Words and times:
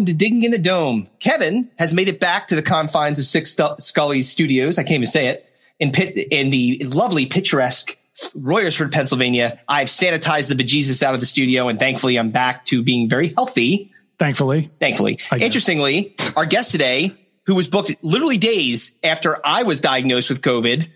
Welcome 0.00 0.16
to 0.18 0.24
Digging 0.24 0.44
in 0.44 0.50
the 0.50 0.56
Dome. 0.56 1.08
Kevin 1.18 1.70
has 1.78 1.92
made 1.92 2.08
it 2.08 2.18
back 2.18 2.48
to 2.48 2.56
the 2.56 2.62
confines 2.62 3.18
of 3.18 3.26
Six 3.26 3.54
Scully 3.80 4.22
Studios. 4.22 4.78
I 4.78 4.82
can't 4.82 4.92
even 4.92 5.06
say 5.06 5.26
it 5.26 5.46
in 5.78 5.92
Pitt, 5.92 6.16
in 6.16 6.48
the 6.48 6.82
lovely 6.86 7.26
picturesque 7.26 7.98
Royersford, 8.34 8.92
Pennsylvania. 8.92 9.60
I've 9.68 9.88
sanitized 9.88 10.48
the 10.48 10.54
bejesus 10.54 11.02
out 11.02 11.12
of 11.12 11.20
the 11.20 11.26
studio, 11.26 11.68
and 11.68 11.78
thankfully, 11.78 12.18
I'm 12.18 12.30
back 12.30 12.64
to 12.64 12.82
being 12.82 13.10
very 13.10 13.34
healthy. 13.34 13.92
Thankfully, 14.18 14.70
thankfully. 14.80 15.18
Interestingly, 15.32 16.16
our 16.34 16.46
guest 16.46 16.70
today, 16.70 17.14
who 17.44 17.54
was 17.54 17.68
booked 17.68 17.94
literally 18.00 18.38
days 18.38 18.98
after 19.04 19.36
I 19.46 19.64
was 19.64 19.80
diagnosed 19.80 20.30
with 20.30 20.40
COVID, 20.40 20.88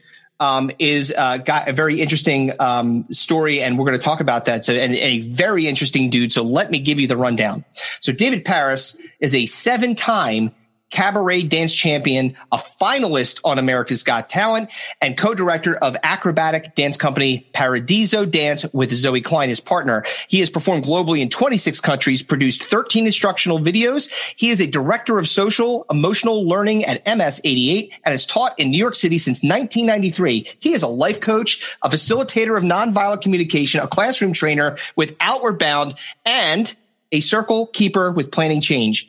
um, 0.45 0.71
is 0.79 1.13
uh, 1.17 1.39
got 1.39 1.69
a 1.69 1.73
very 1.73 2.03
interesting 2.03 2.53
um, 2.61 3.07
story, 3.11 3.63
and 3.63 3.79
we're 3.79 3.87
going 3.87 3.99
to 3.99 4.05
talk 4.05 4.21
about 4.21 4.45
that. 4.45 4.65
So, 4.65 4.75
and, 4.75 4.95
and, 4.95 4.97
a 4.97 5.21
very 5.21 5.67
interesting 5.67 6.11
dude. 6.11 6.33
So, 6.33 6.43
let 6.43 6.71
me 6.71 6.81
give 6.81 7.01
you 7.01 7.07
the 7.07 7.17
rundown. 7.17 7.65
So, 8.01 8.13
David 8.13 8.45
Paris 8.45 8.97
is 9.21 9.35
a 9.35 9.47
seven-time 9.47 10.53
cabaret 10.91 11.43
dance 11.43 11.75
champion, 11.75 12.37
a 12.53 12.59
finalist 12.81 13.41
on 13.45 13.59
America's 13.59 14.03
Got 14.03 14.29
Talent, 14.29 14.71
and 15.01 15.17
co-director 15.17 15.75
of 15.77 15.97
acrobatic 16.03 16.75
dance 16.75 16.97
company 16.97 17.49
Paradiso 17.53 18.25
Dance 18.25 18.65
with 18.73 18.93
Zoe 18.93 19.21
Klein, 19.21 19.49
his 19.49 19.61
partner. 19.61 20.05
He 20.29 20.41
has 20.41 20.51
performed 20.51 20.85
globally 20.85 21.21
in 21.21 21.29
26 21.29 21.81
countries, 21.81 22.23
produced 22.23 22.63
13 22.63 23.07
instructional 23.07 23.59
videos. 23.59 24.11
He 24.37 24.51
is 24.51 24.61
a 24.61 24.67
director 24.67 25.19
of 25.19 25.29
social 25.29 25.85
emotional 25.91 26.47
learning 26.49 26.85
at 26.85 27.05
MS 27.07 27.41
88 27.45 27.93
and 28.05 28.13
has 28.13 28.27
taught 28.27 28.59
in 28.59 28.71
New 28.71 28.79
York 28.79 28.95
City 28.95 29.19
since 29.19 29.43
1993. 29.43 30.49
He 30.61 30.73
is 30.73 30.83
a 30.83 30.89
life 30.89 31.21
coach, 31.21 31.77
a 31.83 31.89
facilitator 31.89 32.57
of 32.57 32.63
nonviolent 32.63 33.23
communication, 33.23 33.81
a 33.81 33.89
classroom 33.89 34.33
trainer 34.33 34.77
with 34.97 35.17
Outward 35.21 35.59
Bound, 35.59 35.95
and 36.25 36.75
a 37.13 37.21
circle 37.21 37.67
keeper 37.69 38.11
with 38.11 38.31
planning 38.31 38.61
change. 38.61 39.09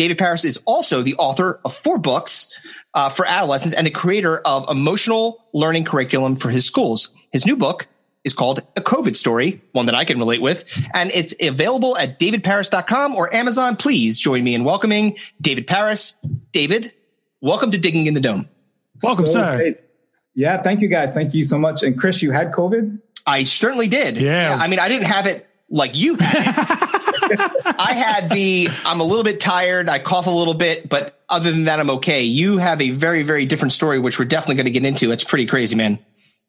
David 0.00 0.16
Paris 0.16 0.46
is 0.46 0.58
also 0.64 1.02
the 1.02 1.14
author 1.16 1.60
of 1.62 1.74
four 1.74 1.98
books 1.98 2.58
uh, 2.94 3.10
for 3.10 3.26
adolescents 3.26 3.74
and 3.74 3.86
the 3.86 3.90
creator 3.90 4.38
of 4.38 4.64
emotional 4.70 5.44
learning 5.52 5.84
curriculum 5.84 6.36
for 6.36 6.48
his 6.48 6.64
schools. 6.64 7.10
His 7.32 7.44
new 7.44 7.54
book 7.54 7.86
is 8.24 8.32
called 8.32 8.60
A 8.76 8.80
COVID 8.80 9.14
Story, 9.14 9.60
one 9.72 9.84
that 9.84 9.94
I 9.94 10.06
can 10.06 10.18
relate 10.18 10.40
with, 10.40 10.64
and 10.94 11.10
it's 11.10 11.34
available 11.38 11.98
at 11.98 12.18
davidparis.com 12.18 13.14
or 13.14 13.34
Amazon. 13.34 13.76
Please 13.76 14.18
join 14.18 14.42
me 14.42 14.54
in 14.54 14.64
welcoming 14.64 15.18
David 15.38 15.66
Paris. 15.66 16.16
David, 16.52 16.94
welcome 17.42 17.70
to 17.70 17.76
Digging 17.76 18.06
in 18.06 18.14
the 18.14 18.20
Dome. 18.20 18.48
Welcome, 19.02 19.26
so, 19.26 19.32
sir. 19.34 19.58
Hey, 19.58 19.74
yeah, 20.34 20.62
thank 20.62 20.80
you 20.80 20.88
guys. 20.88 21.12
Thank 21.12 21.34
you 21.34 21.44
so 21.44 21.58
much. 21.58 21.82
And 21.82 21.98
Chris, 21.98 22.22
you 22.22 22.30
had 22.30 22.52
COVID? 22.52 22.98
I 23.26 23.42
certainly 23.42 23.86
did. 23.86 24.16
Yeah. 24.16 24.56
yeah 24.56 24.64
I 24.64 24.66
mean, 24.66 24.78
I 24.78 24.88
didn't 24.88 25.08
have 25.08 25.26
it 25.26 25.46
like 25.68 25.94
you 25.94 26.16
had 26.16 26.78
I 27.30 27.92
had 27.94 28.30
the 28.30 28.68
I'm 28.84 29.00
a 29.00 29.04
little 29.04 29.24
bit 29.24 29.40
tired, 29.40 29.88
I 29.88 29.98
cough 29.98 30.26
a 30.26 30.30
little 30.30 30.54
bit, 30.54 30.88
but 30.88 31.20
other 31.28 31.50
than 31.50 31.64
that, 31.64 31.80
I'm 31.80 31.90
okay. 31.90 32.22
You 32.22 32.58
have 32.58 32.80
a 32.80 32.90
very, 32.90 33.22
very 33.22 33.46
different 33.46 33.72
story, 33.72 33.98
which 33.98 34.18
we're 34.18 34.24
definitely 34.24 34.56
going 34.56 34.66
to 34.66 34.72
get 34.72 34.84
into. 34.84 35.12
It's 35.12 35.24
pretty 35.24 35.46
crazy, 35.46 35.76
man. 35.76 35.98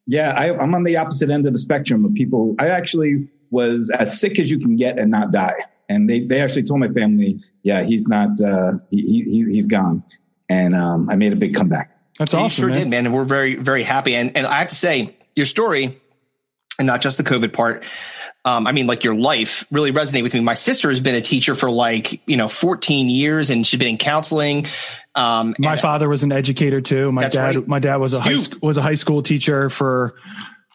Yeah, 0.07 0.33
I, 0.35 0.57
I'm 0.57 0.73
on 0.73 0.83
the 0.83 0.97
opposite 0.97 1.29
end 1.29 1.45
of 1.45 1.53
the 1.53 1.59
spectrum 1.59 2.03
of 2.05 2.13
people. 2.13 2.55
I 2.57 2.69
actually 2.69 3.29
was 3.51 3.91
as 3.91 4.19
sick 4.19 4.39
as 4.39 4.49
you 4.49 4.59
can 4.59 4.75
get 4.75 4.97
and 4.97 5.11
not 5.11 5.31
die. 5.31 5.53
And 5.87 6.09
they, 6.09 6.21
they 6.21 6.39
actually 6.41 6.63
told 6.63 6.79
my 6.79 6.87
family, 6.87 7.43
yeah, 7.63 7.83
he's 7.83 8.07
not, 8.07 8.41
uh, 8.41 8.73
he, 8.89 9.23
he, 9.23 9.51
he's 9.51 9.67
gone. 9.67 10.03
And 10.49 10.73
um, 10.73 11.09
I 11.09 11.15
made 11.15 11.33
a 11.33 11.35
big 11.35 11.53
comeback. 11.53 11.95
That's 12.17 12.33
awesome. 12.33 12.43
You 12.43 12.49
sure 12.49 12.69
man. 12.69 12.77
did, 12.79 12.89
man. 12.89 13.05
And 13.05 13.15
we're 13.15 13.23
very, 13.25 13.55
very 13.55 13.83
happy. 13.83 14.15
And, 14.15 14.35
and 14.35 14.47
I 14.47 14.59
have 14.59 14.69
to 14.69 14.75
say, 14.75 15.15
your 15.35 15.45
story, 15.45 15.99
and 16.79 16.87
not 16.87 17.01
just 17.01 17.17
the 17.17 17.23
COVID 17.23 17.53
part, 17.53 17.83
um, 18.43 18.65
I 18.65 18.71
mean, 18.71 18.87
like 18.87 19.03
your 19.03 19.13
life 19.13 19.65
really 19.71 19.91
resonated 19.91 20.23
with 20.23 20.33
me. 20.33 20.39
My 20.39 20.55
sister 20.55 20.89
has 20.89 20.99
been 20.99 21.15
a 21.15 21.21
teacher 21.21 21.53
for 21.53 21.69
like, 21.69 22.27
you 22.27 22.37
know, 22.37 22.49
14 22.49 23.07
years 23.07 23.49
and 23.49 23.65
she's 23.65 23.79
been 23.79 23.89
in 23.89 23.97
counseling. 23.97 24.67
Um, 25.13 25.55
my 25.59 25.75
father 25.75 26.09
was 26.09 26.23
an 26.23 26.31
educator 26.31 26.81
too. 26.81 27.11
My 27.11 27.27
dad, 27.27 27.55
right. 27.55 27.67
my 27.67 27.79
dad 27.79 27.97
was 27.97 28.13
a 28.13 28.19
high, 28.19 28.37
was 28.61 28.77
a 28.77 28.81
high 28.81 28.95
school 28.95 29.21
teacher 29.21 29.69
for 29.69 30.15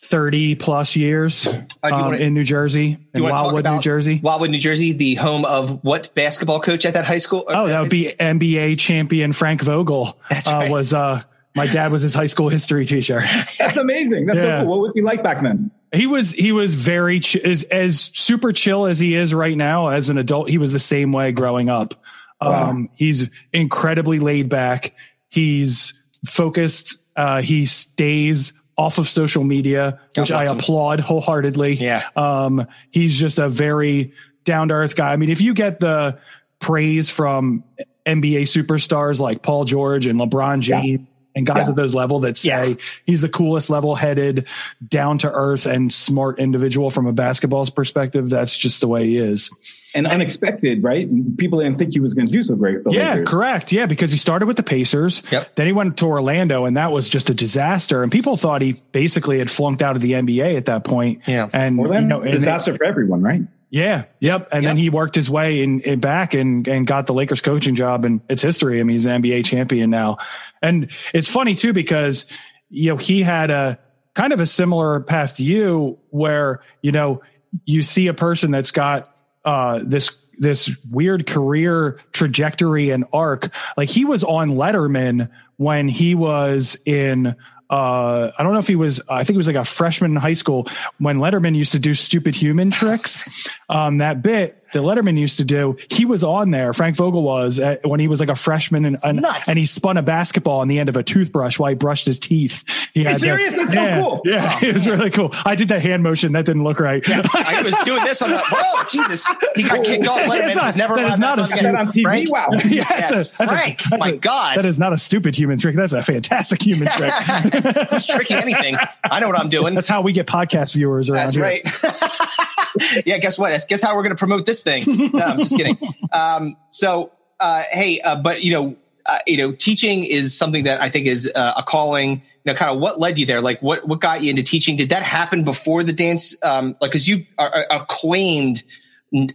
30 0.02 0.54
plus 0.54 0.94
years 0.94 1.48
uh, 1.48 1.64
um, 1.82 2.00
wanna, 2.00 2.18
in 2.18 2.34
New 2.34 2.44
Jersey, 2.44 2.98
in 3.12 3.22
Wildwood, 3.22 3.64
New 3.64 3.80
Jersey. 3.80 4.20
Wildwood, 4.22 4.50
New 4.50 4.60
Jersey, 4.60 4.92
the 4.92 5.14
home 5.16 5.44
of 5.44 5.82
what 5.82 6.14
basketball 6.14 6.60
coach 6.60 6.86
at 6.86 6.94
that 6.94 7.04
high 7.04 7.18
school? 7.18 7.44
Oh, 7.48 7.66
that 7.66 7.80
would 7.80 7.90
be 7.90 8.14
NBA 8.18 8.78
champion 8.78 9.32
Frank 9.32 9.62
Vogel. 9.62 10.16
That's 10.30 10.46
right. 10.46 10.68
Uh, 10.68 10.72
was, 10.72 10.94
uh, 10.94 11.22
my 11.56 11.66
dad 11.66 11.90
was 11.90 12.02
his 12.02 12.14
high 12.14 12.26
school 12.26 12.48
history 12.48 12.86
teacher. 12.86 13.20
That's 13.58 13.76
amazing. 13.76 14.26
That's 14.26 14.38
yeah. 14.38 14.60
so 14.60 14.64
cool. 14.64 14.70
What 14.70 14.80
was 14.80 14.92
he 14.94 15.00
like 15.00 15.24
back 15.24 15.42
then? 15.42 15.72
He 15.96 16.06
was 16.06 16.32
he 16.32 16.52
was 16.52 16.74
very 16.74 17.20
ch- 17.20 17.36
as, 17.36 17.64
as 17.64 18.10
super 18.14 18.52
chill 18.52 18.86
as 18.86 18.98
he 18.98 19.14
is 19.14 19.34
right 19.34 19.56
now 19.56 19.88
as 19.88 20.08
an 20.08 20.18
adult. 20.18 20.48
He 20.48 20.58
was 20.58 20.72
the 20.72 20.80
same 20.80 21.12
way 21.12 21.32
growing 21.32 21.68
up. 21.68 21.94
Wow. 22.40 22.70
Um, 22.70 22.90
he's 22.94 23.28
incredibly 23.52 24.18
laid 24.18 24.48
back. 24.48 24.94
He's 25.28 25.94
focused. 26.26 26.98
Uh, 27.16 27.40
he 27.40 27.66
stays 27.66 28.52
off 28.76 28.98
of 28.98 29.08
social 29.08 29.42
media, 29.42 30.00
which 30.16 30.30
I 30.30 30.44
applaud 30.44 31.00
wholeheartedly. 31.00 31.74
Yeah. 31.74 32.06
Um, 32.14 32.66
he's 32.90 33.18
just 33.18 33.38
a 33.38 33.48
very 33.48 34.12
down 34.44 34.68
to 34.68 34.74
earth 34.74 34.96
guy. 34.96 35.12
I 35.12 35.16
mean, 35.16 35.30
if 35.30 35.40
you 35.40 35.54
get 35.54 35.80
the 35.80 36.18
praise 36.58 37.08
from 37.08 37.64
NBA 38.06 38.42
superstars 38.42 39.18
like 39.18 39.42
Paul 39.42 39.64
George 39.64 40.06
and 40.06 40.20
LeBron 40.20 40.60
James. 40.60 41.00
Yeah 41.00 41.06
and 41.36 41.46
guys 41.46 41.66
yeah. 41.66 41.70
at 41.70 41.76
those 41.76 41.94
level 41.94 42.18
that 42.20 42.36
say 42.38 42.70
yeah. 42.70 42.74
he's 43.04 43.20
the 43.20 43.28
coolest 43.28 43.70
level 43.70 43.94
headed 43.94 44.46
down 44.88 45.18
to 45.18 45.30
earth 45.30 45.66
and 45.66 45.92
smart 45.92 46.40
individual 46.40 46.90
from 46.90 47.06
a 47.06 47.12
basketball's 47.12 47.70
perspective 47.70 48.28
that's 48.30 48.56
just 48.56 48.80
the 48.80 48.88
way 48.88 49.06
he 49.06 49.18
is 49.18 49.54
and 49.94 50.06
unexpected 50.06 50.82
right 50.82 51.08
people 51.36 51.60
didn't 51.60 51.78
think 51.78 51.92
he 51.92 52.00
was 52.00 52.14
going 52.14 52.26
to 52.26 52.32
do 52.32 52.42
so 52.42 52.56
great 52.56 52.78
yeah 52.86 53.14
Lakers. 53.14 53.28
correct 53.28 53.72
yeah 53.72 53.86
because 53.86 54.10
he 54.10 54.18
started 54.18 54.46
with 54.46 54.56
the 54.56 54.62
pacers 54.62 55.22
yep. 55.30 55.54
then 55.54 55.66
he 55.66 55.72
went 55.72 55.96
to 55.98 56.06
orlando 56.06 56.64
and 56.64 56.76
that 56.76 56.90
was 56.90 57.08
just 57.08 57.30
a 57.30 57.34
disaster 57.34 58.02
and 58.02 58.10
people 58.10 58.36
thought 58.36 58.62
he 58.62 58.72
basically 58.90 59.38
had 59.38 59.50
flunked 59.50 59.82
out 59.82 59.94
of 59.94 60.02
the 60.02 60.12
nba 60.12 60.56
at 60.56 60.64
that 60.64 60.84
point 60.84 61.22
yeah 61.28 61.48
and 61.52 61.78
orlando 61.78 62.18
you 62.18 62.24
know, 62.24 62.30
disaster 62.30 62.74
for 62.74 62.84
everyone 62.84 63.22
right 63.22 63.42
yeah. 63.70 64.04
Yep. 64.20 64.48
And 64.52 64.62
yep. 64.62 64.70
then 64.70 64.76
he 64.76 64.90
worked 64.90 65.14
his 65.14 65.28
way 65.28 65.62
in, 65.62 65.80
in, 65.80 66.00
back 66.00 66.34
and, 66.34 66.66
and 66.68 66.86
got 66.86 67.06
the 67.06 67.14
Lakers 67.14 67.40
coaching 67.40 67.74
job 67.74 68.04
and 68.04 68.20
it's 68.28 68.42
history. 68.42 68.80
I 68.80 68.82
mean, 68.84 68.94
he's 68.94 69.06
an 69.06 69.22
NBA 69.22 69.44
champion 69.44 69.90
now. 69.90 70.18
And 70.62 70.90
it's 71.12 71.28
funny 71.28 71.54
too, 71.54 71.72
because, 71.72 72.26
you 72.70 72.90
know, 72.90 72.96
he 72.96 73.22
had 73.22 73.50
a 73.50 73.78
kind 74.14 74.32
of 74.32 74.40
a 74.40 74.46
similar 74.46 75.00
path 75.00 75.36
to 75.36 75.42
you 75.42 75.98
where, 76.10 76.62
you 76.80 76.92
know, 76.92 77.22
you 77.64 77.82
see 77.82 78.06
a 78.06 78.14
person 78.14 78.50
that's 78.50 78.70
got, 78.70 79.14
uh, 79.44 79.80
this, 79.82 80.16
this 80.38 80.70
weird 80.90 81.26
career 81.26 81.98
trajectory 82.12 82.90
and 82.90 83.04
arc. 83.12 83.50
Like 83.76 83.88
he 83.88 84.04
was 84.04 84.22
on 84.22 84.50
Letterman 84.50 85.30
when 85.56 85.88
he 85.88 86.14
was 86.14 86.76
in, 86.84 87.34
uh, 87.70 88.30
I 88.36 88.42
don't 88.42 88.52
know 88.52 88.58
if 88.58 88.68
he 88.68 88.76
was, 88.76 89.00
I 89.08 89.24
think 89.24 89.34
he 89.34 89.38
was 89.38 89.46
like 89.46 89.56
a 89.56 89.64
freshman 89.64 90.12
in 90.12 90.16
high 90.16 90.34
school 90.34 90.68
when 90.98 91.18
Letterman 91.18 91.54
used 91.54 91.72
to 91.72 91.78
do 91.78 91.94
stupid 91.94 92.34
human 92.34 92.70
tricks. 92.70 93.28
Um, 93.68 93.98
that 93.98 94.22
bit 94.22 94.62
that 94.72 94.80
Letterman 94.80 95.18
used 95.18 95.38
to 95.38 95.44
do, 95.44 95.76
he 95.90 96.04
was 96.04 96.24
on 96.24 96.50
there. 96.50 96.72
Frank 96.72 96.96
Vogel 96.96 97.22
was 97.22 97.58
at, 97.58 97.86
when 97.86 98.00
he 98.00 98.08
was 98.08 98.20
like 98.20 98.28
a 98.28 98.34
freshman 98.34 98.84
and, 98.84 98.96
and, 99.04 99.24
and, 99.48 99.58
he 99.58 99.66
spun 99.66 99.96
a 99.96 100.02
basketball 100.02 100.60
on 100.60 100.68
the 100.68 100.78
end 100.78 100.88
of 100.88 100.96
a 100.96 101.02
toothbrush 101.02 101.58
while 101.58 101.70
he 101.70 101.74
brushed 101.74 102.06
his 102.06 102.18
teeth. 102.18 102.64
He 102.94 103.04
had 103.04 103.20
serious? 103.20 103.56
That's 103.56 103.74
yeah, 103.74 103.96
so 103.96 104.02
cool. 104.02 104.22
Yeah, 104.24 104.58
oh, 104.62 104.66
it 104.66 104.74
was 104.74 104.86
really 104.88 105.10
cool. 105.10 105.34
I 105.44 105.54
did 105.54 105.68
that 105.68 105.82
hand 105.82 106.02
motion. 106.02 106.32
That 106.32 106.46
didn't 106.46 106.64
look 106.64 106.80
right. 106.80 107.06
Yeah, 107.06 107.22
I 107.34 107.62
was 107.62 107.74
doing 107.84 108.04
this 108.04 108.22
on 108.22 108.30
the, 108.30 108.38
whoa, 108.50 108.84
Jesus. 108.84 109.26
He 109.54 109.62
got 109.62 109.84
kicked 109.84 110.06
off. 110.06 110.20
Letterman 110.20 110.54
not, 110.56 110.66
was 110.66 110.76
never 110.76 110.96
that 110.96 111.12
is 111.12 111.18
not 111.18 111.38
a 111.38 111.46
stupid, 111.46 111.74
on 111.74 111.86
TV. 111.88 112.02
Frank? 112.02 112.32
Wow. 112.32 112.48
yeah, 112.64 112.84
that's 112.88 113.10
a, 113.10 113.36
that's 113.36 113.52
Frank, 113.52 113.80
a, 113.86 113.88
that's 113.90 114.06
my 114.06 114.12
a, 114.12 114.16
God. 114.16 114.58
That 114.58 114.64
is 114.64 114.78
not 114.78 114.92
a 114.92 114.98
stupid 114.98 115.36
human 115.36 115.58
trick. 115.58 115.76
That's 115.76 115.92
a 115.92 116.02
fantastic 116.02 116.62
human 116.62 116.88
trick. 116.88 117.12
Who's 117.90 118.06
tricking 118.06 118.38
anything? 118.38 118.76
I 119.04 119.20
know 119.20 119.28
what 119.28 119.38
I'm 119.38 119.48
doing. 119.48 119.74
That's 119.74 119.88
how 119.88 120.02
we 120.02 120.12
get 120.12 120.26
podcast 120.26 120.74
viewers 120.74 121.10
around 121.10 121.32
That's 121.32 121.34
here. 121.34 121.44
right. 121.44 123.06
yeah, 123.06 123.18
guess 123.18 123.38
what? 123.38 123.66
Guess 123.68 123.82
how 123.82 123.94
we're 123.94 124.02
going 124.02 124.14
to 124.14 124.18
promote 124.18 124.46
this 124.46 124.55
thing? 124.62 125.10
No, 125.12 125.24
I'm 125.24 125.40
just 125.40 125.56
kidding. 125.56 125.78
Um, 126.12 126.56
so, 126.70 127.12
uh, 127.40 127.62
hey, 127.70 128.00
uh, 128.00 128.16
but 128.16 128.42
you 128.42 128.52
know, 128.52 128.76
uh, 129.06 129.18
you 129.26 129.36
know, 129.36 129.52
teaching 129.52 130.04
is 130.04 130.36
something 130.36 130.64
that 130.64 130.80
I 130.80 130.90
think 130.90 131.06
is 131.06 131.30
uh, 131.34 131.54
a 131.56 131.62
calling. 131.62 132.22
You 132.44 132.52
know, 132.52 132.54
kind 132.54 132.70
of 132.70 132.78
what 132.80 133.00
led 133.00 133.18
you 133.18 133.26
there? 133.26 133.40
Like, 133.40 133.60
what 133.60 133.86
what 133.86 134.00
got 134.00 134.22
you 134.22 134.30
into 134.30 134.42
teaching? 134.42 134.76
Did 134.76 134.90
that 134.90 135.02
happen 135.02 135.44
before 135.44 135.82
the 135.82 135.92
dance? 135.92 136.36
Um, 136.42 136.76
like, 136.80 136.90
because 136.90 137.08
you 137.08 137.26
are 137.38 137.66
acclaimed, 137.70 138.62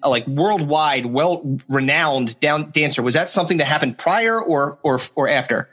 like 0.04 0.26
worldwide, 0.28 1.08
well 1.08 1.60
renowned 1.70 2.40
down 2.40 2.72
dancer. 2.72 3.02
Was 3.02 3.14
that 3.16 3.30
something 3.30 3.58
that 3.58 3.66
happened 3.66 3.98
prior 3.98 4.42
or 4.42 4.80
or 4.84 5.00
or 5.16 5.28
after? 5.28 5.70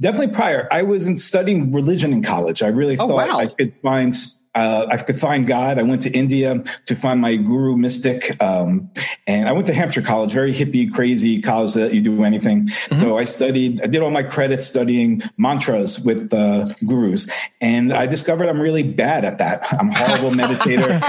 Definitely 0.00 0.34
prior. 0.34 0.68
I 0.72 0.82
was 0.82 1.06
in 1.06 1.16
studying 1.16 1.72
religion 1.72 2.12
in 2.12 2.22
college. 2.22 2.62
I 2.62 2.68
really 2.68 2.98
oh, 2.98 3.06
thought 3.06 3.28
wow. 3.28 3.38
I 3.38 3.46
could 3.46 3.74
find 3.82 4.14
uh, 4.54 4.86
I 4.90 4.98
could 4.98 5.18
find 5.18 5.46
God. 5.46 5.78
I 5.78 5.82
went 5.82 6.02
to 6.02 6.10
India 6.10 6.62
to 6.86 6.96
find 6.96 7.20
my 7.20 7.36
guru 7.36 7.76
mystic. 7.76 8.40
Um, 8.42 8.90
and 9.26 9.48
I 9.48 9.52
went 9.52 9.66
to 9.68 9.74
Hampshire 9.74 10.02
College, 10.02 10.32
very 10.32 10.52
hippie, 10.52 10.92
crazy 10.92 11.40
college 11.40 11.72
that 11.74 11.94
you 11.94 12.02
do 12.02 12.22
anything. 12.24 12.66
Mm-hmm. 12.66 12.96
So 12.96 13.18
I 13.18 13.24
studied, 13.24 13.80
I 13.80 13.86
did 13.86 14.02
all 14.02 14.10
my 14.10 14.22
credits 14.22 14.66
studying 14.66 15.22
mantras 15.38 16.00
with 16.00 16.32
uh, 16.34 16.74
gurus. 16.86 17.30
And 17.60 17.92
I 17.92 18.06
discovered 18.06 18.48
I'm 18.48 18.60
really 18.60 18.82
bad 18.82 19.24
at 19.24 19.38
that. 19.38 19.66
I'm 19.72 19.88
a 19.88 19.94
horrible 19.94 20.30
meditator. 20.30 21.00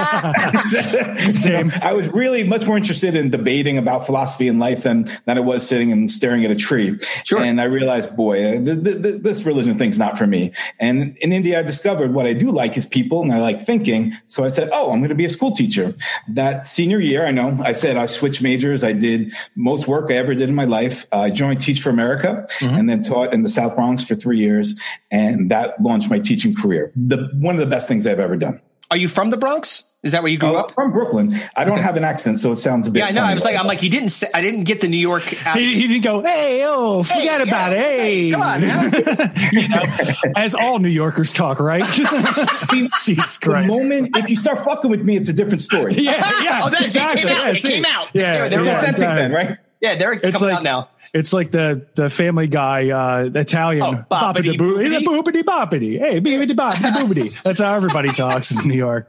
Same. 1.35 1.71
I 1.81 1.93
was 1.93 2.13
really 2.13 2.43
much 2.43 2.65
more 2.65 2.77
interested 2.77 3.15
in 3.15 3.29
debating 3.29 3.77
about 3.77 4.05
philosophy 4.05 4.47
and 4.47 4.59
life 4.59 4.83
than, 4.83 5.03
than 5.25 5.37
I 5.37 5.41
was 5.41 5.67
sitting 5.67 5.91
and 5.91 6.09
staring 6.09 6.45
at 6.45 6.51
a 6.51 6.55
tree. 6.55 6.97
Sure. 7.25 7.41
And 7.41 7.59
I 7.59 7.65
realized, 7.65 8.15
boy, 8.15 8.63
th- 8.63 8.83
th- 8.83 9.21
this 9.21 9.43
religion 9.43 9.77
thing's 9.77 9.99
not 9.99 10.17
for 10.17 10.27
me. 10.27 10.53
And 10.79 11.17
in 11.17 11.33
India, 11.33 11.59
I 11.59 11.63
discovered 11.63 12.13
what 12.13 12.25
I 12.25 12.33
do 12.33 12.51
like 12.51 12.77
is 12.77 12.85
people 12.85 13.25
I 13.33 13.39
like 13.39 13.65
thinking. 13.65 14.13
So 14.27 14.43
I 14.43 14.47
said, 14.47 14.69
Oh, 14.71 14.91
I'm 14.91 14.99
going 14.99 15.09
to 15.09 15.15
be 15.15 15.25
a 15.25 15.29
school 15.29 15.51
teacher. 15.51 15.93
That 16.29 16.65
senior 16.65 16.99
year, 16.99 17.25
I 17.25 17.31
know 17.31 17.59
I 17.63 17.73
said 17.73 17.97
I 17.97 18.05
switched 18.05 18.41
majors. 18.41 18.83
I 18.83 18.93
did 18.93 19.33
most 19.55 19.87
work 19.87 20.11
I 20.11 20.15
ever 20.15 20.35
did 20.35 20.49
in 20.49 20.55
my 20.55 20.65
life. 20.65 21.05
I 21.11 21.29
joined 21.29 21.61
Teach 21.61 21.81
for 21.81 21.89
America 21.89 22.45
mm-hmm. 22.59 22.75
and 22.75 22.89
then 22.89 23.03
taught 23.03 23.33
in 23.33 23.43
the 23.43 23.49
South 23.49 23.75
Bronx 23.75 24.03
for 24.03 24.15
three 24.15 24.39
years. 24.39 24.79
And 25.11 25.51
that 25.51 25.81
launched 25.81 26.09
my 26.09 26.19
teaching 26.19 26.55
career. 26.55 26.91
The, 26.95 27.29
one 27.33 27.55
of 27.55 27.61
the 27.61 27.67
best 27.67 27.87
things 27.87 28.07
I've 28.07 28.19
ever 28.19 28.35
done. 28.35 28.61
Are 28.91 28.97
you 28.97 29.07
from 29.07 29.29
the 29.29 29.37
Bronx? 29.37 29.83
Is 30.03 30.11
that 30.11 30.21
where 30.21 30.31
you 30.31 30.37
grew 30.37 30.57
uh, 30.57 30.61
up? 30.61 30.73
From 30.73 30.91
Brooklyn. 30.91 31.33
I 31.55 31.63
don't 31.63 31.79
have 31.79 31.95
an 31.95 32.03
accent, 32.03 32.37
so 32.37 32.51
it 32.51 32.57
sounds 32.57 32.87
a 32.87 32.91
bit. 32.91 32.99
Yeah, 32.99 33.07
I 33.07 33.11
know. 33.11 33.23
I 33.23 33.33
was 33.33 33.45
like, 33.45 33.57
I'm 33.57 33.65
like, 33.65 33.81
you 33.81 33.89
didn't. 33.89 34.09
Say, 34.09 34.27
I 34.33 34.41
didn't 34.41 34.65
get 34.65 34.81
the 34.81 34.89
New 34.89 34.97
York. 34.97 35.23
He, 35.23 35.75
he, 35.75 35.87
didn't 35.87 36.03
go. 36.03 36.21
Hey, 36.21 36.61
oh, 36.65 37.03
forget 37.03 37.39
hey, 37.39 37.47
about 37.47 37.71
yeah, 37.71 37.77
it. 37.77 37.99
Hey, 38.01 38.31
come 38.31 38.41
on. 38.41 38.61
you 39.53 39.67
know, 39.69 39.81
as 40.35 40.55
all 40.55 40.79
New 40.79 40.89
Yorkers 40.89 41.31
talk, 41.31 41.61
right? 41.61 41.85
Jesus 43.05 43.37
Christ. 43.37 43.69
The 43.69 43.81
moment 43.81 44.17
if 44.17 44.29
you 44.29 44.35
start 44.35 44.59
fucking 44.59 44.91
with 44.91 45.05
me, 45.05 45.15
it's 45.15 45.29
a 45.29 45.33
different 45.33 45.61
story. 45.61 45.93
yeah, 45.93 46.29
yeah. 46.41 46.61
oh, 46.65 46.69
that's 46.69 46.83
exactly. 46.83 47.21
It 47.21 47.27
came 47.27 47.35
out. 47.35 47.45
Yeah, 47.45 47.51
it 47.53 47.61
came 47.61 47.85
out. 47.85 48.09
Yeah, 48.13 48.33
there, 48.33 48.49
there 48.49 48.59
yeah, 48.59 48.65
yeah, 48.65 48.89
exactly. 48.89 49.21
then, 49.21 49.31
right? 49.31 49.57
Yeah, 49.79 49.95
Derek's 49.95 50.23
it's 50.23 50.37
coming 50.37 50.49
like, 50.49 50.59
out 50.59 50.63
now. 50.63 50.89
It's 51.13 51.31
like 51.31 51.51
the 51.51 51.85
the 51.93 52.09
Family 52.09 52.47
Guy 52.47 52.89
uh, 52.89 53.29
Italian 53.35 53.83
oh, 53.83 54.05
boppity 54.09 54.55
boopity 54.57 54.99
boopity 55.03 55.43
boppity. 55.43 55.99
Hey, 55.99 56.19
boopity 56.19 56.55
boppity 56.55 56.91
boopity. 56.91 57.43
That's 57.43 57.59
how 57.59 57.75
everybody 57.75 58.09
talks 58.09 58.51
in 58.51 58.67
New 58.67 58.73
York. 58.73 59.07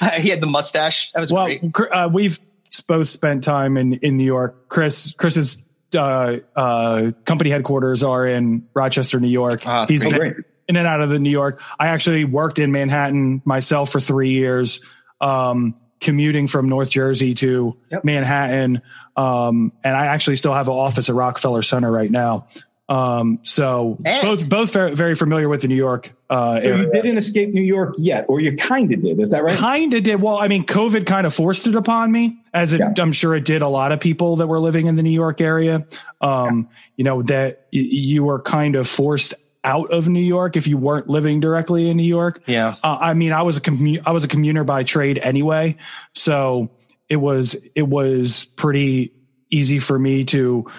Uh, 0.00 0.10
he 0.20 0.28
had 0.28 0.42
the 0.42 0.46
mustache. 0.46 1.12
That 1.12 1.20
was 1.20 1.32
well. 1.32 1.48
Uh, 1.90 2.10
we've 2.12 2.38
both 2.86 3.08
spent 3.08 3.42
time 3.42 3.78
in 3.78 3.94
in 3.94 4.18
New 4.18 4.24
York. 4.24 4.68
Chris 4.68 5.14
Chris's 5.14 5.62
uh, 5.94 6.36
uh, 6.54 7.12
company 7.24 7.50
headquarters 7.50 8.02
are 8.02 8.26
in 8.26 8.68
Rochester, 8.74 9.18
New 9.18 9.28
York. 9.28 9.66
Uh, 9.66 9.86
He's 9.86 10.02
been 10.04 10.44
in 10.68 10.76
and 10.76 10.86
out 10.86 11.00
of 11.00 11.08
the 11.08 11.18
New 11.18 11.30
York. 11.30 11.60
I 11.78 11.88
actually 11.88 12.24
worked 12.24 12.58
in 12.58 12.72
Manhattan 12.72 13.40
myself 13.44 13.90
for 13.90 14.00
three 14.00 14.30
years, 14.30 14.80
um, 15.20 15.74
commuting 16.00 16.46
from 16.46 16.68
North 16.68 16.90
Jersey 16.90 17.34
to 17.34 17.76
yep. 17.90 18.04
Manhattan. 18.04 18.82
Um, 19.16 19.72
and 19.82 19.96
I 19.96 20.06
actually 20.06 20.36
still 20.36 20.54
have 20.54 20.68
an 20.68 20.74
office 20.74 21.08
at 21.08 21.14
Rockefeller 21.14 21.62
Center 21.62 21.90
right 21.90 22.10
now. 22.10 22.46
Um, 22.88 23.40
so 23.42 23.98
and 24.04 24.22
both 24.22 24.48
both 24.48 24.72
very, 24.72 24.94
very 24.94 25.16
familiar 25.16 25.48
with 25.48 25.62
the 25.62 25.68
New 25.68 25.74
York. 25.74 26.12
Uh, 26.30 26.60
so 26.60 26.70
area. 26.70 26.82
you 26.84 26.92
didn't 26.92 27.18
escape 27.18 27.52
New 27.52 27.62
York 27.62 27.94
yet, 27.98 28.26
or 28.28 28.38
you 28.40 28.54
kind 28.56 28.92
of 28.92 29.02
did. 29.02 29.18
Is 29.18 29.30
that 29.30 29.42
right? 29.42 29.58
Kind 29.58 29.92
of 29.94 30.04
did. 30.04 30.22
Well, 30.22 30.36
I 30.38 30.46
mean, 30.46 30.64
COVID 30.64 31.04
kind 31.04 31.26
of 31.26 31.34
forced 31.34 31.66
it 31.66 31.74
upon 31.74 32.12
me, 32.12 32.38
as 32.54 32.74
it, 32.74 32.78
yeah. 32.78 32.94
I'm 32.98 33.10
sure 33.10 33.34
it 33.34 33.44
did 33.44 33.62
a 33.62 33.68
lot 33.68 33.90
of 33.90 33.98
people 33.98 34.36
that 34.36 34.46
were 34.46 34.60
living 34.60 34.86
in 34.86 34.94
the 34.94 35.02
New 35.02 35.10
York 35.10 35.40
area. 35.40 35.84
Um, 36.20 36.68
yeah. 36.70 36.78
You 36.96 37.04
know 37.04 37.22
that 37.22 37.66
y- 37.72 37.80
you 37.80 38.22
were 38.22 38.40
kind 38.40 38.76
of 38.76 38.86
forced 38.86 39.34
out 39.64 39.90
of 39.92 40.08
New 40.08 40.20
York 40.20 40.56
if 40.56 40.68
you 40.68 40.78
weren't 40.78 41.08
living 41.08 41.40
directly 41.40 41.90
in 41.90 41.96
New 41.96 42.04
York. 42.04 42.40
Yeah. 42.46 42.76
Uh, 42.84 42.98
I 43.00 43.14
mean, 43.14 43.32
I 43.32 43.42
was 43.42 43.56
a 43.56 43.60
commu- 43.60 44.02
I 44.06 44.12
was 44.12 44.22
a 44.22 44.28
commuter 44.28 44.62
by 44.62 44.84
trade 44.84 45.18
anyway, 45.18 45.76
so 46.14 46.70
it 47.08 47.16
was 47.16 47.56
it 47.74 47.82
was 47.82 48.44
pretty 48.56 49.12
easy 49.50 49.78
for 49.78 49.98
me 49.98 50.24
to 50.24 50.70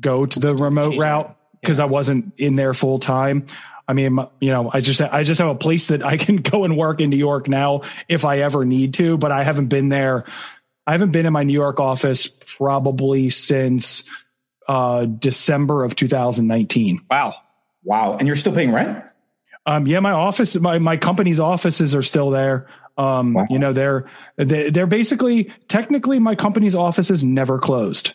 go 0.00 0.26
to 0.26 0.40
the 0.40 0.54
remote 0.54 0.98
route 0.98 1.36
because 1.60 1.78
yeah. 1.78 1.84
I 1.84 1.86
wasn't 1.86 2.32
in 2.38 2.56
there 2.56 2.74
full 2.74 2.98
time. 2.98 3.46
I 3.88 3.94
mean, 3.94 4.18
you 4.40 4.50
know, 4.50 4.70
I 4.72 4.80
just 4.80 5.00
I 5.00 5.22
just 5.22 5.40
have 5.40 5.50
a 5.50 5.54
place 5.54 5.88
that 5.88 6.04
I 6.04 6.16
can 6.16 6.36
go 6.50 6.64
and 6.64 6.76
work 6.76 7.00
in 7.00 7.10
New 7.10 7.16
York 7.16 7.48
now 7.48 7.82
if 8.08 8.24
I 8.24 8.40
ever 8.40 8.64
need 8.64 8.94
to, 8.94 9.16
but 9.18 9.32
I 9.32 9.44
haven't 9.44 9.68
been 9.68 9.88
there. 9.88 10.24
I 10.86 10.92
haven't 10.92 11.12
been 11.12 11.26
in 11.26 11.32
my 11.32 11.44
New 11.44 11.52
York 11.52 11.78
office 11.78 12.26
probably 12.26 13.30
since 13.30 14.08
uh, 14.68 15.04
December 15.04 15.84
of 15.84 15.94
2019. 15.94 17.02
Wow. 17.10 17.36
Wow. 17.84 18.16
And 18.16 18.26
you're 18.26 18.36
still 18.36 18.54
paying 18.54 18.72
rent? 18.72 19.04
Um, 19.64 19.86
yeah, 19.86 20.00
my 20.00 20.10
office, 20.10 20.56
my, 20.56 20.78
my 20.78 20.96
company's 20.96 21.38
offices 21.38 21.94
are 21.94 22.02
still 22.02 22.30
there. 22.30 22.68
Um, 22.98 23.34
wow. 23.34 23.46
you 23.48 23.58
know, 23.58 23.72
they're, 23.72 24.08
they're 24.36 24.86
basically, 24.86 25.52
technically 25.68 26.18
my 26.18 26.34
company's 26.34 26.74
offices 26.74 27.24
never 27.24 27.58
closed. 27.58 28.12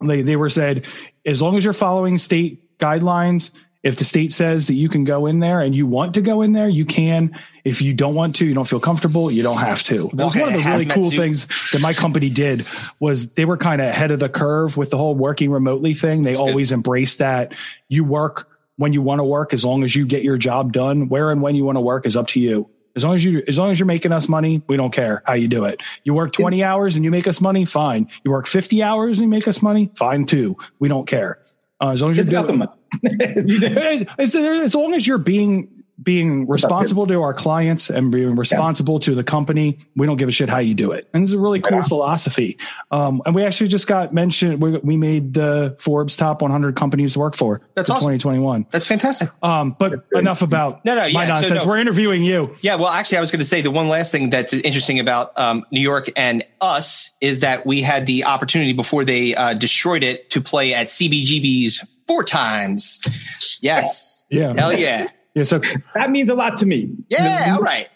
They, 0.00 0.22
they 0.22 0.36
were 0.36 0.48
said, 0.48 0.86
as 1.24 1.40
long 1.42 1.56
as 1.56 1.64
you're 1.64 1.72
following 1.72 2.18
state 2.18 2.78
guidelines, 2.78 3.52
if 3.82 3.96
the 3.96 4.04
state 4.04 4.32
says 4.32 4.68
that 4.68 4.74
you 4.74 4.88
can 4.88 5.04
go 5.04 5.26
in 5.26 5.40
there 5.40 5.60
and 5.60 5.74
you 5.74 5.86
want 5.86 6.14
to 6.14 6.20
go 6.20 6.42
in 6.42 6.52
there, 6.52 6.68
you 6.68 6.84
can. 6.84 7.36
If 7.64 7.82
you 7.82 7.94
don't 7.94 8.14
want 8.14 8.36
to, 8.36 8.46
you 8.46 8.54
don't 8.54 8.66
feel 8.66 8.80
comfortable, 8.80 9.30
you 9.30 9.42
don't 9.42 9.58
have 9.58 9.82
to. 9.84 10.08
That 10.14 10.24
was 10.24 10.36
one 10.36 10.54
of 10.54 10.62
the 10.62 10.68
really 10.68 10.86
cool 10.86 11.10
suit. 11.10 11.16
things 11.16 11.72
that 11.72 11.80
my 11.80 11.92
company 11.92 12.28
did 12.28 12.66
was 13.00 13.30
they 13.30 13.44
were 13.44 13.56
kind 13.56 13.80
of 13.80 13.88
ahead 13.88 14.12
of 14.12 14.20
the 14.20 14.28
curve 14.28 14.76
with 14.76 14.90
the 14.90 14.98
whole 14.98 15.14
working 15.16 15.50
remotely 15.50 15.94
thing. 15.94 16.22
They 16.22 16.30
That's 16.30 16.40
always 16.40 16.70
good. 16.70 16.76
embraced 16.76 17.18
that 17.18 17.54
you 17.88 18.04
work 18.04 18.48
when 18.76 18.92
you 18.92 19.02
want 19.02 19.18
to 19.18 19.24
work, 19.24 19.52
as 19.52 19.64
long 19.64 19.82
as 19.82 19.94
you 19.94 20.06
get 20.06 20.22
your 20.22 20.38
job 20.38 20.72
done. 20.72 21.08
Where 21.08 21.30
and 21.30 21.42
when 21.42 21.56
you 21.56 21.64
want 21.64 21.76
to 21.76 21.80
work 21.80 22.06
is 22.06 22.16
up 22.16 22.28
to 22.28 22.40
you. 22.40 22.68
As 22.94 23.04
long 23.04 23.14
as 23.14 23.24
you, 23.24 23.42
as 23.48 23.58
long 23.58 23.70
as 23.70 23.78
you're 23.78 23.86
making 23.86 24.12
us 24.12 24.28
money, 24.28 24.62
we 24.66 24.76
don't 24.76 24.92
care 24.92 25.22
how 25.26 25.34
you 25.34 25.48
do 25.48 25.64
it. 25.64 25.80
You 26.04 26.14
work 26.14 26.32
20 26.32 26.62
hours 26.62 26.96
and 26.96 27.04
you 27.04 27.10
make 27.10 27.26
us 27.26 27.40
money, 27.40 27.64
fine. 27.64 28.08
You 28.24 28.30
work 28.30 28.46
50 28.46 28.82
hours 28.82 29.18
and 29.18 29.24
you 29.24 29.30
make 29.30 29.48
us 29.48 29.62
money, 29.62 29.90
fine 29.96 30.26
too. 30.26 30.56
We 30.78 30.88
don't 30.88 31.06
care. 31.06 31.38
Uh, 31.82 31.90
as 31.90 32.02
long 32.02 32.12
as 32.12 32.18
you're 32.18 32.42
doing, 32.42 32.62
as, 34.18 34.36
as 34.36 34.74
long 34.74 34.94
as 34.94 35.06
you're 35.06 35.18
being 35.18 35.81
being 36.00 36.46
responsible 36.46 37.06
to 37.06 37.22
our 37.22 37.34
clients 37.34 37.90
and 37.90 38.10
being 38.10 38.34
responsible 38.36 38.94
yeah. 38.94 39.00
to 39.00 39.14
the 39.14 39.24
company. 39.24 39.78
We 39.96 40.06
don't 40.06 40.16
give 40.16 40.28
a 40.28 40.32
shit 40.32 40.48
how 40.48 40.58
you 40.58 40.74
do 40.74 40.92
it. 40.92 41.08
And 41.12 41.22
it's 41.22 41.32
a 41.32 41.38
really 41.38 41.60
cool 41.60 41.78
yeah. 41.78 41.82
philosophy. 41.82 42.58
Um, 42.90 43.22
and 43.26 43.34
we 43.34 43.44
actually 43.44 43.68
just 43.68 43.86
got 43.86 44.12
mentioned. 44.12 44.62
We, 44.62 44.78
we 44.78 44.96
made 44.96 45.34
the 45.34 45.76
Forbes 45.78 46.16
top 46.16 46.42
100 46.42 46.76
companies 46.76 47.12
to 47.14 47.18
work 47.18 47.36
for. 47.36 47.60
That's 47.74 47.90
awesome. 47.90 48.02
2021. 48.16 48.66
That's 48.70 48.86
fantastic. 48.86 49.28
Um, 49.42 49.76
but 49.78 50.04
enough 50.12 50.42
about 50.42 50.84
no, 50.84 50.94
no, 50.94 51.06
yeah, 51.06 51.14
my 51.14 51.26
nonsense. 51.26 51.48
So 51.48 51.54
no. 51.56 51.66
We're 51.66 51.78
interviewing 51.78 52.22
you. 52.22 52.54
Yeah. 52.60 52.76
Well, 52.76 52.88
actually, 52.88 53.18
I 53.18 53.20
was 53.20 53.30
going 53.30 53.40
to 53.40 53.44
say 53.44 53.60
the 53.60 53.70
one 53.70 53.88
last 53.88 54.12
thing 54.12 54.30
that's 54.30 54.52
interesting 54.52 54.98
about 54.98 55.38
um, 55.38 55.64
New 55.70 55.80
York 55.80 56.10
and 56.16 56.44
us 56.60 57.12
is 57.20 57.40
that 57.40 57.66
we 57.66 57.82
had 57.82 58.06
the 58.06 58.24
opportunity 58.24 58.72
before 58.72 59.04
they 59.04 59.34
uh, 59.34 59.54
destroyed 59.54 60.02
it 60.02 60.30
to 60.30 60.40
play 60.40 60.74
at 60.74 60.88
CBGB's 60.88 61.84
four 62.06 62.24
times. 62.24 63.00
Yes. 63.62 64.24
Yeah. 64.30 64.54
Hell 64.56 64.76
yeah. 64.78 65.08
Yeah, 65.34 65.44
so 65.44 65.60
that 65.94 66.10
means 66.10 66.28
a 66.28 66.34
lot 66.34 66.56
to 66.58 66.66
me. 66.66 66.90
Yeah, 67.08 67.54
all 67.54 67.62
right. 67.62 67.88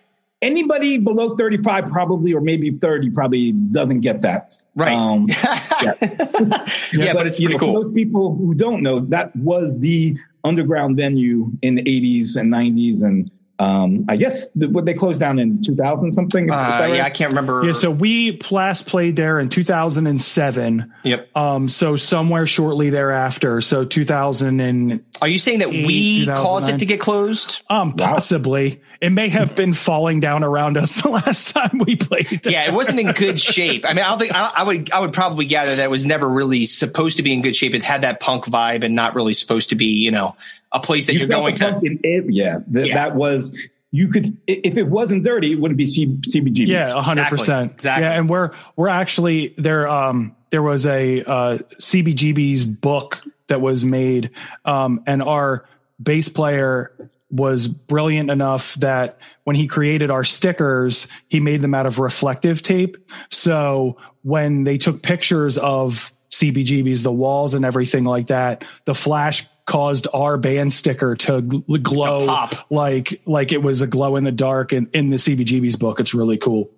Anybody 0.43 0.99
below 0.99 1.35
35 1.35 1.87
probably, 1.87 2.33
or 2.33 2.41
maybe 2.41 2.71
30 2.71 3.11
probably 3.11 3.53
doesn't 3.53 4.01
get 4.01 4.23
that. 4.23 4.53
Right. 4.75 4.93
Um, 4.93 5.27
yeah. 5.29 5.57
yeah, 5.83 5.95
yeah, 6.01 7.13
but, 7.13 7.15
but 7.15 7.27
it's 7.27 7.39
pretty 7.39 7.55
know, 7.55 7.59
cool. 7.59 7.73
those 7.73 7.93
people 7.93 8.35
who 8.37 8.55
don't 8.55 8.83
know, 8.83 9.01
that 9.01 9.35
was 9.37 9.81
the 9.81 10.17
underground 10.45 10.97
venue 10.97 11.51
in 11.63 11.75
the 11.75 11.83
80s 11.83 12.37
and 12.37 12.53
90s 12.53 13.03
and 13.03 13.31
um, 13.59 14.05
I 14.09 14.17
guess 14.17 14.51
the, 14.51 14.69
what 14.69 14.85
they 14.85 14.95
closed 14.95 15.19
down 15.19 15.39
in 15.39 15.63
2000 15.63 16.13
something. 16.13 16.51
Uh, 16.51 16.55
right? 16.55 16.95
Yeah, 16.97 17.05
I 17.07 17.11
can't 17.11 17.31
remember. 17.31 17.65
Yeah, 17.65 17.73
so 17.73 17.91
we 17.91 18.39
last 18.51 18.87
played 18.87 19.17
there 19.17 19.41
in 19.41 19.49
2007. 19.49 20.93
Yep. 21.05 21.37
Um, 21.37 21.69
so 21.69 21.97
somewhere 21.97 22.47
shortly 22.47 22.91
thereafter. 22.91 23.61
So 23.61 23.85
2000 23.85 24.61
and 24.61 25.05
are 25.23 25.29
you 25.29 25.39
saying 25.39 25.61
that 25.61 25.71
we 25.71 26.27
caused 26.27 26.69
it 26.69 26.79
to 26.81 26.87
get 26.87 27.01
closed? 27.01 27.63
Um, 27.71 27.95
possibly. 27.95 28.83
It 29.01 29.11
may 29.11 29.29
have 29.29 29.55
been 29.55 29.73
falling 29.73 30.21
down 30.21 30.45
around 30.45 30.77
us 30.77 30.97
the 31.03 31.09
last 31.09 31.55
time 31.55 31.79
we 31.79 31.97
played. 31.97 32.41
There. 32.43 32.53
Yeah, 32.53 32.67
it 32.67 32.73
wasn't 32.73 33.01
in 33.01 33.13
good 33.13 33.41
shape. 33.41 33.85
I 33.87 33.95
mean, 33.95 34.05
I 34.05 34.09
don't 34.09 34.19
think 34.19 34.35
I, 34.35 34.53
I, 34.57 34.63
would. 34.63 34.91
I 34.91 35.01
would 35.01 35.13
probably 35.13 35.47
gather 35.47 35.75
that 35.75 35.85
it 35.85 35.91
was 35.91 36.07
never 36.07 36.29
really 36.29 36.65
supposed 36.65 37.17
to 37.19 37.23
be 37.23 37.33
in 37.33 37.43
good 37.43 37.57
shape. 37.57 37.75
It 37.75 37.83
had 37.83 38.03
that 38.03 38.21
punk 38.21 38.47
vibe 38.47 38.85
and 38.85 38.95
not 38.95 39.15
really 39.15 39.33
supposed 39.33 39.71
to 39.71 39.77
be, 39.77 39.87
you 39.87 40.11
know, 40.11 40.37
a 40.73 40.81
place 40.81 41.07
that 41.07 41.15
you 41.15 41.25
are 41.25 41.29
going 41.29 41.55
to. 41.57 41.81
It, 41.83 42.27
yeah, 42.29 42.59
th- 42.73 42.89
yeah, 42.89 42.95
that 42.95 43.15
was 43.15 43.57
you 43.91 44.09
could 44.09 44.27
if 44.47 44.77
it 44.77 44.89
wasn't 44.89 45.25
dirty, 45.25 45.53
it 45.53 45.61
wouldn't 45.61 45.79
be 45.79 45.87
C- 45.87 46.07
CBGB. 46.07 46.67
Yeah, 46.67 46.87
hundred 47.01 47.29
percent. 47.29 47.73
Exactly. 47.73 48.05
Yeah, 48.05 48.13
and 48.13 48.29
we're 48.29 48.53
we're 48.77 48.89
actually 48.89 49.55
there. 49.57 49.89
Um, 49.89 50.37
there 50.51 50.63
was 50.63 50.87
a 50.87 51.23
uh, 51.23 51.59
CBGB's 51.81 52.67
book 52.67 53.23
that 53.49 53.61
was 53.61 53.85
made, 53.85 54.31
um, 54.65 55.03
and 55.07 55.23
our 55.23 55.67
bass 56.03 56.29
player 56.29 57.11
was 57.37 57.69
brilliant 57.69 58.31
enough 58.31 58.75
that 58.77 59.19
when 59.45 59.57
he 59.57 59.67
created 59.67 60.11
our 60.11 60.25
stickers, 60.25 61.07
he 61.29 61.41
made 61.41 61.63
them 61.63 61.75
out 61.75 61.87
of 61.87 61.99
reflective 61.99 62.63
tape. 62.63 62.97
So 63.31 63.97
when 64.23 64.65
they 64.65 64.79
took 64.79 65.03
pictures 65.03 65.57
of 65.59 66.13
CBGBs, 66.33 67.03
the 67.03 67.13
walls 67.13 67.55
and 67.55 67.65
everything 67.65 68.05
like 68.05 68.27
that, 68.29 68.65
the 68.85 68.95
flash 68.95 69.47
caused 69.67 70.07
our 70.13 70.37
band 70.37 70.73
sticker 70.73 71.17
to 71.17 71.43
gl- 71.43 71.83
glow 71.83 72.21
To 72.21 72.27
pop. 72.27 72.71
like 72.71 73.21
like 73.27 73.53
it 73.53 73.63
was 73.63 73.83
a 73.83 73.87
glow 73.87 74.17
in 74.17 74.25
the 74.25 74.33
dark 74.33 74.73
and 74.73 74.89
in 74.93 75.11
the 75.11 75.17
CBGB's 75.17 75.77
book. 75.77 76.01
It's 76.01 76.15
really 76.15 76.39
cool. 76.39 76.71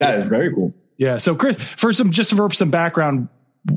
That 0.00 0.18
is 0.18 0.24
very 0.24 0.52
cool. 0.54 0.74
Yeah. 0.96 1.18
So 1.18 1.34
Chris, 1.34 1.56
for 1.56 1.92
some 1.92 2.10
just 2.10 2.34
for 2.36 2.50
some 2.52 2.70
background, 2.70 3.28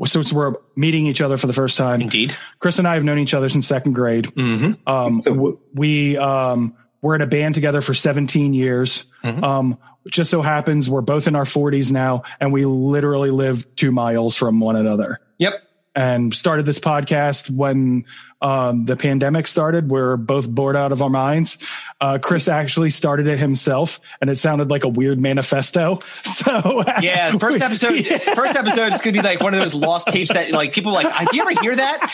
since 0.05 0.33
we're 0.33 0.53
meeting 0.75 1.05
each 1.07 1.21
other 1.21 1.37
for 1.37 1.47
the 1.47 1.53
first 1.53 1.77
time, 1.77 2.01
Indeed. 2.01 2.35
Chris 2.59 2.77
and 2.79 2.87
I 2.87 2.95
have 2.95 3.03
known 3.03 3.19
each 3.19 3.33
other 3.33 3.49
since 3.49 3.67
second 3.67 3.93
grade. 3.93 4.25
Mm-hmm. 4.25 4.91
Um, 4.91 5.19
So- 5.19 5.33
w- 5.33 5.59
we 5.73 6.17
um, 6.17 6.75
were 7.01 7.15
in 7.15 7.21
a 7.21 7.27
band 7.27 7.55
together 7.55 7.81
for 7.81 7.93
17 7.93 8.53
years. 8.53 9.05
Mhm. 9.23 9.43
Um, 9.43 9.77
it 10.05 10.11
just 10.13 10.29
so 10.31 10.41
happens 10.41 10.89
we're 10.89 11.01
both 11.01 11.27
in 11.27 11.35
our 11.35 11.43
40s 11.43 11.91
now, 11.91 12.23
and 12.39 12.51
we 12.53 12.65
literally 12.65 13.29
live 13.31 13.65
two 13.75 13.91
miles 13.91 14.35
from 14.35 14.59
one 14.59 14.75
another. 14.75 15.19
Yep. 15.37 15.53
And 15.95 16.33
started 16.33 16.65
this 16.65 16.79
podcast 16.79 17.49
when 17.49 18.05
um, 18.41 18.85
the 18.85 18.95
pandemic 18.95 19.47
started. 19.47 19.89
We're 19.89 20.15
both 20.15 20.47
bored 20.47 20.75
out 20.75 20.91
of 20.91 21.01
our 21.01 21.09
minds. 21.09 21.57
Uh, 21.99 22.19
Chris 22.19 22.47
actually 22.47 22.91
started 22.91 23.27
it 23.27 23.39
himself, 23.39 23.99
and 24.21 24.29
it 24.29 24.37
sounded 24.37 24.69
like 24.69 24.83
a 24.83 24.89
weird 24.89 25.19
manifesto. 25.19 25.99
So 26.23 26.83
Yeah, 27.01 27.35
first 27.37 27.61
episode. 27.63 27.93
Yeah. 28.07 28.17
First 28.35 28.55
episode 28.55 28.93
is 28.93 29.01
going 29.01 29.15
to 29.15 29.21
be 29.21 29.27
like 29.27 29.41
one 29.41 29.55
of 29.55 29.59
those 29.59 29.73
lost 29.73 30.07
tapes 30.09 30.31
that 30.31 30.51
like 30.51 30.71
people 30.71 30.95
are 30.95 31.03
like. 31.03 31.29
Do 31.29 31.35
you 31.35 31.41
ever 31.41 31.59
hear 31.61 31.75
that? 31.75 32.13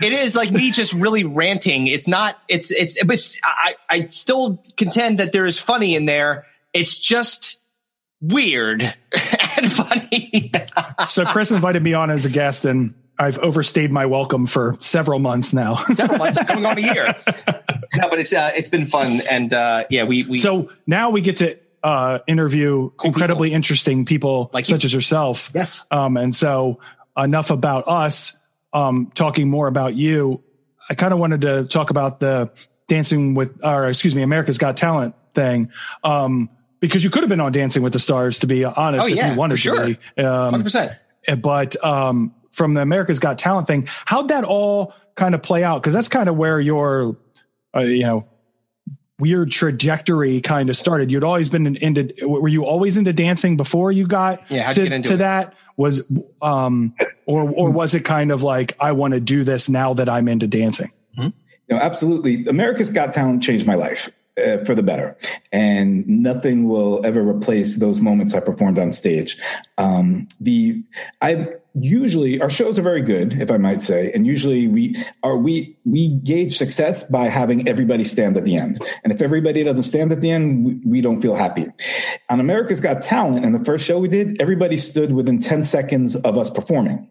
It 0.00 0.14
is 0.14 0.34
like 0.34 0.50
me 0.50 0.70
just 0.70 0.94
really 0.94 1.24
ranting. 1.24 1.86
It's 1.86 2.08
not. 2.08 2.38
It's 2.48 2.70
it's. 2.70 2.96
It's. 2.96 3.38
I 3.44 3.74
I 3.90 4.08
still 4.08 4.62
contend 4.78 5.18
that 5.18 5.32
there 5.32 5.44
is 5.44 5.58
funny 5.58 5.94
in 5.94 6.06
there. 6.06 6.46
It's 6.72 6.98
just 6.98 7.60
weird 8.22 8.82
and 9.56 9.70
funny. 9.70 10.52
so 11.08 11.24
Chris 11.26 11.50
invited 11.50 11.82
me 11.82 11.92
on 11.92 12.10
as 12.10 12.24
a 12.24 12.30
guest, 12.30 12.64
and 12.64 12.94
I've 13.20 13.38
overstayed 13.38 13.92
my 13.92 14.06
welcome 14.06 14.46
for 14.46 14.76
several 14.80 15.18
months 15.18 15.52
now. 15.52 15.76
Several 15.94 16.18
months, 16.18 16.42
going 16.44 16.64
on 16.66 16.78
a 16.78 16.80
year. 16.80 17.14
No, 17.96 18.08
but 18.08 18.20
it's 18.20 18.32
uh, 18.32 18.52
it's 18.54 18.68
been 18.68 18.86
fun, 18.86 19.20
and 19.32 19.52
uh, 19.52 19.82
yeah, 19.90 20.04
we 20.04 20.22
we 20.22 20.36
so 20.36 20.70
now 20.86 21.10
we 21.10 21.20
get 21.20 21.38
to 21.38 21.58
uh, 21.82 22.20
interview 22.28 22.88
incredibly 23.02 23.52
interesting 23.52 24.04
people 24.04 24.48
Like 24.52 24.68
you. 24.68 24.76
such 24.76 24.84
as 24.84 24.94
yourself. 24.94 25.50
yes. 25.56 25.88
Um, 25.90 26.16
and 26.16 26.34
so 26.36 26.78
enough 27.16 27.50
about 27.50 27.88
us. 27.88 28.36
Um, 28.72 29.10
talking 29.16 29.50
more 29.50 29.66
about 29.66 29.96
you. 29.96 30.40
I 30.88 30.94
kind 30.94 31.12
of 31.12 31.18
wanted 31.18 31.40
to 31.40 31.64
talk 31.64 31.90
about 31.90 32.20
the 32.20 32.48
Dancing 32.86 33.34
with, 33.34 33.58
or 33.64 33.88
excuse 33.88 34.14
me, 34.14 34.22
America's 34.22 34.58
Got 34.58 34.76
Talent 34.76 35.16
thing. 35.34 35.70
Um, 36.04 36.48
because 36.78 37.02
you 37.02 37.10
could 37.10 37.24
have 37.24 37.28
been 37.28 37.40
on 37.40 37.50
Dancing 37.50 37.82
with 37.82 37.92
the 37.92 37.98
Stars, 37.98 38.38
to 38.38 38.46
be 38.46 38.64
honest, 38.64 39.02
Oh, 39.02 39.08
if 39.08 39.16
yeah, 39.16 39.32
you 39.32 39.36
wanted 39.38 39.54
for 39.54 39.58
sure. 39.58 39.80
to 39.88 39.98
be. 40.16 40.22
Um, 40.22 40.52
Hundred 40.52 40.62
percent. 40.64 40.92
but 41.42 41.84
um, 41.84 42.34
from 42.60 42.74
the 42.74 42.82
America's 42.82 43.18
Got 43.18 43.38
Talent 43.38 43.66
thing, 43.66 43.88
how'd 44.04 44.28
that 44.28 44.44
all 44.44 44.92
kind 45.14 45.34
of 45.34 45.42
play 45.42 45.64
out? 45.64 45.80
Because 45.80 45.94
that's 45.94 46.08
kind 46.08 46.28
of 46.28 46.36
where 46.36 46.60
your, 46.60 47.16
uh, 47.74 47.80
you 47.80 48.02
know, 48.02 48.26
weird 49.18 49.50
trajectory 49.50 50.42
kind 50.42 50.68
of 50.68 50.76
started. 50.76 51.10
You'd 51.10 51.24
always 51.24 51.48
been 51.48 51.74
into. 51.76 52.12
Were 52.20 52.48
you 52.48 52.66
always 52.66 52.98
into 52.98 53.14
dancing 53.14 53.56
before 53.56 53.92
you 53.92 54.06
got 54.06 54.42
Yeah, 54.50 54.70
to, 54.72 54.78
you 54.78 54.88
get 54.90 54.94
into 54.94 55.08
to 55.08 55.16
that? 55.16 55.54
Was 55.78 56.02
um, 56.42 56.94
or 57.24 57.48
or 57.48 57.70
was 57.70 57.94
it 57.94 58.04
kind 58.04 58.30
of 58.30 58.42
like 58.42 58.76
I 58.78 58.92
want 58.92 59.14
to 59.14 59.20
do 59.20 59.42
this 59.42 59.70
now 59.70 59.94
that 59.94 60.10
I'm 60.10 60.28
into 60.28 60.46
dancing? 60.46 60.92
No, 61.16 61.76
absolutely. 61.76 62.44
America's 62.46 62.90
Got 62.90 63.14
Talent 63.14 63.42
changed 63.42 63.66
my 63.66 63.76
life 63.76 64.10
uh, 64.36 64.58
for 64.64 64.74
the 64.74 64.82
better, 64.82 65.16
and 65.50 66.06
nothing 66.06 66.68
will 66.68 67.06
ever 67.06 67.22
replace 67.22 67.78
those 67.78 68.02
moments 68.02 68.34
I 68.34 68.40
performed 68.40 68.78
on 68.78 68.92
stage. 68.92 69.38
Um, 69.78 70.28
the 70.40 70.82
I've 71.22 71.59
usually 71.74 72.40
our 72.40 72.50
shows 72.50 72.78
are 72.78 72.82
very 72.82 73.02
good, 73.02 73.32
if 73.40 73.50
I 73.50 73.56
might 73.56 73.80
say, 73.82 74.10
and 74.12 74.26
usually 74.26 74.68
we 74.68 74.94
are 75.22 75.36
we 75.36 75.76
we 75.84 76.14
gauge 76.24 76.56
success 76.56 77.04
by 77.04 77.24
having 77.28 77.68
everybody 77.68 78.04
stand 78.04 78.36
at 78.36 78.44
the 78.44 78.56
end, 78.56 78.76
and 79.04 79.12
if 79.12 79.22
everybody 79.22 79.62
doesn't 79.64 79.82
stand 79.84 80.12
at 80.12 80.20
the 80.20 80.30
end, 80.30 80.64
we, 80.64 80.74
we 80.84 81.00
don't 81.00 81.20
feel 81.20 81.34
happy. 81.34 81.66
On 82.28 82.40
America's 82.40 82.80
Got 82.80 83.02
Talent, 83.02 83.44
and 83.44 83.54
the 83.54 83.64
first 83.64 83.84
show 83.84 83.98
we 83.98 84.08
did, 84.08 84.40
everybody 84.40 84.76
stood 84.76 85.12
within 85.12 85.38
ten 85.38 85.62
seconds 85.62 86.16
of 86.16 86.36
us 86.38 86.50
performing. 86.50 87.08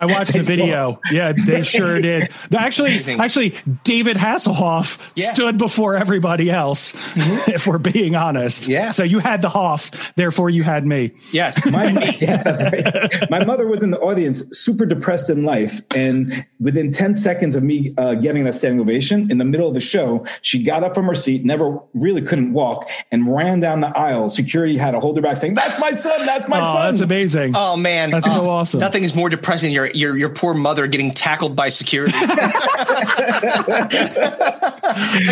I 0.00 0.06
watched 0.06 0.32
the 0.32 0.42
video. 0.44 0.98
Yeah, 1.12 1.32
they 1.32 1.62
sure 1.62 1.98
did. 2.00 2.30
Actually, 2.56 2.92
Amazing. 2.94 3.20
actually, 3.20 3.54
David 3.84 4.16
Hasselhoff 4.16 4.98
Yeah. 5.16 5.32
stood 5.32 5.58
before 5.58 5.96
everybody 5.96 6.50
else. 6.50 6.92
Mm-hmm. 6.92 7.50
If 7.52 7.66
we're 7.66 7.78
being 7.78 8.16
honest, 8.16 8.68
Yeah. 8.68 8.90
So 8.90 9.02
you 9.04 9.18
had 9.18 9.42
the 9.42 9.48
Hoff, 9.48 9.90
therefore 10.16 10.50
you 10.50 10.62
had 10.62 10.86
me. 10.86 11.12
Yes. 11.32 11.64
My, 11.66 11.90
yes, 12.20 12.44
that's 12.44 12.62
right. 12.62 13.30
My 13.30 13.44
mother 13.44 13.66
was 13.66 13.82
in 13.82 13.87
the 13.90 13.98
audience, 14.00 14.44
super 14.56 14.84
depressed 14.86 15.30
in 15.30 15.44
life. 15.44 15.80
And 15.94 16.46
within 16.60 16.90
10 16.90 17.14
seconds 17.14 17.56
of 17.56 17.62
me 17.62 17.94
uh, 17.98 18.14
getting 18.14 18.44
that 18.44 18.54
standing 18.54 18.80
ovation, 18.80 19.30
in 19.30 19.38
the 19.38 19.44
middle 19.44 19.68
of 19.68 19.74
the 19.74 19.80
show, 19.80 20.24
she 20.42 20.62
got 20.62 20.82
up 20.84 20.94
from 20.94 21.06
her 21.06 21.14
seat, 21.14 21.44
never 21.44 21.78
really 21.94 22.22
couldn't 22.22 22.52
walk, 22.52 22.88
and 23.12 23.34
ran 23.34 23.60
down 23.60 23.80
the 23.80 23.96
aisle. 23.96 24.28
Security 24.28 24.76
had 24.76 24.90
to 24.92 25.00
hold 25.00 25.16
her 25.16 25.22
back, 25.22 25.36
saying, 25.36 25.54
That's 25.54 25.78
my 25.78 25.90
son. 25.92 26.26
That's 26.26 26.48
my 26.48 26.60
Oh, 26.60 26.72
son. 26.74 26.82
that's 26.92 27.00
amazing. 27.00 27.52
Oh 27.56 27.76
man, 27.76 28.10
That's 28.10 28.30
so 28.32 28.40
Oh, 28.42 28.50
awesome. 28.50 28.80
Nothing 28.80 29.04
is 29.04 29.14
more 29.14 29.28
depressing. 29.28 29.72
Your 29.72 29.86
your 29.90 30.16
your 30.16 30.28
poor 30.28 30.54
mother 30.54 30.86
getting 30.86 31.12
tackled 31.12 31.56
by 31.56 31.68
security. 31.68 32.12
Like, 32.12 32.28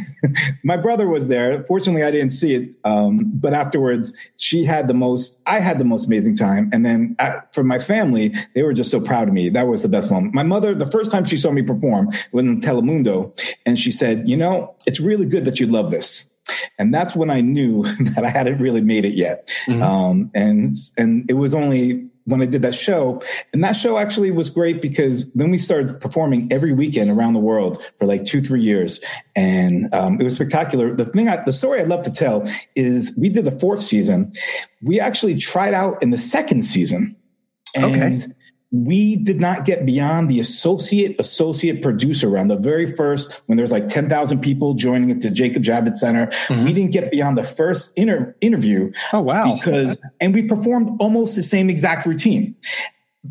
my 0.64 0.76
brother 0.76 1.08
was 1.08 1.26
there. 1.26 1.62
Fortunately, 1.64 2.02
I 2.02 2.10
didn't 2.10 2.30
see 2.30 2.54
it. 2.54 2.70
Um, 2.84 3.30
but 3.34 3.52
afterwards, 3.54 4.16
she 4.36 4.64
had 4.64 4.88
the 4.90 4.94
most, 4.94 5.40
I 5.46 5.60
had 5.60 5.78
the 5.78 5.84
most 5.84 6.06
amazing 6.06 6.34
time. 6.34 6.68
And 6.72 6.84
then 6.84 7.14
uh, 7.20 7.40
for 7.52 7.62
my 7.62 7.78
family, 7.78 8.34
they 8.56 8.64
were 8.64 8.72
just 8.72 8.90
so 8.90 9.00
proud 9.00 9.28
of 9.28 9.34
me. 9.34 9.48
That 9.48 9.68
was 9.68 9.82
the 9.82 9.88
best 9.88 10.10
moment. 10.10 10.34
My 10.34 10.42
mother, 10.42 10.74
the 10.74 10.90
first 10.90 11.12
time 11.12 11.24
she 11.24 11.36
saw 11.36 11.52
me 11.52 11.62
perform 11.62 12.10
was 12.32 12.44
in 12.44 12.60
Telemundo, 12.60 13.32
and 13.64 13.78
she 13.78 13.92
said, 13.92 14.28
You 14.28 14.36
know, 14.36 14.74
it's 14.84 14.98
really 14.98 15.26
good 15.26 15.44
that 15.44 15.60
you 15.60 15.66
love 15.66 15.92
this. 15.92 16.34
And 16.80 16.92
that's 16.92 17.14
when 17.14 17.30
I 17.30 17.40
knew 17.40 17.84
that 18.14 18.24
I 18.24 18.30
hadn't 18.30 18.58
really 18.58 18.80
made 18.80 19.04
it 19.04 19.14
yet. 19.14 19.54
Um, 19.80 20.32
and, 20.34 20.74
and 20.98 21.30
it 21.30 21.34
was 21.34 21.54
only 21.54 22.08
when 22.30 22.40
I 22.40 22.46
did 22.46 22.62
that 22.62 22.74
show. 22.74 23.20
And 23.52 23.62
that 23.62 23.72
show 23.72 23.98
actually 23.98 24.30
was 24.30 24.48
great 24.48 24.80
because 24.80 25.24
then 25.34 25.50
we 25.50 25.58
started 25.58 26.00
performing 26.00 26.52
every 26.52 26.72
weekend 26.72 27.10
around 27.10 27.34
the 27.34 27.40
world 27.40 27.82
for 27.98 28.06
like 28.06 28.24
two, 28.24 28.40
three 28.40 28.62
years. 28.62 29.00
And 29.36 29.92
um, 29.94 30.20
it 30.20 30.24
was 30.24 30.34
spectacular. 30.34 30.94
The 30.94 31.04
thing, 31.04 31.28
I, 31.28 31.42
the 31.44 31.52
story 31.52 31.80
I'd 31.80 31.88
love 31.88 32.02
to 32.04 32.12
tell 32.12 32.48
is 32.74 33.12
we 33.18 33.28
did 33.28 33.44
the 33.44 33.58
fourth 33.58 33.82
season. 33.82 34.32
We 34.82 35.00
actually 35.00 35.36
tried 35.36 35.74
out 35.74 36.02
in 36.02 36.10
the 36.10 36.18
second 36.18 36.62
season. 36.64 37.16
And 37.74 37.84
Okay. 37.84 38.34
We 38.72 39.16
did 39.16 39.40
not 39.40 39.64
get 39.64 39.84
beyond 39.84 40.30
the 40.30 40.38
associate 40.38 41.16
associate 41.18 41.82
producer 41.82 42.28
round, 42.28 42.50
the 42.50 42.56
very 42.56 42.94
first 42.94 43.32
when 43.46 43.56
there's 43.56 43.72
like 43.72 43.88
10,000 43.88 44.40
people 44.40 44.74
joining 44.74 45.10
at 45.10 45.20
the 45.20 45.30
Jacob 45.30 45.62
Javits 45.64 45.96
Center. 45.96 46.28
Mm-hmm. 46.28 46.64
We 46.64 46.72
didn't 46.72 46.92
get 46.92 47.10
beyond 47.10 47.36
the 47.36 47.42
first 47.44 47.92
inter- 47.96 48.36
interview 48.40 48.92
Oh 49.12 49.22
wow. 49.22 49.56
because 49.56 49.98
and 50.20 50.32
we 50.32 50.42
performed 50.44 51.00
almost 51.00 51.34
the 51.36 51.42
same 51.42 51.68
exact 51.68 52.06
routine 52.06 52.54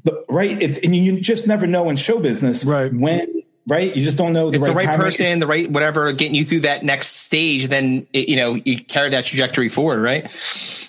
but 0.03 0.24
right 0.29 0.62
it's 0.62 0.77
and 0.77 0.96
you 0.96 1.19
just 1.19 1.48
never 1.48 1.65
know 1.65 1.89
in 1.89 1.96
show 1.96 2.19
business 2.19 2.63
Right. 2.63 2.93
when 2.93 3.38
right? 3.68 3.96
You 3.96 4.04
just 4.04 4.18
don't 4.18 4.34
know 4.34 4.50
the 4.50 4.58
it's 4.58 4.68
right, 4.68 4.84
the 4.84 4.88
right 4.88 4.98
person, 4.98 5.39
the 5.39 5.48
right 5.48 5.70
whatever, 5.70 6.12
getting 6.13 6.36
you 6.36 6.46
through 6.46 6.62
that 6.62 6.84
next 6.84 7.25
stage. 7.25 7.68
Then 7.68 8.08
it, 8.13 8.30
you 8.30 8.36
know 8.36 8.56
you 8.56 8.84
carry 8.84 9.10
that 9.12 9.25
trajectory 9.25 9.70
forward, 9.70 10.01
right? 10.01 10.30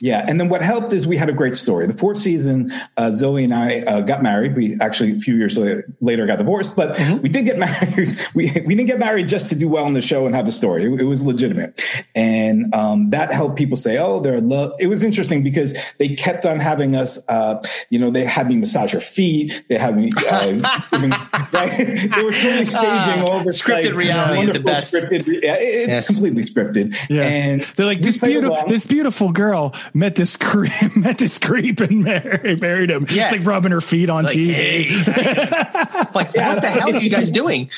yeah 0.01 0.25
and 0.27 0.41
then 0.41 0.49
what 0.49 0.63
helped 0.63 0.93
is 0.93 1.07
we 1.07 1.17
had 1.17 1.29
a 1.29 1.33
great 1.33 1.55
story. 1.55 1.87
The 1.87 1.95
fourth 1.95 2.17
season 2.17 2.67
uh, 2.97 3.11
zoe 3.11 3.45
and 3.45 3.55
i 3.55 3.81
uh, 3.81 4.01
got 4.01 4.23
married. 4.23 4.57
We 4.57 4.79
actually 4.81 5.15
a 5.15 5.19
few 5.19 5.37
years 5.37 5.59
later 6.01 6.27
got 6.27 6.39
divorced 6.39 6.75
but 6.77 6.99
we 7.23 7.29
did 7.29 7.45
get 7.45 7.59
married. 7.59 8.19
We, 8.35 8.51
we 8.67 8.75
didn't 8.75 8.87
get 8.87 8.99
married 8.99 9.29
just 9.29 9.49
to 9.51 9.55
do 9.55 9.69
well 9.69 9.87
in 9.87 9.95
the 9.95 10.01
show 10.01 10.27
and 10.27 10.35
have 10.35 10.49
a 10.49 10.53
story. 10.53 10.85
It, 10.85 11.01
it 11.01 11.05
was 11.05 11.25
legitimate. 11.25 11.83
And 12.15 12.75
um, 12.75 13.11
that 13.11 13.33
helped 13.33 13.57
people 13.57 13.77
say 13.77 13.99
oh 13.99 14.21
they're 14.21 14.41
love. 14.41 14.73
It 14.81 14.87
was 14.87 15.05
interesting 15.05 15.43
because 15.43 15.75
they 15.99 16.15
kept 16.15 16.47
on 16.47 16.59
having 16.61 16.97
us 16.97 17.19
uh, 17.29 17.63
you 17.91 17.99
know 17.99 18.11
they 18.11 18.25
had 18.25 18.49
me 18.49 18.57
massage 18.57 18.93
her 18.93 19.01
feet. 19.01 19.65
They 19.69 19.77
had 19.77 19.97
me 19.97 20.11
uh, 20.17 20.61
right? 21.53 21.71
They 22.11 22.23
were 22.23 22.33
totally 22.65 22.91
staging 22.91 23.25
Ah, 23.29 23.33
over 23.33 23.51
scripted 23.51 23.85
like, 23.87 23.95
reality 23.95 24.43
is 24.43 24.53
the 24.53 24.61
best. 24.61 24.93
scripted, 24.95 25.27
yeah, 25.43 25.57
it's 25.59 25.89
Yes. 25.89 26.07
completely 26.09 26.43
scripted 26.45 26.97
Yeah. 27.09 27.23
and 27.23 27.67
They're 27.77 27.87
like 27.87 28.03
this 28.03 28.19
beautiful 28.19 28.57
along. 28.57 28.69
this 28.69 28.87
beautiful 28.87 29.31
girl 29.33 29.75
met 29.95 30.17
this 30.17 30.37
creep 30.37 30.71
met 30.97 31.19
this 31.19 31.39
creep 31.39 31.81
and 31.81 32.03
married, 32.05 32.61
married 32.63 32.91
him. 32.91 33.07
Yeah. 33.11 33.25
It's 33.25 33.33
like 33.33 33.45
rubbing 33.47 33.73
her 33.73 33.81
feet 33.81 34.11
on 34.11 34.25
Like, 34.25 34.37
TV. 34.37 34.53
hey, 34.53 34.89
like 36.15 36.35
what 36.35 36.61
the 36.61 36.69
hell 36.73 36.95
are 36.95 37.01
you 37.01 37.11
guys 37.11 37.31
doing? 37.31 37.71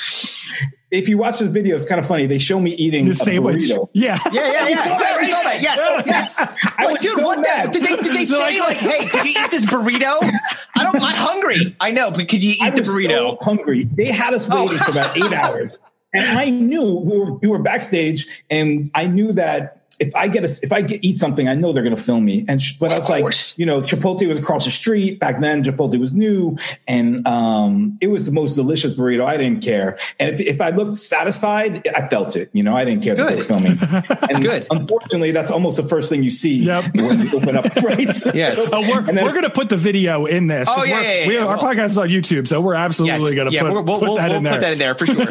If 0.93 1.09
you 1.09 1.19
watch 1.19 1.41
this 1.41 1.49
video, 1.49 1.75
it's 1.75 1.87
kind 1.87 1.99
of 2.01 2.07
funny. 2.07 2.27
They 2.27 2.39
show 2.39 2.61
me 2.61 2.71
eating 2.73 3.07
the 3.07 3.11
a 3.13 3.15
sandwich. 3.15 3.63
burrito. 3.63 3.89
Yeah. 3.95 4.19
Yeah, 4.31 4.53
yeah, 4.53 4.69
yeah. 4.69 4.77
saw 4.85 4.99
that, 4.99 5.17
right? 5.17 5.29
saw 5.29 5.43
that. 5.43 5.63
Yes, 5.63 6.05
yes. 6.07 6.37
I 6.39 6.85
like, 6.85 6.93
was 6.93 7.03
dude, 7.03 7.11
so 7.13 7.27
what 7.27 7.41
mad. 7.41 7.73
the? 7.73 7.81
Did 7.81 7.83
they, 7.85 7.97
did 7.97 8.15
they 8.17 8.25
So, 8.27 8.39
say 8.39 8.61
like- 8.61 8.69
like, 8.69 8.77
hey, 8.77 9.09
could 9.09 9.25
you 9.25 9.43
eat 9.45 9.51
this 9.51 9.67
burrito? 9.67 10.19
I 10.77 10.83
don't. 10.85 10.97
I'm 11.03 11.15
hungry. 11.17 11.75
I 11.81 11.91
know, 11.91 12.11
but 12.11 12.29
could 12.29 12.45
you 12.45 12.55
I 12.63 12.69
eat 12.69 12.75
the 12.77 12.81
was 12.83 12.89
burrito? 12.89 13.09
so 13.09 13.39
hungry. 13.41 13.85
They 13.85 14.07
had 14.13 14.35
us 14.35 14.47
Oh. 14.51 14.63
waiting 14.65 14.79
for 14.79 14.91
about 14.93 15.17
eight 15.17 15.33
hours, 15.33 15.79
and 16.13 16.39
I 16.39 16.51
knew 16.51 16.85
we 17.01 17.19
were, 17.19 17.33
we 17.35 17.49
were 17.49 17.59
backstage, 17.59 18.27
and 18.51 18.91
I 18.95 19.07
knew 19.07 19.33
that 19.33 19.82
if 20.03 20.17
I 20.17 20.27
get 20.27 20.45
a, 20.45 20.61
if 20.63 20.73
I 20.73 20.83
get 20.83 21.05
eat 21.05 21.15
something, 21.15 21.49
I 21.49 21.55
know 21.55 21.73
they're 21.73 21.85
going 21.85 21.95
to 21.95 22.03
film 22.03 22.25
me. 22.25 22.45
And 22.49 22.61
sh- 22.61 22.73
but 22.79 22.93
I 22.93 22.97
was 22.97 23.09
like, 23.09 23.25
you 23.57 23.65
know, 23.65 23.81
Chipotle 23.81 24.27
was 24.27 24.41
across 24.41 24.65
the 24.65 24.71
street 24.73 25.21
back 25.21 25.39
then. 25.39 25.63
Chipotle 25.63 25.99
was 26.01 26.13
new, 26.13 26.57
and 26.89 27.27
um, 27.27 27.99
it 28.01 28.09
was 28.09 28.27
the 28.27 28.33
most 28.33 28.57
delicious 28.57 28.97
burrito. 28.97 29.25
I 29.25 29.37
didn't 29.37 29.63
care, 29.63 29.99
and 30.19 30.35
if, 30.35 30.41
if 30.41 30.61
I 30.61 30.71
looked 30.71 30.97
satisfied, 30.97 31.87
I 31.95 32.09
felt 32.09 32.35
it. 32.37 32.51
You 32.53 32.65
know, 32.65 32.75
I 32.75 32.85
didn't 32.85 33.05
care 33.05 33.15
Good. 33.15 33.27
that 33.27 33.31
they 33.31 33.37
were 33.37 33.45
filming. 33.45 33.79
And 34.33 34.45
Good. 34.45 34.67
Unfortunately, 34.71 35.31
that's 35.33 35.51
almost 35.51 35.77
the 35.77 35.89
first 35.89 36.09
thing 36.09 36.23
you 36.23 36.31
see 36.31 36.65
yep. 36.65 36.85
when 36.95 37.21
you 37.21 37.37
open 37.37 37.57
up. 37.57 37.67
Right? 37.83 38.09
yes. 38.35 38.71
Oh, 38.73 38.81
we're, 38.81 39.03
then, 39.03 39.25
we're 39.25 39.33
going 39.33 39.43
to 39.43 39.51
put 39.51 39.69
the 39.69 39.77
video 39.77 40.27
in 40.27 40.47
this. 40.47 40.69
Oh 40.71 40.85
yeah, 40.85 41.01
yeah, 41.01 41.31
yeah, 41.31 41.45
Our 41.45 41.59
podcast 41.59 41.87
is 41.87 41.99
on 41.99 42.09
YouTube, 42.09 42.47
so 42.47 42.61
we're 42.61 42.75
absolutely 42.75 43.19
yes. 43.19 43.35
going 43.35 43.49
to 43.49 43.53
yeah, 43.53 43.63
put, 43.63 43.73
we'll, 43.73 43.85
put 43.85 44.03
we'll, 44.03 44.17
that 44.17 44.29
we'll 44.29 44.39
in 44.39 44.45
there. 44.45 44.53
Put 44.53 44.61
that 44.61 44.73
in 44.73 44.79
there 44.79 44.95
for 44.95 45.07
sure. 45.07 45.27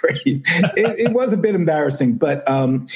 Great. 0.00 0.22
It, 0.24 1.08
it, 1.08 1.12
was 1.12 1.32
a 1.32 1.36
bit 1.36 1.54
embarrassing, 1.54 2.16
but 2.16 2.48
um, 2.48 2.86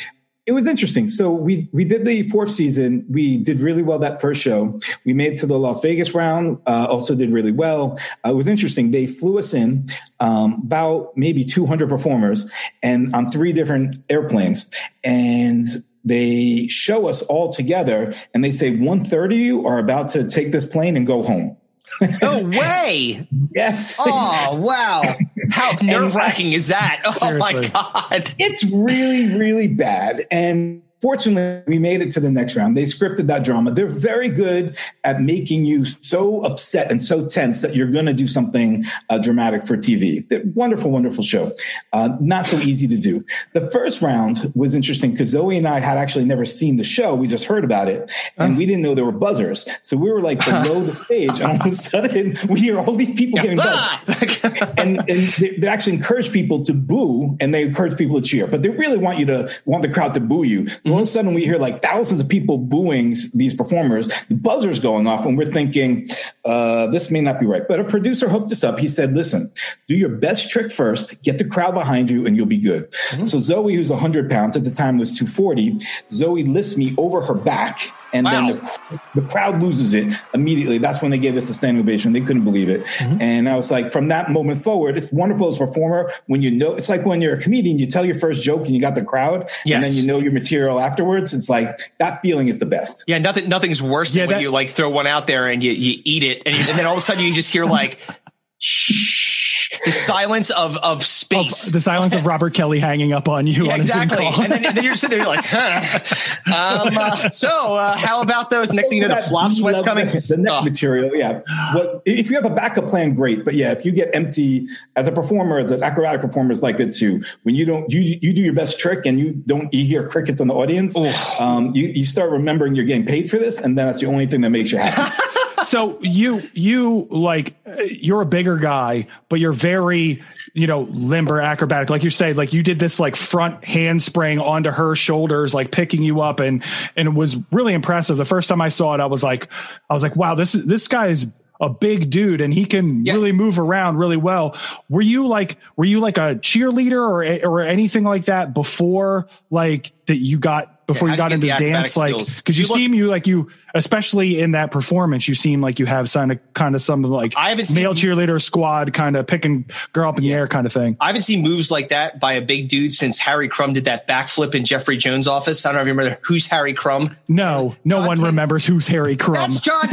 it 0.44 0.52
was 0.52 0.66
interesting. 0.66 1.06
So 1.06 1.30
we 1.30 1.68
we 1.72 1.84
did 1.84 2.04
the 2.04 2.28
fourth 2.28 2.50
season. 2.50 3.06
We 3.08 3.38
did 3.38 3.60
really 3.60 3.82
well 3.82 3.98
that 4.00 4.20
first 4.20 4.42
show. 4.42 4.78
We 5.04 5.14
made 5.14 5.34
it 5.34 5.38
to 5.38 5.46
the 5.46 5.58
Las 5.58 5.80
Vegas 5.80 6.14
round. 6.14 6.58
Uh, 6.66 6.86
also 6.90 7.14
did 7.14 7.30
really 7.30 7.52
well. 7.52 7.98
Uh, 8.26 8.30
it 8.30 8.34
was 8.34 8.48
interesting. 8.48 8.90
They 8.90 9.06
flew 9.06 9.38
us 9.38 9.54
in 9.54 9.88
um, 10.18 10.54
about 10.64 11.16
maybe 11.16 11.44
200 11.44 11.88
performers 11.88 12.50
and 12.82 13.14
on 13.14 13.28
three 13.28 13.52
different 13.52 13.98
airplanes, 14.10 14.68
and 15.04 15.68
they 16.04 16.66
show 16.66 17.06
us 17.06 17.22
all 17.22 17.52
together. 17.52 18.12
And 18.34 18.42
they 18.42 18.50
say 18.50 18.76
one 18.76 19.04
third 19.04 19.32
of 19.32 19.38
you 19.38 19.64
are 19.64 19.78
about 19.78 20.08
to 20.10 20.28
take 20.28 20.50
this 20.50 20.66
plane 20.66 20.96
and 20.96 21.06
go 21.06 21.22
home. 21.22 21.56
No 22.00 22.40
way. 22.40 23.26
Yes. 23.54 23.98
Oh, 24.00 24.60
wow. 24.62 25.02
How 25.50 25.72
nerve 25.82 26.14
wracking 26.14 26.54
is 26.54 26.68
that? 26.68 27.02
Oh, 27.06 27.12
Seriously. 27.12 27.54
my 27.54 27.68
God. 27.68 28.34
It's 28.38 28.64
really, 28.72 29.36
really 29.36 29.68
bad. 29.68 30.26
And 30.30 30.82
Fortunately, 31.02 31.64
we 31.66 31.80
made 31.80 32.00
it 32.00 32.12
to 32.12 32.20
the 32.20 32.30
next 32.30 32.54
round. 32.54 32.76
They 32.76 32.84
scripted 32.84 33.26
that 33.26 33.42
drama. 33.42 33.72
They're 33.72 33.88
very 33.88 34.28
good 34.28 34.76
at 35.02 35.20
making 35.20 35.64
you 35.64 35.84
so 35.84 36.44
upset 36.44 36.92
and 36.92 37.02
so 37.02 37.26
tense 37.26 37.60
that 37.62 37.74
you're 37.74 37.90
going 37.90 38.06
to 38.06 38.12
do 38.12 38.28
something 38.28 38.84
uh, 39.10 39.18
dramatic 39.18 39.66
for 39.66 39.76
TV. 39.76 40.24
Wonderful, 40.54 40.92
wonderful 40.92 41.24
show. 41.24 41.50
Uh, 41.92 42.10
not 42.20 42.46
so 42.46 42.56
easy 42.58 42.86
to 42.86 42.96
do. 42.96 43.24
The 43.52 43.68
first 43.72 44.00
round 44.00 44.52
was 44.54 44.76
interesting 44.76 45.10
because 45.10 45.30
Zoe 45.30 45.56
and 45.56 45.66
I 45.66 45.80
had 45.80 45.98
actually 45.98 46.24
never 46.24 46.44
seen 46.44 46.76
the 46.76 46.84
show. 46.84 47.16
We 47.16 47.26
just 47.26 47.46
heard 47.46 47.64
about 47.64 47.88
it 47.88 48.08
and 48.36 48.56
we 48.56 48.64
didn't 48.64 48.82
know 48.82 48.94
there 48.94 49.04
were 49.04 49.10
buzzers. 49.10 49.68
So 49.82 49.96
we 49.96 50.08
were 50.08 50.22
like 50.22 50.38
below 50.38 50.84
the 50.84 50.94
stage 50.94 51.40
and 51.40 51.50
all 51.50 51.56
of 51.56 51.66
a 51.66 51.72
sudden 51.72 52.36
we 52.48 52.60
hear 52.60 52.78
all 52.78 52.94
these 52.94 53.10
people 53.10 53.40
getting 53.40 53.56
buzzed. 53.56 54.44
and, 54.78 54.98
and 55.10 55.32
they, 55.32 55.56
they, 55.56 55.66
actually 55.66 55.94
encourage 55.94 56.30
people 56.32 56.62
to 56.62 56.72
boo 56.72 57.36
and 57.40 57.52
they 57.52 57.64
encourage 57.64 57.98
people 57.98 58.20
to 58.20 58.26
cheer, 58.28 58.46
but 58.46 58.62
they 58.62 58.68
really 58.68 58.98
want 58.98 59.18
you 59.18 59.26
to 59.26 59.52
want 59.64 59.82
the 59.82 59.88
crowd 59.88 60.14
to 60.14 60.20
boo 60.20 60.44
you. 60.44 60.68
So 60.68 60.91
all 60.92 60.98
of 60.98 61.04
a 61.04 61.06
sudden 61.06 61.34
we 61.34 61.44
hear 61.44 61.56
like 61.56 61.80
thousands 61.80 62.20
of 62.20 62.28
people 62.28 62.58
booing 62.58 63.14
these 63.34 63.54
performers, 63.54 64.08
the 64.28 64.34
buzzers 64.34 64.78
going 64.78 65.06
off, 65.06 65.24
and 65.24 65.38
we're 65.38 65.50
thinking, 65.50 66.08
uh, 66.44 66.86
this 66.88 67.10
may 67.10 67.20
not 67.20 67.40
be 67.40 67.46
right. 67.46 67.66
But 67.66 67.80
a 67.80 67.84
producer 67.84 68.28
hooked 68.28 68.52
us 68.52 68.62
up. 68.62 68.78
He 68.78 68.88
said, 68.88 69.14
listen, 69.14 69.50
do 69.88 69.96
your 69.96 70.10
best 70.10 70.50
trick 70.50 70.70
first, 70.70 71.22
get 71.22 71.38
the 71.38 71.44
crowd 71.44 71.74
behind 71.74 72.10
you, 72.10 72.26
and 72.26 72.36
you'll 72.36 72.46
be 72.46 72.58
good. 72.58 72.90
Mm-hmm. 72.90 73.24
So 73.24 73.40
Zoe, 73.40 73.74
who's 73.74 73.90
100 73.90 74.30
pounds 74.30 74.56
at 74.56 74.64
the 74.64 74.70
time 74.70 74.98
was 74.98 75.16
240, 75.18 75.80
Zoe 76.12 76.44
lifts 76.44 76.76
me 76.76 76.94
over 76.98 77.22
her 77.22 77.34
back 77.34 77.92
and 78.12 78.24
wow. 78.24 78.30
then 78.30 78.46
the, 78.90 79.20
the, 79.20 79.28
crowd 79.28 79.62
loses 79.62 79.94
it 79.94 80.12
immediately. 80.34 80.78
That's 80.78 81.00
when 81.00 81.10
they 81.10 81.18
gave 81.18 81.36
us 81.36 81.46
the 81.46 81.54
standing 81.54 81.82
ovation. 81.82 82.12
They 82.12 82.20
couldn't 82.20 82.44
believe 82.44 82.68
it. 82.68 82.84
Mm-hmm. 82.84 83.22
And 83.22 83.48
I 83.48 83.56
was 83.56 83.70
like, 83.70 83.90
from 83.90 84.08
that 84.08 84.30
moment 84.30 84.62
forward, 84.62 84.98
it's 84.98 85.12
wonderful 85.12 85.48
as 85.48 85.56
a 85.56 85.66
performer 85.66 86.10
when 86.26 86.42
you 86.42 86.50
know, 86.50 86.74
it's 86.74 86.88
like 86.88 87.06
when 87.06 87.20
you're 87.20 87.34
a 87.34 87.40
comedian, 87.40 87.78
you 87.78 87.86
tell 87.86 88.04
your 88.04 88.16
first 88.16 88.42
joke 88.42 88.66
and 88.66 88.74
you 88.74 88.80
got 88.80 88.94
the 88.94 89.04
crowd 89.04 89.50
yes. 89.64 89.76
and 89.76 89.84
then 89.84 89.92
you 89.94 90.06
know 90.06 90.18
your 90.18 90.32
material 90.32 90.78
afterwards. 90.78 91.32
It's 91.32 91.48
like 91.48 91.92
that 91.98 92.20
feeling 92.22 92.48
is 92.48 92.58
the 92.58 92.66
best. 92.66 93.04
Yeah. 93.06 93.18
Nothing, 93.18 93.48
nothing's 93.48 93.82
worse 93.82 94.14
yeah, 94.14 94.22
than 94.22 94.30
that, 94.30 94.36
when 94.36 94.42
you 94.42 94.50
like 94.50 94.70
throw 94.70 94.90
one 94.90 95.06
out 95.06 95.26
there 95.26 95.46
and 95.46 95.62
you, 95.62 95.72
you 95.72 96.00
eat 96.04 96.22
it 96.22 96.42
and, 96.44 96.54
you, 96.54 96.62
and 96.68 96.78
then 96.78 96.86
all 96.86 96.92
of 96.92 96.98
a 96.98 97.02
sudden 97.02 97.24
you 97.24 97.32
just 97.32 97.52
hear 97.52 97.64
like, 97.64 97.98
shh, 98.58 99.41
the 99.84 99.92
silence 99.92 100.50
of 100.50 100.76
of 100.78 101.04
space, 101.04 101.68
of, 101.68 101.72
the 101.72 101.80
silence 101.80 102.14
of 102.14 102.26
Robert 102.26 102.54
Kelly 102.54 102.78
hanging 102.78 103.12
up 103.12 103.28
on 103.28 103.46
you. 103.46 103.66
Yeah, 103.66 103.74
on 103.74 103.80
exactly, 103.80 104.26
and 104.26 104.52
then, 104.52 104.64
and 104.64 104.76
then, 104.76 104.84
you're 104.84 104.96
sitting 104.96 105.18
there 105.18 105.26
like, 105.26 105.44
huh. 105.44 105.98
Um, 106.46 106.96
uh, 106.96 107.28
so 107.30 107.76
uh, 107.76 107.96
how 107.96 108.20
about 108.20 108.50
those? 108.50 108.72
Next 108.72 108.90
thing 108.90 108.98
you 108.98 109.08
know, 109.08 109.14
the 109.14 109.22
flop 109.22 109.52
sweat's 109.52 109.82
coming. 109.82 110.06
The, 110.06 110.20
the 110.20 110.36
next 110.36 110.60
oh. 110.60 110.64
material, 110.64 111.14
yeah. 111.14 111.40
Well, 111.74 112.02
if 112.04 112.30
you 112.30 112.36
have 112.36 112.44
a 112.44 112.54
backup 112.54 112.88
plan, 112.88 113.14
great. 113.14 113.44
But 113.44 113.54
yeah, 113.54 113.72
if 113.72 113.84
you 113.84 113.92
get 113.92 114.10
empty 114.14 114.66
as 114.96 115.08
a 115.08 115.12
performer, 115.12 115.62
the 115.62 115.82
acrobatic 115.82 116.20
performers 116.20 116.62
like 116.62 116.78
it 116.80 116.92
too. 116.92 117.22
When 117.42 117.54
you 117.54 117.64
don't, 117.64 117.90
you 117.92 118.00
you 118.00 118.32
do 118.32 118.40
your 118.40 118.54
best 118.54 118.78
trick 118.78 119.06
and 119.06 119.18
you 119.18 119.32
don't, 119.46 119.72
you 119.72 119.84
hear 119.84 120.08
crickets 120.08 120.40
in 120.40 120.48
the 120.48 120.54
audience. 120.54 120.96
Um, 121.40 121.74
you 121.74 121.88
you 121.88 122.04
start 122.04 122.30
remembering 122.30 122.74
you're 122.74 122.84
getting 122.84 123.06
paid 123.06 123.30
for 123.30 123.38
this, 123.38 123.58
and 123.58 123.76
then 123.76 123.86
that's 123.86 124.00
the 124.00 124.06
only 124.06 124.26
thing 124.26 124.42
that 124.42 124.50
makes 124.50 124.72
you 124.72 124.78
happy. 124.78 125.14
so 125.72 125.98
you 126.02 126.42
you 126.52 127.08
like 127.10 127.54
you're 127.86 128.20
a 128.20 128.26
bigger 128.26 128.58
guy, 128.58 129.06
but 129.30 129.40
you're 129.40 129.54
very 129.54 130.22
you 130.52 130.66
know 130.66 130.82
limber 130.90 131.40
acrobatic. 131.40 131.88
Like 131.88 132.02
you 132.02 132.10
say, 132.10 132.34
like 132.34 132.52
you 132.52 132.62
did 132.62 132.78
this 132.78 133.00
like 133.00 133.16
front 133.16 133.64
handspring 133.64 134.38
onto 134.38 134.70
her 134.70 134.94
shoulders, 134.94 135.54
like 135.54 135.70
picking 135.70 136.02
you 136.02 136.20
up, 136.20 136.40
and 136.40 136.62
and 136.94 137.08
it 137.08 137.14
was 137.14 137.38
really 137.52 137.72
impressive. 137.72 138.18
The 138.18 138.26
first 138.26 138.50
time 138.50 138.60
I 138.60 138.68
saw 138.68 138.92
it, 138.92 139.00
I 139.00 139.06
was 139.06 139.22
like, 139.22 139.48
I 139.88 139.94
was 139.94 140.02
like, 140.02 140.14
wow, 140.14 140.34
this 140.34 140.52
this 140.52 140.88
guy 140.88 141.06
is 141.06 141.28
a 141.58 141.70
big 141.70 142.10
dude 142.10 142.40
and 142.40 142.52
he 142.52 142.66
can 142.66 143.06
yeah. 143.06 143.14
really 143.14 143.30
move 143.30 143.58
around 143.58 143.96
really 143.96 144.16
well. 144.16 144.58
Were 144.90 145.00
you 145.00 145.26
like 145.26 145.56
were 145.76 145.84
you 145.86 146.00
like 146.00 146.18
a 146.18 146.34
cheerleader 146.34 146.98
or 146.98 147.48
or 147.48 147.62
anything 147.62 148.04
like 148.04 148.26
that 148.26 148.52
before 148.52 149.28
like 149.48 149.92
that 150.06 150.18
you 150.18 150.38
got 150.38 150.86
before 150.86 151.08
yeah, 151.08 151.14
you 151.14 151.18
got 151.18 151.32
into 151.32 151.46
dance 151.46 151.96
like 151.96 152.14
because 152.14 152.58
you, 152.58 152.64
you 152.64 152.66
seem 152.66 152.94
you 152.94 153.06
like 153.08 153.26
you 153.26 153.48
especially 153.74 154.40
in 154.40 154.52
that 154.52 154.70
performance 154.70 155.28
you 155.28 155.34
seem 155.34 155.60
like 155.60 155.78
you 155.78 155.86
have 155.86 156.10
some 156.10 156.38
kind 156.54 156.74
of 156.74 156.82
something 156.82 157.10
like 157.10 157.34
I 157.36 157.50
haven't 157.50 157.72
male 157.74 157.94
seen, 157.94 158.10
cheerleader 158.10 158.42
squad 158.42 158.92
kind 158.92 159.16
of 159.16 159.26
picking 159.26 159.64
girl 159.92 160.08
up 160.08 160.18
in 160.18 160.24
yeah. 160.24 160.34
the 160.34 160.38
air 160.40 160.48
kind 160.48 160.66
of 160.66 160.72
thing. 160.72 160.96
I 161.00 161.06
haven't 161.06 161.22
seen 161.22 161.42
moves 161.42 161.70
like 161.70 161.90
that 161.90 162.20
by 162.20 162.34
a 162.34 162.42
big 162.42 162.68
dude 162.68 162.92
since 162.92 163.18
Harry 163.18 163.48
Crumb 163.48 163.72
did 163.72 163.84
that 163.84 164.06
backflip 164.08 164.54
in 164.54 164.64
Jeffrey 164.64 164.96
Jones' 164.96 165.26
office. 165.26 165.64
I 165.64 165.70
don't 165.70 165.76
know 165.76 165.82
if 165.82 165.86
you 165.86 165.94
remember 165.94 166.18
who's 166.22 166.46
Harry 166.46 166.74
Crumb. 166.74 167.16
No, 167.28 167.76
no 167.84 167.98
John 167.98 168.06
one 168.06 168.20
remembers 168.20 168.66
who's 168.66 168.88
Harry 168.88 169.16
Crumb. 169.16 169.52
That's 169.52 169.60
John 169.60 169.88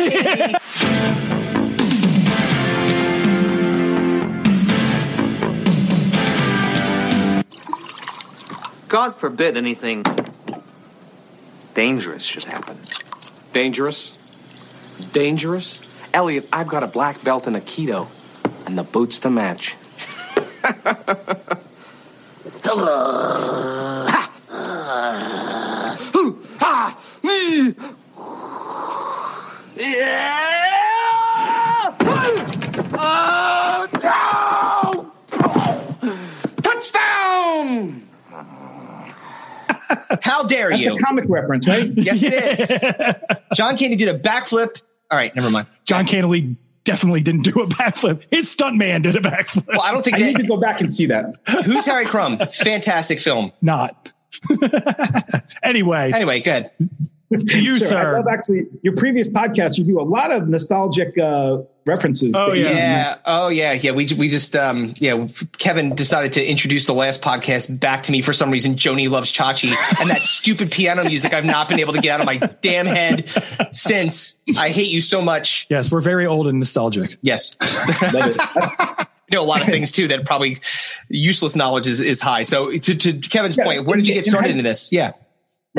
God 8.90 9.18
forbid 9.18 9.56
anything 9.56 10.04
dangerous 11.76 12.24
should 12.24 12.46
happen. 12.46 12.80
Dangerous? 13.54 15.12
Dangerous? 15.14 16.12
Elliot, 16.14 16.48
I've 16.52 16.68
got 16.68 16.84
a 16.84 16.88
black 16.88 17.24
belt 17.24 17.46
in 17.46 17.54
Aikido, 17.54 18.08
and 18.66 18.76
the 18.76 18.84
boots 18.84 19.20
to 19.20 19.30
match. 19.30 19.76
Touchdown! 22.64 23.50
How 40.22 40.44
dare 40.44 40.70
That's 40.70 40.82
you? 40.82 40.96
a 40.96 41.00
comic 41.00 41.26
reference, 41.28 41.68
right? 41.68 41.92
Yes, 41.96 42.22
it 42.24 42.34
is. 42.34 43.38
John 43.54 43.78
Candy 43.78 43.96
did 43.96 44.08
a 44.08 44.18
backflip. 44.18 44.82
All 45.12 45.18
right, 45.18 45.36
never 45.36 45.50
mind. 45.50 45.68
John 45.86 46.06
Candy 46.06 46.56
definitely 46.84 47.22
didn't 47.22 47.44
do 47.44 47.52
a 47.62 47.68
backflip. 47.68 48.24
His 48.32 48.54
stuntman 48.54 49.04
did 49.04 49.16
a 49.16 49.20
backflip. 49.22 49.68
Well, 49.68 49.82
I 49.82 49.92
don't 49.92 50.04
think 50.04 50.18
I 50.18 50.20
that, 50.20 50.26
need 50.26 50.38
to 50.38 50.48
go 50.48 50.58
back 50.58 50.82
and 50.82 50.94
see 50.94 51.06
that. 51.08 51.36
Who's 51.66 51.86
Harry 51.86 52.06
Crumb? 52.06 52.38
Fantastic 52.38 53.20
film. 53.20 53.52
Not. 53.62 54.10
anyway. 55.64 56.12
Anyway, 56.14 56.42
good. 56.42 56.70
To 57.32 57.62
you, 57.62 57.76
sure. 57.76 57.88
sir. 57.88 58.16
I 58.16 58.18
love 58.18 58.28
actually 58.28 58.66
your 58.82 58.96
previous 58.96 59.28
podcast. 59.28 59.78
You 59.78 59.84
do 59.84 60.00
a 60.00 60.04
lot 60.04 60.34
of 60.34 60.48
nostalgic 60.48 61.16
uh, 61.16 61.60
references. 61.86 62.34
Oh 62.36 62.54
yeah, 62.54 62.72
yeah. 62.72 63.18
Oh 63.24 63.50
yeah, 63.50 63.74
yeah. 63.74 63.92
We 63.92 64.08
we 64.18 64.30
just 64.30 64.56
um 64.56 64.96
yeah. 64.98 65.28
Kevin 65.60 65.94
decided 65.94 66.34
to 66.34 66.46
introduce 66.46 66.88
the 66.88 66.94
last 66.94 67.22
podcast 67.22 67.80
back 67.80 68.02
to 68.04 68.12
me 68.12 68.24
for 68.24 68.34
some 68.34 68.50
reason. 68.50 68.78
Joanie 68.78 69.10
loves 69.10 69.32
Chachi 69.32 69.72
and 70.00 70.10
that 70.10 70.22
stupid 70.24 70.72
piano 70.72 71.04
music. 71.04 71.34
I've 71.34 71.46
not 71.46 71.70
been 71.70 71.80
able 71.80 71.94
to 71.94 72.02
get 72.02 72.12
out 72.14 72.20
of 72.22 72.26
my 72.26 72.38
damn 72.62 72.88
head 72.88 73.30
since. 73.74 74.40
I 74.58 74.70
hate 74.70 74.90
you 74.90 75.02
so 75.02 75.22
much. 75.22 75.68
Yes, 75.70 75.92
we're 75.92 76.02
very 76.02 76.26
old 76.26 76.48
and 76.48 76.58
nostalgic. 76.58 77.18
Yes. 77.22 77.56
you 78.02 79.38
know 79.38 79.42
a 79.42 79.46
lot 79.46 79.62
of 79.62 79.68
things 79.68 79.92
too 79.92 80.08
that 80.08 80.26
probably 80.26 80.60
useless 81.10 81.56
knowledge 81.56 81.88
is, 81.88 82.02
is 82.02 82.20
high. 82.22 82.42
So 82.42 82.76
to, 82.76 82.96
to 82.96 83.14
Kevin's 83.14 83.56
yeah, 83.56 83.66
point, 83.66 83.86
where 83.86 83.98
did 83.98 84.08
you 84.08 84.16
get 84.16 84.26
started 84.26 84.50
into 84.50 84.64
this? 84.64 84.92
Yeah. 84.92 85.12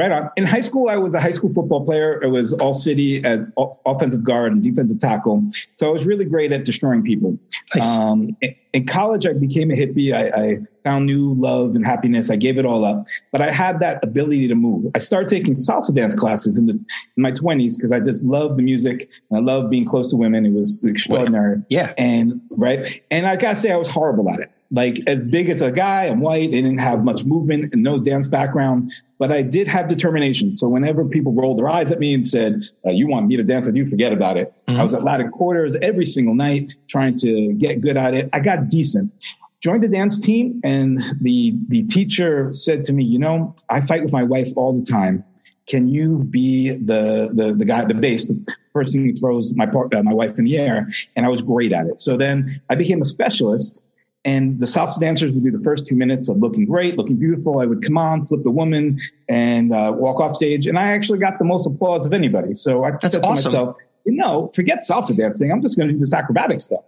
Right 0.01 0.13
on. 0.13 0.31
In 0.39 0.47
high 0.47 0.63
school, 0.63 0.89
I 0.89 0.97
was 0.97 1.15
a 1.15 1.21
high 1.21 1.31
school 1.31 1.53
football 1.53 1.85
player. 1.85 2.23
It 2.23 2.29
was 2.29 2.55
all 2.55 2.73
city 2.73 3.23
at 3.23 3.41
offensive 3.85 4.25
guard 4.25 4.51
and 4.51 4.63
defensive 4.63 4.99
tackle. 4.99 5.45
So 5.75 5.87
I 5.87 5.91
was 5.91 6.07
really 6.07 6.25
great 6.25 6.53
at 6.53 6.65
destroying 6.65 7.03
people. 7.03 7.39
Nice. 7.75 7.97
Um, 7.97 8.35
in 8.73 8.87
college, 8.87 9.27
I 9.27 9.35
became 9.35 9.71
a 9.71 9.75
hippie. 9.75 10.15
I, 10.15 10.45
I, 10.45 10.59
found 10.83 11.05
new 11.05 11.35
love 11.35 11.75
and 11.75 11.85
happiness. 11.85 12.31
I 12.31 12.37
gave 12.37 12.57
it 12.57 12.65
all 12.65 12.87
up, 12.87 13.07
but 13.33 13.43
I 13.43 13.51
had 13.51 13.81
that 13.81 14.03
ability 14.03 14.49
to 14.49 14.55
move. 14.55 14.91
I 14.95 14.99
started 14.99 15.29
taking 15.29 15.53
salsa 15.53 15.95
dance 15.95 16.15
classes 16.15 16.59
in 16.59 16.65
the 16.65 16.73
in 16.73 17.23
my 17.23 17.33
twenties 17.33 17.77
because 17.77 17.93
I 17.93 18.01
just 18.01 18.23
loved 18.23 18.57
the 18.57 18.63
music 18.63 19.11
and 19.29 19.39
I 19.39 19.43
loved 19.43 19.71
being 19.71 19.85
close 19.85 20.09
to 20.13 20.17
women. 20.17 20.47
It 20.47 20.55
was 20.55 20.83
extraordinary. 20.83 21.61
Yeah. 21.69 21.93
And 21.99 22.41
right. 22.49 23.03
And 23.11 23.27
I 23.27 23.37
gotta 23.37 23.57
say, 23.57 23.71
I 23.71 23.77
was 23.77 23.91
horrible 23.91 24.31
at 24.31 24.41
it 24.41 24.51
like 24.71 25.01
as 25.07 25.25
big 25.25 25.49
as 25.49 25.61
a 25.61 25.73
guy. 25.73 26.05
I'm 26.05 26.21
white. 26.21 26.51
They 26.51 26.63
didn't 26.63 26.79
have 26.79 27.03
much 27.03 27.25
movement 27.25 27.73
and 27.73 27.83
no 27.83 27.99
dance 27.99 28.29
background, 28.29 28.93
but 29.19 29.33
I 29.33 29.43
did 29.43 29.67
have 29.67 29.89
determination. 29.89 30.53
So 30.53 30.69
whenever 30.69 31.05
people 31.05 31.33
rolled 31.33 31.59
their 31.59 31.69
eyes 31.69 31.91
at 31.91 31.99
me 31.99 32.15
and 32.15 32.27
said, 32.27 32.63
uh, 32.87 32.91
"You 32.91 33.09
want 33.09 33.27
me 33.27 33.37
to 33.37 33.43
dance 33.43 33.67
with 33.67 33.77
you? 33.77 33.87
Forget 33.87 34.13
about 34.13 34.37
it." 34.37 34.53
Mm-hmm. 34.69 34.81
I 34.81 34.83
was 34.83 34.95
at 34.95 35.03
Latin 35.03 35.31
quarters 35.31 35.77
every 35.83 36.07
single 36.07 36.35
night 36.35 36.75
trying 36.89 37.17
to 37.17 37.53
get 37.55 37.81
good 37.81 37.97
at 37.97 38.15
it. 38.15 38.31
I 38.33 38.41
got 38.41 38.69
decent. 38.69 39.13
Joined 39.61 39.83
the 39.83 39.89
dance 39.89 40.19
team, 40.19 40.61
and 40.65 41.03
the 41.21 41.55
the 41.69 41.85
teacher 41.85 42.53
said 42.53 42.85
to 42.85 42.93
me, 42.93 43.05
"You 43.05 43.19
know, 43.19 43.55
I 43.69 43.81
fight 43.81 44.05
with 44.05 44.13
my 44.13 44.23
wife 44.23 44.53
all 44.57 44.73
the 44.73 44.85
time. 44.85 45.25
Can 45.67 45.89
you 45.89 46.19
be 46.19 46.71
the 46.71 47.31
the 47.33 47.55
the 47.55 47.65
guy, 47.65 47.85
the 47.85 47.95
bass, 47.95 48.29
the 48.29 48.41
person 48.73 49.05
who 49.05 49.19
throws 49.19 49.55
my 49.55 49.67
part, 49.67 49.93
uh, 49.95 50.03
my 50.03 50.15
wife 50.15 50.39
in 50.39 50.45
the 50.45 50.57
air?" 50.59 50.89
And 51.17 51.27
I 51.27 51.29
was 51.29 51.43
great 51.43 51.73
at 51.73 51.87
it. 51.87 51.99
So 52.01 52.17
then 52.17 52.61
I 52.71 52.77
became 52.77 53.03
a 53.03 53.05
specialist 53.05 53.83
and 54.25 54.61
the 54.61 54.67
salsa 54.67 55.01
dancers 55.01 55.33
would 55.33 55.43
do 55.43 55.51
the 55.51 55.63
first 55.63 55.87
two 55.87 55.97
minutes 55.97 56.29
of 56.29 56.39
looking 56.39 56.67
great, 56.67 56.97
looking 56.99 57.17
beautiful. 57.17 57.61
I 57.61 57.67
would 57.67 57.83
come 57.83 57.97
on, 57.97 58.23
flip 58.23 58.43
the 58.43 58.51
woman, 58.51 58.99
and 59.29 59.73
uh, 59.73 59.93
walk 59.95 60.21
off 60.21 60.35
stage. 60.37 60.67
And 60.67 60.79
I 60.79 60.93
actually 60.93 61.19
got 61.19 61.39
the 61.39 61.45
most 61.45 61.67
applause 61.67 62.05
of 62.05 62.13
anybody. 62.13 62.55
So 62.55 62.85
I 62.85 62.91
That's 62.91 63.15
said 63.15 63.23
to 63.23 63.29
awesome. 63.29 63.53
myself, 63.53 63.77
you 64.05 64.13
know, 64.13 64.51
forget 64.55 64.81
salsa 64.81 65.17
dancing. 65.17 65.51
I'm 65.51 65.63
just 65.63 65.77
going 65.77 65.89
to 65.89 65.95
do 65.95 66.01
this 66.01 66.13
acrobatic 66.13 66.61
stuff. 66.61 66.85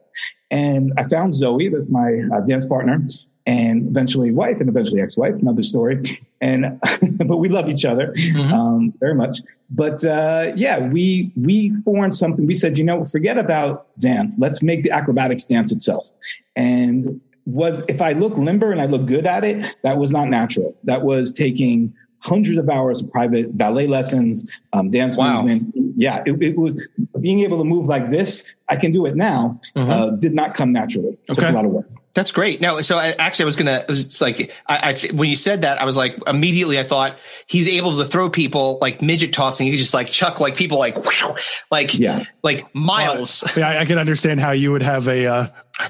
And 0.50 0.92
I 0.98 1.08
found 1.08 1.34
Zoe, 1.34 1.70
that's 1.70 1.88
my 1.88 2.22
uh, 2.34 2.40
dance 2.40 2.66
partner, 2.66 3.02
and 3.46 3.88
eventually 3.88 4.30
wife, 4.30 4.58
and 4.60 4.68
eventually 4.68 5.00
ex-wife. 5.00 5.34
Another 5.34 5.62
story. 5.62 6.20
And 6.40 6.80
but 7.16 7.38
we 7.38 7.48
love 7.48 7.68
each 7.68 7.84
other 7.84 8.12
mm-hmm. 8.16 8.52
um, 8.52 8.94
very 9.00 9.14
much. 9.14 9.38
But 9.70 10.04
uh, 10.04 10.52
yeah, 10.54 10.78
we 10.78 11.32
we 11.36 11.72
formed 11.84 12.16
something. 12.16 12.46
We 12.46 12.54
said, 12.54 12.78
you 12.78 12.84
know, 12.84 13.04
forget 13.04 13.38
about 13.38 13.86
dance. 13.98 14.36
Let's 14.38 14.62
make 14.62 14.84
the 14.84 14.90
acrobatics 14.90 15.44
dance 15.44 15.72
itself. 15.72 16.08
And 16.56 17.20
was 17.46 17.82
if 17.88 18.00
I 18.00 18.12
look 18.12 18.36
limber 18.36 18.70
and 18.70 18.80
I 18.80 18.86
look 18.86 19.06
good 19.06 19.26
at 19.26 19.44
it, 19.44 19.74
that 19.82 19.98
was 19.98 20.12
not 20.12 20.28
natural. 20.28 20.76
That 20.84 21.02
was 21.02 21.32
taking 21.32 21.94
hundreds 22.20 22.56
of 22.56 22.68
hours 22.68 23.02
of 23.02 23.10
private 23.10 23.56
ballet 23.58 23.88
lessons, 23.88 24.48
um, 24.72 24.90
dance 24.90 25.16
wow. 25.16 25.42
movement. 25.42 25.72
Yeah, 25.96 26.22
it, 26.24 26.40
it, 26.40 26.56
was 26.56 26.80
being 27.20 27.40
able 27.40 27.58
to 27.58 27.64
move 27.64 27.86
like 27.86 28.10
this. 28.10 28.48
I 28.68 28.76
can 28.76 28.92
do 28.92 29.06
it 29.06 29.16
now. 29.16 29.60
Mm-hmm. 29.74 29.90
Uh, 29.90 30.10
did 30.10 30.32
not 30.32 30.54
come 30.54 30.72
naturally. 30.72 31.18
Okay. 31.28 31.34
Took 31.34 31.44
a 31.44 31.52
lot 31.52 31.64
of 31.64 31.72
work. 31.72 31.88
That's 32.14 32.30
great. 32.30 32.60
No, 32.60 32.82
so 32.82 32.98
I, 32.98 33.12
actually, 33.12 33.44
I 33.44 33.46
was 33.46 33.56
gonna. 33.56 33.84
It's 33.88 34.20
like 34.20 34.52
I, 34.66 34.90
I, 34.90 35.12
when 35.12 35.30
you 35.30 35.36
said 35.36 35.62
that, 35.62 35.80
I 35.80 35.84
was 35.84 35.96
like 35.96 36.14
immediately. 36.26 36.78
I 36.78 36.84
thought 36.84 37.16
he's 37.46 37.68
able 37.68 37.96
to 37.96 38.04
throw 38.04 38.28
people 38.28 38.76
like 38.82 39.00
midget 39.00 39.32
tossing. 39.32 39.66
He 39.66 39.78
just 39.78 39.94
like 39.94 40.08
chuck 40.08 40.38
like 40.38 40.54
people 40.54 40.78
like 40.78 41.02
whoosh, 41.02 41.24
like 41.70 41.98
yeah. 41.98 42.24
like 42.42 42.72
miles. 42.74 43.42
yeah, 43.56 43.68
I, 43.68 43.80
I, 43.80 43.84
can 43.86 43.98
understand 43.98 44.40
how 44.40 44.50
you 44.50 44.72
would 44.72 44.82
have 44.82 45.08
a 45.08 45.26
uh, 45.26 45.46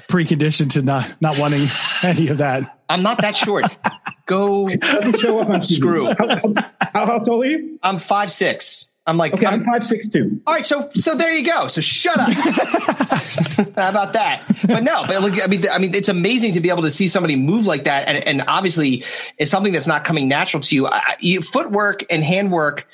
precondition 0.07 0.69
to 0.71 0.81
not 0.81 1.13
not 1.21 1.37
wanting 1.37 1.67
any 2.03 2.29
of 2.29 2.37
that. 2.37 2.79
I'm 2.87 3.03
not 3.03 3.17
that 3.19 3.35
short. 3.35 3.77
Go 4.25 4.67
show 5.17 5.39
up 5.39 5.49
on 5.49 5.63
screw. 5.63 6.05
How, 6.05 6.39
how, 6.79 7.05
how 7.05 7.19
tall 7.19 7.41
are 7.41 7.45
you? 7.45 7.79
I'm 7.83 7.97
five 7.97 8.31
six. 8.31 8.87
I'm 9.05 9.17
like, 9.17 9.33
okay, 9.33 9.45
I'm, 9.45 9.55
I'm 9.55 9.65
five 9.65 9.83
six 9.83 10.07
two. 10.07 10.41
All 10.47 10.53
right, 10.53 10.63
so 10.63 10.89
so 10.95 11.15
there 11.15 11.33
you 11.35 11.45
go. 11.45 11.67
So 11.67 11.81
shut 11.81 12.17
up. 12.17 12.31
How 13.75 13.89
about 13.89 14.13
that? 14.13 14.43
But 14.65 14.83
no, 14.83 15.03
but 15.05 15.21
look, 15.21 15.43
I 15.43 15.47
mean, 15.47 15.65
I 15.69 15.77
mean, 15.77 15.93
it's 15.93 16.07
amazing 16.07 16.53
to 16.53 16.61
be 16.61 16.69
able 16.69 16.83
to 16.83 16.91
see 16.91 17.09
somebody 17.09 17.35
move 17.35 17.65
like 17.65 17.83
that, 17.83 18.07
and 18.07 18.17
and 18.25 18.43
obviously, 18.47 19.03
it's 19.37 19.51
something 19.51 19.73
that's 19.73 19.87
not 19.87 20.05
coming 20.05 20.29
natural 20.29 20.61
to 20.61 20.75
you. 20.75 20.87
I, 20.87 21.15
you 21.19 21.41
footwork 21.41 22.05
and 22.09 22.23
handwork 22.23 22.87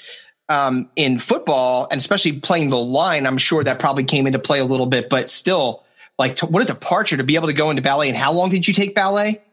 um, 0.49 0.89
in 0.95 1.19
football, 1.19 1.87
and 1.91 1.99
especially 1.99 2.39
playing 2.39 2.69
the 2.69 2.77
line, 2.77 3.27
I'm 3.27 3.37
sure 3.37 3.63
that 3.63 3.77
probably 3.77 4.03
came 4.03 4.25
into 4.25 4.39
play 4.39 4.59
a 4.59 4.65
little 4.65 4.87
bit. 4.87 5.09
But 5.09 5.29
still, 5.29 5.85
like, 6.17 6.37
to, 6.37 6.47
what 6.47 6.63
a 6.63 6.65
departure 6.65 7.17
to 7.17 7.23
be 7.23 7.35
able 7.35 7.47
to 7.47 7.53
go 7.53 7.69
into 7.69 7.83
ballet. 7.83 8.09
And 8.09 8.17
how 8.17 8.33
long 8.33 8.49
did 8.49 8.67
you 8.67 8.73
take 8.73 8.95
ballet? 8.95 9.43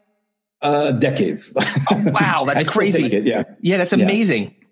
Uh, 0.63 0.93
decades. 0.93 1.53
oh, 1.91 2.05
wow, 2.07 2.45
that's 2.47 2.71
crazy. 2.71 3.05
It, 3.05 3.27
yeah, 3.27 3.43
yeah, 3.61 3.77
that's 3.77 3.93
amazing. 3.93 4.45
Yeah. 4.45 4.66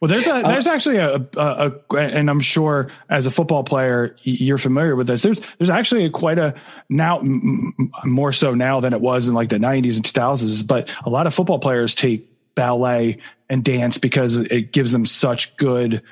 Well, 0.00 0.08
there's 0.08 0.26
a 0.26 0.42
there's 0.44 0.66
actually 0.66 0.96
a, 0.96 1.16
a, 1.36 1.72
a, 1.90 1.96
and 1.96 2.30
I'm 2.30 2.40
sure 2.40 2.90
as 3.08 3.26
a 3.26 3.30
football 3.30 3.64
player 3.64 4.16
you're 4.22 4.58
familiar 4.58 4.96
with 4.96 5.06
this. 5.06 5.22
There's 5.22 5.40
there's 5.58 5.70
actually 5.70 6.06
a, 6.06 6.10
quite 6.10 6.38
a 6.38 6.54
now 6.88 7.20
more 8.04 8.32
so 8.32 8.54
now 8.54 8.80
than 8.80 8.92
it 8.92 9.00
was 9.00 9.28
in 9.28 9.34
like 9.34 9.48
the 9.48 9.56
90s 9.56 9.96
and 9.96 10.04
2000s. 10.04 10.66
But 10.66 10.94
a 11.04 11.10
lot 11.10 11.26
of 11.26 11.34
football 11.34 11.58
players 11.58 11.94
take 11.94 12.28
ballet 12.54 13.18
and 13.48 13.64
dance 13.64 13.98
because 13.98 14.36
it 14.36 14.72
gives 14.72 14.92
them 14.92 15.06
such 15.06 15.56
good 15.56 16.02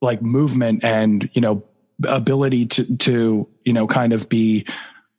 like 0.00 0.20
movement 0.22 0.84
and 0.84 1.30
you 1.32 1.40
know 1.40 1.62
ability 2.06 2.66
to 2.66 2.96
to 2.96 3.48
you 3.64 3.72
know 3.72 3.86
kind 3.86 4.12
of 4.12 4.28
be 4.28 4.66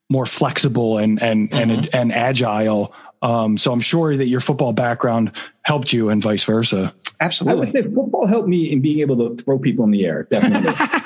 more 0.10 0.26
flexible 0.26 0.98
and 0.98 1.22
and 1.22 1.50
mm-hmm. 1.50 1.72
and 1.72 1.96
and 1.96 2.14
agile 2.14 2.94
um, 3.24 3.58
so 3.58 3.72
I'm 3.72 3.80
sure 3.80 4.18
that 4.18 4.28
your 4.28 4.42
football 4.42 4.74
background 4.74 5.32
helped 5.62 5.94
you 5.94 6.10
and 6.10 6.22
vice 6.22 6.44
versa. 6.44 6.94
Absolutely. 7.22 7.58
I 7.58 7.60
would 7.60 7.70
say 7.70 7.82
football 7.82 8.28
helped 8.28 8.50
me 8.50 8.70
in 8.70 8.82
being 8.82 9.00
able 9.00 9.16
to 9.30 9.44
throw 9.44 9.58
people 9.58 9.86
in 9.86 9.92
the 9.92 10.06
air. 10.06 10.24
Definitely. 10.30 10.74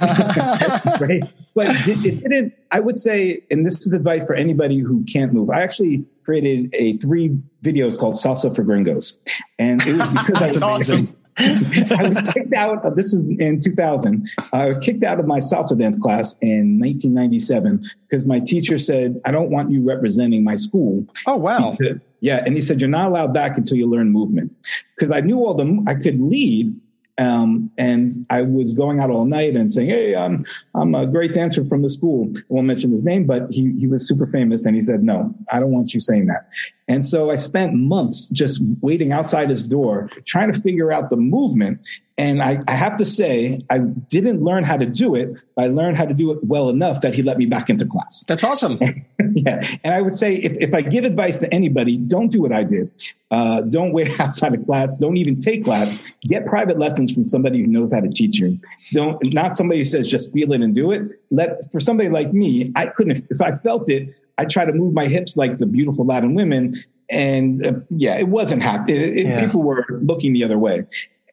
right. 1.00 1.22
But 1.54 1.68
it, 1.88 2.04
it, 2.04 2.22
didn't, 2.22 2.52
I 2.70 2.80
would 2.80 2.98
say, 2.98 3.42
and 3.50 3.64
this 3.64 3.86
is 3.86 3.94
advice 3.94 4.24
for 4.24 4.34
anybody 4.34 4.78
who 4.78 5.04
can't 5.04 5.32
move. 5.32 5.48
I 5.48 5.62
actually 5.62 6.04
created 6.24 6.68
a 6.74 6.98
three 6.98 7.30
videos 7.62 7.98
called 7.98 8.14
Salsa 8.14 8.54
for 8.54 8.62
Gringos. 8.62 9.16
And 9.58 9.80
it 9.86 9.96
was 9.98 10.08
because 10.08 10.38
that's 10.40 10.60
was 10.60 10.90
amazing. 10.90 11.13
I 11.38 12.08
was 12.08 12.22
kicked 12.32 12.54
out 12.54 12.84
of 12.84 12.94
this 12.96 13.12
is 13.12 13.24
in 13.38 13.60
2000. 13.60 14.30
Uh, 14.38 14.44
I 14.52 14.66
was 14.66 14.78
kicked 14.78 15.02
out 15.02 15.18
of 15.18 15.26
my 15.26 15.38
salsa 15.38 15.76
dance 15.76 15.98
class 15.98 16.38
in 16.40 16.78
1997 16.78 17.82
because 18.08 18.24
my 18.24 18.38
teacher 18.40 18.78
said, 18.78 19.20
I 19.24 19.32
don't 19.32 19.50
want 19.50 19.70
you 19.70 19.82
representing 19.82 20.44
my 20.44 20.54
school. 20.56 21.06
Oh, 21.26 21.36
wow. 21.36 21.76
Yeah. 22.20 22.42
And 22.46 22.54
he 22.54 22.60
said, 22.60 22.80
You're 22.80 22.90
not 22.90 23.08
allowed 23.08 23.34
back 23.34 23.58
until 23.58 23.76
you 23.76 23.86
learn 23.88 24.10
movement. 24.10 24.54
Because 24.94 25.10
I 25.10 25.20
knew 25.20 25.38
all 25.38 25.54
the, 25.54 25.82
I 25.88 25.94
could 25.94 26.20
lead, 26.20 26.74
um, 27.16 27.70
and 27.78 28.26
I 28.30 28.42
was 28.42 28.72
going 28.72 28.98
out 28.98 29.10
all 29.10 29.24
night 29.24 29.56
and 29.56 29.72
saying, 29.72 29.88
Hey, 29.88 30.16
I'm, 30.16 30.44
I'm 30.74 30.94
a 30.94 31.06
great 31.06 31.32
dancer 31.32 31.64
from 31.64 31.82
the 31.82 31.90
school. 31.90 32.32
I 32.36 32.40
won't 32.48 32.66
mention 32.66 32.90
his 32.90 33.04
name, 33.04 33.26
but 33.26 33.50
he, 33.50 33.72
he 33.78 33.86
was 33.86 34.08
super 34.08 34.26
famous. 34.26 34.66
And 34.66 34.74
he 34.74 34.82
said, 34.82 35.02
no, 35.02 35.32
I 35.52 35.60
don't 35.60 35.72
want 35.72 35.94
you 35.94 36.00
saying 36.00 36.26
that. 36.26 36.48
And 36.88 37.04
so 37.04 37.30
I 37.30 37.36
spent 37.36 37.74
months 37.74 38.28
just 38.28 38.60
waiting 38.80 39.12
outside 39.12 39.48
his 39.48 39.66
door, 39.66 40.10
trying 40.26 40.52
to 40.52 40.60
figure 40.60 40.92
out 40.92 41.10
the 41.10 41.16
movement. 41.16 41.86
And 42.16 42.40
I, 42.40 42.58
I, 42.68 42.72
have 42.72 42.96
to 42.98 43.04
say, 43.04 43.60
I 43.70 43.80
didn't 43.80 44.40
learn 44.44 44.62
how 44.62 44.76
to 44.76 44.86
do 44.86 45.16
it, 45.16 45.34
but 45.56 45.64
I 45.64 45.68
learned 45.68 45.96
how 45.96 46.04
to 46.04 46.14
do 46.14 46.30
it 46.30 46.38
well 46.44 46.68
enough 46.68 47.00
that 47.00 47.12
he 47.12 47.24
let 47.24 47.38
me 47.38 47.46
back 47.46 47.68
into 47.68 47.84
class. 47.86 48.24
That's 48.28 48.44
awesome. 48.44 48.78
yeah. 49.32 49.60
And 49.82 49.94
I 49.94 50.00
would 50.00 50.12
say 50.12 50.36
if, 50.36 50.56
if 50.60 50.72
I 50.72 50.82
give 50.82 51.02
advice 51.02 51.40
to 51.40 51.52
anybody, 51.52 51.96
don't 51.96 52.30
do 52.30 52.40
what 52.40 52.52
I 52.52 52.62
did. 52.62 52.88
Uh, 53.32 53.62
don't 53.62 53.92
wait 53.92 54.20
outside 54.20 54.54
of 54.54 54.64
class. 54.64 54.96
Don't 54.98 55.16
even 55.16 55.40
take 55.40 55.64
class. 55.64 55.98
Get 56.22 56.46
private 56.46 56.78
lessons 56.78 57.12
from 57.12 57.26
somebody 57.26 57.60
who 57.60 57.66
knows 57.66 57.92
how 57.92 57.98
to 57.98 58.08
teach 58.08 58.38
you. 58.38 58.60
Don't, 58.92 59.34
not 59.34 59.54
somebody 59.54 59.80
who 59.80 59.84
says 59.84 60.08
just 60.08 60.32
feel 60.32 60.52
it 60.52 60.60
and 60.60 60.72
do 60.72 60.92
it. 60.92 61.02
Let, 61.32 61.70
for 61.72 61.80
somebody 61.80 62.10
like 62.10 62.32
me, 62.32 62.72
I 62.76 62.86
couldn't, 62.86 63.26
if 63.28 63.40
I 63.40 63.56
felt 63.56 63.88
it, 63.88 64.14
I 64.38 64.44
try 64.44 64.64
to 64.64 64.72
move 64.72 64.94
my 64.94 65.08
hips 65.08 65.36
like 65.36 65.58
the 65.58 65.66
beautiful 65.66 66.06
Latin 66.06 66.34
women. 66.34 66.74
And 67.10 67.66
uh, 67.66 67.72
yeah, 67.90 68.16
it 68.18 68.28
wasn't 68.28 68.62
happy. 68.62 68.92
It, 68.92 69.26
yeah. 69.26 69.44
People 69.44 69.62
were 69.62 69.84
looking 69.90 70.32
the 70.32 70.44
other 70.44 70.58
way. 70.58 70.86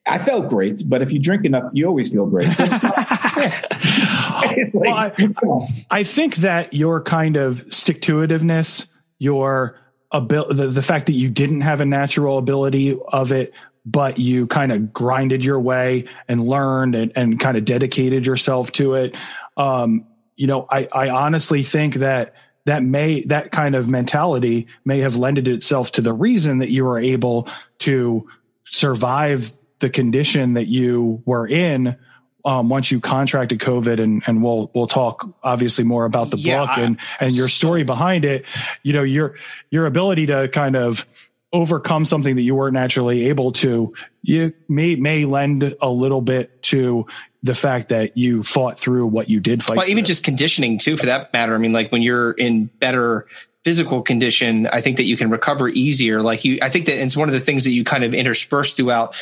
I 0.08 0.18
felt 0.18 0.48
great, 0.48 0.82
but 0.88 1.02
if 1.02 1.12
you 1.12 1.20
drink 1.20 1.46
enough, 1.46 1.72
you 1.74 1.86
always 1.86 2.12
feel 2.12 2.26
great. 2.26 2.54
So 2.54 2.66
it's 2.66 2.82
not, 2.82 2.98
like, 4.74 4.74
well, 4.74 5.68
I, 5.90 6.00
I, 6.00 6.04
think 6.04 6.38
that 6.38 6.74
your 6.74 7.02
kind 7.02 7.38
of 7.38 7.64
stick 7.70 8.02
to 8.04 8.16
itiveness, 8.16 8.88
your 9.20 9.80
ability, 10.12 10.56
the, 10.56 10.68
the 10.68 10.82
fact 10.82 11.06
that 11.06 11.14
you 11.14 11.30
didn't 11.30 11.62
have 11.62 11.82
a 11.82 11.86
natural 11.86 12.40
ability 12.40 12.98
of 13.10 13.32
it, 13.32 13.54
but 13.86 14.18
you 14.18 14.48
kind 14.48 14.72
of 14.72 14.92
grinded 14.92 15.46
your 15.46 15.60
way 15.60 16.06
and 16.28 16.48
learned 16.48 16.96
and, 16.96 17.12
and 17.16 17.40
kind 17.40 17.56
of 17.56 17.66
dedicated 17.66 18.26
yourself 18.26 18.72
to 18.74 18.96
it. 18.96 19.16
Um, 19.56 20.08
you 20.36 20.48
know, 20.48 20.66
I, 20.70 20.88
I 20.92 21.10
honestly 21.10 21.62
think 21.62 21.96
that 21.96 22.34
that 22.66 22.84
may 22.84 23.24
that 23.26 23.52
kind 23.52 23.76
of 23.76 23.90
mentality 23.90 24.68
may 24.86 25.00
have 25.00 25.16
lended 25.16 25.48
itself 25.48 25.92
to 25.94 26.02
the 26.02 26.14
reason 26.14 26.60
that 26.60 26.70
you 26.70 26.86
were 26.86 27.00
able 27.00 27.48
to 27.80 28.28
survive 28.66 29.52
the 29.82 29.90
condition 29.90 30.54
that 30.54 30.68
you 30.68 31.22
were 31.26 31.48
in 31.48 31.98
um, 32.44 32.70
once 32.70 32.90
you 32.90 33.00
contracted 33.00 33.60
COVID, 33.60 34.02
and 34.02 34.24
and 34.26 34.44
we'll 34.44 34.72
we'll 34.74 34.88
talk 34.88 35.28
obviously 35.44 35.84
more 35.84 36.06
about 36.06 36.32
the 36.32 36.38
yeah, 36.38 36.60
book 36.60 36.78
and 36.78 36.98
and 37.20 37.36
your 37.36 37.48
story 37.50 37.84
behind 37.84 38.26
it. 38.26 38.46
You 38.84 38.94
know 38.94 39.04
your 39.04 39.36
your 39.70 39.86
ability 39.86 40.28
to 40.28 40.48
kind 40.48 40.76
of 40.76 41.06
overcome 41.54 42.06
something 42.06 42.36
that 42.36 42.42
you 42.44 42.56
weren't 42.56 42.74
naturally 42.74 43.28
able 43.28 43.52
to, 43.52 43.94
you 44.22 44.54
may 44.70 44.96
may 44.96 45.26
lend 45.26 45.76
a 45.82 45.90
little 45.90 46.22
bit 46.22 46.62
to 46.64 47.06
the 47.44 47.54
fact 47.54 47.90
that 47.90 48.16
you 48.16 48.44
fought 48.44 48.80
through 48.80 49.06
what 49.06 49.30
you 49.30 49.40
did 49.40 49.64
fight. 49.64 49.78
Well, 49.78 49.90
even 49.90 50.06
just 50.06 50.24
conditioning 50.24 50.78
too, 50.78 50.96
for 50.96 51.08
that 51.08 51.34
matter. 51.34 51.56
I 51.56 51.58
mean, 51.58 51.74
like 51.74 51.92
when 51.92 52.02
you're 52.02 52.32
in 52.32 52.66
better 52.66 53.28
physical 53.64 54.02
condition, 54.02 54.68
I 54.68 54.82
think 54.82 54.98
that 54.98 55.04
you 55.04 55.18
can 55.18 55.30
recover 55.30 55.70
easier. 55.70 56.22
Like 56.22 56.44
you, 56.44 56.60
I 56.62 56.70
think 56.70 56.88
that 56.88 57.02
it's 57.02 57.16
one 57.16 57.30
of 57.30 57.34
the 57.34 57.40
things 57.40 57.64
that 57.64 57.72
you 57.72 57.84
kind 57.84 58.04
of 58.04 58.14
intersperse 58.14 58.74
throughout 58.74 59.16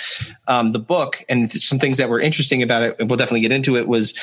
um, 0.47 0.71
the 0.71 0.79
book, 0.79 1.23
and 1.29 1.51
some 1.51 1.79
things 1.79 1.97
that 1.97 2.09
were 2.09 2.19
interesting 2.19 2.63
about 2.63 2.83
it. 2.83 2.97
We'll 2.99 3.17
definitely 3.17 3.41
get 3.41 3.51
into 3.51 3.77
it. 3.77 3.87
Was 3.87 4.13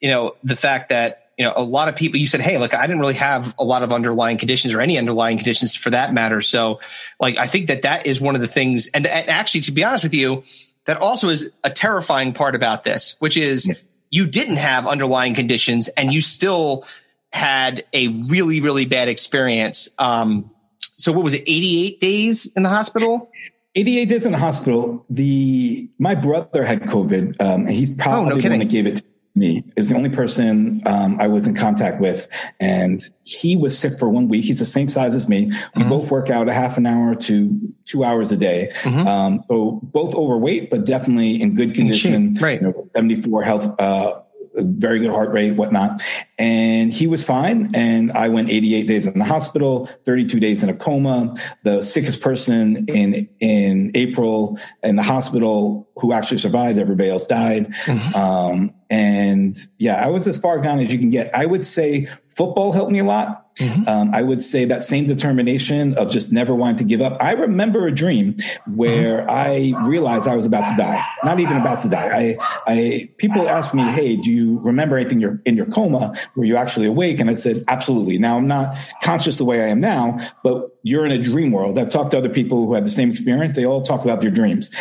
you 0.00 0.08
know 0.08 0.36
the 0.42 0.56
fact 0.56 0.88
that 0.88 1.28
you 1.38 1.44
know, 1.44 1.52
a 1.54 1.62
lot 1.62 1.88
of 1.88 1.94
people, 1.94 2.18
you 2.18 2.26
said, 2.26 2.40
Hey, 2.40 2.58
look, 2.58 2.74
I 2.74 2.84
didn't 2.86 2.98
really 2.98 3.14
have 3.14 3.54
a 3.58 3.64
lot 3.64 3.84
of 3.84 3.92
underlying 3.92 4.38
conditions 4.38 4.74
or 4.74 4.80
any 4.80 4.98
underlying 4.98 5.38
conditions 5.38 5.76
for 5.76 5.90
that 5.90 6.12
matter. 6.12 6.42
So 6.42 6.80
like, 7.20 7.36
I 7.36 7.46
think 7.46 7.68
that 7.68 7.82
that 7.82 8.06
is 8.06 8.20
one 8.20 8.34
of 8.34 8.40
the 8.40 8.48
things. 8.48 8.88
And, 8.92 9.06
and 9.06 9.28
actually, 9.28 9.60
to 9.62 9.72
be 9.72 9.84
honest 9.84 10.02
with 10.02 10.14
you, 10.14 10.42
that 10.86 10.96
also 10.96 11.28
is 11.28 11.48
a 11.62 11.70
terrifying 11.70 12.32
part 12.32 12.56
about 12.56 12.82
this, 12.82 13.14
which 13.20 13.36
is 13.36 13.72
you 14.10 14.26
didn't 14.26 14.56
have 14.56 14.86
underlying 14.86 15.34
conditions 15.34 15.88
and 15.88 16.12
you 16.12 16.20
still 16.20 16.84
had 17.32 17.84
a 17.92 18.08
really, 18.28 18.60
really 18.60 18.84
bad 18.84 19.08
experience. 19.08 19.88
Um, 19.98 20.50
so 20.96 21.12
what 21.12 21.24
was 21.24 21.34
it? 21.34 21.42
88 21.46 22.00
days 22.00 22.50
in 22.56 22.62
the 22.62 22.68
hospital? 22.68 23.30
88 23.74 24.08
days 24.08 24.26
in 24.26 24.32
the 24.32 24.38
hospital. 24.38 25.04
The, 25.10 25.88
my 25.98 26.14
brother 26.14 26.64
had 26.64 26.82
COVID. 26.82 27.40
Um, 27.40 27.66
he's 27.66 27.90
probably 27.90 28.32
oh, 28.32 28.36
no 28.36 28.40
the 28.40 28.48
one 28.48 28.58
that 28.58 28.70
gave 28.70 28.86
it 28.86 28.96
to 28.96 29.02
me. 29.38 29.64
It 29.76 29.80
was 29.80 29.88
the 29.88 29.94
only 29.94 30.10
person 30.10 30.82
um, 30.86 31.20
I 31.20 31.28
was 31.28 31.46
in 31.46 31.54
contact 31.54 32.00
with, 32.00 32.28
and 32.58 33.00
he 33.24 33.56
was 33.56 33.78
sick 33.78 33.98
for 33.98 34.08
one 34.08 34.28
week. 34.28 34.44
He's 34.44 34.58
the 34.58 34.66
same 34.66 34.88
size 34.88 35.14
as 35.14 35.28
me. 35.28 35.46
We 35.46 35.52
mm-hmm. 35.52 35.88
both 35.88 36.10
work 36.10 36.28
out 36.28 36.48
a 36.48 36.52
half 36.52 36.76
an 36.76 36.86
hour 36.86 37.14
to 37.14 37.74
two 37.84 38.04
hours 38.04 38.32
a 38.32 38.36
day. 38.36 38.70
Mm-hmm. 38.82 39.06
Um, 39.06 39.44
so 39.48 39.80
both 39.82 40.14
overweight, 40.14 40.70
but 40.70 40.84
definitely 40.84 41.40
in 41.40 41.54
good 41.54 41.74
condition. 41.74 42.34
Right, 42.34 42.60
you 42.60 42.68
know, 42.68 42.84
seventy 42.86 43.20
four 43.22 43.42
health. 43.42 43.80
Uh, 43.80 44.22
very 44.62 45.00
good 45.00 45.10
heart 45.10 45.30
rate, 45.32 45.52
whatnot. 45.52 46.02
And 46.38 46.92
he 46.92 47.06
was 47.06 47.24
fine. 47.24 47.74
And 47.74 48.12
I 48.12 48.28
went 48.28 48.50
88 48.50 48.86
days 48.86 49.06
in 49.06 49.18
the 49.18 49.24
hospital, 49.24 49.86
32 50.04 50.40
days 50.40 50.62
in 50.62 50.68
a 50.68 50.74
coma. 50.74 51.34
The 51.64 51.82
sickest 51.82 52.20
person 52.20 52.86
in, 52.88 53.28
in 53.40 53.90
April 53.94 54.58
in 54.82 54.96
the 54.96 55.02
hospital 55.02 55.87
who 56.00 56.12
actually 56.12 56.38
survived, 56.38 56.78
everybody 56.78 57.10
else 57.10 57.26
died. 57.26 57.72
Mm-hmm. 57.84 58.16
Um, 58.16 58.74
and 58.90 59.56
yeah, 59.78 60.02
I 60.02 60.08
was 60.08 60.26
as 60.26 60.38
far 60.38 60.58
gone 60.60 60.78
as 60.78 60.92
you 60.92 60.98
can 60.98 61.10
get. 61.10 61.34
I 61.34 61.44
would 61.44 61.64
say 61.64 62.08
football 62.28 62.72
helped 62.72 62.92
me 62.92 63.00
a 63.00 63.04
lot. 63.04 63.44
Mm-hmm. 63.58 63.88
Um, 63.88 64.14
I 64.14 64.22
would 64.22 64.40
say 64.40 64.64
that 64.66 64.82
same 64.82 65.06
determination 65.06 65.94
of 65.98 66.10
just 66.10 66.30
never 66.30 66.54
wanting 66.54 66.76
to 66.76 66.84
give 66.84 67.00
up. 67.00 67.18
I 67.20 67.32
remember 67.32 67.88
a 67.88 67.92
dream 67.92 68.36
where 68.66 69.22
mm-hmm. 69.22 69.30
I 69.30 69.86
realized 69.88 70.28
I 70.28 70.36
was 70.36 70.46
about 70.46 70.68
to 70.70 70.76
die, 70.76 71.02
not 71.24 71.40
even 71.40 71.56
about 71.56 71.80
to 71.80 71.88
die. 71.88 72.08
I, 72.16 72.36
I, 72.68 73.10
people 73.18 73.48
ask 73.48 73.74
me, 73.74 73.82
Hey, 73.82 74.14
do 74.14 74.30
you 74.30 74.60
remember 74.60 74.96
anything 74.96 75.20
you're 75.20 75.42
in 75.44 75.56
your 75.56 75.66
coma? 75.66 76.14
Were 76.36 76.44
you 76.44 76.56
actually 76.56 76.86
awake? 76.86 77.18
And 77.18 77.28
I 77.28 77.34
said, 77.34 77.64
absolutely. 77.66 78.18
Now 78.18 78.36
I'm 78.36 78.46
not 78.46 78.76
conscious 79.02 79.38
the 79.38 79.44
way 79.44 79.62
I 79.64 79.66
am 79.66 79.80
now, 79.80 80.18
but 80.44 80.78
you're 80.84 81.04
in 81.04 81.10
a 81.10 81.22
dream 81.22 81.50
world. 81.50 81.78
I've 81.78 81.88
talked 81.88 82.12
to 82.12 82.18
other 82.18 82.28
people 82.28 82.66
who 82.66 82.74
had 82.74 82.86
the 82.86 82.90
same 82.90 83.10
experience. 83.10 83.56
They 83.56 83.66
all 83.66 83.80
talk 83.80 84.04
about 84.04 84.20
their 84.20 84.30
dreams. 84.30 84.72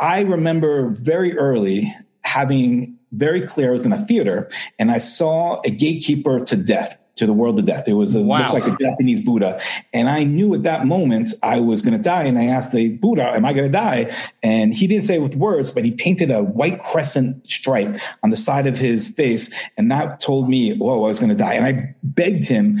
I 0.00 0.20
remember 0.20 0.90
very 0.90 1.36
early 1.36 1.92
having 2.22 2.98
very 3.12 3.42
clear. 3.42 3.70
I 3.70 3.72
was 3.72 3.86
in 3.86 3.92
a 3.92 4.04
theater 4.06 4.48
and 4.78 4.90
I 4.90 4.98
saw 4.98 5.60
a 5.64 5.70
gatekeeper 5.70 6.44
to 6.44 6.56
death 6.56 6.98
to 7.16 7.26
the 7.26 7.32
world 7.32 7.58
of 7.58 7.64
death. 7.64 7.86
It 7.86 7.92
was 7.92 8.16
a, 8.16 8.22
wow. 8.22 8.52
looked 8.52 8.66
like 8.66 8.74
a 8.74 8.82
Japanese 8.82 9.20
Buddha. 9.20 9.60
And 9.92 10.08
I 10.08 10.24
knew 10.24 10.52
at 10.54 10.64
that 10.64 10.84
moment 10.86 11.30
I 11.42 11.60
was 11.60 11.80
going 11.80 11.96
to 11.96 12.02
die. 12.02 12.24
And 12.24 12.38
I 12.38 12.46
asked 12.46 12.72
the 12.72 12.96
Buddha, 12.96 13.30
am 13.34 13.44
I 13.44 13.52
going 13.52 13.66
to 13.66 13.72
die? 13.72 14.14
And 14.42 14.74
he 14.74 14.88
didn't 14.88 15.04
say 15.04 15.16
it 15.16 15.22
with 15.22 15.36
words, 15.36 15.70
but 15.70 15.84
he 15.84 15.92
painted 15.92 16.32
a 16.32 16.42
white 16.42 16.82
crescent 16.82 17.48
stripe 17.48 17.98
on 18.24 18.30
the 18.30 18.36
side 18.36 18.66
of 18.66 18.76
his 18.76 19.08
face. 19.08 19.54
And 19.76 19.92
that 19.92 20.20
told 20.20 20.48
me, 20.48 20.76
whoa, 20.76 21.04
I 21.04 21.08
was 21.08 21.20
going 21.20 21.30
to 21.30 21.36
die. 21.36 21.54
And 21.54 21.64
I 21.64 21.94
begged 22.02 22.48
him 22.48 22.80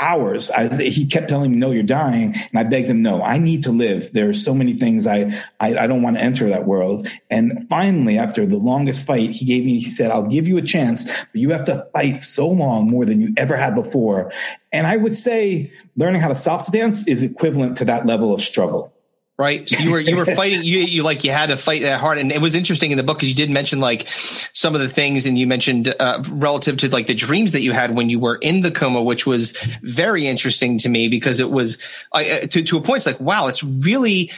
hours. 0.00 0.50
I, 0.50 0.68
he 0.82 1.06
kept 1.06 1.28
telling 1.28 1.52
me, 1.52 1.58
no, 1.58 1.70
you're 1.70 1.82
dying. 1.82 2.34
And 2.34 2.58
I 2.58 2.64
begged 2.64 2.88
him, 2.88 3.02
no, 3.02 3.22
I 3.22 3.38
need 3.38 3.62
to 3.64 3.70
live. 3.70 4.12
There 4.12 4.28
are 4.28 4.34
so 4.34 4.54
many 4.54 4.74
things 4.74 5.06
I, 5.06 5.32
I, 5.60 5.76
I, 5.76 5.86
don't 5.86 6.02
want 6.02 6.16
to 6.16 6.22
enter 6.22 6.48
that 6.48 6.66
world. 6.66 7.06
And 7.30 7.68
finally, 7.68 8.18
after 8.18 8.46
the 8.46 8.56
longest 8.56 9.04
fight, 9.06 9.30
he 9.30 9.44
gave 9.44 9.64
me, 9.64 9.78
he 9.78 9.90
said, 9.90 10.10
I'll 10.10 10.26
give 10.26 10.48
you 10.48 10.56
a 10.56 10.62
chance, 10.62 11.04
but 11.04 11.34
you 11.34 11.50
have 11.50 11.64
to 11.64 11.86
fight 11.92 12.22
so 12.22 12.48
long 12.48 12.90
more 12.90 13.04
than 13.04 13.20
you 13.20 13.34
ever 13.36 13.56
had 13.56 13.74
before. 13.74 14.32
And 14.72 14.86
I 14.86 14.96
would 14.96 15.14
say 15.14 15.72
learning 15.96 16.20
how 16.20 16.28
to 16.28 16.34
salsa 16.34 16.72
dance 16.72 17.06
is 17.06 17.22
equivalent 17.22 17.76
to 17.78 17.84
that 17.86 18.06
level 18.06 18.32
of 18.32 18.40
struggle 18.40 18.92
right? 19.40 19.66
So 19.68 19.78
you 19.78 19.90
were 19.90 20.00
you 20.00 20.16
were 20.16 20.26
fighting 20.36 20.62
you 20.62 20.80
you 20.80 21.02
like 21.02 21.24
you 21.24 21.32
had 21.32 21.46
to 21.46 21.56
fight 21.56 21.80
that 21.82 21.98
hard, 21.98 22.18
and 22.18 22.30
it 22.30 22.42
was 22.42 22.54
interesting 22.54 22.90
in 22.90 22.98
the 22.98 23.02
book 23.02 23.16
because 23.16 23.30
you 23.30 23.34
did 23.34 23.50
mention 23.50 23.80
like 23.80 24.06
some 24.52 24.74
of 24.74 24.82
the 24.82 24.88
things, 24.88 25.24
and 25.24 25.38
you 25.38 25.46
mentioned 25.46 25.92
uh, 25.98 26.22
relative 26.30 26.76
to 26.76 26.90
like 26.90 27.06
the 27.06 27.14
dreams 27.14 27.52
that 27.52 27.62
you 27.62 27.72
had 27.72 27.96
when 27.96 28.10
you 28.10 28.20
were 28.20 28.36
in 28.36 28.60
the 28.60 28.70
coma, 28.70 29.02
which 29.02 29.26
was 29.26 29.52
very 29.82 30.26
interesting 30.26 30.76
to 30.78 30.90
me 30.90 31.08
because 31.08 31.40
it 31.40 31.50
was 31.50 31.78
uh, 32.12 32.22
to 32.22 32.62
to 32.62 32.76
a 32.76 32.82
point. 32.82 32.98
It's 32.98 33.06
like 33.06 33.18
wow, 33.18 33.46
it's 33.46 33.64
really 33.64 34.30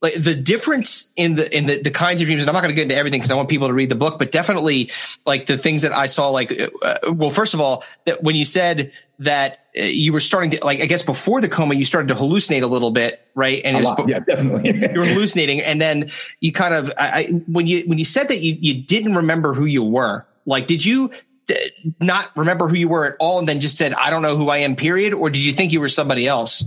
like 0.00 0.22
the 0.22 0.34
difference 0.34 1.08
in 1.16 1.34
the 1.34 1.56
in 1.56 1.66
the, 1.66 1.82
the 1.82 1.90
kinds 1.90 2.20
of 2.20 2.26
dreams 2.26 2.42
and 2.42 2.50
i'm 2.50 2.52
not 2.52 2.60
going 2.60 2.70
to 2.70 2.76
get 2.76 2.82
into 2.82 2.94
everything 2.94 3.18
because 3.18 3.30
i 3.30 3.34
want 3.34 3.48
people 3.48 3.68
to 3.68 3.72
read 3.72 3.88
the 3.88 3.94
book 3.94 4.18
but 4.18 4.30
definitely 4.30 4.90
like 5.24 5.46
the 5.46 5.56
things 5.56 5.80
that 5.80 5.92
i 5.92 6.04
saw 6.04 6.28
like 6.28 6.52
uh, 6.82 6.98
well 7.10 7.30
first 7.30 7.54
of 7.54 7.60
all 7.60 7.82
that 8.04 8.22
when 8.22 8.36
you 8.36 8.44
said 8.44 8.92
that 9.18 9.66
uh, 9.78 9.82
you 9.82 10.12
were 10.12 10.20
starting 10.20 10.50
to 10.50 10.64
like 10.64 10.80
i 10.80 10.86
guess 10.86 11.02
before 11.02 11.40
the 11.40 11.48
coma 11.48 11.74
you 11.74 11.84
started 11.84 12.08
to 12.08 12.14
hallucinate 12.14 12.62
a 12.62 12.66
little 12.66 12.90
bit 12.90 13.24
right? 13.34 13.62
And 13.64 13.76
it 13.76 13.80
was, 13.80 14.08
yeah 14.08 14.20
definitely. 14.20 14.70
you 14.92 14.98
were 14.98 15.06
hallucinating. 15.06 15.60
And 15.60 15.80
then 15.80 16.10
you 16.40 16.52
kind 16.52 16.74
of 16.74 16.92
I, 16.98 17.24
when 17.46 17.66
you 17.66 17.82
when 17.86 17.98
you 17.98 18.04
said 18.04 18.28
that 18.28 18.38
you 18.38 18.56
you 18.58 18.82
didn't 18.82 19.14
remember 19.14 19.54
who 19.54 19.64
you 19.64 19.82
were 19.82 20.26
like 20.46 20.66
did 20.66 20.84
you 20.84 21.10
uh, 21.50 21.54
not 22.00 22.30
remember 22.36 22.68
who 22.68 22.76
you 22.76 22.88
were 22.88 23.06
at 23.06 23.16
all 23.18 23.38
and 23.38 23.48
then 23.48 23.60
just 23.60 23.76
said 23.76 23.92
i 23.94 24.10
don't 24.10 24.22
know 24.22 24.36
who 24.36 24.48
i 24.48 24.58
am 24.58 24.74
period? 24.74 25.14
Or 25.14 25.30
did 25.30 25.42
you 25.42 25.52
think 25.52 25.72
you 25.72 25.80
were 25.80 25.88
somebody 25.88 26.26
else? 26.26 26.64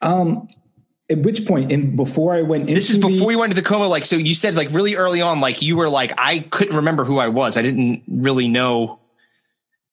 Um 0.00 0.48
at 1.10 1.18
which 1.20 1.46
point 1.46 1.72
in 1.72 1.96
before 1.96 2.34
I 2.34 2.42
went 2.42 2.62
into 2.62 2.74
this 2.74 2.90
is 2.90 2.98
before 2.98 3.28
the, 3.28 3.32
you 3.32 3.38
went 3.38 3.50
to 3.50 3.56
the 3.56 3.66
coma 3.66 3.88
like 3.88 4.04
so 4.04 4.16
you 4.16 4.34
said 4.34 4.56
like 4.56 4.68
really 4.72 4.94
early 4.94 5.22
on 5.22 5.40
like 5.40 5.62
you 5.62 5.76
were 5.76 5.88
like 5.88 6.12
I 6.18 6.40
couldn't 6.40 6.76
remember 6.76 7.04
who 7.04 7.18
I 7.18 7.28
was. 7.28 7.56
I 7.56 7.62
didn't 7.62 8.02
really 8.06 8.48
know 8.48 8.97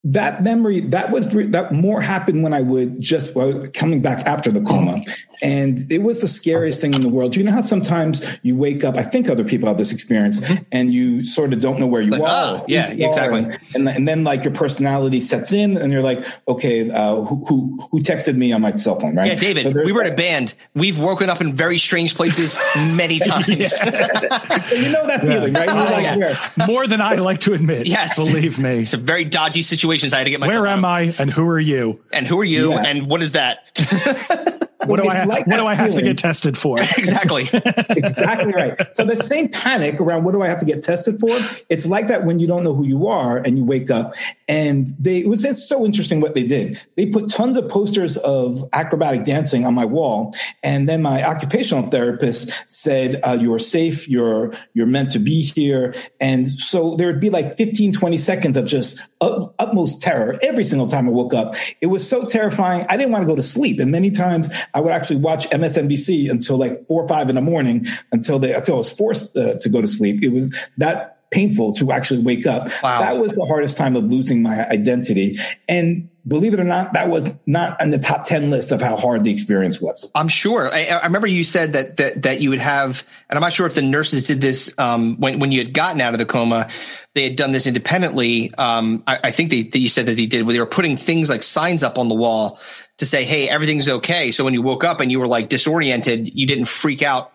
that 0.06 0.44
memory 0.44 0.82
that 0.82 1.10
was 1.10 1.28
that 1.30 1.72
more 1.72 2.00
happened 2.00 2.44
when 2.44 2.54
I 2.54 2.62
would 2.62 3.02
just 3.02 3.36
well, 3.36 3.68
coming 3.74 4.04
back 4.04 4.26
after 4.28 4.52
the 4.52 4.62
coma, 4.62 5.04
and 5.42 5.92
it 5.92 6.04
was 6.04 6.22
the 6.22 6.28
scariest 6.28 6.80
thing 6.80 6.94
in 6.94 7.02
the 7.02 7.10
world. 7.10 7.36
You 7.36 7.44
know 7.44 7.52
how 7.52 7.62
sometimes 7.62 8.24
you 8.44 8.56
wake 8.56 8.84
up. 8.84 8.98
I 8.98 9.02
think 9.02 9.30
other 9.30 9.44
people 9.44 9.68
have 9.68 9.80
this 9.80 9.92
experience, 9.92 10.46
and 10.72 10.94
you 10.94 11.26
sort 11.26 11.54
of 11.54 11.62
don't 11.62 11.80
know 11.80 11.88
where 11.88 12.04
you 12.04 12.12
like, 12.12 12.22
are. 12.22 12.60
Oh, 12.60 12.66
yeah, 12.68 12.92
you 12.92 13.08
exactly. 13.08 13.46
Are, 13.46 13.60
and, 13.74 13.90
and 13.90 14.08
then 14.08 14.24
like 14.24 14.44
your 14.44 14.54
personality 14.54 15.22
sets 15.22 15.52
in, 15.52 15.76
and 15.76 15.92
you're 15.92 16.04
like, 16.04 16.24
okay, 16.48 16.88
uh, 16.92 17.22
who, 17.22 17.44
who 17.46 17.88
who 17.90 18.00
texted 18.02 18.38
me 18.38 18.54
on 18.54 18.62
my 18.62 18.72
cell 18.72 19.00
phone, 19.00 19.16
right? 19.16 19.30
Yeah, 19.30 19.36
David. 19.36 19.64
So 19.64 19.84
we 19.84 19.92
were 19.92 20.04
in 20.04 20.14
a 20.14 20.16
band. 20.16 20.54
We've 20.76 21.00
woken 21.00 21.32
up 21.32 21.42
in 21.42 21.56
very 21.56 21.80
strange 21.80 22.14
places 22.14 22.60
many 22.76 23.18
times. 23.28 23.48
you 23.50 24.92
know 24.92 25.08
that 25.08 25.22
feeling, 25.22 25.54
right? 25.54 25.68
Like, 25.68 26.20
yeah. 26.20 26.68
More 26.68 26.86
than 26.86 27.02
I 27.02 27.14
like 27.14 27.40
to 27.42 27.54
admit. 27.54 27.88
Yes, 27.88 28.18
believe 28.18 28.60
me. 28.60 28.82
It's 28.82 28.94
a 28.94 28.98
very 28.98 29.26
dodgy 29.26 29.64
situation 29.64 29.95
situations 29.96 30.14
I 30.14 30.20
had 30.20 30.24
to 30.26 30.30
get 30.32 30.40
myself. 30.40 30.62
Where 30.62 30.68
am 30.68 30.86
out. 30.86 30.92
I, 30.92 31.02
and 31.20 31.32
who 31.32 31.48
are 31.48 31.60
you? 31.60 32.00
And 32.12 32.28
who 32.28 32.40
are 32.40 32.46
you, 32.46 32.72
yeah. 32.72 32.84
and 32.86 33.08
what 33.08 33.22
is 33.22 33.34
that? 33.34 33.64
what 34.86 35.02
do 35.02 35.08
I 35.08 35.16
have, 35.16 35.28
like 35.28 35.48
what 35.48 35.58
do 35.58 35.66
I 35.66 35.74
have 35.74 35.94
to 35.96 36.02
get 36.02 36.18
tested 36.18 36.58
for? 36.58 36.80
exactly. 36.98 37.50
exactly 37.54 38.54
right. 38.54 38.78
So 38.96 39.06
the 39.06 39.16
same 39.16 39.50
panic 39.50 40.00
around 40.00 40.24
what 40.24 40.34
do 40.34 40.42
I 40.42 40.48
have 40.48 40.60
to 40.60 40.66
get 40.66 40.84
tested 40.84 41.20
for? 41.20 41.38
It's 41.70 41.86
like 41.86 42.08
that 42.08 42.26
when 42.26 42.40
you 42.40 42.48
don't 42.48 42.64
know 42.64 42.74
who 42.74 42.86
you 42.86 43.08
are 43.08 43.38
and 43.38 43.58
you 43.58 43.66
wake 43.66 43.90
up. 43.90 44.14
And 44.48 44.88
they 45.00 45.20
it 45.20 45.28
was 45.28 45.44
it's 45.44 45.68
so 45.68 45.86
interesting 45.86 46.22
what 46.22 46.36
they 46.36 46.46
did. 46.46 46.80
They 46.96 47.08
put 47.08 47.30
tons 47.30 47.58
of 47.58 47.68
posters 47.70 48.18
of 48.18 48.64
acrobatic 48.74 49.24
dancing 49.24 49.66
on 49.66 49.74
my 49.74 49.86
wall, 49.86 50.36
and 50.62 50.88
then 50.88 51.02
my 51.02 51.24
occupational 51.24 51.88
therapist 51.90 52.52
said, 52.68 53.20
uh, 53.24 53.38
"You're 53.40 53.60
safe. 53.60 54.08
You're 54.08 54.54
you're 54.74 54.86
meant 54.86 55.12
to 55.12 55.20
be 55.20 55.42
here." 55.42 55.96
And 56.20 56.48
so 56.48 56.96
there 56.96 57.08
would 57.08 57.20
be 57.20 57.30
like 57.30 57.58
15, 57.58 57.94
20 57.94 58.18
seconds 58.18 58.58
of 58.58 58.66
just 58.66 59.02
utmost 59.22 60.02
terror 60.02 60.38
every 60.42 60.64
single 60.64 60.88
time 60.88 61.08
I 61.08 61.12
woke 61.12 61.34
up. 61.34 61.56
It 61.82 61.88
was 61.88 62.08
so 62.08 62.26
terrifying. 62.26 62.86
I 62.90 62.98
didn't 62.98 63.12
want 63.12 63.24
to 63.24 63.28
go 63.28 63.36
to 63.36 63.44
sleep, 63.44 63.80
and 63.80 63.92
many 63.92 64.12
times 64.12 64.50
I 64.76 64.82
would 64.82 64.92
actually 64.92 65.18
watch 65.18 65.50
MSNBC 65.50 66.30
until 66.30 66.58
like 66.58 66.86
four 66.88 67.04
or 67.04 67.08
five 67.08 67.30
in 67.30 67.36
the 67.36 67.42
morning 67.42 67.86
until 68.12 68.38
they 68.38 68.54
until 68.54 68.76
I 68.76 68.78
was 68.80 68.92
forced 68.92 69.36
uh, 69.36 69.56
to 69.58 69.70
go 69.70 69.82
to 69.82 69.88
sleep. 69.88 70.22
It 70.22 70.30
was 70.30 70.56
that 70.78 71.16
painful 71.32 71.74
to 71.74 71.92
actually 71.92 72.22
wake 72.22 72.46
up. 72.46 72.70
Wow. 72.84 73.02
That 73.02 73.18
was 73.18 73.36
the 73.36 73.46
hardest 73.46 73.78
time 73.78 73.96
of 73.96 74.06
losing 74.06 74.44
my 74.44 74.68
identity. 74.70 75.40
And 75.68 76.10
believe 76.28 76.54
it 76.54 76.60
or 76.60 76.66
not, 76.66 76.94
that 76.94 77.10
was 77.10 77.30
not 77.46 77.80
on 77.82 77.90
the 77.90 78.00
top 78.00 78.26
10 78.26 78.52
list 78.52 78.72
of 78.72 78.82
how 78.82 78.96
hard 78.96 79.24
the 79.24 79.32
experience 79.32 79.82
was. 79.82 80.10
I'm 80.16 80.28
sure. 80.28 80.74
I, 80.74 80.86
I 80.86 81.06
remember 81.06 81.28
you 81.28 81.44
said 81.44 81.74
that, 81.74 81.98
that, 81.98 82.22
that 82.22 82.42
you 82.42 82.52
would 82.52 82.60
have, 82.60 83.04
and 83.30 83.38
I'm 83.38 83.42
not 83.42 83.54
sure 83.54 83.66
if 83.66 83.76
the 83.76 83.82
nurses 83.82 84.28
did 84.28 84.40
this, 84.40 84.74
um, 84.78 85.20
when, 85.20 85.40
when 85.40 85.52
you 85.52 85.60
had 85.60 85.74
gotten 85.74 86.00
out 86.00 86.14
of 86.14 86.20
the 86.20 86.26
coma, 86.26 86.70
they 87.16 87.24
had 87.24 87.36
done 87.36 87.52
this 87.52 87.68
independently. 87.68 88.54
Um, 88.58 89.04
I, 89.08 89.20
I 89.26 89.32
think 89.32 89.50
they, 89.50 89.64
that 89.64 89.80
you 89.80 89.90
said 89.90 90.06
that 90.06 90.16
they 90.16 90.26
did 90.26 90.46
where 90.46 90.54
they 90.54 90.60
were 90.60 90.66
putting 90.66 90.96
things 90.96 91.30
like 91.30 91.44
signs 91.44 91.84
up 91.84 91.98
on 91.98 92.08
the 92.08 92.16
wall 92.16 92.60
to 92.98 93.06
say, 93.06 93.24
"Hey, 93.24 93.50
everything's 93.50 93.90
okay." 93.90 94.32
So 94.32 94.44
when 94.44 94.54
you 94.54 94.62
woke 94.62 94.84
up 94.84 95.00
and 95.00 95.12
you 95.12 95.20
were 95.20 95.28
like 95.28 95.50
disoriented, 95.50 96.34
you 96.34 96.48
didn't 96.48 96.66
freak 96.66 97.02
out 97.02 97.32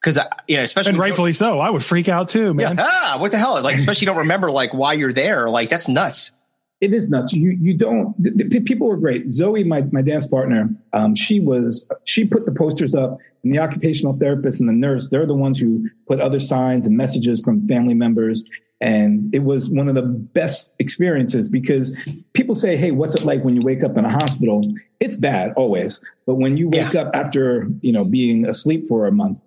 because 0.00 0.18
uh, 0.18 0.28
you 0.48 0.56
know, 0.56 0.62
especially 0.62 0.90
and 0.90 0.98
rightfully 0.98 1.32
so. 1.32 1.60
I 1.60 1.70
would 1.70 1.84
freak 1.84 2.08
out 2.08 2.28
too, 2.28 2.54
man. 2.54 2.76
Yeah, 2.76 2.84
ah, 2.86 3.16
what 3.18 3.30
the 3.30 3.38
hell? 3.38 3.60
Like, 3.62 3.74
especially 3.76 4.06
you 4.06 4.06
don't 4.06 4.18
remember 4.18 4.50
like 4.50 4.74
why 4.74 4.94
you're 4.94 5.12
there. 5.12 5.48
Like 5.48 5.68
that's 5.68 5.88
nuts. 5.88 6.32
It 6.80 6.92
is 6.92 7.08
nuts. 7.08 7.32
You 7.32 7.50
you 7.50 7.74
don't. 7.74 8.20
The, 8.20 8.30
the 8.30 8.60
people 8.60 8.88
were 8.88 8.96
great. 8.96 9.28
Zoe, 9.28 9.62
my 9.62 9.82
my 9.92 10.02
dance 10.02 10.26
partner, 10.26 10.68
um, 10.92 11.14
she 11.14 11.38
was 11.38 11.88
she 12.04 12.26
put 12.26 12.44
the 12.44 12.52
posters 12.52 12.94
up, 12.94 13.18
and 13.44 13.54
the 13.54 13.60
occupational 13.60 14.18
therapist 14.18 14.58
and 14.58 14.68
the 14.68 14.72
nurse, 14.72 15.08
they're 15.08 15.26
the 15.26 15.34
ones 15.34 15.60
who 15.60 15.88
put 16.08 16.20
other 16.20 16.40
signs 16.40 16.86
and 16.86 16.96
messages 16.96 17.40
from 17.40 17.68
family 17.68 17.94
members. 17.94 18.44
And 18.82 19.32
it 19.32 19.44
was 19.44 19.70
one 19.70 19.88
of 19.88 19.94
the 19.94 20.02
best 20.02 20.74
experiences 20.80 21.48
because 21.48 21.96
people 22.32 22.56
say, 22.56 22.76
Hey, 22.76 22.90
what's 22.90 23.14
it 23.14 23.22
like 23.22 23.44
when 23.44 23.54
you 23.54 23.62
wake 23.62 23.84
up 23.84 23.96
in 23.96 24.04
a 24.04 24.10
hospital? 24.10 24.60
It's 24.98 25.16
bad 25.16 25.52
always. 25.56 26.00
But 26.26 26.34
when 26.34 26.56
you 26.56 26.68
wake 26.68 26.92
yeah. 26.92 27.02
up 27.02 27.14
after, 27.14 27.68
you 27.80 27.92
know, 27.92 28.04
being 28.04 28.44
asleep 28.44 28.88
for 28.88 29.06
a 29.06 29.12
month, 29.12 29.40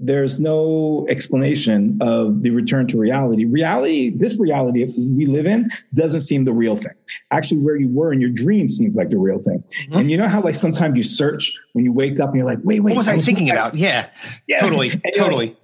there's 0.00 0.38
no 0.38 1.06
explanation 1.10 1.98
of 2.00 2.42
the 2.42 2.50
return 2.50 2.86
to 2.86 2.98
reality. 2.98 3.44
Reality, 3.44 4.10
this 4.10 4.38
reality 4.38 4.86
we 4.96 5.26
live 5.26 5.46
in 5.46 5.70
doesn't 5.92 6.20
seem 6.20 6.44
the 6.44 6.52
real 6.52 6.76
thing. 6.76 6.94
Actually, 7.30 7.60
where 7.60 7.76
you 7.76 7.88
were 7.88 8.12
in 8.12 8.20
your 8.20 8.30
dream 8.30 8.68
seems 8.68 8.96
like 8.96 9.10
the 9.10 9.18
real 9.18 9.42
thing. 9.42 9.62
Mm-hmm. 9.82 9.96
And 9.96 10.10
you 10.10 10.16
know 10.16 10.28
how 10.28 10.40
like 10.40 10.54
sometimes 10.54 10.96
you 10.96 11.02
search 11.02 11.52
when 11.72 11.84
you 11.84 11.92
wake 11.92 12.20
up 12.20 12.28
and 12.28 12.38
you're 12.38 12.46
like, 12.46 12.60
wait, 12.62 12.80
wait. 12.80 12.94
What 12.94 12.98
was 12.98 13.08
I, 13.08 13.18
thinking 13.18 13.50
about? 13.50 13.74
Yeah. 13.74 14.08
Yeah. 14.46 14.60
Totally. 14.60 14.90
and 15.04 15.12
totally. 15.14 15.48
Like, 15.48 15.56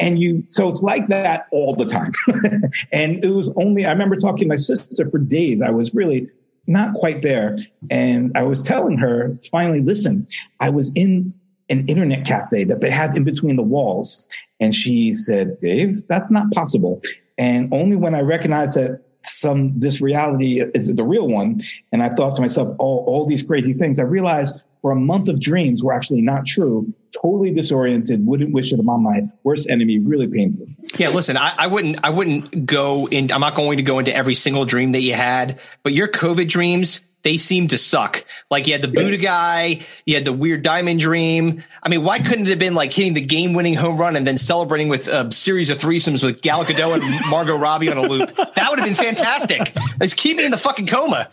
and 0.00 0.18
you, 0.18 0.44
so 0.46 0.68
it's 0.68 0.82
like 0.82 1.08
that 1.08 1.46
all 1.52 1.74
the 1.74 1.84
time. 1.84 2.12
and 2.92 3.24
it 3.24 3.30
was 3.30 3.50
only, 3.56 3.86
I 3.86 3.92
remember 3.92 4.16
talking 4.16 4.44
to 4.44 4.48
my 4.48 4.56
sister 4.56 5.08
for 5.10 5.18
days. 5.18 5.62
I 5.62 5.70
was 5.70 5.94
really 5.94 6.28
not 6.66 6.94
quite 6.94 7.22
there. 7.22 7.56
And 7.90 8.30
I 8.36 8.42
was 8.42 8.60
telling 8.60 8.98
her, 8.98 9.36
finally, 9.50 9.80
listen, 9.80 10.26
I 10.60 10.68
was 10.68 10.92
in 10.94 11.32
an 11.70 11.86
internet 11.88 12.26
cafe 12.26 12.64
that 12.64 12.80
they 12.80 12.90
had 12.90 13.16
in 13.16 13.24
between 13.24 13.56
the 13.56 13.62
walls. 13.62 14.26
And 14.60 14.74
she 14.74 15.14
said, 15.14 15.58
Dave, 15.60 16.06
that's 16.08 16.30
not 16.30 16.50
possible. 16.52 17.00
And 17.36 17.72
only 17.72 17.96
when 17.96 18.14
I 18.14 18.20
recognized 18.20 18.76
that 18.76 19.02
some, 19.24 19.78
this 19.78 20.00
reality 20.00 20.62
is 20.74 20.94
the 20.94 21.04
real 21.04 21.28
one. 21.28 21.60
And 21.92 22.02
I 22.02 22.10
thought 22.10 22.34
to 22.36 22.40
myself, 22.40 22.74
all, 22.78 23.04
all 23.06 23.26
these 23.26 23.42
crazy 23.42 23.72
things, 23.72 23.98
I 23.98 24.02
realized 24.02 24.60
for 24.82 24.90
a 24.90 24.96
month 24.96 25.28
of 25.28 25.40
dreams 25.40 25.82
were 25.82 25.92
actually 25.92 26.22
not 26.22 26.46
true. 26.46 26.92
Totally 27.20 27.50
disoriented, 27.50 28.24
wouldn't 28.26 28.52
wish 28.52 28.72
it 28.72 28.80
upon 28.80 29.02
my 29.02 29.22
worst 29.42 29.68
enemy. 29.68 29.98
Really 29.98 30.28
painful. 30.28 30.66
Yeah, 30.96 31.08
listen, 31.08 31.36
I, 31.36 31.54
I, 31.56 31.66
wouldn't, 31.66 31.98
I 32.04 32.10
wouldn't 32.10 32.66
go 32.66 33.08
in. 33.08 33.32
I'm 33.32 33.40
not 33.40 33.54
going 33.54 33.78
to 33.78 33.82
go 33.82 33.98
into 33.98 34.14
every 34.14 34.34
single 34.34 34.64
dream 34.64 34.92
that 34.92 35.00
you 35.00 35.14
had, 35.14 35.58
but 35.82 35.92
your 35.92 36.08
COVID 36.08 36.48
dreams, 36.48 37.00
they 37.22 37.36
seem 37.36 37.68
to 37.68 37.78
suck. 37.78 38.24
Like 38.50 38.66
you 38.66 38.74
had 38.74 38.82
the 38.82 38.88
Buddha 38.88 39.16
guy, 39.18 39.80
you 40.06 40.14
had 40.14 40.24
the 40.24 40.32
weird 40.32 40.62
diamond 40.62 41.00
dream. 41.00 41.64
I 41.82 41.88
mean, 41.88 42.04
why 42.04 42.20
couldn't 42.20 42.46
it 42.46 42.50
have 42.50 42.58
been 42.58 42.74
like 42.74 42.92
hitting 42.92 43.14
the 43.14 43.20
game 43.20 43.54
winning 43.54 43.74
home 43.74 43.96
run 43.96 44.14
and 44.14 44.26
then 44.26 44.38
celebrating 44.38 44.88
with 44.88 45.08
a 45.08 45.30
series 45.32 45.70
of 45.70 45.78
threesomes 45.78 46.22
with 46.22 46.42
Gal 46.42 46.64
Gadot 46.64 47.02
and 47.02 47.20
Margot 47.30 47.56
Robbie 47.58 47.90
on 47.90 47.98
a 47.98 48.02
loop? 48.02 48.34
That 48.36 48.66
would 48.70 48.78
have 48.78 48.86
been 48.86 48.94
fantastic. 48.94 49.74
Let's 49.98 50.14
keep 50.14 50.36
me 50.36 50.44
in 50.44 50.50
the 50.50 50.58
fucking 50.58 50.86
coma. 50.86 51.30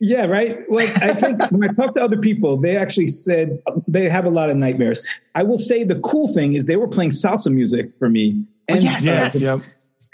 Yeah, 0.00 0.26
right. 0.26 0.58
Well, 0.68 0.86
I 1.02 1.12
think 1.12 1.40
when 1.50 1.68
I 1.68 1.72
talk 1.72 1.94
to 1.94 2.00
other 2.00 2.18
people, 2.18 2.56
they 2.56 2.76
actually 2.76 3.08
said 3.08 3.60
they 3.86 4.08
have 4.08 4.24
a 4.24 4.30
lot 4.30 4.50
of 4.50 4.56
nightmares. 4.56 5.02
I 5.34 5.42
will 5.42 5.58
say 5.58 5.82
the 5.84 5.98
cool 6.00 6.32
thing 6.32 6.54
is 6.54 6.66
they 6.66 6.76
were 6.76 6.88
playing 6.88 7.10
salsa 7.10 7.52
music 7.52 7.90
for 7.98 8.08
me. 8.08 8.44
Oh, 8.70 8.74
and 8.74 8.82
yes, 8.82 9.04
yes. 9.04 9.42
Yep. 9.42 9.60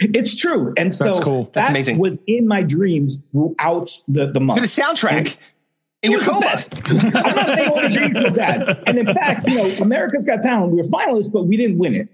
It's 0.01 0.35
true. 0.35 0.73
And 0.77 0.93
so 0.93 1.05
That's 1.05 1.21
cool. 1.21 1.51
That's 1.53 1.69
that 1.69 1.71
amazing. 1.71 1.99
was 1.99 2.19
in 2.27 2.49
my 2.49 2.63
dreams 2.63 3.19
throughout 3.31 3.89
the, 4.09 4.31
the 4.33 4.41
month. 4.41 4.61
The 4.61 4.67
soundtrack. 4.67 5.13
And 5.13 5.37
in 6.05 6.13
your 6.13 6.21
coma. 6.21 6.47
I'm 6.47 7.35
not 7.35 7.47
saying 7.47 7.69
all 7.69 7.81
the 7.89 8.23
were 8.25 8.31
bad. 8.31 8.83
And 8.87 8.99
in 8.99 9.07
fact, 9.07 9.49
you 9.49 9.57
know, 9.57 9.83
America's 9.83 10.25
Got 10.27 10.43
Talent, 10.43 10.73
we 10.73 10.79
were 10.79 10.89
finalists, 10.89 11.33
but 11.33 11.45
we 11.45 11.57
didn't 11.57 11.79
win 11.79 11.95
it. 11.95 12.09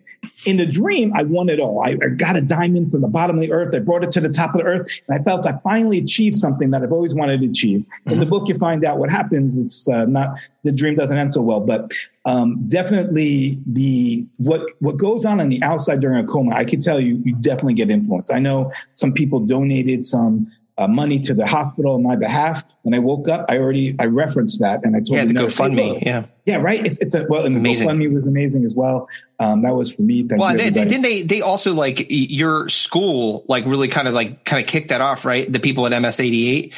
In 0.45 0.57
the 0.59 0.67
dream, 0.67 1.13
I 1.15 1.23
won 1.25 1.49
it 1.49 1.61
all. 1.61 1.83
I, 1.85 1.91
I, 1.91 2.09
got 2.17 2.37
a 2.37 2.41
diamond 2.41 2.91
from 2.91 3.01
the 3.01 3.09
bottom 3.09 3.37
of 3.37 3.43
the 3.43 3.53
earth. 3.53 3.75
I 3.75 3.79
brought 3.81 4.05
it 4.05 4.13
to 4.13 4.21
the 4.21 4.29
top 4.29 4.55
of 4.55 4.61
the 4.61 4.67
earth, 4.67 4.87
and 5.09 5.19
I 5.19 5.23
felt 5.23 5.47
I 5.47 5.59
finally 5.65 5.99
achieved 5.99 6.37
something 6.37 6.71
that 6.71 6.83
I've 6.83 6.93
always 6.93 7.15
wanted 7.15 7.41
to 7.41 7.47
achieve. 7.47 7.81
Mm-hmm. 7.81 8.11
In 8.11 8.19
the 8.19 8.25
mm-hmm. 8.25 8.31
book, 8.31 8.49
you 8.49 8.55
find 8.57 8.85
out 8.85 8.99
what 8.99 9.11
happens. 9.11 9.59
It's 9.59 9.89
uh, 9.89 10.05
not 10.07 10.39
the 10.63 10.73
dream 10.73 10.95
doesn't 10.95 11.17
end 11.17 11.33
so 11.33 11.41
well, 11.41 11.61
but 11.61 11.93
um, 12.27 12.67
definitely 12.67 13.61
the 13.67 14.29
what 14.37 14.63
what 14.81 14.99
goes 14.99 15.25
on 15.25 15.41
on 15.41 15.49
the 15.49 15.63
outside 15.63 16.01
during 16.01 16.23
a 16.23 16.29
coma. 16.29 16.55
I 16.55 16.65
can 16.65 16.81
tell 16.81 17.01
you, 17.01 17.21
you 17.25 17.35
definitely 17.37 17.75
get 17.75 17.91
influenced. 17.91 18.33
I 18.33 18.39
know 18.39 18.73
some 18.95 19.13
people 19.13 19.41
donated 19.41 20.05
some 20.05 20.51
uh, 20.81 20.89
money 20.89 21.21
to 21.21 21.35
the 21.35 21.47
hospital 21.47 21.93
on 21.95 22.03
my 22.03 22.17
behalf. 22.17 22.65
When 22.83 22.95
I 22.95 23.01
woke 23.01 23.29
up, 23.29 23.45
I 23.51 23.59
already 23.59 23.95
I 23.99 24.07
referenced 24.07 24.61
that 24.61 24.81
and 24.83 24.97
I 24.97 25.01
told 25.01 25.11
yeah, 25.11 25.25
the 25.27 25.35
GoFundMe. 25.35 26.03
Yeah, 26.03 26.25
yeah, 26.47 26.57
right. 26.57 26.85
It's 26.85 26.99
it's 27.01 27.15
a 27.15 27.27
well, 27.29 27.45
and 27.45 27.55
the 27.55 27.61
amazing. 27.61 27.87
GoFundMe 27.87 28.15
was 28.15 28.27
amazing 28.27 28.65
as 28.65 28.75
well. 28.75 29.07
Um, 29.39 29.61
that 29.63 29.75
was 29.75 29.93
for 29.93 30.01
me. 30.01 30.27
Thank 30.27 30.41
well, 30.41 30.57
they, 30.57 30.71
they, 30.71 30.87
didn't 30.87 31.03
they 31.03 31.21
they 31.21 31.43
also 31.43 31.75
like 31.75 32.07
your 32.09 32.71
school 32.71 33.45
like 33.47 33.67
really 33.67 33.89
kind 33.89 34.09
of 34.09 34.15
like 34.15 34.47
kind 34.47 34.63
of 34.63 34.67
kicked 34.67 34.89
that 34.89 35.03
off, 35.03 35.27
right? 35.27 35.53
The 35.53 35.61
people 35.61 35.87
at 35.87 36.01
MS 36.01 36.19
eighty 36.19 36.49
eight. 36.49 36.75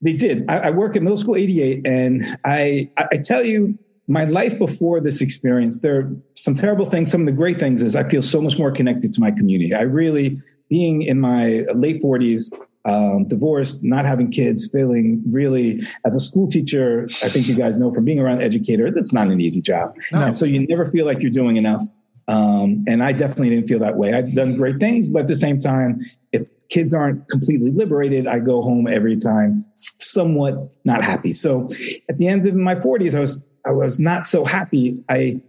They 0.00 0.14
did. 0.14 0.46
I, 0.48 0.58
I, 0.58 0.70
work 0.70 0.96
at 0.96 1.02
middle 1.02 1.18
school 1.18 1.36
eighty 1.36 1.60
eight, 1.60 1.86
and 1.86 2.24
I 2.44 2.90
I 2.96 3.18
tell 3.18 3.44
you. 3.44 3.78
My 4.06 4.26
life 4.26 4.58
before 4.58 5.00
this 5.00 5.22
experience, 5.22 5.80
there 5.80 5.98
are 5.98 6.12
some 6.34 6.52
terrible 6.52 6.84
things. 6.84 7.10
Some 7.10 7.22
of 7.22 7.26
the 7.26 7.32
great 7.32 7.58
things 7.58 7.80
is 7.80 7.96
I 7.96 8.06
feel 8.06 8.20
so 8.20 8.42
much 8.42 8.58
more 8.58 8.70
connected 8.70 9.14
to 9.14 9.20
my 9.22 9.30
community. 9.30 9.72
I 9.72 9.80
really, 9.80 10.42
being 10.68 11.00
in 11.00 11.18
my 11.20 11.64
late 11.74 12.02
40s, 12.02 12.52
um, 12.84 13.26
divorced, 13.28 13.82
not 13.82 14.04
having 14.04 14.30
kids, 14.30 14.68
feeling 14.68 15.22
really 15.26 15.86
as 16.04 16.14
a 16.14 16.20
school 16.20 16.48
teacher. 16.48 17.04
I 17.22 17.28
think 17.28 17.48
you 17.48 17.54
guys 17.54 17.76
know 17.76 17.92
from 17.92 18.04
being 18.04 18.20
around 18.20 18.42
educators, 18.42 18.96
it's 18.96 19.12
not 19.12 19.28
an 19.28 19.40
easy 19.40 19.62
job. 19.62 19.96
No. 20.12 20.26
And 20.26 20.36
so 20.36 20.44
you 20.44 20.66
never 20.66 20.86
feel 20.86 21.06
like 21.06 21.22
you're 21.22 21.30
doing 21.30 21.56
enough. 21.56 21.84
Um, 22.26 22.84
and 22.88 23.02
I 23.02 23.12
definitely 23.12 23.50
didn't 23.50 23.68
feel 23.68 23.80
that 23.80 23.96
way. 23.96 24.12
I've 24.12 24.32
done 24.32 24.56
great 24.56 24.80
things, 24.80 25.08
but 25.08 25.22
at 25.22 25.28
the 25.28 25.36
same 25.36 25.58
time, 25.58 26.00
if 26.32 26.48
kids 26.68 26.94
aren't 26.94 27.28
completely 27.28 27.70
liberated, 27.70 28.26
I 28.26 28.38
go 28.38 28.62
home 28.62 28.86
every 28.86 29.16
time 29.16 29.64
somewhat 29.74 30.54
not 30.84 31.04
happy. 31.04 31.32
So 31.32 31.70
at 32.08 32.18
the 32.18 32.28
end 32.28 32.46
of 32.46 32.54
my 32.54 32.74
40s, 32.74 33.14
I 33.14 33.20
was 33.20 33.40
I 33.66 33.70
was 33.70 33.98
not 33.98 34.26
so 34.26 34.44
happy. 34.44 35.02
I 35.08 35.40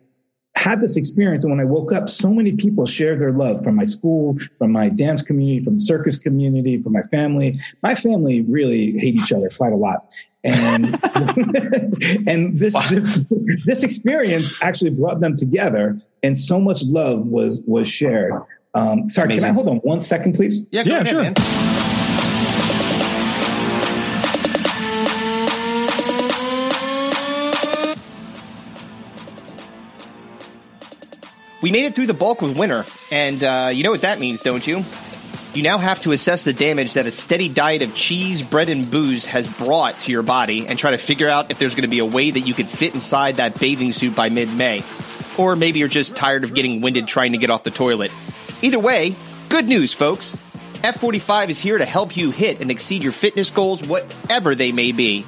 had 0.55 0.81
this 0.81 0.97
experience. 0.97 1.43
And 1.43 1.51
when 1.51 1.59
I 1.59 1.65
woke 1.65 1.91
up, 1.91 2.09
so 2.09 2.33
many 2.33 2.53
people 2.53 2.85
shared 2.85 3.19
their 3.19 3.31
love 3.31 3.63
from 3.63 3.75
my 3.75 3.85
school, 3.85 4.37
from 4.57 4.71
my 4.71 4.89
dance 4.89 5.21
community, 5.21 5.63
from 5.63 5.75
the 5.75 5.81
circus 5.81 6.17
community, 6.17 6.81
from 6.81 6.93
my 6.93 7.01
family. 7.03 7.59
My 7.83 7.95
family 7.95 8.41
really 8.41 8.91
hate 8.97 9.15
each 9.15 9.31
other 9.31 9.49
quite 9.49 9.73
a 9.73 9.77
lot. 9.77 10.11
And, 10.43 10.85
and 12.27 12.59
this, 12.59 12.73
wow. 12.73 12.87
this, 12.89 13.19
this 13.65 13.83
experience 13.83 14.55
actually 14.61 14.91
brought 14.91 15.19
them 15.19 15.35
together 15.35 15.99
and 16.23 16.37
so 16.37 16.59
much 16.59 16.83
love 16.85 17.25
was, 17.25 17.61
was 17.65 17.87
shared. 17.87 18.33
Um, 18.73 19.09
sorry, 19.09 19.35
can 19.35 19.43
I 19.43 19.51
hold 19.51 19.67
on 19.67 19.77
one 19.77 20.01
second, 20.01 20.33
please? 20.33 20.63
Yeah, 20.71 20.83
yeah, 20.85 20.95
ahead, 20.95 21.07
sure. 21.07 21.23
Man. 21.23 21.33
We 31.65 31.71
made 31.71 31.85
it 31.85 31.95
through 31.95 32.05
the 32.05 32.13
bulk 32.13 32.43
with 32.43 32.55
winter, 32.55 32.85
and 33.09 33.43
uh, 33.43 33.71
you 33.73 33.83
know 33.83 33.89
what 33.89 34.01
that 34.01 34.19
means, 34.19 34.43
don't 34.43 34.67
you? 34.67 34.85
You 35.55 35.63
now 35.63 35.79
have 35.79 35.99
to 36.03 36.11
assess 36.11 36.43
the 36.43 36.53
damage 36.53 36.93
that 36.93 37.07
a 37.07 37.11
steady 37.11 37.49
diet 37.49 37.81
of 37.81 37.95
cheese, 37.95 38.43
bread, 38.43 38.69
and 38.69 38.91
booze 38.91 39.25
has 39.25 39.51
brought 39.51 39.99
to 40.01 40.11
your 40.11 40.21
body 40.21 40.67
and 40.67 40.77
try 40.77 40.91
to 40.91 40.99
figure 40.99 41.27
out 41.27 41.49
if 41.49 41.57
there's 41.57 41.73
going 41.73 41.81
to 41.81 41.87
be 41.87 41.97
a 41.97 42.05
way 42.05 42.29
that 42.29 42.41
you 42.41 42.53
could 42.53 42.67
fit 42.67 42.93
inside 42.93 43.37
that 43.37 43.59
bathing 43.59 43.91
suit 43.91 44.15
by 44.15 44.29
mid 44.29 44.53
May. 44.53 44.83
Or 45.39 45.55
maybe 45.55 45.79
you're 45.79 45.87
just 45.87 46.15
tired 46.15 46.43
of 46.43 46.53
getting 46.53 46.81
winded 46.81 47.07
trying 47.07 47.31
to 47.31 47.39
get 47.39 47.49
off 47.49 47.63
the 47.63 47.71
toilet. 47.71 48.11
Either 48.61 48.77
way, 48.77 49.15
good 49.49 49.65
news, 49.65 49.91
folks. 49.91 50.35
F45 50.83 51.49
is 51.49 51.59
here 51.59 51.79
to 51.79 51.85
help 51.85 52.15
you 52.15 52.29
hit 52.29 52.61
and 52.61 52.69
exceed 52.69 53.01
your 53.01 53.11
fitness 53.11 53.49
goals, 53.49 53.81
whatever 53.81 54.53
they 54.53 54.71
may 54.71 54.91
be. 54.91 55.23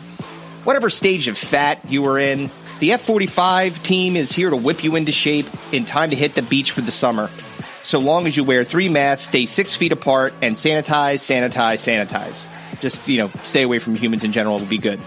Whatever 0.66 0.92
stage 0.92 1.28
of 1.30 1.36
fat 1.36 1.90
you 1.90 2.06
are 2.06 2.20
in, 2.20 2.52
the 2.80 2.94
F 2.94 3.06
45 3.06 3.82
team 3.82 4.16
is 4.16 4.32
here 4.32 4.50
to 4.50 4.56
whip 4.56 4.84
you 4.84 4.96
into 4.96 5.12
shape 5.12 5.48
in 5.72 5.86
time 5.86 6.12
to 6.12 6.16
hit 6.16 6.36
the 6.36 6.42
beach 6.42 6.72
for 6.72 6.82
the 6.82 6.92
summer. 6.92 7.30
So 7.82 8.00
long 8.00 8.28
as 8.28 8.36
you 8.36 8.44
wear 8.44 8.64
three 8.64 8.90
masks, 8.90 9.28
stay 9.28 9.46
six 9.46 9.74
feet 9.74 9.92
apart, 9.92 10.34
and 10.42 10.56
sanitize, 10.56 11.22
sanitize, 11.24 11.80
sanitize. 11.80 12.46
Just, 12.82 13.08
you 13.08 13.18
know, 13.18 13.30
stay 13.42 13.64
away 13.64 13.80
from 13.80 13.96
humans 13.96 14.24
in 14.24 14.32
general 14.32 14.58
will 14.58 14.66
be 14.66 14.78
good. 14.78 15.00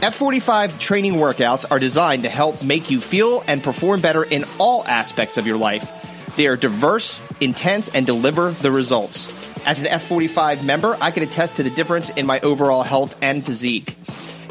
F45 0.00 0.78
training 0.78 1.14
workouts 1.14 1.64
are 1.70 1.78
designed 1.78 2.24
to 2.24 2.28
help 2.28 2.62
make 2.62 2.90
you 2.90 3.00
feel 3.00 3.42
and 3.46 3.62
perform 3.62 4.00
better 4.00 4.22
in 4.22 4.44
all 4.58 4.84
aspects 4.84 5.36
of 5.38 5.46
your 5.46 5.56
life. 5.56 5.90
They 6.36 6.48
are 6.48 6.56
diverse, 6.56 7.22
intense, 7.40 7.88
and 7.88 8.04
deliver 8.04 8.50
the 8.50 8.70
results. 8.70 9.28
As 9.66 9.80
an 9.80 9.88
F45 9.88 10.64
member, 10.64 10.98
I 11.00 11.10
can 11.10 11.22
attest 11.22 11.56
to 11.56 11.62
the 11.62 11.70
difference 11.70 12.10
in 12.10 12.26
my 12.26 12.40
overall 12.40 12.82
health 12.82 13.16
and 13.22 13.46
physique. 13.46 13.96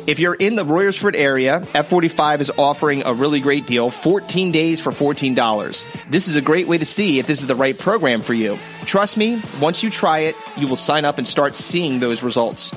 If 0.05 0.19
you're 0.19 0.33
in 0.33 0.55
the 0.55 0.65
Royersford 0.65 1.15
area, 1.15 1.61
F45 1.61 2.41
is 2.41 2.51
offering 2.57 3.03
a 3.05 3.13
really 3.13 3.39
great 3.39 3.65
deal 3.65 3.89
14 3.89 4.51
days 4.51 4.81
for 4.81 4.91
$14. 4.91 6.09
This 6.09 6.27
is 6.27 6.35
a 6.35 6.41
great 6.41 6.67
way 6.67 6.77
to 6.77 6.83
see 6.85 7.19
if 7.19 7.27
this 7.27 7.39
is 7.39 7.47
the 7.47 7.55
right 7.55 7.77
program 7.77 8.19
for 8.19 8.33
you. 8.33 8.57
Trust 8.85 9.15
me, 9.15 9.41
once 9.61 9.81
you 9.81 9.89
try 9.89 10.19
it, 10.19 10.35
you 10.57 10.67
will 10.67 10.75
sign 10.75 11.05
up 11.05 11.19
and 11.19 11.27
start 11.27 11.55
seeing 11.55 12.01
those 12.01 12.21
results. 12.21 12.71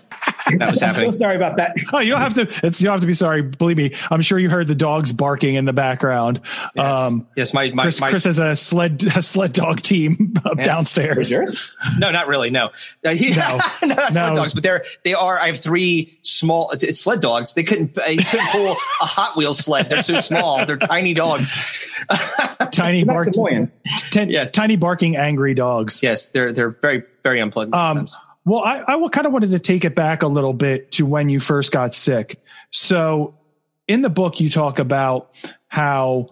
That 0.58 0.72
was 0.72 0.82
happening. 0.82 1.14
sorry 1.14 1.38
about 1.38 1.56
that. 1.56 1.78
Oh, 1.94 2.00
you 2.00 2.12
don't 2.12 2.20
have 2.20 2.34
to. 2.34 2.42
It's 2.68 2.82
you 2.82 2.86
don't 2.88 2.96
have 2.96 3.00
to 3.00 3.08
be 3.08 3.14
sorry. 3.14 3.42
Believe 3.42 3.78
me, 3.78 3.94
I'm 4.12 4.20
sure 4.20 4.38
you 4.38 4.50
heard 4.50 4.68
the 4.68 4.76
dogs 4.76 5.14
barking 5.14 5.56
in 5.56 5.64
the 5.64 5.72
background. 5.72 6.42
Yes, 6.76 6.98
um, 6.98 7.26
yes 7.34 7.54
my, 7.54 7.72
my, 7.72 7.84
Chris, 7.84 8.02
my, 8.02 8.10
Chris 8.10 8.26
has 8.26 8.40
a 8.40 8.58
sled 8.58 9.02
a 9.16 9.22
sled 9.22 9.54
dog 9.54 9.80
team 9.80 10.34
yes. 10.58 10.66
downstairs. 10.66 11.32
No, 11.98 12.12
not 12.12 12.28
really. 12.28 12.50
No, 12.50 12.72
uh, 13.06 13.12
he, 13.12 13.30
no, 13.30 13.58
no, 13.84 13.96
no. 13.96 14.10
sled 14.10 14.34
dogs. 14.34 14.54
But 14.54 14.64
they're 14.64 14.84
they 15.06 15.14
are. 15.14 15.40
I 15.40 15.46
have 15.46 15.60
three 15.60 16.20
small 16.22 16.72
it's 16.72 17.00
sled 17.00 17.22
dogs. 17.22 17.54
They 17.54 17.64
couldn't 17.64 17.96
they 17.96 18.18
couldn't 18.18 18.50
pull 18.50 18.72
a 18.72 19.06
Hot 19.06 19.38
Wheels 19.38 19.60
sled. 19.60 19.90
They're 19.90 20.04
so 20.04 20.20
small. 20.20 20.66
They're 20.66 20.76
tiny 20.76 21.14
dogs. 21.14 21.54
tiny 22.74 23.06
barking. 23.06 23.72
Ten, 24.12 24.30
yes. 24.30 24.52
tiny 24.52 24.76
barking 24.76 25.16
angry 25.16 25.54
dogs. 25.54 26.04
Yes, 26.04 26.32
they're 26.32 26.52
they're 26.52 26.72
very 26.72 27.04
very 27.24 27.40
unpleasant. 27.40 27.76
Um, 27.76 28.08
sometimes. 28.08 28.18
Well, 28.50 28.64
I, 28.64 28.82
I 28.82 29.10
kind 29.10 29.28
of 29.28 29.32
wanted 29.32 29.52
to 29.52 29.60
take 29.60 29.86
it 29.86 29.94
back 29.94 30.24
a 30.24 30.28
little 30.28 30.54
bit 30.54 30.94
to 30.94 31.06
when 31.06 31.30
you 31.30 31.40
first 31.40 31.72
got 31.72 31.94
sick. 31.94 32.42
So 32.72 33.38
in 33.88 34.02
the 34.02 34.10
book, 34.10 34.40
you 34.40 34.50
talk 34.50 34.80
about 34.80 35.32
how, 35.68 36.30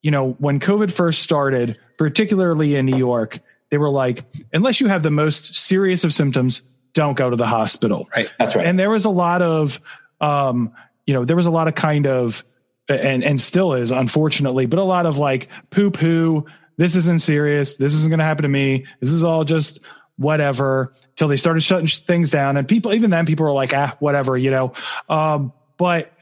you 0.00 0.10
know, 0.10 0.30
when 0.38 0.58
COVID 0.58 0.90
first 0.90 1.22
started, 1.22 1.78
particularly 1.98 2.76
in 2.76 2.86
New 2.86 2.96
York, 2.96 3.40
they 3.68 3.76
were 3.76 3.90
like, 3.90 4.24
unless 4.54 4.80
you 4.80 4.88
have 4.88 5.02
the 5.02 5.10
most 5.10 5.54
serious 5.54 6.02
of 6.02 6.14
symptoms, 6.14 6.62
don't 6.94 7.14
go 7.14 7.28
to 7.28 7.36
the 7.36 7.46
hospital. 7.46 8.08
Right. 8.16 8.32
That's 8.38 8.56
right. 8.56 8.64
And 8.64 8.78
there 8.78 8.88
was 8.88 9.04
a 9.04 9.10
lot 9.10 9.42
of, 9.42 9.82
um, 10.22 10.72
you 11.04 11.12
know, 11.12 11.26
there 11.26 11.36
was 11.36 11.44
a 11.44 11.50
lot 11.50 11.68
of 11.68 11.74
kind 11.74 12.06
of, 12.06 12.42
and 12.88 13.22
and 13.22 13.38
still 13.38 13.74
is 13.74 13.92
unfortunately, 13.92 14.64
but 14.64 14.78
a 14.78 14.82
lot 14.82 15.04
of 15.04 15.18
like 15.18 15.48
poo 15.68 15.90
poo. 15.90 16.46
This 16.78 16.96
isn't 16.96 17.20
serious. 17.20 17.76
This 17.76 17.92
isn't 17.92 18.08
going 18.08 18.20
to 18.20 18.24
happen 18.24 18.44
to 18.44 18.48
me. 18.48 18.86
This 19.00 19.10
is 19.10 19.22
all 19.22 19.44
just 19.44 19.80
whatever 20.20 20.92
till 21.16 21.28
they 21.28 21.36
started 21.36 21.62
shutting 21.62 21.86
things 21.86 22.30
down. 22.30 22.58
And 22.58 22.68
people, 22.68 22.92
even 22.92 23.10
then, 23.10 23.24
people 23.24 23.46
were 23.46 23.52
like, 23.52 23.72
ah, 23.74 23.96
whatever, 24.00 24.36
you 24.36 24.50
know. 24.50 24.74
Um, 25.08 25.52
but 25.78 26.12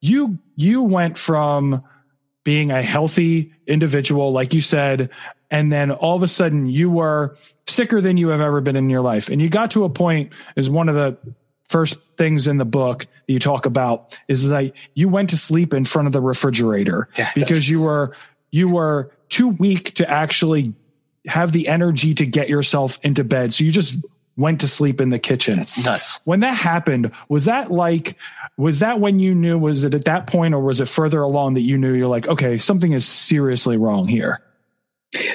you 0.00 0.38
you 0.56 0.82
went 0.82 1.16
from 1.16 1.82
being 2.44 2.70
a 2.70 2.82
healthy 2.82 3.54
individual, 3.66 4.30
like 4.30 4.52
you 4.52 4.60
said, 4.60 5.08
and 5.50 5.72
then 5.72 5.90
all 5.90 6.16
of 6.16 6.22
a 6.22 6.28
sudden 6.28 6.66
you 6.66 6.90
were 6.90 7.36
sicker 7.66 8.02
than 8.02 8.18
you 8.18 8.28
have 8.28 8.42
ever 8.42 8.60
been 8.60 8.76
in 8.76 8.90
your 8.90 9.00
life. 9.00 9.30
And 9.30 9.40
you 9.40 9.48
got 9.48 9.70
to 9.72 9.84
a 9.84 9.88
point 9.88 10.32
is 10.54 10.68
one 10.68 10.90
of 10.90 10.94
the 10.94 11.16
first 11.68 11.98
things 12.18 12.46
in 12.46 12.58
the 12.58 12.64
book 12.64 13.06
that 13.26 13.32
you 13.32 13.40
talk 13.40 13.64
about 13.64 14.18
is 14.28 14.48
that 14.48 14.72
you 14.94 15.08
went 15.08 15.30
to 15.30 15.38
sleep 15.38 15.72
in 15.72 15.84
front 15.84 16.06
of 16.06 16.12
the 16.12 16.20
refrigerator 16.20 17.08
yeah, 17.16 17.30
because 17.34 17.68
you 17.68 17.82
were 17.82 18.14
you 18.50 18.68
were 18.68 19.10
too 19.30 19.48
weak 19.48 19.94
to 19.94 20.08
actually 20.08 20.74
have 21.26 21.52
the 21.52 21.68
energy 21.68 22.14
to 22.14 22.26
get 22.26 22.48
yourself 22.48 22.98
into 23.02 23.24
bed. 23.24 23.54
So 23.54 23.64
you 23.64 23.72
just 23.72 23.96
went 24.36 24.60
to 24.60 24.68
sleep 24.68 25.00
in 25.00 25.10
the 25.10 25.18
kitchen. 25.18 25.58
That's 25.58 25.78
nuts. 25.78 26.20
When 26.24 26.40
that 26.40 26.54
happened, 26.54 27.10
was 27.28 27.46
that 27.46 27.70
like, 27.70 28.16
was 28.56 28.80
that 28.80 29.00
when 29.00 29.18
you 29.18 29.34
knew, 29.34 29.58
was 29.58 29.84
it 29.84 29.94
at 29.94 30.04
that 30.04 30.26
point 30.26 30.54
or 30.54 30.60
was 30.60 30.80
it 30.80 30.88
further 30.88 31.20
along 31.20 31.54
that 31.54 31.62
you 31.62 31.78
knew 31.78 31.94
you're 31.94 32.08
like, 32.08 32.28
okay, 32.28 32.58
something 32.58 32.92
is 32.92 33.06
seriously 33.06 33.76
wrong 33.76 34.06
here? 34.06 34.40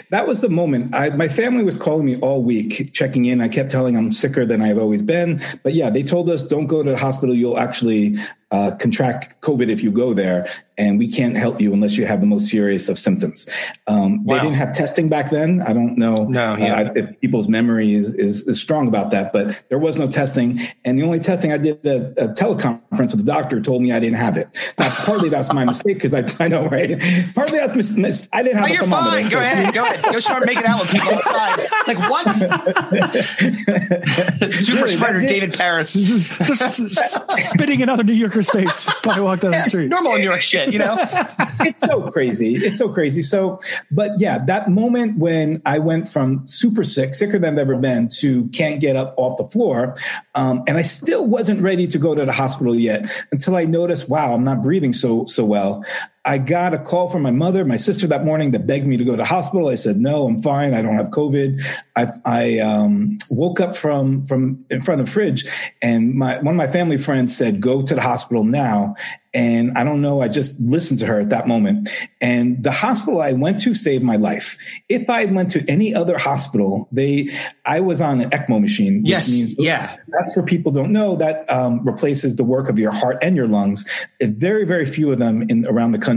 That 0.09 0.27
was 0.27 0.41
the 0.41 0.49
moment. 0.49 0.93
I, 0.93 1.09
my 1.09 1.27
family 1.27 1.63
was 1.63 1.75
calling 1.75 2.05
me 2.05 2.17
all 2.17 2.43
week, 2.43 2.91
checking 2.93 3.25
in. 3.25 3.41
I 3.41 3.47
kept 3.47 3.71
telling 3.71 3.95
them 3.95 4.05
I'm 4.05 4.11
sicker 4.11 4.45
than 4.45 4.61
I've 4.61 4.77
always 4.77 5.01
been. 5.01 5.41
But 5.63 5.73
yeah, 5.73 5.89
they 5.89 6.03
told 6.03 6.29
us 6.29 6.45
don't 6.45 6.67
go 6.67 6.83
to 6.83 6.91
the 6.91 6.97
hospital. 6.97 7.33
You'll 7.33 7.57
actually 7.57 8.17
uh, 8.51 8.71
contract 8.79 9.41
COVID 9.41 9.69
if 9.69 9.81
you 9.81 9.91
go 9.91 10.13
there, 10.13 10.49
and 10.78 10.97
we 10.97 11.07
can't 11.07 11.36
help 11.36 11.61
you 11.61 11.74
unless 11.74 11.97
you 11.97 12.05
have 12.05 12.22
the 12.22 12.28
most 12.28 12.47
serious 12.47 12.89
of 12.89 12.97
symptoms. 12.97 13.47
Um, 13.88 14.24
wow. 14.24 14.36
They 14.36 14.43
didn't 14.43 14.57
have 14.57 14.74
testing 14.74 15.09
back 15.09 15.30
then. 15.30 15.61
I 15.61 15.74
don't 15.74 15.97
know 15.97 16.26
no, 16.26 16.57
yeah. 16.57 16.82
uh, 16.82 16.93
if 16.95 17.22
people's 17.22 17.47
memory 17.47 17.93
is, 17.93 18.13
is, 18.13 18.47
is, 18.47 18.61
strong 18.61 18.88
about 18.88 19.11
that, 19.11 19.34
but 19.34 19.63
there 19.69 19.80
was 19.80 19.97
no 19.97 20.07
testing. 20.07 20.59
And 20.86 20.97
the 20.97 21.03
only 21.03 21.19
testing 21.19 21.51
I 21.51 21.57
did 21.57 21.86
at 21.86 22.17
a 22.17 22.28
teleconference 22.30 23.11
with 23.11 23.17
the 23.17 23.24
doctor 23.24 23.59
told 23.59 23.82
me 23.82 23.91
I 23.91 23.99
didn't 23.99 24.17
have 24.17 24.38
it. 24.38 24.47
Now, 24.78 24.89
partly 24.89 25.30
that's 25.30 25.51
my 25.53 25.65
mistake 25.65 25.95
because 25.95 26.13
I, 26.13 26.24
I 26.43 26.47
know, 26.47 26.67
right? 26.67 26.99
Partly 27.36 27.59
that's 27.59 27.76
mis- 27.76 27.97
mis- 27.97 28.30
I 28.32 28.43
didn't 28.43 28.59
have 28.59 28.65
oh, 28.65 28.67
a 28.67 28.74
you're 28.74 28.84
thermometer. 28.84 29.11
Fine. 29.11 29.24
So. 29.26 29.38
Go 29.38 29.41
ahead. 29.41 29.74
Go 29.74 29.84
ahead. 29.84 30.03
Go 30.03 30.19
start 30.19 30.45
making 30.45 30.65
out 30.65 30.82
with 30.82 30.91
people 30.91 31.09
outside. 31.09 31.59
It's 31.59 31.88
like, 31.88 32.09
what? 32.09 32.28
Super 34.51 34.84
really, 34.84 34.95
spreader 34.95 35.26
David 35.26 35.53
Paris. 35.53 35.93
Just 35.93 37.49
spitting 37.49 37.82
another 37.82 38.03
New 38.03 38.13
Yorker 38.13 38.43
face 38.43 38.89
when 39.03 39.17
I 39.17 39.22
walk 39.22 39.39
down 39.41 39.51
the 39.51 39.63
street. 39.63 39.89
normal 39.89 40.15
in 40.15 40.22
New 40.22 40.30
York 40.30 40.41
shit, 40.41 40.61
you 40.70 40.80
know? 40.80 40.95
it's 41.62 41.82
so 41.82 42.09
crazy. 42.12 42.55
It's 42.55 42.78
so 42.78 42.89
crazy. 42.89 43.22
So, 43.22 43.59
but 43.89 44.20
yeah, 44.20 44.43
that 44.45 44.70
moment 44.70 45.18
when 45.18 45.62
I 45.66 45.80
went 45.80 46.07
from 46.07 46.45
super 46.45 46.84
sick, 46.84 47.14
sicker 47.14 47.39
than 47.39 47.53
I've 47.53 47.59
ever 47.59 47.78
been, 47.78 48.09
to 48.20 48.47
can't 48.49 48.80
get 48.82 48.95
up 48.95 49.14
off 49.18 49.38
the 49.38 49.45
floor, 49.45 49.95
um, 50.36 50.64
and 50.68 50.78
I 50.78 50.82
still 50.84 51.26
wasn't 51.26 51.62
ready 51.62 51.88
to 51.88 51.97
go 51.97 52.16
to 52.16 52.26
the 52.26 52.32
hospital 52.32 52.76
yet 52.76 53.09
until 53.32 53.55
I 53.55 53.66
noticed, 53.66 54.09
wow, 54.09 54.34
I'm 54.34 54.43
not 54.43 54.64
breathing 54.64 54.93
so 54.93 55.26
so 55.26 55.45
well. 55.45 55.84
I 56.24 56.38
got 56.38 56.76
a 56.76 56.78
call 56.78 57.09
from 57.09 57.24
my 57.24 57.32
mother, 57.32 57.65
my 57.65 57.78
sister 57.78 58.05
that 58.07 58.24
morning 58.24 58.51
that 58.51 58.67
begged 58.67 58.86
me 58.86 58.95
to 58.97 59.03
go 59.03 59.15
to 59.15 59.26
hospital. 59.26 59.69
I 59.69 59.76
said, 59.76 59.97
no, 59.97 60.28
I'm 60.28 60.39
fine. 60.39 60.76
I 60.76 60.84
don't 60.84 60.95
have 60.95 61.07
COVID. 61.07 61.65
I, 61.95 62.07
I 62.26 62.59
um, 62.59 63.17
woke 63.32 63.59
up 63.59 63.76
from, 63.76 64.26
from 64.28 64.63
in 64.69 64.84
front 64.84 65.01
of 65.01 65.07
the 65.07 65.11
fridge 65.11 65.45
and 65.82 66.13
my, 66.13 66.38
one 66.38 66.53
of 66.53 66.57
my 66.57 66.67
family 66.67 66.99
friends 66.99 67.36
said, 67.36 67.59
go 67.59 67.82
to 67.82 67.95
the 67.95 68.01
hospital 68.01 68.43
now. 68.43 68.95
And 69.34 69.78
I 69.78 69.86
don't 69.86 70.01
know, 70.01 70.22
I 70.22 70.28
just 70.28 70.59
listened 70.59 70.99
to 70.99 71.05
her 71.05 71.22
at 71.22 71.30
that 71.30 71.47
moment. 71.47 71.89
And 72.19 72.61
the 72.61 72.72
hospital 72.72 73.22
I 73.22 73.32
went 73.32 73.61
to 73.61 73.74
saved 73.74 74.03
my 74.03 74.17
life. 74.17 74.57
If 74.89 75.09
I 75.09 75.24
went 75.26 75.49
to 75.51 75.63
any 75.69 75.95
other 75.95 76.17
hospital, 76.17 76.89
they, 76.91 77.30
I 77.65 77.80
was 77.80 78.01
on 78.01 78.19
an 78.19 78.30
ECMO 78.32 78.59
machine. 78.59 79.05
yes. 79.05 79.32
Means, 79.32 79.55
yeah. 79.57 79.95
That's 80.09 80.34
for 80.34 80.43
people 80.43 80.74
don't 80.74 80.91
know 80.91 81.15
that 81.15 81.49
um, 81.49 81.82
replaces 81.86 82.36
the 82.36 82.43
work 82.43 82.69
of 82.69 82.78
your 82.78 82.91
heart 82.91 83.19
and 83.22 83.38
your 83.38 83.47
lungs. 83.47 83.89
Very, 84.22 84.65
very 84.65 84.86
few 84.86 85.13
of 85.13 85.19
them 85.19 85.43
in 85.43 85.65
around 85.65 85.91
the 85.91 85.97
country. 85.97 86.11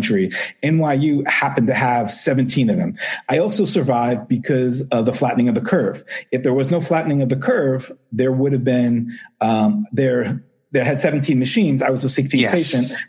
NYU 0.62 1.26
happened 1.28 1.66
to 1.68 1.74
have 1.74 2.10
17 2.10 2.70
of 2.70 2.76
them. 2.76 2.96
I 3.28 3.38
also 3.38 3.64
survived 3.64 4.28
because 4.28 4.82
of 4.88 5.06
the 5.06 5.12
flattening 5.12 5.48
of 5.48 5.54
the 5.54 5.60
curve. 5.60 6.04
If 6.32 6.42
there 6.42 6.54
was 6.54 6.70
no 6.70 6.80
flattening 6.80 7.22
of 7.22 7.28
the 7.28 7.36
curve, 7.36 7.90
there 8.12 8.32
would 8.32 8.52
have 8.52 8.64
been 8.64 9.18
um, 9.40 9.86
there 9.92 10.42
that 10.74 10.84
had 10.84 10.98
17 10.98 11.38
machines. 11.38 11.82
I 11.82 11.90
was 11.90 12.04
a 12.04 12.08
16 12.08 12.40
yes. 12.40 12.72
patient. 12.72 13.00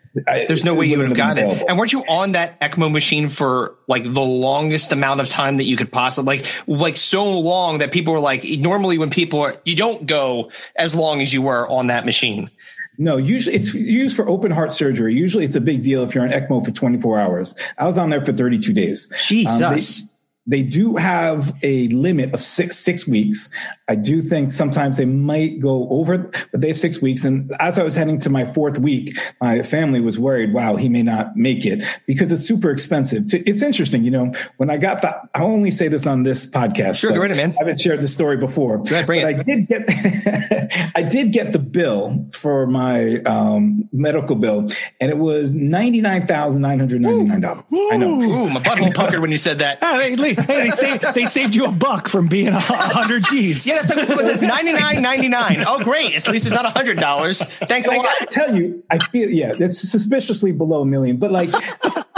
There's 0.47 0.63
no 0.63 0.75
way 0.75 0.85
you 0.85 0.97
would 0.99 1.07
have 1.07 1.17
gotten 1.17 1.49
it. 1.49 1.65
And 1.67 1.77
weren't 1.77 1.91
you 1.91 2.03
on 2.07 2.33
that 2.33 2.61
ECMO 2.61 2.91
machine 2.91 3.27
for 3.27 3.75
like 3.87 4.03
the 4.03 4.21
longest 4.21 4.91
amount 4.91 5.19
of 5.19 5.29
time 5.29 5.57
that 5.57 5.63
you 5.65 5.75
could 5.75 5.91
possibly 5.91 6.37
like 6.37 6.47
like 6.67 6.95
so 6.95 7.39
long 7.39 7.79
that 7.79 7.91
people 7.91 8.13
were 8.13 8.19
like 8.19 8.43
normally 8.43 8.97
when 8.97 9.09
people 9.09 9.41
are 9.41 9.57
you 9.65 9.75
don't 9.75 10.05
go 10.05 10.51
as 10.75 10.95
long 10.95 11.21
as 11.21 11.33
you 11.33 11.41
were 11.41 11.67
on 11.67 11.87
that 11.87 12.05
machine. 12.05 12.51
No, 12.97 13.17
usually 13.17 13.55
it's 13.55 13.73
used 13.73 14.15
for 14.15 14.27
open 14.27 14.51
heart 14.51 14.71
surgery. 14.71 15.13
Usually 15.13 15.43
it's 15.45 15.55
a 15.55 15.61
big 15.61 15.81
deal 15.81 16.03
if 16.03 16.15
you're 16.15 16.23
on 16.23 16.31
ECMO 16.31 16.63
for 16.63 16.71
24 16.71 17.19
hours. 17.19 17.55
I 17.77 17.85
was 17.85 17.97
on 17.97 18.09
there 18.09 18.23
for 18.23 18.33
32 18.33 18.73
days. 18.73 19.13
Jesus. 19.21 20.01
Um, 20.01 20.09
they, 20.47 20.61
they 20.61 20.63
do 20.63 20.95
have 20.95 21.55
a 21.63 21.87
limit 21.87 22.33
of 22.33 22.41
six 22.41 22.77
six 22.77 23.07
weeks. 23.07 23.49
I 23.87 23.95
do 23.95 24.21
think 24.21 24.51
sometimes 24.51 24.97
they 24.97 25.05
might 25.05 25.59
go 25.59 25.87
over, 25.89 26.17
but 26.51 26.61
they 26.61 26.69
have 26.69 26.77
six 26.77 27.01
weeks. 27.01 27.23
And 27.23 27.51
as 27.59 27.77
I 27.77 27.83
was 27.83 27.95
heading 27.95 28.17
to 28.19 28.29
my 28.31 28.43
fourth 28.45 28.79
week, 28.79 29.17
my 29.39 29.61
family 29.61 30.01
was 30.01 30.17
worried, 30.17 30.53
wow, 30.53 30.75
he 30.75 30.89
may 30.89 31.03
not 31.03 31.35
make 31.35 31.65
it 31.65 31.83
because 32.07 32.31
it's 32.31 32.43
super 32.43 32.71
expensive. 32.71 33.25
It's 33.31 33.61
interesting, 33.61 34.03
you 34.03 34.11
know, 34.11 34.31
when 34.57 34.71
I 34.71 34.77
got 34.77 35.03
the, 35.03 35.15
I 35.35 35.43
only 35.43 35.69
say 35.69 35.87
this 35.87 36.07
on 36.07 36.23
this 36.23 36.45
podcast. 36.47 36.99
Sure, 36.99 37.11
go 37.11 37.21
ahead, 37.21 37.37
man. 37.37 37.51
I 37.51 37.63
haven't 37.63 37.79
shared 37.79 38.01
the 38.01 38.07
story 38.07 38.37
before. 38.37 38.79
Go 38.79 38.95
ahead, 38.95 39.05
bring 39.05 39.21
but 39.21 39.33
it. 39.33 39.39
I 39.39 39.43
did 39.43 39.67
get, 39.67 40.91
I 40.95 41.03
did 41.03 41.31
get 41.31 41.53
the 41.53 41.59
bill 41.59 42.25
for 42.33 42.65
my 42.65 43.17
um, 43.25 43.87
medical 43.91 44.35
bill, 44.35 44.67
and 44.99 45.11
it 45.11 45.17
was 45.17 45.51
ninety 45.51 46.01
nine 46.01 46.25
thousand 46.25 46.61
nine 46.61 46.79
hundred 46.79 47.01
ninety 47.01 47.23
nine 47.23 47.41
dollars. 47.41 47.63
I 47.91 47.97
know. 47.97 48.21
Ooh, 48.21 48.49
my 48.49 48.61
butthole 48.61 48.93
puckered 48.95 49.19
when 49.19 49.31
you 49.31 49.37
said 49.37 49.59
that. 49.59 49.83
hey, 49.83 50.15
they 50.15 50.69
saved 50.71 51.05
they 51.13 51.25
saved 51.25 51.55
you 51.55 51.65
a 51.65 51.71
buck 51.71 52.07
from 52.07 52.27
being 52.27 52.49
a 52.49 52.59
hundred 52.59 53.25
G's. 53.25 53.67
Yeah, 53.67 53.74
that's 53.75 54.09
what 54.09 54.25
it 54.25 54.25
says 54.25 54.41
ninety 54.41 54.73
nine 54.73 55.01
ninety 55.01 55.27
nine. 55.27 55.63
Oh, 55.67 55.83
great! 55.83 56.15
At 56.15 56.27
least 56.27 56.45
it's 56.45 56.55
not 56.55 56.65
a 56.65 56.69
hundred 56.69 56.99
dollars. 56.99 57.41
Thanks 57.67 57.87
a 57.87 57.93
I 57.93 57.97
lot. 57.97 58.07
I 58.21 58.25
tell 58.25 58.55
you, 58.55 58.83
I 58.89 58.97
feel 58.97 59.29
yeah, 59.29 59.53
it's 59.57 59.79
suspiciously 59.79 60.51
below 60.51 60.81
a 60.81 60.85
million, 60.85 61.17
but 61.17 61.31
like 61.31 61.49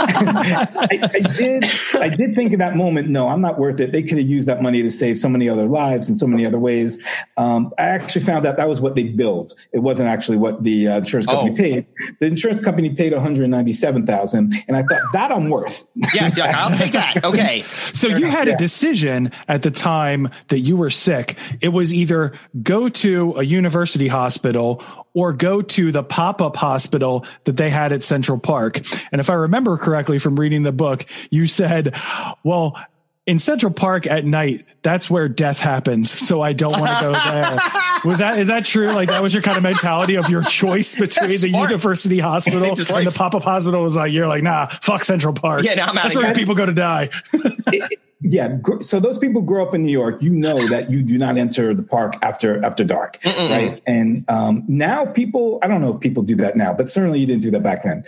I, 0.00 1.10
I, 1.12 1.18
did. 1.36 1.64
I 1.94 2.08
did 2.08 2.36
think 2.36 2.52
in 2.52 2.60
that 2.60 2.76
moment, 2.76 3.08
no, 3.08 3.28
I'm 3.28 3.40
not 3.40 3.58
worth 3.58 3.80
it. 3.80 3.90
They 3.90 4.02
could 4.02 4.18
have 4.18 4.28
used 4.28 4.46
that 4.46 4.62
money 4.62 4.80
to 4.82 4.90
save 4.92 5.18
so 5.18 5.28
many 5.28 5.48
other 5.48 5.66
lives 5.66 6.08
in 6.08 6.16
so 6.16 6.26
many 6.26 6.46
other 6.46 6.58
ways. 6.58 7.02
Um, 7.36 7.72
I 7.78 7.82
actually 7.82 8.22
found 8.22 8.46
out 8.46 8.56
that 8.58 8.68
was 8.68 8.80
what 8.80 8.94
they 8.94 9.02
billed. 9.02 9.52
It 9.72 9.80
wasn't 9.80 10.08
actually 10.08 10.38
what 10.38 10.62
the 10.62 10.86
uh, 10.86 10.98
insurance 10.98 11.26
company 11.26 11.50
oh. 11.50 11.56
paid. 11.56 11.86
The 12.20 12.26
insurance 12.26 12.60
company 12.60 12.90
paid 12.90 13.12
197,000, 13.12 14.54
and 14.68 14.76
I 14.76 14.82
thought 14.82 15.02
that 15.14 15.32
I'm 15.32 15.48
worth. 15.48 15.84
Yes, 16.14 16.38
yeah, 16.38 16.56
I'll 16.56 16.76
take 16.76 16.92
that. 16.92 17.24
Okay. 17.28 17.64
So 17.92 18.08
you 18.08 18.26
had 18.26 18.48
a 18.48 18.56
decision 18.56 19.32
at 19.48 19.62
the 19.62 19.70
time 19.70 20.30
that 20.48 20.60
you 20.60 20.76
were 20.76 20.88
sick. 20.88 21.36
It 21.60 21.68
was 21.68 21.92
either 21.92 22.32
go 22.62 22.88
to 22.88 23.34
a 23.36 23.42
university 23.42 24.08
hospital 24.08 24.82
or 25.14 25.32
go 25.32 25.62
to 25.62 25.92
the 25.92 26.02
pop 26.02 26.40
up 26.40 26.56
hospital 26.56 27.24
that 27.44 27.56
they 27.56 27.70
had 27.70 27.92
at 27.92 28.02
Central 28.02 28.38
Park. 28.38 28.80
And 29.12 29.20
if 29.20 29.30
I 29.30 29.34
remember 29.34 29.76
correctly 29.76 30.18
from 30.18 30.38
reading 30.38 30.62
the 30.62 30.72
book, 30.72 31.06
you 31.30 31.46
said, 31.46 31.94
well, 32.44 32.76
in 33.28 33.38
Central 33.38 33.70
Park 33.70 34.06
at 34.06 34.24
night, 34.24 34.64
that's 34.82 35.10
where 35.10 35.28
death 35.28 35.58
happens. 35.58 36.10
So 36.10 36.40
I 36.40 36.54
don't 36.54 36.80
want 36.80 36.96
to 36.96 37.04
go 37.04 37.12
there. 37.12 37.58
was 38.06 38.20
that 38.20 38.38
is 38.38 38.48
that 38.48 38.64
true? 38.64 38.86
Like 38.86 39.10
that 39.10 39.22
was 39.22 39.34
your 39.34 39.42
kind 39.42 39.58
of 39.58 39.62
mentality 39.62 40.14
of 40.14 40.30
your 40.30 40.40
choice 40.40 40.94
between 40.98 41.38
the 41.38 41.50
university 41.50 42.18
hospital 42.20 42.64
and 42.64 42.76
the 43.06 43.12
pop 43.14 43.34
up 43.34 43.42
hospital 43.42 43.82
was 43.82 43.96
like 43.96 44.12
you're 44.12 44.26
like 44.26 44.42
nah, 44.42 44.68
fuck 44.80 45.04
Central 45.04 45.34
Park. 45.34 45.62
Yeah, 45.62 45.74
now 45.74 45.88
I'm 45.88 45.94
that's 45.94 46.16
where 46.16 46.32
people 46.32 46.54
go 46.54 46.64
to 46.64 46.72
die. 46.72 47.10
Yeah 48.20 48.58
so 48.80 48.98
those 48.98 49.16
people 49.16 49.40
grow 49.40 49.64
up 49.64 49.74
in 49.74 49.82
new 49.82 49.92
york 49.92 50.20
you 50.20 50.32
know 50.32 50.58
that 50.68 50.90
you 50.90 51.04
do 51.04 51.16
not 51.16 51.36
enter 51.36 51.72
the 51.72 51.84
park 51.84 52.14
after 52.22 52.62
after 52.64 52.82
dark 52.82 53.20
Mm-mm. 53.22 53.50
right 53.50 53.82
and 53.86 54.24
um, 54.28 54.64
now 54.66 55.06
people 55.06 55.60
i 55.62 55.68
don't 55.68 55.80
know 55.80 55.94
if 55.94 56.00
people 56.00 56.24
do 56.24 56.34
that 56.34 56.56
now 56.56 56.72
but 56.72 56.88
certainly 56.88 57.20
you 57.20 57.26
didn't 57.26 57.42
do 57.42 57.52
that 57.52 57.62
back 57.62 57.84
then 57.84 58.02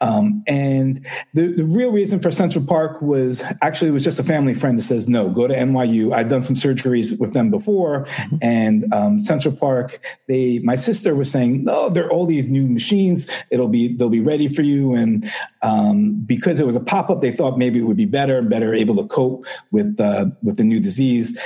um, 0.00 0.42
and 0.48 1.06
the, 1.34 1.52
the 1.52 1.62
real 1.62 1.92
reason 1.92 2.18
for 2.18 2.32
central 2.32 2.66
park 2.66 3.00
was 3.00 3.44
actually 3.62 3.88
it 3.88 3.92
was 3.92 4.02
just 4.02 4.18
a 4.18 4.24
family 4.24 4.52
friend 4.52 4.76
that 4.76 4.82
says 4.82 5.08
no 5.08 5.28
go 5.28 5.46
to 5.46 5.54
nyu 5.54 6.12
i'd 6.12 6.28
done 6.28 6.42
some 6.42 6.56
surgeries 6.56 7.16
with 7.20 7.32
them 7.32 7.48
before 7.48 8.06
mm-hmm. 8.06 8.36
and 8.42 8.92
um, 8.92 9.20
central 9.20 9.54
park 9.54 10.00
they 10.26 10.58
my 10.64 10.74
sister 10.74 11.14
was 11.14 11.30
saying 11.30 11.62
no 11.62 11.88
there 11.88 12.06
are 12.06 12.10
all 12.10 12.26
these 12.26 12.48
new 12.48 12.66
machines 12.66 13.30
it'll 13.50 13.68
be 13.68 13.94
they'll 13.94 14.08
be 14.08 14.20
ready 14.20 14.48
for 14.48 14.62
you 14.62 14.94
and 14.94 15.30
um, 15.62 16.14
because 16.26 16.58
it 16.58 16.66
was 16.66 16.74
a 16.74 16.80
pop-up 16.80 17.20
they 17.20 17.30
thought 17.30 17.56
maybe 17.56 17.78
it 17.78 17.84
would 17.84 17.96
be 17.96 18.06
better 18.06 18.38
and 18.38 18.50
better 18.50 18.74
able 18.74 18.96
to 18.96 19.06
cope 19.06 19.46
with 19.70 20.00
uh, 20.00 20.26
with 20.42 20.56
the 20.56 20.64
new 20.64 20.80
disease. 20.80 21.38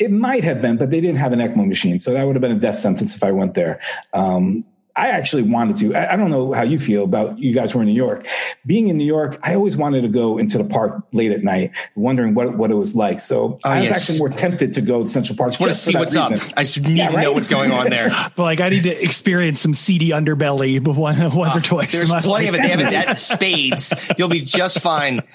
It 0.00 0.10
might 0.10 0.42
have 0.42 0.60
been, 0.60 0.76
but 0.76 0.90
they 0.90 1.00
didn't 1.00 1.18
have 1.18 1.32
an 1.32 1.38
ECMO 1.38 1.66
machine, 1.68 1.98
so 1.98 2.12
that 2.12 2.26
would 2.26 2.34
have 2.34 2.42
been 2.42 2.52
a 2.52 2.58
death 2.58 2.76
sentence 2.76 3.14
if 3.14 3.22
I 3.22 3.30
went 3.30 3.54
there. 3.54 3.80
Um, 4.12 4.64
I 4.96 5.08
actually 5.08 5.42
wanted 5.42 5.76
to. 5.78 5.94
I, 5.94 6.14
I, 6.14 6.16
don't 6.16 6.30
know 6.30 6.54
how 6.54 6.62
you 6.62 6.78
feel 6.78 7.04
about 7.04 7.38
you 7.38 7.52
guys 7.52 7.74
were 7.74 7.82
in 7.82 7.88
New 7.88 7.94
York. 7.94 8.26
Being 8.64 8.88
in 8.88 8.96
New 8.96 9.04
York, 9.04 9.38
I 9.42 9.54
always 9.54 9.76
wanted 9.76 10.02
to 10.02 10.08
go 10.08 10.38
into 10.38 10.56
the 10.56 10.64
park 10.64 11.06
late 11.12 11.32
at 11.32 11.42
night, 11.42 11.72
wondering 11.94 12.32
what, 12.32 12.56
what 12.56 12.70
it 12.70 12.74
was 12.76 12.96
like. 12.96 13.20
So 13.20 13.58
oh, 13.62 13.68
I 13.68 13.80
was 13.80 13.88
yes. 13.88 14.00
actually 14.00 14.18
more 14.20 14.28
tempted 14.30 14.72
to 14.74 14.80
go 14.80 15.02
to 15.02 15.08
Central 15.08 15.36
Park. 15.36 15.52
I 15.52 15.64
want 15.64 15.72
to 15.72 15.78
see 15.78 15.94
what's 15.94 16.16
reason. 16.16 16.32
up. 16.32 16.52
I 16.56 16.62
need 16.62 16.96
yeah, 16.96 17.08
to 17.08 17.16
right? 17.16 17.22
know 17.24 17.32
what's 17.32 17.48
going 17.48 17.72
on 17.72 17.90
there. 17.90 18.08
but 18.36 18.42
like, 18.42 18.60
I 18.60 18.70
need 18.70 18.84
to 18.84 19.02
experience 19.02 19.60
some 19.60 19.74
seedy 19.74 20.10
underbelly 20.10 20.80
once 20.96 21.20
uh, 21.20 21.58
or 21.58 21.60
twice. 21.60 21.92
There's 21.92 22.08
plenty 22.08 22.28
life. 22.28 22.48
of 22.48 22.54
it. 22.54 22.62
They 22.62 22.68
have 22.68 22.80
it 22.80 22.92
at 22.94 23.18
spades. 23.18 23.92
You'll 24.16 24.28
be 24.28 24.40
just 24.40 24.80
fine. 24.80 25.22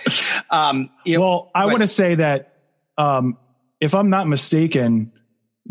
Um, 0.49 0.89
you 1.05 1.15
know, 1.15 1.21
well, 1.21 1.51
I 1.55 1.65
want 1.67 1.79
to 1.79 1.87
say 1.87 2.15
that 2.15 2.57
um, 2.97 3.37
if 3.79 3.95
I'm 3.95 4.09
not 4.09 4.27
mistaken, 4.27 5.13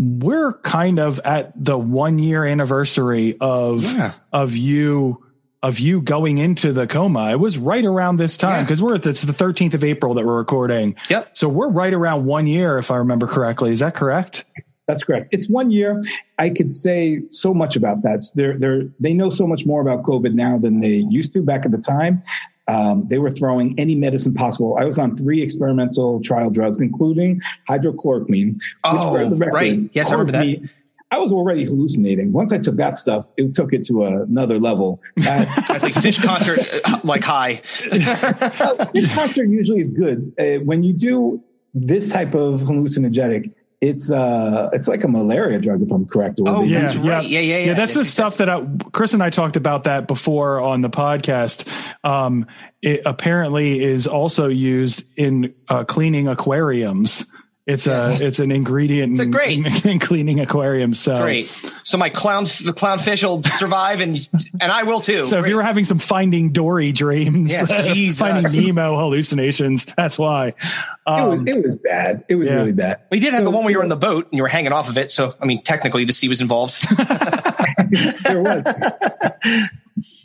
we're 0.01 0.55
kind 0.55 0.99
of 0.99 1.21
at 1.27 1.53
the 1.63 1.77
one 1.77 2.19
year 2.19 2.47
anniversary 2.47 3.37
of 3.39 3.83
yeah. 3.83 4.15
of 4.33 4.57
you 4.57 5.23
of 5.63 5.79
you 5.79 6.01
going 6.01 6.39
into 6.39 6.73
the 6.73 6.87
coma. 6.87 7.31
It 7.33 7.39
was 7.39 7.59
right 7.59 7.85
around 7.85 8.17
this 8.17 8.39
time 8.39 8.65
because 8.65 8.81
yeah. 8.81 8.87
we're 8.87 8.95
at 8.95 9.03
the, 9.03 9.11
it's 9.11 9.21
the 9.21 9.33
13th 9.33 9.75
of 9.75 9.85
April 9.85 10.15
that 10.15 10.25
we're 10.25 10.39
recording. 10.39 10.97
Yep. 11.11 11.37
So 11.37 11.51
we're 11.51 11.69
right 11.69 11.93
around 11.93 12.25
one 12.25 12.47
year, 12.47 12.79
if 12.79 12.91
I 12.91 12.97
remember 12.97 13.27
correctly. 13.27 13.71
Is 13.71 13.81
that 13.81 13.95
correct? 13.95 14.47
That's 14.89 15.05
correct. 15.05 15.29
It's 15.33 15.51
one 15.51 15.71
year. 15.71 16.03
I 16.39 16.49
could 16.49 16.73
say 16.73 17.21
so 17.31 17.53
much 17.53 17.77
about 17.77 18.03
that. 18.05 18.25
They're, 18.35 18.59
they're, 18.59 18.85
they 19.01 19.13
know 19.13 19.29
so 19.29 19.47
much 19.47 19.67
more 19.67 19.83
about 19.83 20.03
COVID 20.03 20.33
now 20.33 20.57
than 20.57 20.81
they 20.81 21.05
used 21.11 21.35
to 21.35 21.43
back 21.43 21.67
at 21.67 21.73
the 21.73 21.79
time. 21.79 22.23
Um, 22.71 23.07
they 23.09 23.19
were 23.19 23.31
throwing 23.31 23.77
any 23.79 23.97
medicine 23.97 24.33
possible. 24.33 24.77
I 24.79 24.85
was 24.85 24.97
on 24.97 25.17
three 25.17 25.43
experimental 25.43 26.23
trial 26.23 26.51
drugs, 26.51 26.81
including 26.81 27.41
hydrochloroquine. 27.69 28.61
Oh, 28.85 29.13
record, 29.13 29.53
right. 29.53 29.91
Yes, 29.93 30.11
I 30.11 30.15
remember 30.15 30.33
that. 30.33 30.47
Me, 30.47 30.71
I 31.11 31.19
was 31.19 31.33
already 31.33 31.65
hallucinating. 31.65 32.33
Once 32.33 32.53
I 32.53 32.59
took 32.59 32.77
that 32.77 32.97
stuff, 32.97 33.29
it 33.37 33.55
took 33.55 33.73
it 33.73 33.85
to 33.87 34.05
another 34.05 34.61
level. 34.61 35.03
That's 35.17 35.83
like 35.83 35.95
Phish 35.95 36.23
concert, 36.23 36.61
uh, 36.85 37.01
like 37.03 37.25
high. 37.25 37.57
Phish 37.65 39.13
concert 39.15 39.49
usually 39.49 39.81
is 39.81 39.91
good. 39.91 40.33
Uh, 40.39 40.63
when 40.65 40.85
you 40.85 40.93
do 40.93 41.43
this 41.75 42.13
type 42.13 42.35
of 42.35 42.61
hallucinogenic, 42.61 43.53
it's 43.81 44.11
uh 44.11 44.69
it's 44.73 44.89
like 44.89 45.05
a 45.05 45.09
malaria 45.09 45.59
drug 45.59 45.83
if 45.83 45.91
I'm 45.91 46.07
correct. 46.07 46.41
Oh, 46.45 46.63
yeah, 46.63 46.81
that's 46.81 46.97
right. 46.97 47.27
Yeah, 47.27 47.41
yeah, 47.41 47.59
yeah. 47.59 47.67
Yeah, 47.67 47.75
that's 47.75 47.95
the 47.95 48.05
stuff 48.05 48.37
that 48.39 48.49
I, 48.49 48.67
Chris 48.93 49.15
and 49.15 49.23
I 49.23 49.31
talked 49.31 49.57
about 49.57 49.85
that 49.85 50.07
before 50.07 50.61
on 50.61 50.83
the 50.83 50.91
podcast. 50.91 51.67
Um, 52.05 52.47
it 52.83 53.03
apparently 53.07 53.83
is 53.83 54.07
also 54.07 54.49
used 54.49 55.05
in 55.17 55.55
uh, 55.69 55.85
cleaning 55.85 56.29
aquariums. 56.29 57.27
It's 57.67 57.87
yes. 57.87 58.21
a 58.21 58.27
it's 58.27 58.39
an 58.39 58.51
ingredient 58.51 59.13
it's 59.13 59.21
a 59.21 59.27
great. 59.27 59.59
In, 59.59 59.67
in, 59.91 59.99
cleaning 59.99 60.41
aquariums. 60.41 60.99
So 60.99 61.21
great. 61.21 61.51
So 61.85 61.99
my 61.99 62.09
clown 62.09 62.45
the 62.45 62.73
clownfish 62.77 63.23
will 63.23 63.43
survive 63.43 64.01
and 64.01 64.29
and 64.61 64.73
I 64.73 64.83
will 64.83 65.01
too. 65.01 65.25
So 65.25 65.37
great. 65.37 65.41
if 65.41 65.49
you 65.51 65.57
were 65.57 65.63
having 65.63 65.85
some 65.85 65.99
Finding 65.99 66.53
Dory 66.53 66.91
dreams, 66.93 67.51
yes, 67.51 67.71
Finding 68.19 68.67
Nemo 68.67 68.97
hallucinations, 68.97 69.85
that's 69.85 70.19
why. 70.19 70.55
Um, 71.07 71.47
it, 71.47 71.57
was, 71.57 71.57
it 71.57 71.67
was 71.67 71.77
bad. 71.77 72.25
It 72.29 72.35
was 72.37 72.49
yeah. 72.49 72.55
really 72.55 72.73
bad. 72.73 73.01
We 73.11 73.21
did 73.21 73.35
have 73.35 73.41
so, 73.41 73.45
the 73.45 73.51
one 73.51 73.65
where 73.65 73.73
you 73.73 73.79
were 73.79 73.85
in 73.85 73.91
the 73.91 73.97
boat 73.97 74.27
and 74.31 74.37
you 74.37 74.43
were 74.43 74.49
hanging 74.49 74.73
off 74.73 74.89
of 74.89 74.97
it. 74.97 75.11
So 75.11 75.35
I 75.41 75.45
mean, 75.45 75.63
technically, 75.63 76.05
the 76.05 76.15
sea 76.15 76.29
was 76.29 76.41
involved. 76.41 76.83
there 78.25 78.43
was. 78.43 78.65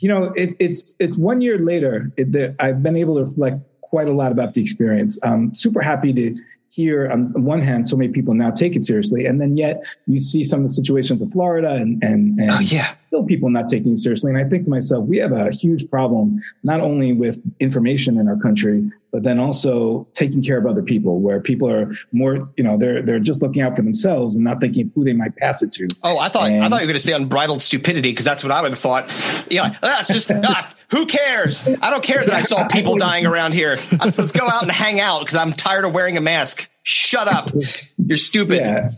you 0.00 0.08
know, 0.08 0.32
it, 0.36 0.56
it's 0.58 0.94
it's 0.98 1.18
one 1.18 1.42
year 1.42 1.58
later. 1.58 2.10
It, 2.16 2.32
the, 2.32 2.56
I've 2.58 2.82
been 2.82 2.96
able 2.96 3.16
to 3.16 3.24
reflect 3.24 3.58
quite 3.82 4.08
a 4.08 4.12
lot 4.12 4.32
about 4.32 4.54
the 4.54 4.62
experience. 4.62 5.18
I'm 5.22 5.54
super 5.54 5.82
happy 5.82 6.12
to 6.14 6.36
here 6.76 7.10
on 7.10 7.24
one 7.42 7.62
hand, 7.62 7.88
so 7.88 7.96
many 7.96 8.12
people 8.12 8.34
now 8.34 8.50
take 8.50 8.76
it 8.76 8.84
seriously, 8.84 9.24
and 9.24 9.40
then 9.40 9.56
yet 9.56 9.82
you 10.06 10.18
see 10.18 10.44
some 10.44 10.60
of 10.60 10.66
the 10.66 10.72
situations 10.72 11.22
in 11.22 11.30
Florida 11.30 11.70
and 11.72 12.02
and, 12.04 12.38
and 12.38 12.50
oh, 12.50 12.60
yeah. 12.60 12.94
still 13.06 13.24
people 13.24 13.48
not 13.48 13.66
taking 13.66 13.92
it 13.92 13.98
seriously. 13.98 14.30
And 14.30 14.38
I 14.38 14.48
think 14.48 14.64
to 14.64 14.70
myself, 14.70 15.06
we 15.06 15.16
have 15.16 15.32
a 15.32 15.50
huge 15.50 15.88
problem 15.90 16.42
not 16.62 16.80
only 16.80 17.14
with 17.14 17.40
information 17.60 18.18
in 18.18 18.28
our 18.28 18.36
country, 18.36 18.90
but 19.12 19.22
then 19.22 19.38
also 19.38 20.06
taking 20.12 20.42
care 20.42 20.58
of 20.58 20.66
other 20.66 20.82
people, 20.82 21.20
where 21.20 21.40
people 21.40 21.70
are 21.70 21.92
more, 22.12 22.38
you 22.56 22.64
know, 22.64 22.76
they're 22.76 23.02
they're 23.02 23.20
just 23.20 23.40
looking 23.40 23.62
out 23.62 23.76
for 23.76 23.82
themselves 23.82 24.34
and 24.34 24.44
not 24.44 24.60
thinking 24.60 24.90
who 24.94 25.04
they 25.04 25.12
might 25.12 25.36
pass 25.36 25.62
it 25.62 25.72
to. 25.72 25.88
Oh, 26.02 26.18
I 26.18 26.28
thought 26.28 26.50
and, 26.50 26.64
I 26.64 26.68
thought 26.68 26.80
you 26.80 26.86
were 26.86 26.92
going 26.92 26.98
to 26.98 27.00
say 27.00 27.12
unbridled 27.12 27.62
stupidity 27.62 28.10
because 28.10 28.24
that's 28.24 28.42
what 28.42 28.52
I 28.52 28.60
would 28.62 28.72
have 28.72 28.80
thought. 28.80 29.12
Yeah, 29.50 29.76
that's 29.80 30.08
just 30.08 30.30
ah, 30.44 30.70
who 30.90 31.06
cares? 31.06 31.66
I 31.66 31.90
don't 31.90 32.04
care 32.04 32.24
that 32.24 32.34
I 32.34 32.42
saw 32.42 32.66
people 32.68 32.96
dying 32.98 33.26
around 33.26 33.54
here. 33.54 33.78
Let's, 33.92 34.18
let's 34.18 34.32
go 34.32 34.46
out 34.46 34.62
and 34.62 34.70
hang 34.70 35.00
out 35.00 35.20
because 35.20 35.36
I'm 35.36 35.52
tired 35.52 35.84
of 35.84 35.92
wearing 35.92 36.16
a 36.16 36.20
mask. 36.20 36.68
Shut 36.82 37.28
up, 37.28 37.50
you're 37.96 38.16
stupid. 38.16 38.58
Yeah. 38.58 38.90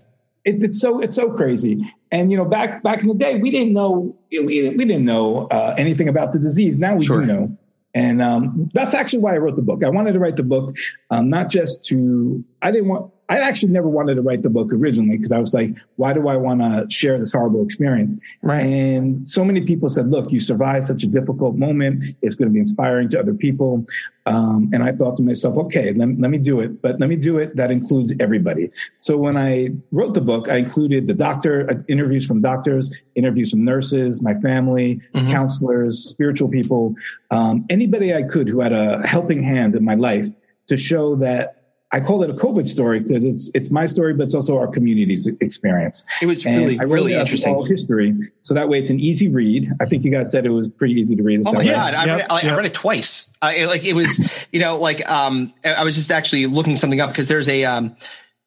It, 0.44 0.62
it's 0.62 0.80
so 0.80 1.00
it's 1.00 1.16
so 1.16 1.32
crazy. 1.32 1.94
And 2.10 2.30
you 2.30 2.36
know, 2.36 2.44
back 2.44 2.82
back 2.82 3.02
in 3.02 3.08
the 3.08 3.14
day, 3.14 3.38
we 3.38 3.50
didn't 3.50 3.72
know 3.72 4.16
we, 4.32 4.70
we 4.70 4.84
didn't 4.84 5.04
know 5.04 5.46
uh, 5.48 5.74
anything 5.76 6.08
about 6.08 6.32
the 6.32 6.38
disease. 6.38 6.78
Now 6.78 6.96
we 6.96 7.04
sure. 7.04 7.20
do 7.20 7.26
know. 7.26 7.58
And 7.94 8.22
um, 8.22 8.70
that's 8.74 8.94
actually 8.94 9.20
why 9.20 9.34
I 9.34 9.38
wrote 9.38 9.56
the 9.56 9.62
book. 9.62 9.82
I 9.84 9.88
wanted 9.88 10.12
to 10.12 10.18
write 10.18 10.36
the 10.36 10.42
book, 10.42 10.76
um, 11.10 11.28
not 11.28 11.48
just 11.48 11.84
to, 11.86 12.44
I 12.62 12.70
didn't 12.70 12.88
want, 12.88 13.12
I 13.28 13.40
actually 13.40 13.72
never 13.72 13.88
wanted 13.88 14.14
to 14.14 14.22
write 14.22 14.42
the 14.42 14.50
book 14.50 14.72
originally 14.72 15.16
because 15.16 15.32
I 15.32 15.38
was 15.38 15.52
like, 15.52 15.74
why 15.96 16.14
do 16.14 16.28
I 16.28 16.36
want 16.36 16.62
to 16.62 16.86
share 16.88 17.18
this 17.18 17.32
horrible 17.32 17.62
experience? 17.62 18.18
Right. 18.42 18.64
And 18.64 19.28
so 19.28 19.44
many 19.44 19.60
people 19.60 19.90
said, 19.90 20.08
look, 20.08 20.32
you 20.32 20.40
survived 20.40 20.84
such 20.84 21.02
a 21.02 21.06
difficult 21.06 21.56
moment. 21.56 22.02
It's 22.22 22.34
going 22.34 22.48
to 22.48 22.52
be 22.52 22.58
inspiring 22.58 23.08
to 23.10 23.20
other 23.20 23.34
people. 23.34 23.84
Um, 24.24 24.70
and 24.72 24.82
I 24.82 24.92
thought 24.92 25.16
to 25.16 25.22
myself, 25.22 25.58
okay, 25.58 25.92
let, 25.92 26.08
let 26.18 26.30
me 26.30 26.38
do 26.38 26.60
it, 26.60 26.80
but 26.80 27.00
let 27.00 27.08
me 27.08 27.16
do 27.16 27.38
it. 27.38 27.54
That 27.56 27.70
includes 27.70 28.14
everybody. 28.18 28.70
So 29.00 29.16
when 29.16 29.36
I 29.36 29.70
wrote 29.90 30.14
the 30.14 30.20
book, 30.20 30.48
I 30.48 30.56
included 30.56 31.06
the 31.06 31.14
doctor, 31.14 31.70
uh, 31.70 31.80
interviews 31.88 32.26
from 32.26 32.40
doctors, 32.40 32.94
interviews 33.14 33.50
from 33.50 33.64
nurses, 33.64 34.22
my 34.22 34.34
family, 34.34 35.00
mm-hmm. 35.14 35.30
counselors, 35.30 36.04
spiritual 36.04 36.48
people, 36.48 36.94
um, 37.30 37.66
anybody 37.68 38.14
I 38.14 38.22
could 38.22 38.48
who 38.48 38.60
had 38.60 38.72
a 38.72 39.06
helping 39.06 39.42
hand 39.42 39.74
in 39.76 39.84
my 39.84 39.94
life 39.94 40.28
to 40.68 40.76
show 40.76 41.16
that 41.16 41.57
I 41.90 42.00
call 42.00 42.22
it 42.22 42.28
a 42.28 42.34
COVID 42.34 42.68
story 42.68 43.00
because 43.00 43.24
it's 43.24 43.50
it's 43.54 43.70
my 43.70 43.86
story, 43.86 44.12
but 44.12 44.24
it's 44.24 44.34
also 44.34 44.58
our 44.58 44.68
community's 44.68 45.26
experience. 45.26 46.04
It 46.20 46.26
was 46.26 46.44
really 46.44 46.78
really 46.78 47.14
interesting. 47.14 47.54
All 47.54 47.64
history, 47.64 48.14
so 48.42 48.52
that 48.52 48.68
way 48.68 48.78
it's 48.78 48.90
an 48.90 49.00
easy 49.00 49.28
read. 49.28 49.70
I 49.80 49.86
think 49.86 50.04
you 50.04 50.10
guys 50.10 50.30
said 50.30 50.44
it 50.44 50.50
was 50.50 50.68
pretty 50.68 50.94
easy 50.94 51.16
to 51.16 51.22
read. 51.22 51.40
Oh 51.46 51.52
my 51.52 51.64
god, 51.64 51.94
I, 51.94 52.04
read 52.04 52.20
it, 52.20 52.26
I, 52.28 52.48
I, 52.48 52.56
read 52.56 52.66
it 52.66 52.74
twice. 52.74 53.30
I, 53.40 53.64
like 53.64 53.86
it 53.86 53.94
was, 53.94 54.20
you 54.52 54.60
know, 54.60 54.76
like 54.76 55.08
um, 55.10 55.54
I 55.64 55.82
was 55.82 55.94
just 55.94 56.10
actually 56.10 56.44
looking 56.44 56.76
something 56.76 57.00
up 57.00 57.08
because 57.08 57.28
there's 57.28 57.48
a 57.48 57.64
um, 57.64 57.96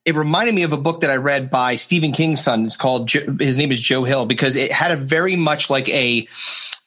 it 0.06 0.16
reminded 0.16 0.54
me 0.54 0.62
of 0.62 0.74
a 0.74 0.78
book 0.78 1.02
that 1.02 1.10
I 1.10 1.16
read 1.16 1.50
by 1.50 1.78
Stephen 1.78 2.12
King's 2.12 2.44
son. 2.44 2.66
It's 2.66 2.78
called 2.78 3.10
his 3.12 3.58
name 3.58 3.72
is 3.72 3.82
Joe 3.82 4.04
Hill 4.04 4.28
because 4.28 4.56
it 4.56 4.72
had 4.72 4.92
a 4.92 4.98
very 4.98 5.36
much 5.36 5.68
like 5.68 5.89
a 5.89 6.28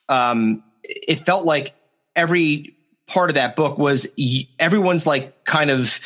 um, 0.09 0.63
it 0.85 1.17
felt 1.17 1.45
like 1.45 1.75
every 2.15 2.77
part 3.09 3.31
of 3.31 3.35
that 3.35 3.57
book 3.57 3.77
was 3.77 4.07
everyone's 4.59 5.05
like 5.05 5.45
kind 5.45 5.71
of 5.71 6.01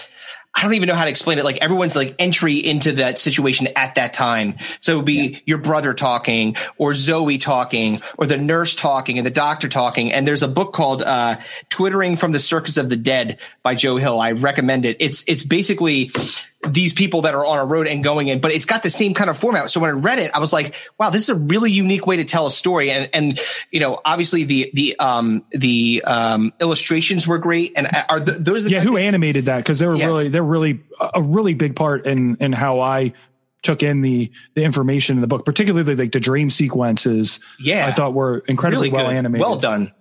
I 0.54 0.62
don't 0.62 0.74
even 0.74 0.88
know 0.88 0.94
how 0.94 1.04
to 1.04 1.10
explain 1.10 1.38
it. 1.38 1.44
Like 1.44 1.58
everyone's 1.58 1.94
like 1.94 2.16
entry 2.18 2.56
into 2.56 2.92
that 2.92 3.18
situation 3.18 3.68
at 3.76 3.94
that 3.94 4.12
time. 4.12 4.56
So 4.80 4.94
it 4.94 4.96
would 4.96 5.04
be 5.04 5.14
yeah. 5.14 5.38
your 5.46 5.58
brother 5.58 5.94
talking 5.94 6.56
or 6.78 6.94
Zoe 6.94 7.38
talking 7.38 8.02
or 8.16 8.26
the 8.26 8.38
nurse 8.38 8.74
talking 8.74 9.18
and 9.18 9.26
the 9.26 9.30
doctor 9.30 9.68
talking. 9.68 10.12
And 10.12 10.26
there's 10.26 10.42
a 10.42 10.48
book 10.48 10.72
called, 10.72 11.02
uh, 11.02 11.36
Twittering 11.68 12.16
from 12.16 12.32
the 12.32 12.40
Circus 12.40 12.76
of 12.76 12.88
the 12.88 12.96
Dead 12.96 13.38
by 13.62 13.76
Joe 13.76 13.98
Hill. 13.98 14.18
I 14.18 14.32
recommend 14.32 14.84
it. 14.84 14.96
It's, 14.98 15.22
it's 15.28 15.44
basically 15.44 16.10
these 16.66 16.92
people 16.92 17.22
that 17.22 17.36
are 17.36 17.46
on 17.46 17.58
a 17.58 17.64
road 17.64 17.86
and 17.86 18.02
going 18.02 18.28
in, 18.28 18.40
but 18.40 18.50
it's 18.50 18.64
got 18.64 18.82
the 18.82 18.90
same 18.90 19.14
kind 19.14 19.30
of 19.30 19.38
format. 19.38 19.70
So 19.70 19.80
when 19.80 19.90
I 19.90 19.92
read 19.92 20.18
it, 20.18 20.32
I 20.34 20.40
was 20.40 20.52
like, 20.52 20.74
wow, 20.98 21.10
this 21.10 21.22
is 21.22 21.28
a 21.28 21.34
really 21.36 21.70
unique 21.70 22.04
way 22.04 22.16
to 22.16 22.24
tell 22.24 22.46
a 22.46 22.50
story. 22.50 22.90
And, 22.90 23.08
and, 23.12 23.40
you 23.70 23.78
know, 23.78 24.00
obviously 24.04 24.42
the, 24.42 24.70
the, 24.74 24.98
um, 24.98 25.44
the, 25.52 26.02
um, 26.04 26.52
illustrations 26.60 27.28
were 27.28 27.38
great. 27.38 27.74
And 27.76 27.86
are 28.08 28.18
the, 28.18 28.32
those, 28.32 28.64
the 28.64 28.70
yeah, 28.70 28.80
who 28.80 28.96
animated 28.96 29.46
that? 29.46 29.64
Cause 29.64 29.78
they 29.78 29.86
were 29.86 29.94
yes. 29.94 30.06
really, 30.06 30.28
they're 30.30 30.42
really 30.42 30.80
a 31.14 31.22
really 31.22 31.54
big 31.54 31.76
part 31.76 32.06
in, 32.06 32.36
in 32.40 32.52
how 32.52 32.80
I 32.80 33.12
took 33.62 33.84
in 33.84 34.00
the, 34.00 34.32
the 34.54 34.64
information 34.64 35.16
in 35.16 35.20
the 35.20 35.28
book, 35.28 35.44
particularly 35.44 35.94
like 35.94 36.10
the 36.10 36.20
dream 36.20 36.50
sequences. 36.50 37.38
Yeah. 37.60 37.86
I 37.86 37.92
thought 37.92 38.14
were 38.14 38.42
incredibly 38.48 38.90
really 38.90 39.04
well 39.04 39.10
animated. 39.10 39.46
Well 39.46 39.58
done. 39.58 39.92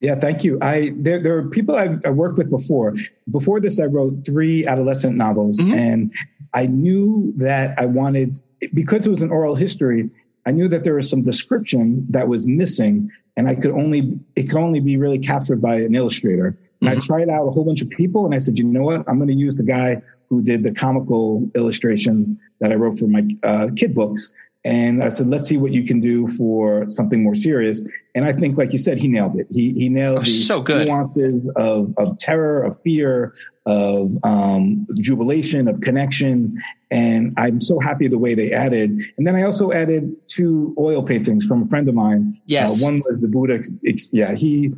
Yeah, 0.00 0.14
thank 0.14 0.44
you. 0.44 0.58
I 0.62 0.92
there 0.96 1.20
there 1.20 1.36
are 1.36 1.48
people 1.48 1.74
I've, 1.74 2.00
I 2.04 2.10
worked 2.10 2.38
with 2.38 2.50
before. 2.50 2.94
Before 3.30 3.58
this, 3.58 3.80
I 3.80 3.84
wrote 3.84 4.24
three 4.24 4.64
adolescent 4.64 5.16
novels, 5.16 5.58
mm-hmm. 5.58 5.74
and 5.74 6.12
I 6.54 6.66
knew 6.66 7.32
that 7.36 7.78
I 7.78 7.86
wanted 7.86 8.40
because 8.74 9.06
it 9.06 9.10
was 9.10 9.22
an 9.22 9.30
oral 9.30 9.56
history. 9.56 10.08
I 10.46 10.52
knew 10.52 10.68
that 10.68 10.84
there 10.84 10.94
was 10.94 11.10
some 11.10 11.22
description 11.22 12.06
that 12.10 12.28
was 12.28 12.46
missing, 12.46 13.10
and 13.36 13.48
I 13.48 13.56
could 13.56 13.72
only 13.72 14.18
it 14.36 14.44
could 14.48 14.58
only 14.58 14.80
be 14.80 14.96
really 14.96 15.18
captured 15.18 15.60
by 15.60 15.76
an 15.76 15.94
illustrator. 15.96 16.56
And 16.80 16.90
mm-hmm. 16.90 17.00
I 17.00 17.04
tried 17.04 17.28
out 17.28 17.46
a 17.48 17.50
whole 17.50 17.64
bunch 17.64 17.82
of 17.82 17.90
people, 17.90 18.24
and 18.24 18.34
I 18.34 18.38
said, 18.38 18.56
you 18.56 18.64
know 18.64 18.82
what? 18.82 19.04
I'm 19.08 19.18
going 19.18 19.28
to 19.28 19.34
use 19.34 19.56
the 19.56 19.64
guy 19.64 20.00
who 20.28 20.42
did 20.42 20.62
the 20.62 20.72
comical 20.72 21.50
illustrations 21.56 22.36
that 22.60 22.70
I 22.70 22.76
wrote 22.76 22.98
for 22.98 23.06
my 23.06 23.26
uh, 23.42 23.68
kid 23.74 23.94
books. 23.94 24.32
And 24.68 25.02
I 25.02 25.08
said, 25.08 25.28
let's 25.28 25.44
see 25.44 25.56
what 25.56 25.72
you 25.72 25.82
can 25.82 25.98
do 25.98 26.28
for 26.32 26.86
something 26.88 27.22
more 27.22 27.34
serious. 27.34 27.82
And 28.14 28.26
I 28.26 28.34
think, 28.34 28.58
like 28.58 28.72
you 28.72 28.78
said, 28.78 28.98
he 28.98 29.08
nailed 29.08 29.34
it. 29.36 29.46
He 29.50 29.72
he 29.72 29.88
nailed 29.88 30.18
oh, 30.18 30.20
the 30.20 30.26
so 30.26 30.62
nuances 30.62 31.50
of 31.56 31.94
of 31.96 32.18
terror, 32.18 32.64
of 32.64 32.78
fear, 32.78 33.32
of 33.64 34.12
um, 34.24 34.86
jubilation, 35.00 35.68
of 35.68 35.80
connection. 35.80 36.62
And 36.90 37.32
I'm 37.38 37.62
so 37.62 37.80
happy 37.80 38.08
the 38.08 38.18
way 38.18 38.34
they 38.34 38.52
added. 38.52 38.90
And 39.16 39.26
then 39.26 39.36
I 39.36 39.42
also 39.42 39.72
added 39.72 40.14
two 40.26 40.74
oil 40.78 41.02
paintings 41.02 41.46
from 41.46 41.62
a 41.62 41.66
friend 41.68 41.88
of 41.88 41.94
mine. 41.94 42.38
Yes, 42.44 42.82
uh, 42.82 42.84
one 42.84 43.02
was 43.06 43.20
the 43.20 43.28
Buddha. 43.28 43.62
Yeah, 44.12 44.34
he 44.34 44.74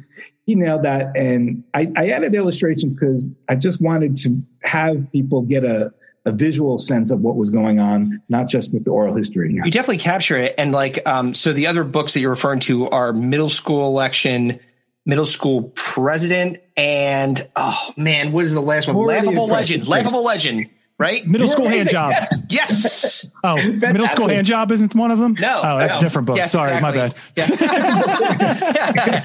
he 0.47 0.55
nailed 0.55 0.85
that. 0.85 1.11
And 1.17 1.65
I, 1.75 1.91
I 1.97 2.11
added 2.11 2.37
illustrations 2.37 2.95
because 2.95 3.33
I 3.49 3.57
just 3.57 3.81
wanted 3.81 4.15
to 4.19 4.41
have 4.63 5.11
people 5.11 5.43
get 5.43 5.65
a 5.65 5.93
a 6.27 6.33
visual 6.33 6.79
sense 6.79 7.11
of 7.11 7.21
what 7.21 7.37
was 7.37 7.51
going 7.51 7.81
on, 7.81 8.21
not 8.29 8.49
just 8.49 8.73
with 8.73 8.85
the 8.85 8.91
oral 8.91 9.17
history. 9.17 9.53
You 9.53 9.71
definitely 9.71 9.99
capture 9.99 10.37
it. 10.37 10.55
And 10.59 10.73
like, 10.73 11.01
um, 11.07 11.35
so 11.35 11.53
the 11.53 11.67
other 11.67 11.85
books 11.85 12.15
that 12.15 12.21
you're 12.21 12.31
referring 12.31 12.61
to 12.61 12.89
are 12.91 13.13
middle 13.13 13.49
school 13.49 13.87
election, 13.87 14.61
middle 15.07 15.27
school 15.27 15.73
president, 15.75 16.59
and 16.77 17.49
oh 17.57 17.93
man, 17.97 18.33
what 18.33 18.45
is 18.45 18.53
the 18.53 18.61
last 18.61 18.87
one? 18.87 18.97
Laughable 18.97 19.47
legend, 19.47 19.89
laughable 19.89 20.25
legend 20.25 20.69
right? 21.01 21.27
Middle 21.27 21.47
You're 21.47 21.53
school 21.53 21.67
amazing. 21.67 21.97
hand 21.97 22.15
job. 22.15 22.41
Yes. 22.49 22.71
yes. 22.71 23.27
Oh, 23.43 23.57
middle 23.57 24.07
school 24.09 24.29
hand 24.29 24.47
job 24.47 24.71
isn't 24.71 24.95
one 24.95 25.11
of 25.11 25.19
them. 25.19 25.33
No. 25.33 25.63
Oh, 25.65 25.79
that's 25.79 25.95
no. 25.95 25.97
a 25.97 26.01
different 26.01 26.27
book. 26.27 26.37
Yes, 26.37 26.53
Sorry, 26.53 26.75
exactly. 26.75 27.01
my 27.01 27.09
bad. 27.09 27.15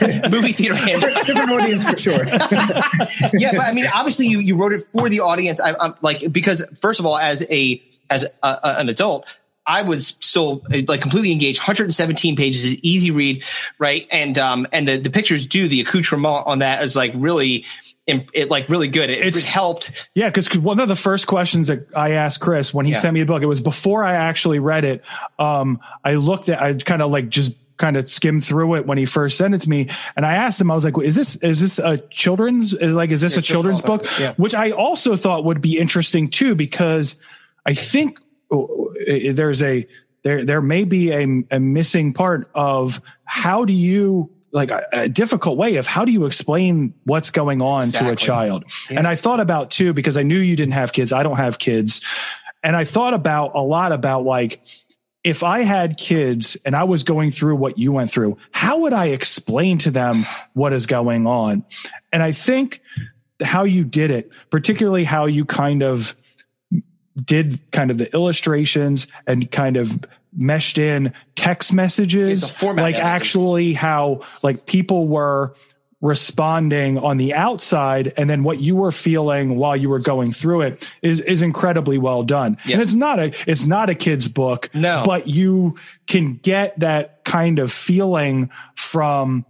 Yeah. 0.02 0.30
Movie 0.32 0.54
theater 0.54 0.76
hand 0.76 1.02
job. 1.02 1.12
Different 1.26 1.52
audience 1.52 1.90
for 1.90 1.98
sure. 1.98 2.26
yeah, 3.34 3.52
but 3.52 3.66
I 3.66 3.74
mean, 3.74 3.88
obviously, 3.94 4.28
you 4.28 4.40
you 4.40 4.56
wrote 4.56 4.72
it 4.72 4.86
for 4.94 5.10
the 5.10 5.20
audience. 5.20 5.60
I, 5.60 5.76
am 5.86 5.96
like 6.02 6.32
because 6.32 6.66
first 6.80 7.02
of 7.02 7.06
all, 7.06 7.18
as 7.18 7.46
a 7.50 7.84
as 8.10 8.24
a, 8.24 8.48
a, 8.48 8.80
an 8.80 8.88
adult. 8.88 9.26
I 9.68 9.82
was 9.82 10.20
still 10.22 10.64
like 10.88 11.02
completely 11.02 11.32
engaged. 11.32 11.60
117 11.60 12.36
pages 12.36 12.64
is 12.66 12.76
easy 12.84 13.10
read, 13.10 13.44
right? 13.80 14.08
And 14.12 14.38
um 14.38 14.68
and 14.72 14.88
the, 14.88 14.98
the 14.98 15.10
pictures 15.10 15.48
do 15.48 15.68
the 15.68 15.82
accoutrement 15.82 16.46
on 16.46 16.60
that 16.60 16.84
is 16.84 16.96
like 16.96 17.12
really 17.16 17.66
it 18.08 18.50
like 18.50 18.70
really 18.70 18.88
good. 18.88 19.10
It, 19.10 19.36
it 19.36 19.44
helped. 19.44 20.10
Yeah, 20.14 20.30
because 20.30 20.56
one 20.58 20.80
of 20.80 20.88
the 20.88 20.96
first 20.96 21.28
questions 21.28 21.70
that 21.70 21.88
I 21.96 22.12
asked 22.12 22.40
Chris 22.40 22.74
when 22.74 22.86
he 22.86 22.92
yeah. 22.92 23.00
sent 23.00 23.14
me 23.14 23.22
the 23.22 23.26
book, 23.26 23.42
it 23.42 23.48
was 23.48 23.62
before 23.62 24.04
I 24.04 24.14
actually 24.14 24.60
read 24.60 24.86
it. 24.86 25.02
Um, 25.40 25.80
I 26.04 26.16
looked 26.16 26.50
at, 26.50 26.62
I 26.62 26.74
kind 26.74 27.02
of 27.02 27.12
like 27.12 27.30
just 27.30 27.56
kind 27.78 27.98
of 27.98 28.10
skimmed 28.10 28.44
through 28.44 28.76
it 28.76 28.86
when 28.86 28.98
he 28.98 29.06
first 29.06 29.38
sent 29.38 29.54
it 29.54 29.62
to 29.62 29.70
me, 29.70 29.90
and 30.16 30.26
I 30.26 30.36
asked 30.36 30.62
him, 30.62 30.72
I 30.72 30.76
was 30.76 30.86
like, 30.86 30.98
"Is 31.04 31.16
this 31.16 31.36
is 31.38 31.62
this 31.62 31.80
a 31.80 31.98
children's 31.98 32.74
like 32.74 33.12
is 33.12 33.22
this 33.22 33.34
yeah, 33.34 33.40
a 33.40 33.42
children's 33.42 33.82
book?" 33.82 34.06
Yeah. 34.20 34.34
Which 34.36 34.54
I 34.54 34.72
also 34.72 35.16
thought 35.16 35.44
would 35.44 35.62
be 35.62 35.78
interesting 35.78 36.30
too, 36.30 36.56
because 36.56 37.20
I 37.66 37.74
think 37.74 38.20
oh, 38.52 38.94
there's 39.08 39.64
a 39.64 39.88
there 40.24 40.46
there 40.46 40.62
may 40.62 40.84
be 40.84 41.12
a, 41.12 41.44
a 41.52 41.60
missing 41.60 42.14
part 42.14 42.50
of 42.54 43.02
how 43.26 43.66
do 43.66 43.74
you 43.74 44.32
like 44.56 44.72
a, 44.72 44.86
a, 44.94 45.10
difficult 45.10 45.58
way 45.58 45.76
of 45.76 45.86
how 45.86 46.06
do 46.06 46.14
you 46.14 46.26
explain 46.26 46.94
what's 47.04 47.30
going 47.30 47.62
on 47.62 47.84
exactly. 47.84 48.08
to 48.08 48.14
a 48.14 48.16
child. 48.16 48.64
Yeah. 48.90 49.00
And 49.00 49.08
I 49.08 49.16
thought 49.16 49.42
about 49.42 49.70
too, 49.70 49.92
because 49.92 50.16
I 50.16 50.24
knew 50.24 50.40
you 50.40 50.56
didn't 50.56 50.74
have 50.74 50.94
kids. 50.94 51.12
I 51.12 51.24
don't 51.24 51.36
have 51.36 51.60
kids. 51.60 52.02
And 52.64 52.74
I 52.74 52.86
thought 52.86 53.14
about 53.14 53.54
a 53.54 53.60
lot 53.60 53.92
about 53.92 54.24
like, 54.24 54.62
if 55.26 55.44
I 55.44 55.64
had 55.64 55.98
kids 55.98 56.56
and 56.66 56.74
I 56.74 56.86
was 56.86 57.04
going 57.04 57.32
through 57.32 57.58
what 57.58 57.78
you 57.78 57.92
went 57.92 58.10
through, 58.10 58.38
how 58.52 58.80
would 58.80 58.94
I 58.94 59.08
explain 59.08 59.78
to 59.80 59.92
them 59.92 60.26
what 60.54 60.72
is 60.72 60.86
going 60.86 61.28
on? 61.28 61.66
And 62.14 62.24
I 62.24 62.32
think 62.32 62.82
how 63.44 63.66
you 63.66 63.84
did 63.84 64.10
it, 64.10 64.32
particularly 64.52 65.04
how 65.04 65.26
you 65.26 65.44
kind 65.44 65.84
of 65.84 66.16
did 67.22 67.60
kind 67.72 67.92
of 67.92 67.98
the 67.98 68.14
illustrations 68.14 69.08
and 69.28 69.52
kind 69.52 69.76
of 69.76 70.00
meshed 70.36 70.78
in 70.78 71.14
text 71.36 71.74
messages, 71.74 72.62
like 72.62 72.96
actually 72.96 73.74
how 73.74 74.22
like 74.44 74.66
people 74.66 75.08
were 75.08 75.56
responding 76.02 76.98
on 77.00 77.18
the 77.18 77.34
outside 77.34 78.14
and 78.16 78.30
then 78.30 78.44
what 78.44 78.60
you 78.60 78.76
were 78.76 78.92
feeling 78.92 79.56
while 79.56 79.76
you 79.76 79.90
were 79.90 80.00
going 80.00 80.32
through 80.32 80.62
it 80.62 80.92
is 81.02 81.20
is 81.22 81.42
incredibly 81.42 81.98
well 81.98 82.22
done. 82.22 82.58
Yes. 82.66 82.74
And 82.74 82.82
it's 82.84 82.96
not 82.96 83.20
a 83.20 83.34
it's 83.48 83.66
not 83.66 83.90
a 83.90 83.96
kid's 83.96 84.28
book, 84.28 84.70
no. 84.74 85.04
but 85.06 85.28
you 85.28 85.78
can 86.06 86.36
get 86.36 86.80
that 86.80 87.24
kind 87.26 87.60
of 87.60 87.72
feeling 87.72 88.52
from 88.76 89.46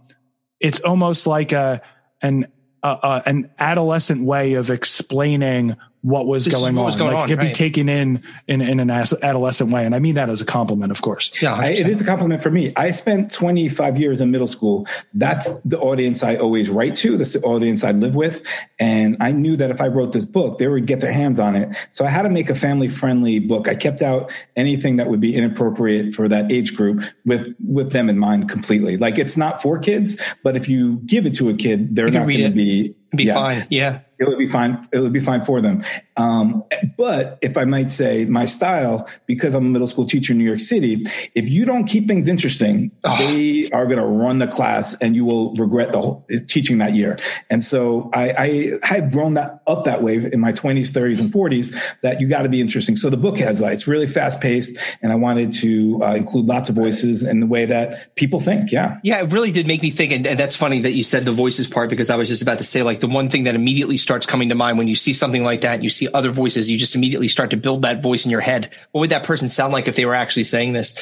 it's 0.58 0.80
almost 0.80 1.26
like 1.26 1.52
a 1.52 1.82
an 2.22 2.46
uh, 2.82 3.20
an 3.26 3.50
adolescent 3.58 4.22
way 4.22 4.54
of 4.54 4.70
explaining 4.70 5.76
what 6.02 6.26
was 6.26 6.44
this 6.44 6.54
going 6.54 6.74
what 6.76 6.84
was 6.84 6.94
on. 6.94 6.98
Going 6.98 7.14
like 7.14 7.22
on, 7.22 7.28
it 7.28 7.32
could 7.32 7.38
right. 7.38 7.48
be 7.48 7.54
taken 7.54 7.88
in, 7.88 8.22
in 8.46 8.60
in 8.60 8.80
an 8.80 8.90
adolescent 8.90 9.70
way, 9.70 9.84
and 9.84 9.94
I 9.94 9.98
mean 9.98 10.14
that 10.14 10.30
as 10.30 10.40
a 10.40 10.44
compliment, 10.44 10.92
of 10.92 11.02
course. 11.02 11.30
Yeah, 11.42 11.54
I, 11.54 11.68
it 11.68 11.88
is 11.88 12.00
a 12.00 12.04
compliment 12.04 12.42
for 12.42 12.50
me. 12.50 12.72
I 12.76 12.90
spent 12.92 13.32
25 13.32 13.98
years 13.98 14.20
in 14.20 14.30
middle 14.30 14.48
school. 14.48 14.86
That's 15.14 15.58
the 15.60 15.78
audience 15.78 16.22
I 16.22 16.36
always 16.36 16.70
write 16.70 16.94
to. 16.96 17.16
That's 17.16 17.32
the 17.32 17.42
audience 17.42 17.82
I 17.82 17.92
live 17.92 18.14
with, 18.14 18.46
and 18.78 19.16
I 19.20 19.32
knew 19.32 19.56
that 19.56 19.70
if 19.70 19.80
I 19.80 19.88
wrote 19.88 20.12
this 20.12 20.24
book, 20.24 20.58
they 20.58 20.68
would 20.68 20.86
get 20.86 21.00
their 21.00 21.12
hands 21.12 21.40
on 21.40 21.56
it. 21.56 21.76
So 21.92 22.04
I 22.04 22.08
had 22.08 22.22
to 22.22 22.30
make 22.30 22.50
a 22.50 22.54
family 22.54 22.88
friendly 22.88 23.38
book. 23.38 23.68
I 23.68 23.74
kept 23.74 24.02
out 24.02 24.32
anything 24.54 24.96
that 24.96 25.08
would 25.08 25.20
be 25.20 25.34
inappropriate 25.34 26.14
for 26.14 26.28
that 26.28 26.52
age 26.52 26.76
group 26.76 27.02
with 27.24 27.54
with 27.66 27.92
them 27.92 28.08
in 28.08 28.18
mind 28.18 28.48
completely. 28.48 28.96
Like 28.96 29.18
it's 29.18 29.36
not 29.36 29.62
for 29.62 29.78
kids, 29.78 30.22
but 30.44 30.56
if 30.56 30.68
you 30.68 30.98
give 31.06 31.26
it 31.26 31.34
to 31.36 31.48
a 31.48 31.54
kid, 31.54 31.96
they're 31.96 32.10
not 32.10 32.28
going 32.28 32.42
to 32.44 32.50
be 32.50 32.94
be 33.14 33.24
yeah, 33.24 33.34
fine. 33.34 33.66
Yeah 33.70 34.00
it 34.18 34.26
would 34.26 34.38
be 34.38 34.46
fine. 34.46 34.86
It 34.92 35.00
would 35.00 35.12
be 35.12 35.20
fine 35.20 35.44
for 35.44 35.60
them. 35.60 35.84
Um, 36.16 36.64
but 36.96 37.38
if 37.42 37.58
I 37.58 37.64
might 37.64 37.90
say 37.90 38.24
my 38.24 38.46
style, 38.46 39.08
because 39.26 39.54
I'm 39.54 39.66
a 39.66 39.68
middle 39.68 39.86
school 39.86 40.06
teacher 40.06 40.32
in 40.32 40.38
New 40.38 40.44
York 40.44 40.60
City, 40.60 41.04
if 41.34 41.48
you 41.48 41.66
don't 41.66 41.84
keep 41.84 42.08
things 42.08 42.26
interesting, 42.26 42.90
oh. 43.04 43.16
they 43.18 43.70
are 43.70 43.84
going 43.84 43.98
to 43.98 44.06
run 44.06 44.38
the 44.38 44.46
class 44.46 44.94
and 45.02 45.14
you 45.14 45.24
will 45.24 45.54
regret 45.56 45.92
the 45.92 46.00
whole 46.00 46.26
teaching 46.48 46.78
that 46.78 46.94
year. 46.94 47.18
And 47.50 47.62
so 47.62 48.10
I, 48.14 48.32
I 48.38 48.86
had 48.86 49.12
grown 49.12 49.34
that 49.34 49.62
up 49.66 49.84
that 49.84 50.02
way 50.02 50.16
in 50.16 50.40
my 50.40 50.52
20s, 50.52 50.92
30s, 50.92 51.20
and 51.20 51.30
40s 51.30 52.00
that 52.00 52.20
you 52.20 52.28
got 52.28 52.42
to 52.42 52.48
be 52.48 52.60
interesting. 52.60 52.96
So 52.96 53.10
the 53.10 53.16
book 53.16 53.36
has 53.38 53.58
that. 53.58 53.72
It's 53.72 53.86
really 53.86 54.06
fast 54.06 54.40
paced, 54.40 54.78
and 55.02 55.12
I 55.12 55.16
wanted 55.16 55.52
to 55.54 56.00
uh, 56.02 56.14
include 56.14 56.46
lots 56.46 56.68
of 56.68 56.74
voices 56.74 57.22
in 57.22 57.40
the 57.40 57.46
way 57.46 57.66
that 57.66 58.14
people 58.16 58.40
think. 58.40 58.72
Yeah. 58.72 58.98
Yeah, 59.02 59.20
it 59.20 59.32
really 59.32 59.52
did 59.52 59.66
make 59.66 59.82
me 59.82 59.90
think. 59.90 60.12
And, 60.12 60.26
and 60.26 60.38
that's 60.38 60.56
funny 60.56 60.80
that 60.82 60.92
you 60.92 61.04
said 61.04 61.24
the 61.24 61.32
voices 61.32 61.66
part 61.66 61.90
because 61.90 62.08
I 62.10 62.16
was 62.16 62.28
just 62.28 62.42
about 62.42 62.58
to 62.58 62.64
say, 62.64 62.82
like, 62.82 63.00
the 63.00 63.06
one 63.06 63.28
thing 63.28 63.44
that 63.44 63.54
immediately 63.54 63.96
starts 64.06 64.24
coming 64.24 64.50
to 64.50 64.54
mind 64.54 64.78
when 64.78 64.86
you 64.86 64.94
see 64.94 65.12
something 65.12 65.42
like 65.42 65.62
that, 65.62 65.82
you 65.82 65.90
see 65.90 66.06
other 66.14 66.30
voices, 66.30 66.70
you 66.70 66.78
just 66.78 66.94
immediately 66.94 67.26
start 67.26 67.50
to 67.50 67.56
build 67.56 67.82
that 67.82 68.04
voice 68.04 68.24
in 68.24 68.30
your 68.30 68.40
head. 68.40 68.72
What 68.92 69.00
would 69.00 69.10
that 69.10 69.24
person 69.24 69.48
sound 69.48 69.72
like 69.72 69.88
if 69.88 69.96
they 69.96 70.06
were 70.06 70.14
actually 70.14 70.44
saying 70.44 70.74
this? 70.74 70.94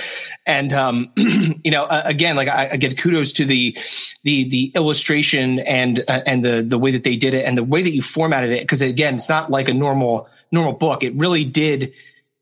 And, 0.46 0.72
um, 0.72 1.12
you 1.16 1.70
know, 1.70 1.84
uh, 1.84 2.00
again, 2.06 2.34
like 2.34 2.48
I, 2.48 2.70
I, 2.72 2.76
give 2.76 2.96
kudos 2.96 3.34
to 3.34 3.44
the, 3.44 3.76
the, 4.22 4.48
the 4.48 4.72
illustration 4.74 5.58
and, 5.58 6.02
uh, 6.08 6.22
and 6.24 6.42
the, 6.42 6.62
the 6.62 6.78
way 6.78 6.92
that 6.92 7.04
they 7.04 7.16
did 7.16 7.34
it 7.34 7.44
and 7.44 7.58
the 7.58 7.62
way 7.62 7.82
that 7.82 7.90
you 7.90 8.00
formatted 8.00 8.50
it. 8.50 8.66
Cause 8.66 8.80
again, 8.80 9.16
it's 9.16 9.28
not 9.28 9.50
like 9.50 9.68
a 9.68 9.74
normal, 9.74 10.26
normal 10.50 10.72
book. 10.72 11.02
It 11.02 11.14
really 11.14 11.44
did 11.44 11.92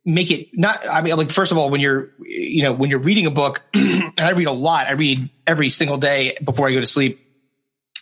make 0.05 0.31
it 0.31 0.49
not, 0.53 0.81
I 0.89 1.03
mean, 1.03 1.17
like, 1.17 1.33
first 1.33 1.51
of 1.51 1.59
all, 1.59 1.71
when 1.71 1.81
you're, 1.81 2.13
you 2.21 2.63
know, 2.63 2.73
when 2.73 2.89
you're 2.89 3.01
reading 3.01 3.27
a 3.27 3.33
book 3.33 3.63
and 3.75 4.21
I 4.21 4.31
read 4.31 4.47
a 4.47 4.53
lot, 4.53 4.87
I 4.87 4.93
read 4.93 5.29
every 5.45 5.71
single 5.71 5.99
day 5.99 6.39
before 6.45 6.69
I 6.69 6.73
go 6.73 6.79
to 6.79 6.87
sleep 6.87 7.19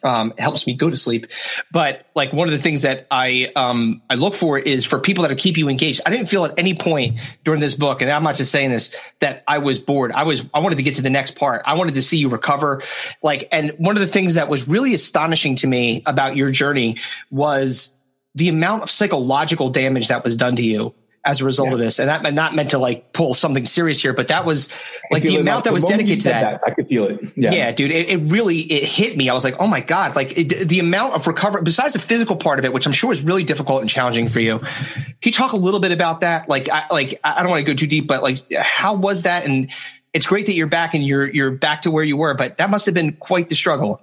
um, 0.03 0.32
it 0.36 0.40
helps 0.40 0.66
me 0.66 0.74
go 0.74 0.90
to 0.90 0.96
sleep. 0.96 1.26
But 1.72 2.07
like 2.14 2.32
one 2.32 2.48
of 2.48 2.53
the 2.53 2.59
things 2.59 2.82
that 2.82 3.07
I 3.11 3.53
um, 3.57 4.03
I 4.09 4.14
look 4.14 4.34
for 4.34 4.59
is 4.59 4.84
for 4.84 4.98
people 4.98 5.22
that 5.22 5.28
will 5.28 5.36
keep 5.36 5.57
you 5.57 5.68
engaged. 5.68 6.01
I 6.07 6.11
didn't 6.11 6.26
feel 6.26 6.44
at 6.44 6.59
any 6.59 6.74
point 6.74 7.18
during 7.44 7.61
this 7.61 7.74
book, 7.74 8.03
and 8.03 8.11
I'm 8.11 8.22
not 8.22 8.36
just 8.36 8.53
saying 8.53 8.70
this, 8.70 8.94
that 9.20 9.44
I 9.46 9.59
was 9.59 9.78
bored. 9.78 10.12
I 10.12 10.24
was 10.24 10.46
I 10.55 10.61
wanted 10.61 10.76
to 10.76 10.82
get 10.82 10.96
to 10.96 11.03
the 11.03 11.11
next 11.11 11.36
part. 11.36 11.62
I 11.64 11.74
wanted 11.74 11.94
to 11.94 12.03
see 12.03 12.18
you 12.18 12.28
recover. 12.28 12.82
Like, 13.22 13.48
and 13.53 13.74
one 13.78 13.96
of 13.96 14.01
the 14.01 14.09
things 14.09 14.34
that 14.34 14.48
was 14.48 14.68
really 14.68 14.94
astonishing 14.94 15.57
to 15.57 15.66
me 15.66 16.03
about 16.07 16.36
your 16.36 16.51
journey 16.51 16.98
was 17.30 17.94
the 18.34 18.48
amount 18.48 18.82
of 18.82 18.90
psychological 18.90 19.70
damage 19.70 20.09
that 20.09 20.22
was 20.24 20.36
done 20.36 20.57
to 20.57 20.62
you 20.62 20.94
as 21.24 21.42
a 21.42 21.44
result 21.44 21.68
yeah. 21.68 21.74
of 21.74 21.78
this. 21.78 21.98
And 21.98 22.08
that 22.08 22.32
not 22.32 22.54
meant 22.54 22.70
to 22.70 22.78
like 22.78 23.12
pull 23.12 23.34
something 23.34 23.66
serious 23.66 24.00
here, 24.00 24.14
but 24.14 24.28
that 24.28 24.46
was 24.46 24.72
like 25.10 25.22
the 25.22 25.36
amount 25.36 25.64
that 25.64 25.72
was 25.72 25.84
dedicated 25.84 26.22
to 26.22 26.28
that, 26.30 26.62
that, 26.62 26.62
I 26.66 26.70
could 26.74 26.88
feel 26.88 27.04
it. 27.04 27.20
Yeah, 27.36 27.52
yeah 27.52 27.72
dude, 27.72 27.90
it, 27.90 28.08
it, 28.08 28.32
really, 28.32 28.60
it 28.60 28.86
hit 28.86 29.16
me. 29.16 29.28
I 29.28 29.34
was 29.34 29.44
like, 29.44 29.56
oh 29.58 29.66
my 29.66 29.80
God, 29.80 30.16
like 30.16 30.38
it, 30.38 30.68
the 30.68 30.78
amount 30.78 31.14
of 31.14 31.26
recovery, 31.26 31.60
besides 31.62 31.92
the 31.92 31.98
physical 31.98 32.36
part 32.36 32.58
of 32.58 32.64
it, 32.64 32.72
which 32.72 32.86
I'm 32.86 32.92
sure 32.92 33.12
is 33.12 33.22
really 33.22 33.44
difficult 33.44 33.82
and 33.82 33.90
challenging 33.90 34.28
for 34.30 34.40
you. 34.40 34.60
Can 34.60 35.14
you 35.22 35.32
talk 35.32 35.52
a 35.52 35.56
little 35.56 35.80
bit 35.80 35.92
about 35.92 36.22
that? 36.22 36.48
Like, 36.48 36.70
I, 36.70 36.86
like, 36.90 37.20
I 37.22 37.42
don't 37.42 37.50
want 37.50 37.66
to 37.66 37.70
go 37.70 37.76
too 37.76 37.86
deep, 37.86 38.06
but 38.06 38.22
like, 38.22 38.38
how 38.56 38.94
was 38.94 39.22
that? 39.22 39.44
And 39.44 39.68
it's 40.14 40.26
great 40.26 40.46
that 40.46 40.54
you're 40.54 40.68
back 40.68 40.94
and 40.94 41.04
you're, 41.04 41.28
you're 41.28 41.50
back 41.50 41.82
to 41.82 41.90
where 41.90 42.04
you 42.04 42.16
were, 42.16 42.34
but 42.34 42.56
that 42.56 42.70
must 42.70 42.86
have 42.86 42.94
been 42.94 43.12
quite 43.12 43.50
the 43.50 43.54
struggle. 43.54 44.00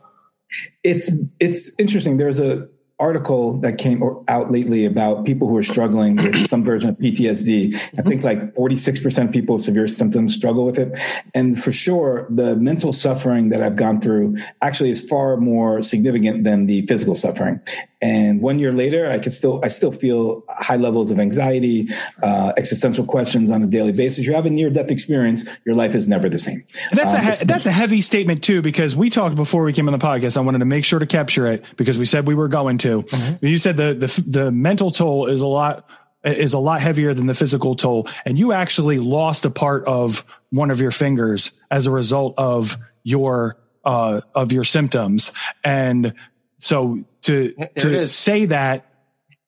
It's, 0.83 1.11
it's 1.39 1.71
interesting. 1.79 2.17
There's 2.17 2.39
a, 2.39 2.69
article 2.99 3.57
that 3.59 3.77
came 3.77 4.01
out 4.27 4.49
lately 4.51 4.83
about 4.85 5.23
people 5.25 5.47
who 5.47 5.55
are 5.55 5.63
struggling 5.63 6.15
with 6.15 6.47
some 6.49 6.63
version 6.63 6.89
of 6.89 6.97
PTSD. 6.97 7.75
I 7.97 8.01
think 8.01 8.23
like 8.23 8.55
46% 8.55 9.25
of 9.25 9.31
people 9.31 9.55
with 9.55 9.63
severe 9.63 9.87
symptoms 9.87 10.35
struggle 10.35 10.65
with 10.65 10.79
it. 10.79 10.97
And 11.35 11.61
for 11.61 11.71
sure, 11.71 12.25
the 12.29 12.55
mental 12.55 12.91
suffering 12.91 13.49
that 13.49 13.61
I've 13.61 13.75
gone 13.75 14.01
through 14.01 14.37
actually 14.61 14.89
is 14.89 15.07
far 15.07 15.37
more 15.37 15.81
significant 15.81 16.43
than 16.43 16.65
the 16.65 16.85
physical 16.87 17.13
suffering. 17.13 17.61
And 17.99 18.41
one 18.41 18.59
year 18.59 18.71
later, 18.71 19.09
I 19.09 19.17
can 19.17 19.31
still, 19.31 19.59
I 19.63 19.69
still 19.69 19.91
feel 19.91 20.43
high 20.49 20.75
levels 20.75 21.09
of 21.09 21.19
anxiety, 21.19 21.89
uh, 22.21 22.53
existential 22.55 23.05
questions 23.05 23.49
on 23.49 23.63
a 23.63 23.67
daily 23.67 23.91
basis. 23.91 24.25
You 24.27 24.35
have 24.35 24.45
a 24.45 24.51
near 24.51 24.69
death 24.69 24.91
experience. 24.91 25.45
Your 25.65 25.73
life 25.73 25.95
is 25.95 26.07
never 26.07 26.29
the 26.29 26.37
same. 26.37 26.63
that's 26.91 27.15
um, 27.15 27.21
a, 27.21 27.23
he- 27.31 27.45
that's 27.45 27.65
a 27.65 27.71
heavy 27.71 28.01
statement 28.01 28.43
too, 28.43 28.61
because 28.61 28.95
we 28.95 29.09
talked 29.09 29.35
before 29.35 29.63
we 29.63 29.73
came 29.73 29.87
on 29.87 29.97
the 29.97 30.05
podcast. 30.05 30.37
I 30.37 30.41
wanted 30.41 30.59
to 30.59 30.65
make 30.65 30.85
sure 30.85 30.99
to 30.99 31.07
capture 31.07 31.47
it 31.47 31.63
because 31.75 31.97
we 31.97 32.05
said 32.05 32.27
we 32.27 32.35
were 32.35 32.47
going 32.47 32.77
to. 32.79 33.01
Mm-hmm. 33.01 33.45
You 33.45 33.57
said 33.57 33.77
the, 33.77 33.95
the, 33.95 34.23
the 34.27 34.51
mental 34.51 34.91
toll 34.91 35.25
is 35.25 35.41
a 35.41 35.47
lot, 35.47 35.89
is 36.23 36.53
a 36.53 36.59
lot 36.59 36.81
heavier 36.81 37.15
than 37.15 37.25
the 37.25 37.33
physical 37.33 37.75
toll. 37.75 38.07
And 38.25 38.37
you 38.37 38.51
actually 38.51 38.99
lost 38.99 39.43
a 39.45 39.49
part 39.49 39.85
of 39.85 40.23
one 40.51 40.69
of 40.69 40.79
your 40.81 40.91
fingers 40.91 41.53
as 41.71 41.87
a 41.87 41.91
result 41.91 42.35
of 42.37 42.77
your, 43.01 43.57
uh, 43.83 44.21
of 44.35 44.51
your 44.51 44.63
symptoms. 44.63 45.33
And 45.63 46.13
so 46.59 47.03
to 47.27 47.53
to 47.79 48.07
say 48.07 48.45
that 48.45 48.85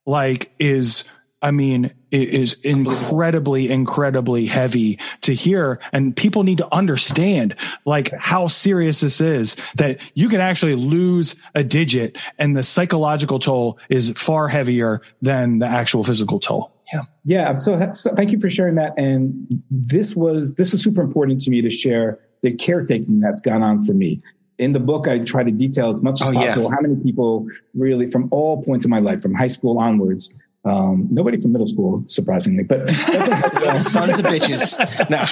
like 0.05 0.51
is 0.59 1.05
I 1.41 1.51
mean, 1.51 1.93
it 2.11 2.30
is 2.30 2.53
incredibly, 2.63 3.69
incredibly 3.69 4.45
heavy 4.45 4.99
to 5.21 5.34
hear. 5.34 5.80
And 5.93 6.13
people 6.13 6.43
need 6.43 6.57
to 6.57 6.67
understand 6.73 7.55
like 7.86 8.11
how 8.19 8.47
serious 8.47 8.99
this 8.99 9.21
is 9.21 9.55
that 9.75 9.99
you 10.15 10.27
can 10.27 10.41
actually 10.41 10.75
lose 10.75 11.38
a 11.55 11.63
digit 11.63 12.17
and 12.38 12.57
the 12.57 12.63
psychological 12.63 13.39
toll 13.39 13.80
is 13.89 14.09
far 14.17 14.49
heavier 14.49 15.01
than 15.21 15.59
the 15.59 15.65
actual 15.65 16.03
physical 16.03 16.39
toll. 16.41 16.73
Yeah. 16.91 17.03
Yeah. 17.23 17.57
So, 17.57 17.91
so 17.91 18.13
thank 18.15 18.34
you 18.34 18.39
for 18.41 18.49
sharing 18.49 18.75
that. 18.75 18.93
And 18.97 19.47
this 19.71 20.17
was, 20.17 20.55
this 20.55 20.73
is 20.73 20.84
super 20.84 21.01
important 21.01 21.39
to 21.41 21.51
me 21.51 21.61
to 21.61 21.69
share 21.69 22.19
the 22.41 22.51
caretaking 22.51 23.21
that's 23.21 23.39
gone 23.39 23.63
on 23.63 23.84
for 23.84 23.93
me 23.93 24.21
in 24.60 24.74
the 24.74 24.80
book, 24.80 25.07
I 25.07 25.20
try 25.20 25.43
to 25.43 25.51
detail 25.51 25.89
as 25.91 26.01
much 26.01 26.22
as 26.22 26.28
oh, 26.28 26.34
possible 26.34 26.64
yeah. 26.64 26.70
how 26.70 26.82
many 26.82 26.97
people 26.97 27.47
really 27.74 28.07
from 28.07 28.28
all 28.32 28.62
points 28.62 28.86
of 28.86 28.91
my 28.91 28.99
life, 28.99 29.22
from 29.22 29.34
high 29.34 29.47
school 29.47 29.80
onwards, 29.80 30.36
um, 30.66 31.07
nobody 31.10 31.39
from 31.39 31.53
middle 31.53 31.68
school, 31.68 32.03
surprisingly, 32.07 32.64
but 32.64 32.89
sons 33.80 34.20
of 34.20 34.26
bitches. 34.26 34.78
No, 35.10 35.26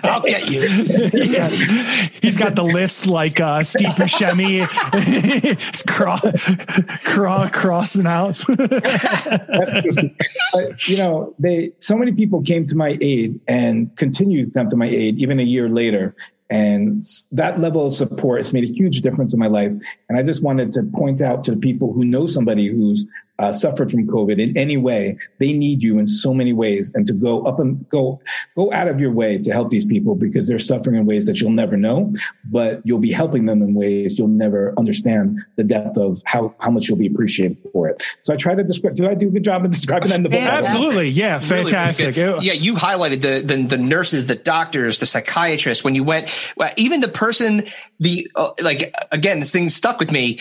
I'll 0.08 0.22
get 0.22 0.48
you. 0.48 0.60
Yeah. 1.12 1.48
He's 2.22 2.36
got 2.36 2.54
the 2.54 2.62
list 2.62 3.08
like 3.08 3.40
uh, 3.40 3.64
Steve 3.64 3.88
Buscemi. 3.90 4.64
It's 5.70 5.82
craw, 5.82 6.20
craw, 7.02 7.48
crossing 7.48 8.06
out. 8.06 8.40
but, 8.46 8.78
you 10.88 10.98
know, 10.98 11.34
they 11.40 11.72
so 11.80 11.96
many 11.96 12.12
people 12.12 12.40
came 12.40 12.64
to 12.66 12.76
my 12.76 12.96
aid 13.00 13.40
and 13.48 13.94
continue 13.96 14.46
to 14.46 14.52
come 14.52 14.68
to 14.68 14.76
my 14.76 14.86
aid 14.86 15.18
even 15.18 15.40
a 15.40 15.44
year 15.44 15.68
later. 15.68 16.14
And 16.50 17.02
that 17.32 17.60
level 17.60 17.86
of 17.86 17.94
support 17.94 18.38
has 18.38 18.52
made 18.52 18.64
a 18.64 18.72
huge 18.72 19.00
difference 19.00 19.32
in 19.32 19.40
my 19.40 19.46
life. 19.46 19.72
And 20.08 20.18
I 20.18 20.22
just 20.22 20.42
wanted 20.42 20.72
to 20.72 20.82
point 20.82 21.20
out 21.20 21.44
to 21.44 21.52
the 21.52 21.56
people 21.56 21.92
who 21.92 22.04
know 22.04 22.26
somebody 22.26 22.68
who's 22.68 23.06
uh, 23.38 23.52
suffered 23.52 23.90
from 23.90 24.06
COVID 24.06 24.40
in 24.40 24.56
any 24.56 24.76
way, 24.76 25.16
they 25.40 25.52
need 25.52 25.82
you 25.82 25.98
in 25.98 26.06
so 26.06 26.32
many 26.32 26.52
ways, 26.52 26.92
and 26.94 27.06
to 27.06 27.12
go 27.12 27.42
up 27.42 27.58
and 27.58 27.88
go 27.88 28.20
go 28.54 28.72
out 28.72 28.88
of 28.88 29.00
your 29.00 29.10
way 29.10 29.38
to 29.38 29.52
help 29.52 29.70
these 29.70 29.84
people 29.84 30.14
because 30.14 30.46
they're 30.46 30.58
suffering 30.58 30.96
in 30.96 31.06
ways 31.06 31.26
that 31.26 31.40
you'll 31.40 31.50
never 31.50 31.76
know, 31.76 32.12
but 32.44 32.80
you'll 32.84 32.98
be 32.98 33.10
helping 33.10 33.46
them 33.46 33.60
in 33.62 33.74
ways 33.74 34.18
you'll 34.18 34.28
never 34.28 34.72
understand 34.78 35.40
the 35.56 35.64
depth 35.64 35.96
of 35.96 36.22
how 36.24 36.54
how 36.60 36.70
much 36.70 36.88
you'll 36.88 36.98
be 36.98 37.06
appreciated 37.06 37.58
for 37.72 37.88
it. 37.88 38.02
So 38.22 38.32
I 38.32 38.36
try 38.36 38.54
to 38.54 38.62
describe. 38.62 38.94
Do 38.94 39.08
I 39.08 39.14
do 39.14 39.28
a 39.28 39.30
good 39.30 39.44
job 39.44 39.64
of 39.64 39.70
describing 39.70 40.10
that 40.10 40.16
in 40.18 40.22
the 40.22 40.28
book? 40.28 40.40
Absolutely, 40.40 41.08
yeah, 41.08 41.40
fantastic. 41.40 42.16
Really 42.16 42.46
yeah, 42.46 42.52
you 42.52 42.74
highlighted 42.74 43.22
the, 43.22 43.40
the, 43.40 43.62
the 43.62 43.78
nurses, 43.78 44.26
the 44.26 44.36
doctors, 44.36 45.00
the 45.00 45.06
psychiatrists. 45.06 45.82
When 45.82 45.94
you 45.94 46.04
went, 46.04 46.30
well, 46.56 46.72
even 46.76 47.00
the 47.00 47.08
person, 47.08 47.66
the 47.98 48.30
uh, 48.36 48.52
like 48.60 48.94
again, 49.10 49.40
this 49.40 49.50
thing 49.50 49.68
stuck 49.68 49.98
with 49.98 50.12
me 50.12 50.40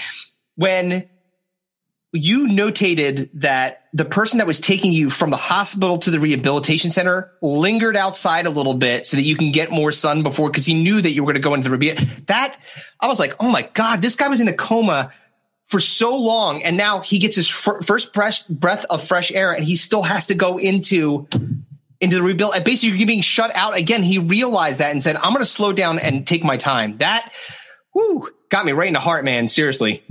when 0.56 1.10
you 2.14 2.46
notated 2.48 3.30
that 3.34 3.86
the 3.92 4.06
person 4.06 4.38
that 4.38 4.46
was 4.46 4.60
taking 4.60 4.94
you 4.94 5.10
from 5.10 5.32
the 5.32 5.38
hospital 5.38 5.98
to 5.98 6.12
the 6.12 6.20
rehabilitation 6.20 6.92
center 6.92 7.32
lingered 7.42 7.98
outside 7.98 8.46
a 8.46 8.52
little 8.52 8.76
bit 8.76 9.08
so 9.08 9.18
that 9.18 9.24
you 9.24 9.36
can 9.36 9.52
get 9.52 9.72
more 9.72 9.92
sun 9.92 10.22
before 10.22 10.50
because 10.50 10.66
he 10.66 10.76
knew 10.76 11.02
that 11.02 11.12
you 11.12 11.24
were 11.24 11.34
going 11.34 11.42
to 11.42 11.48
go 11.48 11.56
into 11.56 11.70
the 11.70 11.76
rehab. 11.76 12.08
That 12.28 12.56
I 13.00 13.08
was 13.08 13.20
like, 13.20 13.34
oh 13.40 13.50
my 13.50 13.64
god, 13.74 14.04
this 14.04 14.16
guy 14.16 14.28
was 14.28 14.42
in 14.42 14.48
a 14.48 14.54
coma 14.54 15.12
for 15.68 15.80
so 15.80 16.16
long, 16.16 16.62
and 16.62 16.78
now 16.78 17.00
he 17.00 17.18
gets 17.18 17.36
his 17.36 17.50
fir- 17.50 17.82
first 17.82 18.14
breath 18.14 18.48
breath 18.48 18.86
of 18.92 19.04
fresh 19.04 19.32
air, 19.32 19.52
and 19.52 19.66
he 19.66 19.76
still 19.76 20.04
has 20.04 20.28
to 20.28 20.36
go 20.36 20.60
into 20.60 21.28
into 22.00 22.16
the 22.16 22.22
rebuild. 22.22 22.54
And 22.54 22.64
basically, 22.64 22.96
you're 23.00 23.08
being 23.08 23.22
shut 23.22 23.56
out 23.56 23.76
again. 23.76 24.04
He 24.04 24.20
realized 24.20 24.80
that 24.80 24.92
and 24.92 25.02
said, 25.02 25.16
"I'm 25.16 25.34
going 25.34 25.40
to 25.40 25.46
slow 25.46 25.74
down 25.74 25.98
and 25.98 26.28
take 26.28 26.44
my 26.44 26.58
time." 26.58 27.00
That, 27.00 27.32
whoo, 27.96 28.30
got 28.50 28.68
me 28.68 28.72
right 28.72 28.88
in 28.88 28.94
the 28.94 29.00
heart, 29.00 29.26
man. 29.26 29.48
Seriously 29.48 30.04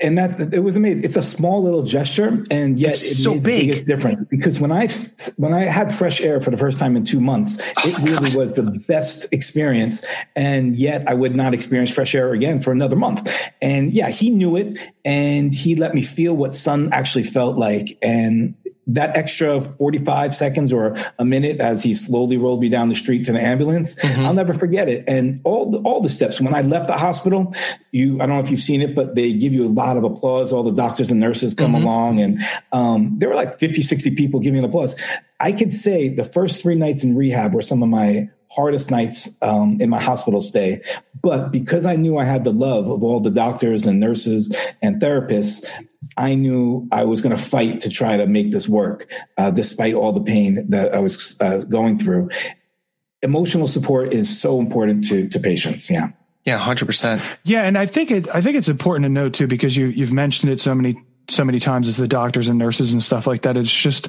and 0.00 0.18
that 0.18 0.52
it 0.52 0.60
was 0.60 0.76
amazing. 0.76 1.04
It's 1.04 1.16
a 1.16 1.22
small 1.22 1.62
little 1.62 1.82
gesture, 1.82 2.44
and 2.50 2.78
yet 2.78 2.90
it's 2.90 3.12
it 3.12 3.14
so 3.14 3.38
big. 3.38 3.68
It's 3.68 3.82
different 3.84 4.28
because 4.28 4.58
when 4.58 4.72
I 4.72 4.88
when 5.36 5.54
I 5.54 5.60
had 5.60 5.94
fresh 5.94 6.20
air 6.20 6.40
for 6.40 6.50
the 6.50 6.56
first 6.56 6.78
time 6.78 6.96
in 6.96 7.04
two 7.04 7.20
months, 7.20 7.60
oh 7.78 7.88
it 7.88 7.98
really 7.98 8.30
God. 8.30 8.38
was 8.38 8.54
the 8.54 8.62
best 8.88 9.32
experience. 9.32 10.04
And 10.34 10.76
yet 10.76 11.08
I 11.08 11.14
would 11.14 11.34
not 11.34 11.54
experience 11.54 11.92
fresh 11.92 12.14
air 12.14 12.32
again 12.32 12.60
for 12.60 12.72
another 12.72 12.96
month. 12.96 13.30
And 13.62 13.92
yeah, 13.92 14.10
he 14.10 14.30
knew 14.30 14.56
it, 14.56 14.78
and 15.04 15.54
he 15.54 15.76
let 15.76 15.94
me 15.94 16.02
feel 16.02 16.34
what 16.34 16.52
sun 16.52 16.92
actually 16.92 17.24
felt 17.24 17.56
like, 17.56 17.96
and 18.02 18.54
that 18.86 19.16
extra 19.16 19.60
45 19.60 20.34
seconds 20.34 20.72
or 20.72 20.96
a 21.18 21.24
minute 21.24 21.60
as 21.60 21.82
he 21.82 21.94
slowly 21.94 22.36
rolled 22.36 22.60
me 22.60 22.68
down 22.68 22.88
the 22.88 22.94
street 22.94 23.24
to 23.24 23.32
the 23.32 23.40
ambulance, 23.40 23.94
mm-hmm. 23.96 24.24
I'll 24.24 24.34
never 24.34 24.54
forget 24.54 24.88
it. 24.88 25.04
And 25.06 25.40
all 25.44 25.70
the, 25.70 25.78
all 25.78 26.00
the 26.00 26.08
steps 26.08 26.40
when 26.40 26.54
I 26.54 26.60
left 26.60 26.88
the 26.88 26.96
hospital, 26.96 27.54
you, 27.92 28.16
I 28.16 28.26
don't 28.26 28.36
know 28.36 28.42
if 28.42 28.50
you've 28.50 28.60
seen 28.60 28.82
it, 28.82 28.94
but 28.94 29.14
they 29.14 29.32
give 29.32 29.52
you 29.52 29.66
a 29.66 29.68
lot 29.68 29.96
of 29.96 30.04
applause. 30.04 30.52
All 30.52 30.62
the 30.62 30.72
doctors 30.72 31.10
and 31.10 31.20
nurses 31.20 31.54
come 31.54 31.72
mm-hmm. 31.72 31.84
along 31.84 32.20
and, 32.20 32.40
um, 32.72 33.18
there 33.18 33.28
were 33.28 33.34
like 33.34 33.58
50, 33.58 33.82
60 33.82 34.14
people 34.14 34.40
giving 34.40 34.58
an 34.58 34.64
applause. 34.64 35.00
I 35.40 35.52
could 35.52 35.72
say 35.72 36.08
the 36.08 36.24
first 36.24 36.62
three 36.62 36.74
nights 36.74 37.04
in 37.04 37.16
rehab 37.16 37.54
were 37.54 37.62
some 37.62 37.82
of 37.82 37.88
my 37.88 38.28
hardest 38.54 38.90
nights 38.90 39.36
um, 39.42 39.78
in 39.80 39.90
my 39.90 40.00
hospital 40.00 40.40
stay. 40.40 40.80
But 41.22 41.50
because 41.50 41.84
I 41.84 41.96
knew 41.96 42.18
I 42.18 42.24
had 42.24 42.44
the 42.44 42.52
love 42.52 42.88
of 42.88 43.02
all 43.02 43.20
the 43.20 43.30
doctors 43.30 43.86
and 43.86 43.98
nurses 43.98 44.54
and 44.80 45.00
therapists, 45.00 45.68
I 46.16 46.34
knew 46.34 46.88
I 46.92 47.04
was 47.04 47.20
going 47.20 47.36
to 47.36 47.42
fight 47.42 47.80
to 47.80 47.90
try 47.90 48.16
to 48.16 48.26
make 48.26 48.52
this 48.52 48.68
work, 48.68 49.10
uh, 49.36 49.50
despite 49.50 49.94
all 49.94 50.12
the 50.12 50.22
pain 50.22 50.70
that 50.70 50.94
I 50.94 51.00
was 51.00 51.40
uh, 51.40 51.64
going 51.68 51.98
through. 51.98 52.30
Emotional 53.22 53.66
support 53.66 54.12
is 54.12 54.40
so 54.40 54.60
important 54.60 55.04
to 55.08 55.28
to 55.28 55.40
patients. 55.40 55.90
Yeah. 55.90 56.10
Yeah, 56.44 56.58
hundred 56.58 56.86
percent. 56.86 57.22
Yeah, 57.44 57.62
and 57.62 57.78
I 57.78 57.86
think 57.86 58.10
it. 58.10 58.28
I 58.34 58.42
think 58.42 58.56
it's 58.56 58.68
important 58.68 59.04
to 59.04 59.08
note 59.08 59.32
too 59.32 59.46
because 59.46 59.76
you 59.76 59.86
you've 59.86 60.12
mentioned 60.12 60.52
it 60.52 60.60
so 60.60 60.74
many 60.74 61.02
so 61.28 61.44
many 61.44 61.58
times 61.58 61.88
as 61.88 61.96
the 61.96 62.08
doctors 62.08 62.48
and 62.48 62.58
nurses 62.58 62.92
and 62.92 63.02
stuff 63.02 63.26
like 63.26 63.42
that. 63.42 63.56
It's 63.56 63.74
just 63.74 64.08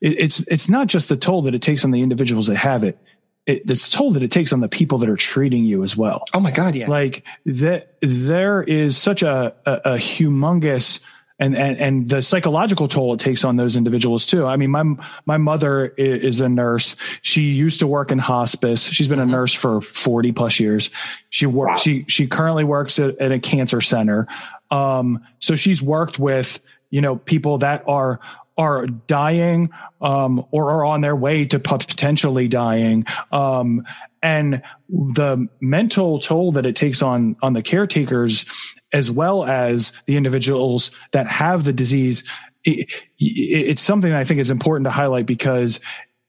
it, 0.00 0.18
it's 0.18 0.40
it's 0.48 0.68
not 0.68 0.86
just 0.86 1.08
the 1.10 1.16
toll 1.16 1.42
that 1.42 1.54
it 1.54 1.62
takes 1.62 1.84
on 1.84 1.90
the 1.90 2.00
individuals 2.00 2.46
that 2.46 2.56
have 2.56 2.84
it. 2.84 2.98
it. 3.46 3.70
It's 3.70 3.90
toll 3.90 4.12
that 4.12 4.22
it 4.22 4.30
takes 4.30 4.52
on 4.52 4.60
the 4.60 4.68
people 4.68 4.96
that 4.98 5.10
are 5.10 5.16
treating 5.16 5.64
you 5.64 5.82
as 5.82 5.94
well. 5.94 6.24
Oh 6.32 6.40
my 6.40 6.50
god, 6.50 6.74
yeah. 6.74 6.88
Like 6.88 7.22
that, 7.44 7.96
there 8.00 8.62
is 8.62 8.96
such 8.96 9.22
a, 9.22 9.54
a, 9.66 9.72
a 9.72 9.94
humongous 9.96 11.00
and, 11.38 11.56
and 11.56 11.76
and 11.78 12.08
the 12.08 12.22
psychological 12.22 12.86
toll 12.86 13.14
it 13.14 13.20
takes 13.20 13.44
on 13.44 13.56
those 13.56 13.76
individuals 13.76 14.24
too. 14.24 14.46
I 14.46 14.56
mean, 14.56 14.70
my 14.70 14.84
my 15.26 15.36
mother 15.36 15.86
is 15.86 16.40
a 16.40 16.48
nurse. 16.48 16.96
She 17.22 17.42
used 17.42 17.80
to 17.80 17.86
work 17.86 18.12
in 18.12 18.18
hospice. 18.18 18.84
She's 18.84 19.08
been 19.08 19.18
a 19.18 19.22
mm-hmm. 19.22 19.32
nurse 19.32 19.52
for 19.52 19.80
forty 19.80 20.30
plus 20.32 20.60
years. 20.60 20.90
She 21.30 21.46
works. 21.46 21.70
Wow. 21.70 21.76
She 21.78 22.04
she 22.08 22.26
currently 22.28 22.64
works 22.64 22.98
at, 22.98 23.18
at 23.18 23.32
a 23.32 23.40
cancer 23.40 23.80
center. 23.80 24.28
Um, 24.70 25.24
so 25.40 25.54
she's 25.54 25.82
worked 25.82 26.18
with, 26.18 26.60
you 26.90 27.00
know, 27.00 27.16
people 27.16 27.58
that 27.58 27.84
are 27.88 28.20
are 28.56 28.86
dying 28.86 29.70
um, 30.00 30.44
or 30.52 30.70
are 30.70 30.84
on 30.84 31.00
their 31.00 31.16
way 31.16 31.44
to 31.46 31.58
potentially 31.58 32.46
dying 32.46 33.04
um, 33.32 33.84
and 34.24 34.62
the 34.88 35.46
mental 35.60 36.18
toll 36.18 36.50
that 36.52 36.66
it 36.66 36.74
takes 36.74 37.02
on 37.02 37.36
on 37.42 37.52
the 37.52 37.62
caretakers 37.62 38.44
as 38.92 39.10
well 39.10 39.44
as 39.44 39.92
the 40.06 40.16
individuals 40.16 40.90
that 41.12 41.28
have 41.28 41.62
the 41.62 41.72
disease 41.72 42.24
it, 42.64 42.90
it's 43.18 43.82
something 43.82 44.12
I 44.12 44.24
think 44.24 44.40
is 44.40 44.50
important 44.50 44.86
to 44.86 44.90
highlight 44.90 45.26
because 45.26 45.80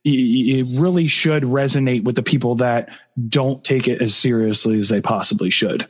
it 0.07 0.67
really 0.79 1.07
should 1.07 1.43
resonate 1.43 2.03
with 2.03 2.15
the 2.15 2.21
people 2.21 2.55
that 2.55 2.89
don't 3.27 3.63
take 3.63 3.87
it 3.87 4.03
as 4.03 4.15
seriously 4.15 4.77
as 4.77 4.89
they 4.89 5.01
possibly 5.01 5.49
should. 5.49 5.87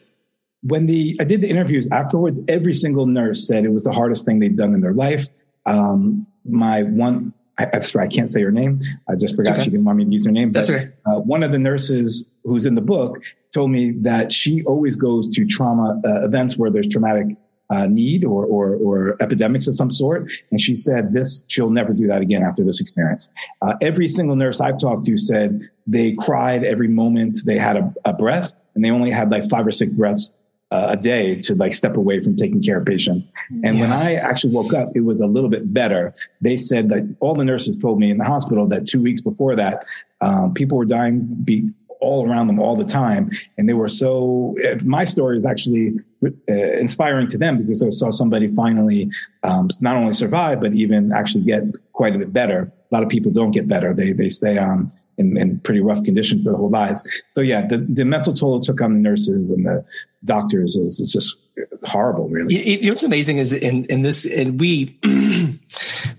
When 0.62 0.86
the 0.86 1.18
I 1.20 1.26
did 1.26 1.42
the 1.42 1.50
interviews 1.50 1.90
afterwards, 1.92 2.40
every 2.48 2.74
single 2.74 3.08
nurse 3.08 3.46
said 3.46 3.66
it 3.66 3.74
was 3.74 3.84
the 3.84 3.92
hardest 3.92 4.26
thing 4.26 4.40
they'd 4.40 4.56
done 4.56 4.74
in 4.74 4.80
their 4.80 4.94
life. 4.94 5.28
Um, 5.66 6.26
my 6.46 6.84
one, 6.84 7.34
I, 7.58 7.68
I'm 7.74 7.82
sorry, 7.82 8.06
I 8.06 8.10
can't 8.10 8.30
say 8.30 8.42
her 8.42 8.52
name. 8.52 8.80
I 9.08 9.16
just 9.16 9.36
forgot 9.36 9.56
okay. 9.56 9.64
she 9.64 9.70
didn't 9.70 9.86
want 9.86 9.98
me 9.98 10.06
to 10.06 10.12
use 10.12 10.26
her 10.26 10.32
name. 10.32 10.52
But, 10.52 10.68
That's 10.68 10.70
okay. 10.70 10.92
Uh, 11.06 11.20
one 11.20 11.44
of 11.44 11.52
the 11.52 11.60
nurses 11.60 12.30
who's 12.44 12.66
in 12.66 12.76
the 12.76 12.82
book 12.82 13.22
told 13.54 13.72
me 13.72 13.92
that 14.02 14.32
she 14.32 14.64
always 14.64 14.96
goes 14.96 15.30
to 15.30 15.46
trauma 15.46 16.02
uh, 16.06 16.26
events 16.26 16.58
where 16.58 16.70
there's 16.70 16.88
traumatic 16.88 17.38
uh, 17.70 17.88
need 17.88 18.24
or, 18.24 18.46
or, 18.46 18.76
or 18.76 19.18
epidemics 19.22 19.68
of 19.68 19.76
some 19.76 19.92
sort. 19.92 20.30
And 20.52 20.60
she 20.60 20.76
said 20.76 21.14
this, 21.14 21.46
she'll 21.48 21.70
never 21.70 21.94
do 21.94 22.08
that 22.08 22.22
again 22.22 22.44
after 22.44 22.64
this 22.64 22.80
experience. 22.80 23.30
Uh, 23.62 23.74
every 23.82 24.08
single 24.08 24.36
nurse 24.36 24.62
I've 24.62 24.78
talked 24.78 25.06
to 25.06 25.18
said 25.18 25.70
they 25.88 26.14
cried 26.14 26.64
every 26.64 26.88
moment 26.88 27.40
they 27.46 27.58
had 27.58 27.78
a, 27.78 27.94
a 28.06 28.14
breath 28.14 28.54
and 28.76 28.84
they 28.84 28.92
only 28.92 29.10
had 29.10 29.32
like 29.32 29.50
five 29.50 29.66
or 29.66 29.72
six 29.72 29.92
breaths 29.94 30.34
uh, 30.72 30.88
a 30.92 30.98
day 30.98 31.36
to 31.36 31.56
like 31.56 31.74
step 31.74 31.96
away 31.96 32.22
from 32.22 32.36
taking 32.36 32.62
care 32.62 32.80
of 32.80 32.86
patients. 32.86 33.30
And 33.64 33.78
yeah. 33.78 33.82
when 33.82 33.92
I 33.94 34.16
actually 34.16 34.54
woke 34.54 34.74
up, 34.74 34.90
it 34.96 35.02
was 35.02 35.22
a 35.22 35.28
little 35.28 35.50
bit 35.50 35.74
better. 35.74 36.14
They 36.42 36.58
said 36.58 36.90
that 36.90 37.16
all 37.20 37.36
the 37.36 37.46
nurses 37.46 37.78
told 37.78 38.00
me 38.00 38.10
in 38.10 38.18
the 38.18 38.26
hospital 38.26 38.68
that 38.68 38.88
two 38.88 39.02
weeks 39.02 39.22
before 39.22 39.56
that, 39.56 39.86
um, 40.22 40.54
people 40.54 40.78
were 40.78 40.86
dying 40.86 41.28
be 41.44 41.70
all 42.02 42.30
around 42.30 42.48
them 42.48 42.60
all 42.60 42.76
the 42.76 42.86
time. 42.86 43.32
And 43.58 43.70
they 43.70 43.74
were 43.74 43.88
so, 43.88 44.56
my 44.84 45.06
story 45.06 45.38
is 45.38 45.46
actually 45.46 45.94
uh, 46.24 46.54
inspiring 46.54 47.28
to 47.30 47.38
them 47.38 47.58
because 47.58 47.82
I 47.84 47.90
saw 47.90 48.10
somebody 48.10 48.54
finally 48.54 49.10
um, 49.44 49.70
not 49.82 49.96
only 49.96 50.14
survive, 50.14 50.60
but 50.62 50.74
even 50.74 51.12
actually 51.12 51.46
get 51.46 51.64
quite 51.94 52.16
a 52.16 52.20
bit 52.20 52.34
better. 52.34 52.72
A 52.92 52.96
lot 52.96 53.04
of 53.04 53.10
people 53.10 53.32
don't 53.32 53.52
get 53.52 53.68
better. 53.68 53.94
They, 53.94 54.12
they 54.12 54.30
stay 54.30 54.58
on 54.58 54.92
in, 55.18 55.38
in 55.38 55.60
pretty 55.60 55.80
rough 55.80 56.04
conditions 56.04 56.44
for 56.44 56.52
their 56.52 56.58
whole 56.58 56.70
lives. 56.70 57.08
So 57.32 57.42
yeah, 57.42 57.66
the, 57.66 57.78
the 57.78 58.06
mental 58.06 58.34
toll 58.34 58.58
it 58.58 58.64
took 58.64 58.82
on 58.82 58.94
the 58.94 59.00
nurses 59.00 59.52
and 59.52 59.66
the 59.66 59.86
doctors 60.24 60.76
is, 60.76 61.00
is 61.00 61.12
just 61.12 61.38
horrible, 61.84 62.28
really. 62.28 62.56
You, 62.56 62.78
you 62.78 62.82
know 62.84 62.90
what's 62.90 63.04
amazing 63.04 63.38
is 63.38 63.54
in, 63.54 63.86
in 63.86 64.02
this, 64.02 64.26
and 64.26 64.60
we, 64.60 64.98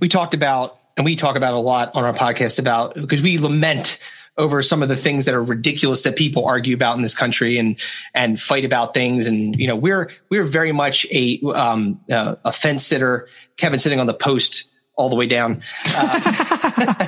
we 0.00 0.08
talked 0.08 0.34
about, 0.34 0.78
and 0.96 1.04
we 1.04 1.16
talk 1.16 1.36
about 1.36 1.54
a 1.54 1.58
lot 1.58 1.94
on 1.94 2.04
our 2.04 2.14
podcast 2.14 2.58
about, 2.58 2.94
because 2.94 3.22
we 3.22 3.38
lament 3.38 3.98
over 4.38 4.62
some 4.62 4.82
of 4.82 4.88
the 4.88 4.96
things 4.96 5.24
that 5.24 5.34
are 5.34 5.42
ridiculous 5.42 6.02
that 6.02 6.16
people 6.16 6.46
argue 6.46 6.74
about 6.74 6.96
in 6.96 7.02
this 7.02 7.14
country 7.14 7.58
and 7.58 7.80
and 8.14 8.40
fight 8.40 8.64
about 8.64 8.92
things 8.92 9.26
and 9.26 9.58
you 9.58 9.66
know 9.66 9.76
we're 9.76 10.10
we're 10.28 10.44
very 10.44 10.72
much 10.72 11.06
a 11.10 11.40
um, 11.54 11.98
uh, 12.10 12.36
a 12.44 12.52
fence 12.52 12.86
sitter 12.86 13.28
kevin 13.56 13.78
sitting 13.78 13.98
on 13.98 14.06
the 14.06 14.14
post 14.14 14.64
all 14.96 15.08
the 15.10 15.16
way 15.16 15.26
down. 15.26 15.62
Uh, 15.86 16.94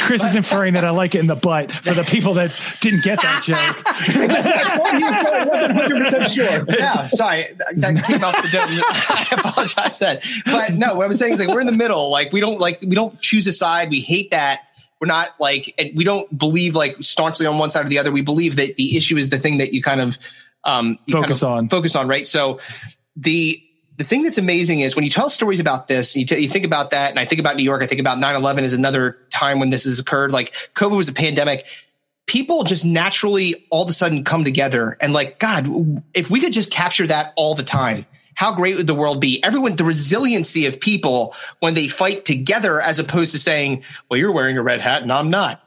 Chris 0.00 0.24
is 0.24 0.34
inferring 0.34 0.74
that 0.74 0.84
I 0.84 0.90
like 0.90 1.14
it 1.14 1.20
in 1.20 1.28
the 1.28 1.36
butt 1.36 1.72
for 1.72 1.94
the 1.94 2.02
people 2.02 2.34
that 2.34 2.50
didn't 2.80 3.04
get 3.04 3.22
that 3.22 3.42
joke. 3.42 3.82
I 3.86 4.78
wasn't 4.78 6.28
100% 6.28 6.34
sure. 6.34 6.66
Yeah, 6.78 7.08
sorry, 7.08 7.46
that 7.76 8.04
came 8.04 8.22
off 8.22 8.40
the 8.42 8.48
dome. 8.48 8.68
I 8.70 9.26
apologize 9.32 9.98
that. 10.00 10.24
but 10.44 10.74
no, 10.74 10.94
what 10.94 11.06
I'm 11.06 11.14
saying 11.14 11.34
is 11.34 11.40
like 11.40 11.48
we're 11.48 11.60
in 11.60 11.66
the 11.66 11.72
middle. 11.72 12.10
Like 12.10 12.32
we 12.32 12.40
don't 12.40 12.60
like 12.60 12.80
we 12.82 12.94
don't 12.94 13.20
choose 13.20 13.46
a 13.46 13.52
side. 13.52 13.90
We 13.90 14.00
hate 14.00 14.30
that 14.32 14.60
we're 15.00 15.06
not 15.06 15.28
like, 15.38 15.74
and 15.78 15.96
we 15.96 16.04
don't 16.04 16.36
believe 16.36 16.74
like 16.74 16.96
staunchly 17.00 17.46
on 17.46 17.58
one 17.58 17.70
side 17.70 17.86
or 17.86 17.88
the 17.88 17.98
other. 17.98 18.10
We 18.10 18.22
believe 18.22 18.56
that 18.56 18.76
the 18.76 18.96
issue 18.96 19.16
is 19.16 19.30
the 19.30 19.38
thing 19.38 19.58
that 19.58 19.72
you 19.72 19.82
kind 19.82 20.00
of 20.00 20.18
um, 20.64 20.98
you 21.06 21.12
focus 21.12 21.42
kind 21.42 21.52
of 21.52 21.58
on. 21.58 21.68
Focus 21.68 21.96
on, 21.96 22.08
right? 22.08 22.26
So 22.26 22.58
the 23.16 23.62
the 23.98 24.04
thing 24.04 24.22
that's 24.22 24.38
amazing 24.38 24.80
is 24.80 24.96
when 24.96 25.04
you 25.04 25.10
tell 25.10 25.28
stories 25.28 25.60
about 25.60 25.88
this, 25.88 26.16
you, 26.16 26.24
t- 26.24 26.38
you 26.38 26.48
think 26.48 26.64
about 26.64 26.90
that, 26.90 27.10
and 27.10 27.18
I 27.18 27.26
think 27.26 27.40
about 27.40 27.56
New 27.56 27.64
York. 27.64 27.82
I 27.82 27.86
think 27.86 28.00
about 28.00 28.18
9-11 28.18 28.62
as 28.62 28.72
another 28.72 29.18
time 29.30 29.58
when 29.58 29.70
this 29.70 29.84
has 29.84 29.98
occurred. 29.98 30.30
Like 30.30 30.54
COVID 30.76 30.96
was 30.96 31.08
a 31.08 31.12
pandemic. 31.12 31.66
People 32.26 32.62
just 32.62 32.84
naturally 32.84 33.66
all 33.70 33.82
of 33.82 33.88
a 33.88 33.92
sudden 33.92 34.22
come 34.22 34.44
together 34.44 34.96
and 35.00 35.12
like, 35.12 35.38
God, 35.38 36.02
if 36.14 36.30
we 36.30 36.40
could 36.40 36.52
just 36.52 36.70
capture 36.70 37.06
that 37.08 37.32
all 37.36 37.54
the 37.54 37.64
time 37.64 38.06
how 38.38 38.54
great 38.54 38.76
would 38.76 38.86
the 38.86 38.94
world 38.94 39.20
be? 39.20 39.42
Everyone, 39.42 39.74
the 39.74 39.82
resiliency 39.82 40.66
of 40.66 40.78
people 40.78 41.34
when 41.58 41.74
they 41.74 41.88
fight 41.88 42.24
together, 42.24 42.80
as 42.80 43.00
opposed 43.00 43.32
to 43.32 43.38
saying, 43.38 43.82
well, 44.08 44.16
you're 44.16 44.30
wearing 44.30 44.56
a 44.56 44.62
red 44.62 44.80
hat 44.80 45.02
and 45.02 45.12
I'm 45.12 45.28
not. 45.28 45.60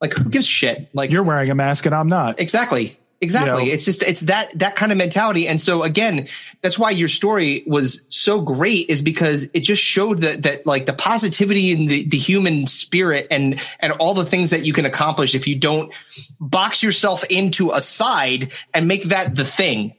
Like, 0.00 0.14
who 0.14 0.30
gives 0.30 0.46
shit? 0.46 0.88
Like, 0.94 1.10
you're 1.10 1.22
wearing 1.22 1.50
a 1.50 1.54
mask 1.54 1.84
and 1.84 1.94
I'm 1.94 2.08
not. 2.08 2.40
Exactly. 2.40 2.98
Exactly. 3.24 3.64
You 3.64 3.68
know? 3.68 3.74
It's 3.74 3.84
just, 3.84 4.02
it's 4.02 4.20
that, 4.22 4.56
that 4.58 4.76
kind 4.76 4.92
of 4.92 4.98
mentality. 4.98 5.48
And 5.48 5.60
so 5.60 5.82
again, 5.82 6.28
that's 6.62 6.78
why 6.78 6.90
your 6.90 7.08
story 7.08 7.64
was 7.66 8.04
so 8.08 8.40
great 8.40 8.88
is 8.88 9.02
because 9.02 9.50
it 9.52 9.60
just 9.60 9.82
showed 9.82 10.20
that, 10.20 10.44
that 10.44 10.66
like 10.66 10.86
the 10.86 10.92
positivity 10.92 11.72
in 11.72 11.86
the, 11.86 12.04
the 12.04 12.18
human 12.18 12.66
spirit 12.66 13.26
and, 13.30 13.60
and 13.80 13.92
all 13.94 14.14
the 14.14 14.24
things 14.24 14.50
that 14.50 14.64
you 14.64 14.72
can 14.72 14.86
accomplish 14.86 15.34
if 15.34 15.48
you 15.48 15.56
don't 15.56 15.92
box 16.38 16.82
yourself 16.82 17.24
into 17.24 17.72
a 17.72 17.80
side 17.80 18.52
and 18.72 18.86
make 18.86 19.04
that 19.04 19.34
the 19.34 19.44
thing 19.44 19.94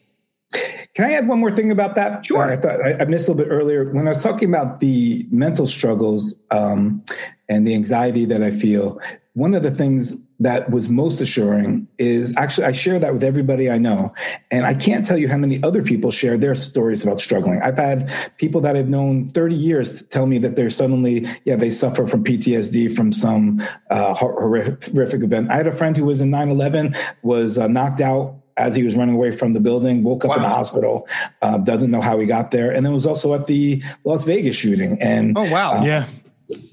can 0.95 1.05
I 1.05 1.13
add 1.13 1.27
one 1.27 1.39
more 1.39 1.51
thing 1.51 1.71
about 1.71 1.95
that? 1.95 2.25
Sure. 2.25 2.43
I 2.43 2.55
thought 2.55 2.79
I, 3.01 3.03
missed 3.05 3.27
a 3.27 3.31
little 3.31 3.45
bit 3.45 3.51
earlier 3.51 3.91
when 3.91 4.07
I 4.07 4.11
was 4.11 4.23
talking 4.23 4.47
about 4.47 4.79
the 4.79 5.27
mental 5.29 5.67
struggles 5.67 6.35
um, 6.51 7.03
and 7.49 7.67
the 7.67 7.75
anxiety 7.75 8.25
that 8.25 8.41
I 8.41 8.51
feel. 8.51 8.99
One 9.33 9.53
of 9.53 9.63
the 9.63 9.71
things 9.71 10.15
that 10.39 10.69
was 10.69 10.89
most 10.89 11.21
assuring 11.21 11.87
is 11.97 12.33
actually 12.37 12.67
I 12.67 12.71
share 12.73 12.99
that 12.99 13.13
with 13.13 13.23
everybody 13.23 13.69
I 13.69 13.77
know, 13.77 14.13
and 14.51 14.65
I 14.65 14.73
can't 14.73 15.05
tell 15.05 15.17
you 15.17 15.29
how 15.29 15.37
many 15.37 15.61
other 15.63 15.81
people 15.81 16.11
share 16.11 16.37
their 16.37 16.55
stories 16.55 17.03
about 17.03 17.21
struggling. 17.21 17.61
I've 17.61 17.77
had 17.77 18.11
people 18.37 18.61
that 18.61 18.75
I've 18.75 18.89
known 18.89 19.27
30 19.29 19.55
years 19.55 20.01
tell 20.03 20.25
me 20.25 20.37
that 20.39 20.55
they're 20.55 20.69
suddenly, 20.69 21.27
yeah, 21.45 21.55
they 21.55 21.69
suffer 21.69 22.05
from 22.05 22.23
PTSD 22.23 22.95
from 22.95 23.11
some 23.11 23.61
uh, 23.89 24.13
horrific 24.13 25.23
event. 25.23 25.51
I 25.51 25.57
had 25.57 25.67
a 25.67 25.71
friend 25.71 25.95
who 25.95 26.05
was 26.05 26.21
in 26.21 26.29
9/11, 26.31 26.97
was 27.23 27.57
uh, 27.57 27.67
knocked 27.67 28.01
out 28.01 28.35
as 28.57 28.75
he 28.75 28.83
was 28.83 28.95
running 28.95 29.15
away 29.15 29.31
from 29.31 29.53
the 29.53 29.59
building, 29.59 30.03
woke 30.03 30.23
up 30.23 30.29
wow. 30.29 30.35
in 30.37 30.41
the 30.41 30.49
hospital, 30.49 31.07
uh, 31.41 31.57
doesn't 31.57 31.91
know 31.91 32.01
how 32.01 32.17
he 32.19 32.25
got 32.25 32.51
there, 32.51 32.71
and 32.71 32.85
then 32.85 32.93
was 32.93 33.05
also 33.05 33.33
at 33.33 33.47
the 33.47 33.83
Las 34.03 34.23
Vegas 34.23 34.55
shooting. 34.55 34.97
And 35.01 35.37
oh 35.37 35.49
wow, 35.51 35.77
uh, 35.77 35.83
yeah. 35.83 36.07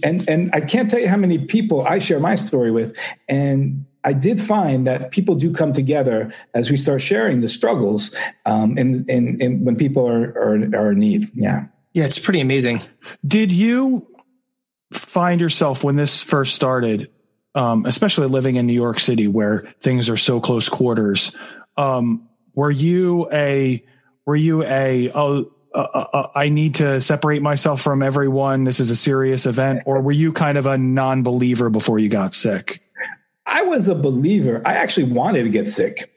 And 0.02 0.28
and 0.28 0.50
I 0.52 0.60
can't 0.60 0.88
tell 0.88 1.00
you 1.00 1.08
how 1.08 1.16
many 1.16 1.38
people 1.38 1.82
I 1.86 1.98
share 1.98 2.20
my 2.20 2.34
story 2.34 2.70
with, 2.70 2.96
and 3.28 3.84
I 4.04 4.12
did 4.12 4.40
find 4.40 4.86
that 4.86 5.10
people 5.10 5.34
do 5.34 5.52
come 5.52 5.72
together 5.72 6.32
as 6.54 6.70
we 6.70 6.76
start 6.76 7.00
sharing 7.00 7.40
the 7.40 7.48
struggles, 7.48 8.14
um, 8.46 8.76
and, 8.76 9.08
and, 9.08 9.40
and 9.40 9.64
when 9.64 9.76
people 9.76 10.08
are, 10.08 10.30
are 10.36 10.54
are 10.74 10.92
in 10.92 10.98
need. 10.98 11.30
Yeah, 11.34 11.66
yeah, 11.92 12.04
it's 12.04 12.18
pretty 12.18 12.40
amazing. 12.40 12.82
Did 13.26 13.52
you 13.52 14.06
find 14.92 15.40
yourself 15.40 15.84
when 15.84 15.96
this 15.96 16.22
first 16.22 16.54
started, 16.54 17.10
um, 17.54 17.86
especially 17.86 18.26
living 18.26 18.56
in 18.56 18.66
New 18.66 18.72
York 18.72 18.98
City, 18.98 19.28
where 19.28 19.72
things 19.80 20.10
are 20.10 20.16
so 20.16 20.40
close 20.40 20.68
quarters? 20.68 21.36
Um, 21.76 22.28
were 22.54 22.70
you 22.70 23.28
a 23.32 23.84
were 24.26 24.36
you 24.36 24.62
a 24.64 25.10
oh 25.14 25.52
uh, 25.74 25.78
uh, 25.78 26.06
uh, 26.12 26.28
I 26.34 26.48
need 26.48 26.76
to 26.76 27.00
separate 27.00 27.42
myself 27.42 27.80
from 27.80 28.02
everyone. 28.02 28.64
This 28.64 28.80
is 28.80 28.90
a 28.90 28.96
serious 28.96 29.46
event, 29.46 29.82
or 29.86 30.00
were 30.00 30.12
you 30.12 30.32
kind 30.32 30.58
of 30.58 30.66
a 30.66 30.76
non-believer 30.76 31.70
before 31.70 31.98
you 31.98 32.08
got 32.08 32.34
sick? 32.34 32.82
I 33.46 33.62
was 33.62 33.88
a 33.88 33.94
believer. 33.94 34.62
I 34.64 34.74
actually 34.74 35.12
wanted 35.12 35.44
to 35.44 35.50
get 35.50 35.68
sick. 35.68 36.10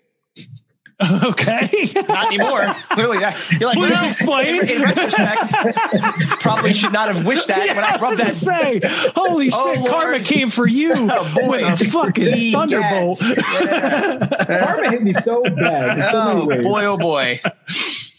Okay. 1.24 1.91
not 2.08 2.28
anymore. 2.28 2.74
Clearly, 2.91 3.20
that, 3.20 3.38
you're 3.60 3.68
like, 3.68 3.78
Please 3.78 3.91
well, 3.91 4.08
explain. 4.08 4.62
In, 4.62 4.70
in, 4.78 4.82
retrospect, 4.82 6.39
probably 6.39 6.74
should 6.74 6.93
not 6.93 7.14
have 7.14 7.26
wished 7.26 7.49
that 7.49 7.66
yeah, 7.66 7.76
when 7.76 7.84
I 7.84 7.97
rubbed 7.97 8.20
that. 8.20 8.34
Say, 8.34 8.80
holy 9.14 9.49
oh, 9.53 9.74
shit, 9.74 9.80
Lord. 9.82 9.91
karma 9.91 10.20
came 10.22 10.49
for 10.49 10.66
you 10.66 10.93
oh, 10.93 11.34
boy. 11.36 11.49
with 11.49 11.82
a 11.82 11.86
fucking 11.86 12.53
thunderbolt. 12.53 13.22
Yeah. 13.22 14.45
karma 14.45 14.89
hit 14.89 15.03
me 15.03 15.12
so 15.12 15.43
bad. 15.43 16.12
So 16.12 16.47
oh 16.49 16.62
boy, 16.62 16.86
oh 16.86 16.97
boy. 16.97 17.41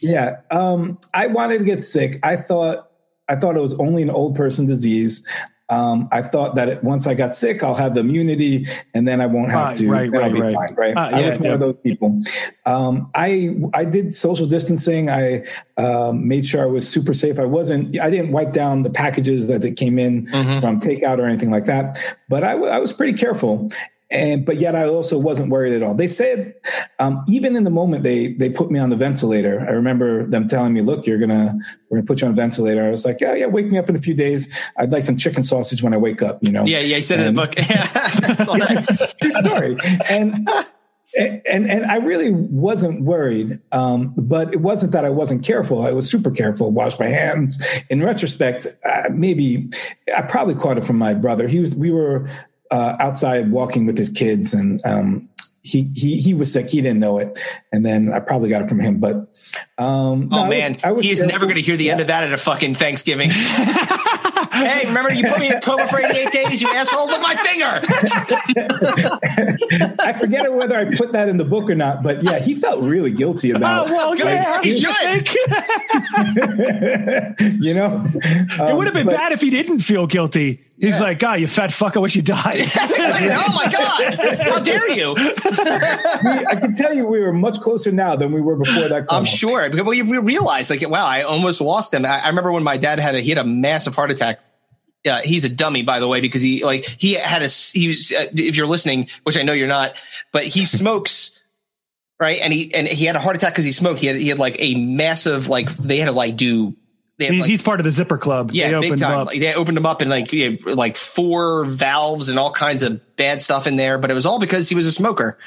Yeah. 0.01 0.41
Um, 0.51 0.99
I 1.15 1.27
wanted 1.27 1.59
to 1.59 1.65
get 1.65 1.83
sick. 1.83 2.21
I 2.23 2.37
thought 2.37 2.91
I 3.29 3.37
thought 3.37 3.57
it 3.57 3.61
was 3.61 3.75
only 3.75 4.03
an 4.03 4.11
old 4.11 4.37
person 4.37 4.67
disease. 4.67 5.27
Um, 5.69 6.09
I 6.13 6.23
thought 6.23 6.55
that 6.55 6.69
it, 6.69 6.85
once 6.85 7.09
I 7.09 7.15
got 7.15 7.35
sick, 7.35 7.65
I'll 7.65 7.75
have 7.75 7.95
the 7.95 8.01
immunity, 8.01 8.67
and 8.95 9.07
then 9.07 9.21
I 9.21 9.27
won't 9.27 9.51
have 9.51 9.69
right, 9.69 9.77
to. 9.77 9.91
Right, 9.91 10.11
right, 10.13 10.33
right. 10.33 10.55
Fine, 10.55 10.75
right. 10.77 10.97
Uh, 10.97 11.17
I 11.17 11.27
was 11.27 11.39
one 11.39 11.49
yeah. 11.49 11.55
of 11.55 11.61
those 11.61 11.75
people. 11.83 12.21
Um, 12.67 13.11
I 13.17 13.57
I 13.75 13.85
did 13.85 14.13
social 14.13 14.47
distancing. 14.47 15.11
I 15.11 15.45
um, 15.77 16.29
made 16.29 16.47
sure 16.47 16.63
I 16.63 16.67
was 16.67 16.89
super 16.89 17.13
safe. 17.13 17.41
I 17.41 17.47
wasn't. 17.47 17.99
I 17.99 18.11
didn't 18.11 18.31
wipe 18.31 18.53
down 18.53 18.83
the 18.83 18.91
packages 18.91 19.49
that 19.49 19.65
it 19.65 19.77
came 19.77 19.99
in 19.99 20.27
mm-hmm. 20.27 20.61
from 20.61 20.79
takeout 20.79 21.19
or 21.19 21.27
anything 21.27 21.51
like 21.51 21.65
that. 21.65 21.99
But 22.29 22.45
I, 22.45 22.53
w- 22.53 22.71
I 22.71 22.79
was 22.79 22.93
pretty 22.93 23.15
careful. 23.15 23.69
And 24.11 24.47
but 24.47 24.59
yet 24.59 24.77
I 24.77 24.85
also 24.85 25.19
wasn't 25.19 25.51
worried 25.51 25.73
at 25.73 25.83
all. 25.83 25.95
They 25.95 26.09
said 26.09 26.55
um, 26.99 27.25
even 27.29 27.57
in 27.57 27.65
the 27.65 27.71
moment 27.71 28.05
they 28.05 28.29
they 28.35 28.51
put 28.51 28.71
me 28.71 28.79
on 28.79 28.91
the 28.91 28.97
ventilator. 28.97 29.61
I 29.61 29.73
remember 29.73 30.27
them 30.27 30.47
telling 30.47 30.73
me, 30.73 30.81
"Look, 30.81 31.07
you're 31.07 31.19
gonna 31.19 31.57
we're 31.91 31.99
gonna 31.99 32.07
put 32.07 32.21
you 32.21 32.29
on 32.29 32.33
a 32.33 32.37
ventilator." 32.37 32.85
I 32.85 32.91
was 32.91 33.05
like, 33.05 33.21
"Yeah, 33.21 33.35
yeah, 33.35 33.47
wake 33.47 33.67
me 33.67 33.79
up 33.79 33.89
in 33.89 33.97
a 33.97 34.01
few 34.01 34.15
days. 34.15 34.49
I'd 34.79 34.93
like 34.93 35.03
some 35.03 35.17
chicken 35.17 35.43
sausage 35.43 35.83
when 35.83 35.93
I 35.93 35.97
wake 35.97 36.23
up." 36.23 36.39
You 36.43 36.53
know? 36.53 36.65
Yeah, 36.65 36.81
yeah. 36.81 36.97
He 36.97 37.03
said 37.03 37.19
and, 37.19 37.29
in 37.29 37.35
the 37.35 37.41
book. 37.41 37.55
Yeah, 37.69 39.07
true 39.21 39.31
story. 39.33 39.77
And 40.09 40.49
and 41.17 41.69
and 41.71 41.85
I 41.87 41.97
really 41.97 42.31
wasn't 42.31 43.03
worried, 43.03 43.59
um, 43.73 44.15
but 44.17 44.53
it 44.53 44.61
wasn't 44.61 44.93
that 44.93 45.05
I 45.05 45.11
wasn't 45.11 45.45
careful. 45.45 45.83
I 45.83 45.93
was 45.93 46.09
super 46.09 46.31
careful. 46.31 46.71
Washed 46.71 47.01
my 47.01 47.07
hands. 47.07 47.65
In 47.91 48.03
retrospect, 48.05 48.67
uh, 48.89 49.05
maybe 49.11 49.69
I 50.17 50.23
probably 50.23 50.55
caught 50.55 50.79
it 50.79 50.85
from 50.85 50.97
my 50.97 51.15
brother. 51.15 51.49
He 51.49 51.59
was. 51.59 51.75
We 51.75 51.91
were 51.91 52.29
uh, 52.71 52.97
outside 53.01 53.51
walking 53.51 53.87
with 53.87 53.99
his 53.99 54.11
kids, 54.11 54.55
and 54.55 54.81
um, 54.85 55.29
he 55.63 55.91
he 55.95 56.19
he 56.19 56.35
was 56.35 56.53
sick. 56.53 56.69
He 56.69 56.81
didn't 56.81 57.01
know 57.01 57.19
it, 57.19 57.39
and 57.73 57.85
then 57.85 58.13
I 58.13 58.21
probably 58.21 58.49
got 58.49 58.63
it 58.63 58.69
from 58.69 58.79
him. 58.81 59.01
But 59.01 59.17
um, 59.79 60.31
oh 60.33 60.45
no, 60.45 60.47
man, 60.47 60.73
I 60.73 60.77
was, 60.77 60.85
I 60.85 60.93
was 60.93 61.07
he's 61.07 61.23
never 61.23 61.47
going 61.47 61.57
to 61.57 61.63
hear 61.63 61.77
the 61.77 61.85
yeah. 61.85 61.93
end 61.93 62.01
of 62.01 62.07
that 62.07 62.25
at 62.25 62.33
a 62.33 62.37
fucking 62.37 62.75
Thanksgiving. 62.75 63.31
hey, 63.31 64.87
remember 64.87 65.13
you 65.13 65.27
put 65.27 65.39
me 65.39 65.49
in 65.49 65.57
a 65.57 65.61
coma 65.61 65.87
for 65.87 66.01
88 66.01 66.33
days, 66.33 66.63
you 66.63 66.73
asshole? 66.73 67.07
Look 67.07 67.21
my 67.21 67.35
finger. 67.35 67.83
I 70.01 70.19
forget 70.19 70.51
whether 70.53 70.77
I 70.77 70.97
put 70.97 71.13
that 71.13 71.29
in 71.29 71.37
the 71.37 71.45
book 71.45 71.69
or 71.69 71.75
not, 71.75 72.03
but 72.03 72.23
yeah, 72.23 72.39
he 72.39 72.55
felt 72.55 72.83
really 72.83 73.11
guilty 73.11 73.51
about. 73.51 73.89
Oh 73.89 73.91
well, 73.91 74.13
it. 74.13 74.21
yeah, 74.21 74.53
like, 74.53 74.65
he 74.65 74.79
should. 74.79 75.29
you 77.65 77.75
know, 77.75 78.07
um, 78.59 78.69
it 78.69 78.77
would 78.77 78.87
have 78.87 78.95
been 78.95 79.07
but, 79.07 79.17
bad 79.17 79.33
if 79.33 79.41
he 79.41 79.51
didn't 79.51 79.81
feel 79.81 80.07
guilty. 80.07 80.66
He's 80.79 80.99
yeah. 80.99 81.05
like, 81.05 81.19
God, 81.19 81.41
you 81.41 81.47
fat 81.47 81.73
fuck! 81.73 81.97
I 81.97 82.01
wish 82.01 82.17
you 82.17 82.23
died. 82.23 82.61
oh 82.77 83.53
my 83.55 83.71
God! 83.71 84.41
How 84.41 84.61
dare 84.61 84.91
you? 84.91 85.15
we, 85.15 86.47
I 86.47 86.57
can 86.61 86.75
tell 86.75 86.93
you, 86.93 87.07
we 87.07 87.21
were 87.21 87.33
much 87.33 87.61
closer 87.61 87.91
now 87.91 88.15
than 88.15 88.31
we 88.33 88.43
were 88.43 88.57
before 88.57 88.89
that. 88.89 89.07
I'm 89.09 89.25
sure. 89.25 89.71
because 89.71 89.87
Well, 89.87 89.95
you 89.95 90.21
realize, 90.21 90.69
like, 90.69 90.87
wow, 90.87 91.07
I 91.07 91.23
almost 91.23 91.63
lost 91.63 91.95
him. 91.95 92.05
I, 92.05 92.21
I 92.21 92.29
remember 92.29 92.53
when 92.53 92.63
my 92.63 92.77
dad 92.77 92.99
had 92.99 93.15
a 93.15 93.21
he 93.21 93.31
had 93.31 93.39
a 93.39 93.45
massive 93.45 93.95
heart 93.95 94.11
attack. 94.11 94.41
Uh, 95.09 95.23
he's 95.25 95.47
a 95.47 95.49
dummy, 95.49 95.83
by 95.83 95.99
the 95.99 96.09
way, 96.09 96.21
because 96.21 96.43
he 96.43 96.63
like 96.63 96.85
he 96.85 97.15
had 97.15 97.43
a 97.43 97.49
he 97.49 97.89
was. 97.89 98.13
Uh, 98.13 98.27
if 98.35 98.57
you're 98.57 98.67
listening, 98.67 99.09
which 99.23 99.39
I 99.39 99.43
know 99.43 99.55
you're 99.55 99.69
not, 99.69 99.97
but 100.31 100.45
he 100.45 100.65
smokes 100.67 101.41
right? 102.21 102.39
And 102.41 102.53
he 102.53 102.73
and 102.75 102.87
he 102.87 103.05
had 103.05 103.17
a 103.17 103.21
heart 103.21 103.37
attack 103.37 103.53
because 103.53 103.65
he 103.65 103.73
smoked. 103.73 104.01
He 104.01 104.07
had 104.07 104.17
he 104.17 104.29
had 104.29 104.39
like 104.39 104.57
a 104.59 104.75
massive 104.75 105.49
like 105.49 105.75
they 105.77 105.99
had 105.99 106.07
to 106.07 106.13
like 106.13 106.37
do 106.37 106.77
he, 107.19 107.41
like, 107.41 107.49
he's 107.49 107.63
part 107.63 107.81
of 107.81 107.85
the 107.85 107.93
zipper 107.93 108.19
club. 108.19 108.51
Yeah, 108.53 108.79
they 108.79 108.91
big 108.91 108.99
time. 108.99 109.27
Like, 109.27 109.41
they 109.41 109.55
opened 109.55 109.79
him 109.79 109.87
up 109.87 110.03
and 110.03 110.11
like 110.11 110.31
like 110.67 110.97
four 110.97 111.65
valves 111.65 112.29
and 112.29 112.39
all 112.39 112.53
kinds 112.53 112.83
of 112.83 113.17
bad 113.17 113.41
stuff 113.41 113.67
in 113.67 113.77
there, 113.77 113.99
but 113.99 114.11
it 114.11 114.15
was 114.15 114.27
all 114.27 114.39
because 114.39 114.69
he 114.69 114.75
was 114.75 114.87
a 114.87 114.93
smoker. 114.93 115.39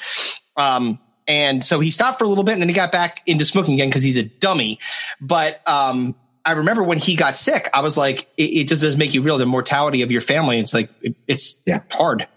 Um, 0.58 1.00
and 1.28 1.64
so 1.64 1.80
he 1.80 1.92
stopped 1.92 2.18
for 2.18 2.26
a 2.26 2.28
little 2.28 2.44
bit 2.44 2.54
and 2.54 2.62
then 2.62 2.70
he 2.70 2.76
got 2.76 2.92
back 2.92 3.22
into 3.28 3.46
smoking 3.46 3.76
again 3.76 3.88
because 3.88 4.02
he's 4.02 4.18
a 4.18 4.24
dummy. 4.24 4.80
But 5.22 5.62
um, 5.68 6.16
I 6.44 6.54
remember 6.54 6.84
when 6.84 6.98
he 6.98 7.16
got 7.16 7.36
sick, 7.36 7.70
I 7.72 7.82
was 7.82 7.96
like, 7.96 8.28
it, 8.36 8.46
it, 8.46 8.64
just 8.68 8.82
does 8.82 8.98
make 8.98 9.14
you 9.14 9.22
real 9.22 9.38
the 9.38 9.46
mortality 9.46 10.02
of 10.02 10.12
your 10.12 10.22
family. 10.22 10.60
It's 10.60 10.74
like 10.74 10.90
it, 11.04 11.16
it's 11.28 11.62
yeah. 11.68 11.82
hard. 11.92 12.28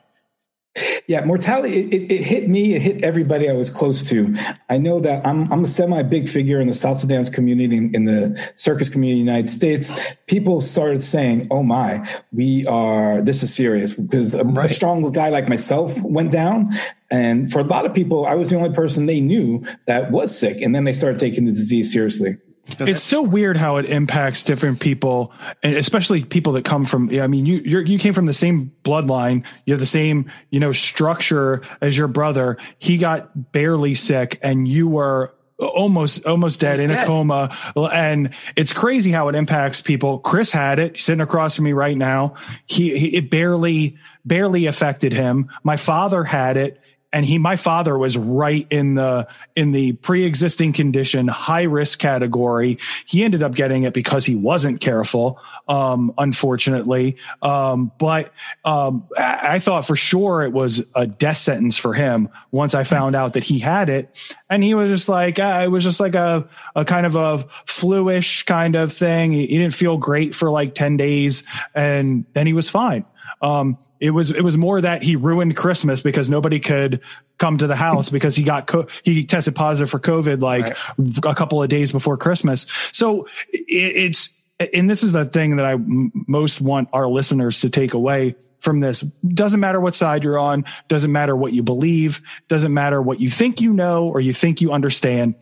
Yeah, 1.06 1.24
mortality. 1.24 1.80
It, 1.80 2.10
it, 2.10 2.22
hit 2.22 2.48
me. 2.48 2.74
It 2.74 2.80
hit 2.80 3.04
everybody 3.04 3.50
I 3.50 3.52
was 3.52 3.68
close 3.68 4.08
to. 4.08 4.34
I 4.70 4.78
know 4.78 5.00
that 5.00 5.26
I'm 5.26 5.52
I'm 5.52 5.64
a 5.64 5.66
semi 5.66 6.02
big 6.02 6.28
figure 6.28 6.60
in 6.60 6.66
the 6.66 6.72
salsa 6.72 7.06
dance 7.06 7.28
community 7.28 7.76
in, 7.76 7.94
in, 7.94 8.04
the 8.06 8.52
circus 8.54 8.88
community 8.88 9.20
in 9.20 9.26
the 9.26 9.32
United 9.32 9.50
States. 9.50 10.00
People 10.26 10.62
started 10.62 11.04
saying, 11.04 11.48
"Oh 11.50 11.62
my, 11.62 12.08
we 12.32 12.64
are. 12.66 13.20
This 13.20 13.42
is 13.42 13.54
serious." 13.54 13.92
Because 13.92 14.34
a, 14.34 14.44
right. 14.44 14.70
a 14.70 14.72
strong 14.72 15.12
guy 15.12 15.28
like 15.28 15.46
myself 15.46 16.00
went 16.02 16.32
down, 16.32 16.68
and 17.10 17.52
for 17.52 17.60
a 17.60 17.64
lot 17.64 17.84
of 17.84 17.92
people, 17.92 18.24
I 18.24 18.34
was 18.34 18.48
the 18.48 18.56
only 18.56 18.72
person 18.72 19.04
they 19.04 19.20
knew 19.20 19.62
that 19.86 20.10
was 20.10 20.36
sick, 20.36 20.62
and 20.62 20.74
then 20.74 20.84
they 20.84 20.94
started 20.94 21.18
taking 21.18 21.44
the 21.44 21.52
disease 21.52 21.92
seriously. 21.92 22.38
It's 22.78 23.02
so 23.02 23.22
weird 23.22 23.56
how 23.56 23.76
it 23.76 23.86
impacts 23.86 24.44
different 24.44 24.80
people, 24.80 25.32
and 25.62 25.76
especially 25.76 26.24
people 26.24 26.52
that 26.54 26.64
come 26.64 26.84
from. 26.84 27.10
I 27.20 27.26
mean, 27.26 27.44
you 27.44 27.58
you 27.58 27.98
came 27.98 28.14
from 28.14 28.26
the 28.26 28.32
same 28.32 28.72
bloodline. 28.84 29.44
You 29.66 29.72
have 29.72 29.80
the 29.80 29.86
same 29.86 30.30
you 30.50 30.60
know 30.60 30.72
structure 30.72 31.62
as 31.80 31.98
your 31.98 32.08
brother. 32.08 32.58
He 32.78 32.98
got 32.98 33.52
barely 33.52 33.94
sick, 33.94 34.38
and 34.42 34.68
you 34.68 34.86
were 34.86 35.34
almost 35.58 36.24
almost 36.26 36.60
dead 36.60 36.80
in 36.80 36.88
dead. 36.88 37.04
a 37.04 37.06
coma. 37.06 37.56
And 37.76 38.30
it's 38.56 38.72
crazy 38.72 39.10
how 39.10 39.28
it 39.28 39.34
impacts 39.34 39.80
people. 39.80 40.18
Chris 40.18 40.52
had 40.52 40.78
it 40.78 41.00
sitting 41.00 41.20
across 41.20 41.56
from 41.56 41.64
me 41.64 41.72
right 41.72 41.96
now. 41.96 42.34
He, 42.66 42.96
he 42.98 43.16
it 43.16 43.30
barely 43.30 43.96
barely 44.24 44.66
affected 44.66 45.12
him. 45.12 45.50
My 45.62 45.76
father 45.76 46.24
had 46.24 46.56
it 46.56 46.80
and 47.12 47.26
he 47.26 47.38
my 47.38 47.56
father 47.56 47.96
was 47.96 48.16
right 48.16 48.66
in 48.70 48.94
the 48.94 49.28
in 49.54 49.72
the 49.72 49.92
pre-existing 49.92 50.72
condition 50.72 51.28
high 51.28 51.62
risk 51.62 51.98
category. 51.98 52.78
He 53.06 53.22
ended 53.24 53.42
up 53.42 53.54
getting 53.54 53.82
it 53.84 53.92
because 53.92 54.24
he 54.24 54.34
wasn't 54.34 54.80
careful 54.80 55.40
um, 55.68 56.12
unfortunately. 56.18 57.16
Um, 57.40 57.92
but 57.98 58.32
um, 58.64 59.08
I, 59.16 59.58
thought 59.58 59.86
for 59.86 59.96
sure 59.96 60.42
it 60.42 60.52
was 60.52 60.84
a 60.94 61.06
death 61.06 61.36
sentence 61.38 61.78
for 61.78 61.94
him 61.94 62.28
once 62.50 62.74
i 62.74 62.82
found 62.84 63.14
out 63.14 63.34
that 63.34 63.44
he 63.44 63.58
had 63.58 63.88
it. 63.88 64.34
And 64.50 64.64
he 64.64 64.74
was 64.74 64.90
just 64.90 65.08
like 65.08 65.38
uh, 65.38 65.62
it 65.64 65.68
was 65.68 65.84
just 65.84 66.00
like 66.00 66.14
a, 66.14 66.48
a 66.74 66.84
kind 66.84 67.06
of 67.06 67.16
a 67.16 67.38
fluish 67.66 68.42
kind 68.44 68.74
of 68.74 68.92
thing. 68.92 69.32
He, 69.32 69.46
he 69.46 69.58
didn't 69.58 69.74
feel 69.74 69.96
great 69.96 70.34
for 70.34 70.50
like 70.50 70.74
10 70.74 70.96
days 70.96 71.44
and 71.74 72.24
then 72.34 72.46
he 72.46 72.52
was 72.52 72.68
fine 72.68 73.04
um, 73.42 73.76
it 74.00 74.10
was 74.10 74.30
it 74.30 74.42
was 74.42 74.56
more 74.56 74.80
that 74.80 75.02
he 75.02 75.16
ruined 75.16 75.56
Christmas 75.56 76.00
because 76.00 76.30
nobody 76.30 76.60
could 76.60 77.00
come 77.38 77.58
to 77.58 77.66
the 77.66 77.76
house 77.76 78.08
because 78.08 78.36
he 78.36 78.44
got 78.44 78.68
co- 78.68 78.86
he 79.02 79.24
tested 79.24 79.56
positive 79.56 79.90
for 79.90 79.98
COVID 79.98 80.40
like 80.40 80.76
right. 80.96 81.24
a 81.24 81.34
couple 81.34 81.62
of 81.62 81.68
days 81.68 81.90
before 81.90 82.16
Christmas. 82.16 82.66
So 82.92 83.26
it, 83.50 83.64
it's 83.68 84.34
and 84.58 84.88
this 84.88 85.02
is 85.02 85.12
the 85.12 85.24
thing 85.24 85.56
that 85.56 85.66
I 85.66 85.72
m- 85.72 86.12
most 86.28 86.60
want 86.60 86.88
our 86.92 87.08
listeners 87.08 87.60
to 87.60 87.70
take 87.70 87.94
away 87.94 88.36
from 88.60 88.78
this. 88.78 89.00
Doesn't 89.00 89.58
matter 89.58 89.80
what 89.80 89.96
side 89.96 90.22
you're 90.22 90.38
on, 90.38 90.64
doesn't 90.86 91.10
matter 91.10 91.34
what 91.34 91.52
you 91.52 91.64
believe, 91.64 92.22
doesn't 92.46 92.72
matter 92.72 93.02
what 93.02 93.18
you 93.20 93.28
think 93.28 93.60
you 93.60 93.72
know 93.72 94.06
or 94.06 94.20
you 94.20 94.32
think 94.32 94.60
you 94.60 94.72
understand. 94.72 95.34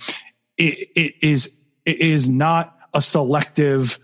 It, 0.56 0.88
it 0.96 1.14
is 1.20 1.52
it 1.84 2.00
is 2.00 2.28
not 2.28 2.76
a 2.94 3.02
selective 3.02 3.98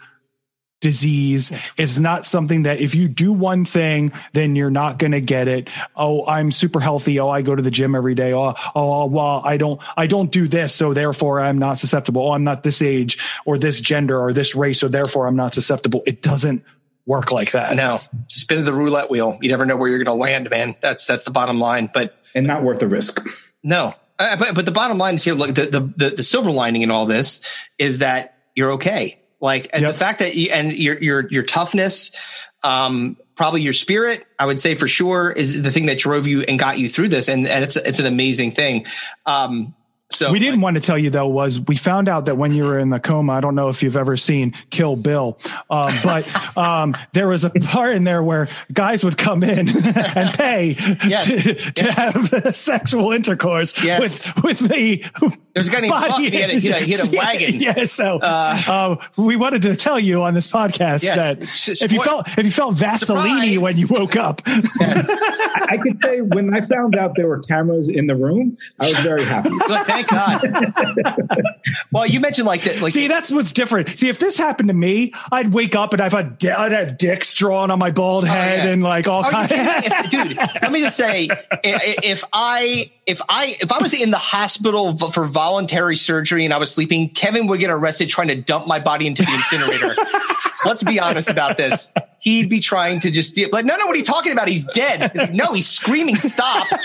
disease. 0.81 1.53
It's 1.79 1.99
not 1.99 2.27
something 2.27 2.65
that 2.65 2.81
if 2.81 2.95
you 2.95 3.09
do 3.09 3.33
one 3.33 3.65
thing, 3.65 4.13
then 4.35 4.57
you're 4.57 4.71
not 4.71 4.99
going 4.99 5.13
to 5.13 5.21
get 5.21 5.49
it. 5.49 5.69
Oh, 5.97 6.27
I'm 6.27 6.51
super 6.51 6.81
healthy. 6.81 7.19
Oh, 7.19 7.29
I 7.31 7.43
go 7.43 7.55
to 7.55 7.63
the 7.63 7.71
gym 7.71 7.95
every 7.95 8.15
day. 8.15 8.33
Oh, 8.35 8.55
oh, 8.75 9.07
well, 9.07 9.41
I 9.45 9.57
don't, 9.57 9.81
I 9.97 10.07
don't 10.07 10.31
do 10.31 10.47
this. 10.47 10.75
So 10.75 10.93
therefore 10.93 11.41
I'm 11.41 11.59
not 11.59 11.79
susceptible. 11.79 12.29
Oh, 12.29 12.33
I'm 12.33 12.45
not 12.45 12.63
this 12.63 12.83
age 12.83 13.19
or 13.47 13.59
this 13.59 13.81
gender 13.81 14.21
or 14.21 14.33
this 14.33 14.55
race. 14.55 14.79
So 14.81 14.89
therefore 14.89 15.27
I'm 15.27 15.37
not 15.37 15.55
susceptible. 15.55 16.03
It 16.07 16.21
doesn't 16.21 16.63
work 17.07 17.33
like 17.33 17.53
that. 17.53 17.75
No, 17.77 18.01
spin 18.29 18.65
the 18.65 18.73
roulette 18.73 19.11
wheel. 19.11 19.39
You 19.41 19.49
never 19.49 19.65
know 19.65 19.77
where 19.77 19.89
you're 19.89 20.03
going 20.03 20.17
to 20.17 20.21
land, 20.21 20.51
man. 20.51 20.77
That's, 20.83 21.07
that's 21.07 21.25
the 21.25 21.31
bottom 21.31 21.59
line, 21.59 21.91
but 21.93 22.17
and 22.35 22.47
not 22.47 22.63
worth 22.63 22.81
the 22.81 22.89
risk. 22.89 23.27
No, 23.63 23.95
uh, 24.19 24.37
but, 24.37 24.55
but 24.55 24.67
the 24.67 24.73
bottom 24.73 24.99
line 24.99 25.15
is 25.15 25.25
here, 25.25 25.35
look, 25.35 25.55
the, 25.55 25.67
the, 25.67 25.81
the, 25.97 26.17
the 26.17 26.23
silver 26.23 26.51
lining 26.51 26.83
in 26.83 26.91
all 26.91 27.07
this 27.07 27.41
is 27.79 27.99
that 27.99 28.39
you're 28.55 28.73
okay 28.73 29.21
like 29.41 29.71
yep. 29.73 29.83
the 29.83 29.93
fact 29.93 30.19
that 30.21 30.35
you, 30.35 30.51
and 30.51 30.73
your 30.73 30.99
your 30.99 31.29
your 31.29 31.43
toughness, 31.43 32.13
um, 32.63 33.17
probably 33.35 33.63
your 33.63 33.73
spirit, 33.73 34.27
I 34.39 34.47
would 34.47 34.59
say 34.59 34.75
for 34.75 34.89
sure, 34.89 35.31
is 35.31 35.63
the 35.63 35.71
thing 35.71 35.87
that 35.87 35.99
drove 35.99 36.27
you 36.27 36.43
and 36.43 36.59
got 36.59 36.79
you 36.79 36.89
through 36.89 37.09
this, 37.09 37.29
and, 37.29 37.47
and 37.47 37.65
it's 37.65 37.77
it's 37.77 37.99
an 37.99 38.07
amazing 38.07 38.53
thing. 38.53 38.87
Um, 39.27 39.75
so 40.11 40.31
we 40.31 40.39
didn't 40.39 40.61
like, 40.61 40.63
want 40.63 40.75
to 40.77 40.81
tell 40.81 40.97
you 40.97 41.11
though 41.11 41.27
was 41.27 41.59
we 41.61 41.77
found 41.77 42.09
out 42.09 42.27
that 42.27 42.37
when 42.37 42.53
you 42.53 42.63
were 42.63 42.79
in 42.79 42.91
the 42.91 43.01
coma, 43.01 43.33
I 43.33 43.41
don't 43.41 43.57
know 43.57 43.69
if 43.69 43.83
you've 43.83 43.97
ever 43.97 44.17
seen 44.17 44.55
Kill 44.71 44.95
Bill, 44.95 45.37
um, 45.69 45.93
but 46.05 46.57
um, 46.57 46.97
there 47.13 47.27
was 47.27 47.45
a 47.45 47.51
part 47.51 47.97
in 47.97 48.05
there 48.05 48.23
where 48.23 48.49
guys 48.73 49.05
would 49.05 49.19
come 49.19 49.43
in 49.43 49.69
and 49.87 50.35
pay 50.35 50.77
yes, 51.05 51.27
to, 51.27 51.55
to 51.55 51.85
yes. 51.85 51.99
have 51.99 52.55
sexual 52.55 53.11
intercourse 53.13 53.83
yes. 53.83 54.01
with 54.01 54.45
with 54.45 54.59
the 54.61 55.05
there's 55.57 55.69
a 55.69 55.71
guy 55.71 55.81
named 55.81 55.91
Buck. 55.91 56.19
He 56.19 56.31
had 56.39 56.51
a, 56.51 56.59
he 56.59 56.69
had 56.69 56.83
a, 56.83 56.85
he 56.85 56.93
had 56.93 57.09
a 57.09 57.17
wagon. 57.17 57.55
Yeah, 57.55 57.85
so 57.87 58.19
uh, 58.19 58.61
uh, 58.69 58.97
we 59.17 59.37
wanted 59.37 59.63
to 59.63 59.75
tell 59.75 59.99
you 59.99 60.23
on 60.23 60.35
this 60.35 60.47
podcast 60.47 61.03
yes. 61.03 61.17
that 61.17 61.83
if 61.83 61.93
you 61.93 62.03
felt 62.03 62.29
if 62.37 62.45
you 62.45 62.51
felt 62.51 62.75
Vaseline 62.75 63.59
when 63.63 63.75
you 63.79 63.87
woke 63.87 64.17
up, 64.17 64.43
yes. 64.47 65.07
I 65.11 65.79
could 65.83 65.99
say 65.99 66.21
when 66.21 66.55
I 66.55 66.61
found 66.61 66.95
out 66.95 67.17
there 67.17 67.27
were 67.27 67.39
cameras 67.39 67.89
in 67.89 68.07
the 68.07 68.15
room, 68.15 68.59
I 68.79 68.89
was 68.89 68.99
very 68.99 69.25
happy. 69.25 69.49
thank 69.85 70.09
God. 70.09 70.75
well, 71.91 72.07
you 72.07 72.21
mentioned 72.21 72.47
like 72.47 72.65
that. 72.65 72.83
Like, 72.83 72.93
see, 72.93 73.09
that's 73.09 73.33
what's 73.33 73.53
different. 73.53 73.89
See, 73.99 74.11
if 74.11 74.19
this 74.19 74.37
happened 74.37 74.69
to 74.69 74.75
me, 74.75 75.15
I'd 75.33 75.55
wake 75.55 75.75
up 75.75 75.95
and 75.95 76.03
I've 76.03 76.13
had 76.13 76.45
I'd 76.45 76.73
have 76.73 76.99
dicks 76.99 77.33
drawn 77.33 77.71
on 77.71 77.79
my 77.79 77.91
bald 77.91 78.25
oh, 78.25 78.27
head 78.27 78.67
yeah. 78.67 78.73
and 78.73 78.83
like 78.83 79.09
all 79.09 79.25
kinds. 79.25 79.53
If, 79.55 80.11
dude, 80.11 80.37
let 80.37 80.71
me 80.71 80.83
just 80.83 80.99
say, 80.99 81.31
if 81.65 82.25
I 82.35 82.91
if 83.07 83.23
I 83.29 83.57
if 83.61 83.73
I 83.73 83.79
was 83.79 83.95
in 83.95 84.11
the 84.11 84.19
hospital 84.19 84.99
for 84.99 85.25
voluntary 85.47 85.95
surgery 85.95 86.45
and 86.45 86.53
I 86.53 86.59
was 86.59 86.73
sleeping, 86.73 87.09
Kevin 87.11 87.47
would 87.47 87.61
get 87.61 87.71
arrested 87.71 88.09
trying 88.09 88.27
to 88.27 88.35
dump 88.35 88.67
my 88.67 88.81
body 88.81 89.07
into 89.07 89.23
the 89.23 89.33
incinerator. 89.33 89.95
Let's 90.65 90.83
be 90.83 90.99
honest 90.99 91.31
about 91.31 91.57
this. 91.57 91.93
he'd 92.19 92.51
be 92.51 92.59
trying 92.59 92.99
to 92.99 93.13
just 93.13 93.39
like, 93.53 93.65
no, 93.65 93.77
no, 93.77 93.87
what 93.87 93.95
are 93.95 93.99
you 93.99 94.05
talking 94.05 94.33
about? 94.33 94.49
He's 94.49 94.67
dead. 94.67 95.13
He's 95.13 95.21
like, 95.21 95.33
no, 95.33 95.53
he's 95.53 95.69
screaming, 95.69 96.17
stop. 96.17 96.67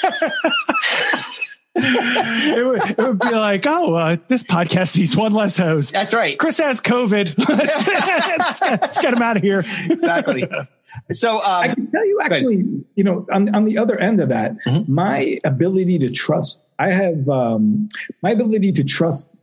it, 1.76 2.68
would, 2.68 2.88
it 2.88 2.97
would 2.99 3.18
be 3.18 3.32
like, 3.32 3.66
oh, 3.66 3.95
uh, 3.95 4.18
this 4.28 4.43
podcast 4.43 4.95
needs 4.95 5.18
one 5.18 5.34
less 5.34 5.57
host. 5.57 5.95
That's 5.95 6.14
right. 6.14 6.38
Chris 6.38 6.59
has 6.59 6.80
COVID. 6.82 7.36
let's, 7.49 7.88
let's, 7.88 8.62
let's, 8.62 9.01
get 9.01 9.16
him 9.16 9.24
out 9.24 9.38
of 9.38 9.41
here. 9.41 9.64
exactly. 9.89 10.47
So 11.12 11.38
um, 11.38 11.43
I 11.45 11.74
can 11.74 11.88
tell 11.88 12.05
you 12.05 12.20
actually, 12.22 12.57
you 12.95 13.03
know, 13.03 13.26
on, 13.32 13.53
on 13.55 13.66
the 13.66 13.80
other 13.80 13.97
end 13.99 14.22
of 14.22 14.30
that, 14.30 14.53
mm-hmm. 14.68 14.93
my 14.93 15.39
ability 15.45 15.97
to 15.99 16.12
trust, 16.12 16.68
I 16.82 16.91
have 16.91 17.29
um, 17.29 17.89
my 18.23 18.32
ability 18.32 18.71
to 18.73 18.84
trust 18.84 19.36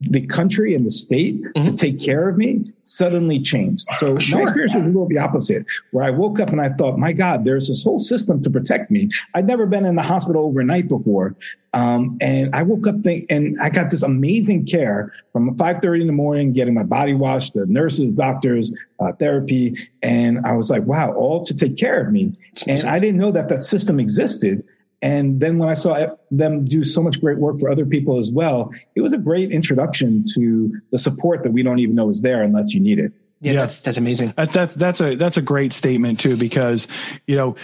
the 0.00 0.26
country 0.26 0.74
and 0.74 0.84
the 0.84 0.90
state 0.90 1.42
mm-hmm. 1.42 1.64
to 1.64 1.72
take 1.74 2.00
care 2.00 2.28
of 2.28 2.36
me 2.36 2.70
suddenly 2.82 3.40
changed. 3.40 3.84
So 3.98 4.18
sure. 4.18 4.38
my 4.38 4.42
experience 4.44 4.74
was 4.74 4.84
a 4.84 4.86
little 4.86 5.08
the 5.08 5.18
opposite, 5.18 5.66
where 5.90 6.04
I 6.04 6.10
woke 6.10 6.38
up 6.40 6.50
and 6.50 6.60
I 6.60 6.70
thought, 6.70 6.98
my 6.98 7.12
God, 7.12 7.44
there's 7.44 7.68
this 7.68 7.82
whole 7.82 7.98
system 7.98 8.42
to 8.42 8.50
protect 8.50 8.90
me. 8.90 9.10
I'd 9.34 9.46
never 9.46 9.66
been 9.66 9.84
in 9.86 9.96
the 9.96 10.02
hospital 10.02 10.44
overnight 10.44 10.88
before. 10.88 11.34
Um, 11.72 12.16
and 12.20 12.54
I 12.54 12.62
woke 12.62 12.86
up 12.86 13.02
think, 13.02 13.26
and 13.30 13.60
I 13.60 13.68
got 13.68 13.90
this 13.90 14.02
amazing 14.02 14.66
care 14.66 15.12
from 15.32 15.56
5.30 15.56 16.02
in 16.02 16.06
the 16.06 16.12
morning, 16.12 16.52
getting 16.52 16.74
my 16.74 16.84
body 16.84 17.12
washed, 17.12 17.54
the 17.54 17.66
nurses, 17.66 18.16
doctors, 18.16 18.74
uh, 19.00 19.12
therapy. 19.12 19.76
And 20.02 20.46
I 20.46 20.52
was 20.52 20.70
like, 20.70 20.84
wow, 20.84 21.12
all 21.12 21.44
to 21.44 21.54
take 21.54 21.76
care 21.76 22.00
of 22.00 22.12
me. 22.12 22.36
And 22.66 22.82
I 22.84 22.98
didn't 22.98 23.18
know 23.18 23.32
that 23.32 23.48
that 23.48 23.62
system 23.62 24.00
existed. 24.00 24.64
And 25.02 25.40
then 25.40 25.58
when 25.58 25.68
I 25.68 25.74
saw 25.74 26.14
them 26.30 26.64
do 26.64 26.82
so 26.82 27.02
much 27.02 27.20
great 27.20 27.38
work 27.38 27.60
for 27.60 27.70
other 27.70 27.84
people 27.84 28.18
as 28.18 28.30
well, 28.30 28.70
it 28.94 29.02
was 29.02 29.12
a 29.12 29.18
great 29.18 29.52
introduction 29.52 30.24
to 30.34 30.72
the 30.90 30.98
support 30.98 31.42
that 31.42 31.52
we 31.52 31.62
don't 31.62 31.78
even 31.78 31.94
know 31.94 32.08
is 32.08 32.22
there 32.22 32.42
unless 32.42 32.74
you 32.74 32.80
need 32.80 32.98
it. 32.98 33.12
Yeah, 33.40 33.52
yeah. 33.52 33.60
that's 33.60 33.82
that's 33.82 33.98
amazing. 33.98 34.32
That, 34.36 34.52
that, 34.52 34.70
that's 34.70 35.00
a 35.00 35.14
that's 35.14 35.36
a 35.36 35.42
great 35.42 35.74
statement 35.74 36.20
too, 36.20 36.36
because 36.36 36.88
you 37.26 37.36
know 37.36 37.56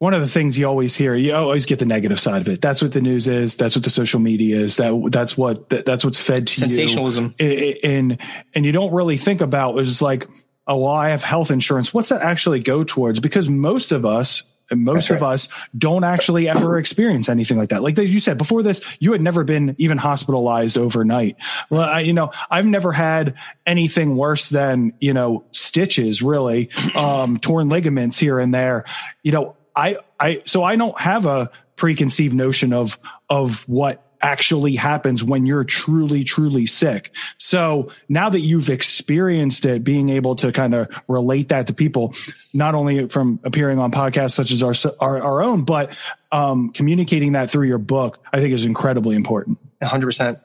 one 0.00 0.14
of 0.14 0.22
the 0.22 0.28
things 0.28 0.58
you 0.58 0.64
always 0.66 0.96
hear, 0.96 1.14
you 1.14 1.34
always 1.34 1.66
get 1.66 1.78
the 1.78 1.84
negative 1.84 2.18
side 2.18 2.40
of 2.40 2.48
it. 2.48 2.62
That's 2.62 2.80
what 2.80 2.92
the 2.92 3.02
news 3.02 3.28
is. 3.28 3.54
That's 3.56 3.76
what 3.76 3.84
the 3.84 3.90
social 3.90 4.18
media 4.18 4.58
is. 4.58 4.78
That 4.78 5.08
that's 5.10 5.36
what 5.36 5.68
that's 5.68 6.04
what's 6.04 6.18
fed 6.18 6.46
to 6.46 6.54
sensationalism. 6.54 7.34
you. 7.38 7.76
And 7.84 8.18
and 8.54 8.64
you 8.64 8.72
don't 8.72 8.92
really 8.92 9.18
think 9.18 9.42
about 9.42 9.78
is 9.78 10.00
like, 10.00 10.26
oh 10.66 10.76
well, 10.76 10.92
I 10.92 11.10
have 11.10 11.22
health 11.22 11.50
insurance. 11.50 11.92
What's 11.92 12.08
that 12.08 12.22
actually 12.22 12.60
go 12.60 12.82
towards? 12.82 13.20
Because 13.20 13.48
most 13.48 13.92
of 13.92 14.06
us 14.06 14.42
and 14.70 14.84
most 14.84 15.10
of 15.10 15.22
us 15.22 15.48
don't 15.76 16.04
actually 16.04 16.48
ever 16.48 16.78
experience 16.78 17.28
anything 17.28 17.58
like 17.58 17.70
that. 17.70 17.82
Like 17.82 17.98
you 17.98 18.20
said 18.20 18.38
before 18.38 18.62
this, 18.62 18.80
you 18.98 19.12
had 19.12 19.20
never 19.20 19.44
been 19.44 19.74
even 19.78 19.98
hospitalized 19.98 20.78
overnight. 20.78 21.36
Well, 21.68 21.82
I, 21.82 22.00
you 22.00 22.12
know, 22.12 22.32
I've 22.50 22.66
never 22.66 22.92
had 22.92 23.34
anything 23.66 24.16
worse 24.16 24.48
than, 24.48 24.92
you 25.00 25.12
know, 25.12 25.44
stitches 25.50 26.22
really, 26.22 26.70
um, 26.94 27.38
torn 27.38 27.68
ligaments 27.68 28.18
here 28.18 28.38
and 28.38 28.54
there. 28.54 28.84
You 29.22 29.32
know, 29.32 29.56
I, 29.74 29.98
I, 30.18 30.42
so 30.46 30.62
I 30.62 30.76
don't 30.76 30.98
have 31.00 31.26
a 31.26 31.50
preconceived 31.76 32.34
notion 32.34 32.72
of, 32.72 32.98
of 33.28 33.68
what 33.68 34.04
actually 34.22 34.76
happens 34.76 35.24
when 35.24 35.46
you're 35.46 35.64
truly, 35.64 36.24
truly 36.24 36.66
sick. 36.66 37.12
So 37.38 37.90
now 38.08 38.28
that 38.28 38.40
you've 38.40 38.70
experienced 38.70 39.64
it, 39.64 39.84
being 39.84 40.10
able 40.10 40.36
to 40.36 40.52
kind 40.52 40.74
of 40.74 40.88
relate 41.08 41.48
that 41.48 41.66
to 41.68 41.74
people, 41.74 42.14
not 42.52 42.74
only 42.74 43.08
from 43.08 43.40
appearing 43.44 43.78
on 43.78 43.92
podcasts 43.92 44.32
such 44.32 44.50
as 44.50 44.62
our, 44.62 44.74
our, 45.00 45.22
our 45.22 45.42
own, 45.42 45.64
but 45.64 45.94
um, 46.32 46.70
communicating 46.72 47.32
that 47.32 47.50
through 47.50 47.66
your 47.66 47.78
book, 47.78 48.18
I 48.32 48.40
think 48.40 48.54
is 48.54 48.64
incredibly 48.64 49.16
important. 49.16 49.58
100%. 49.82 50.40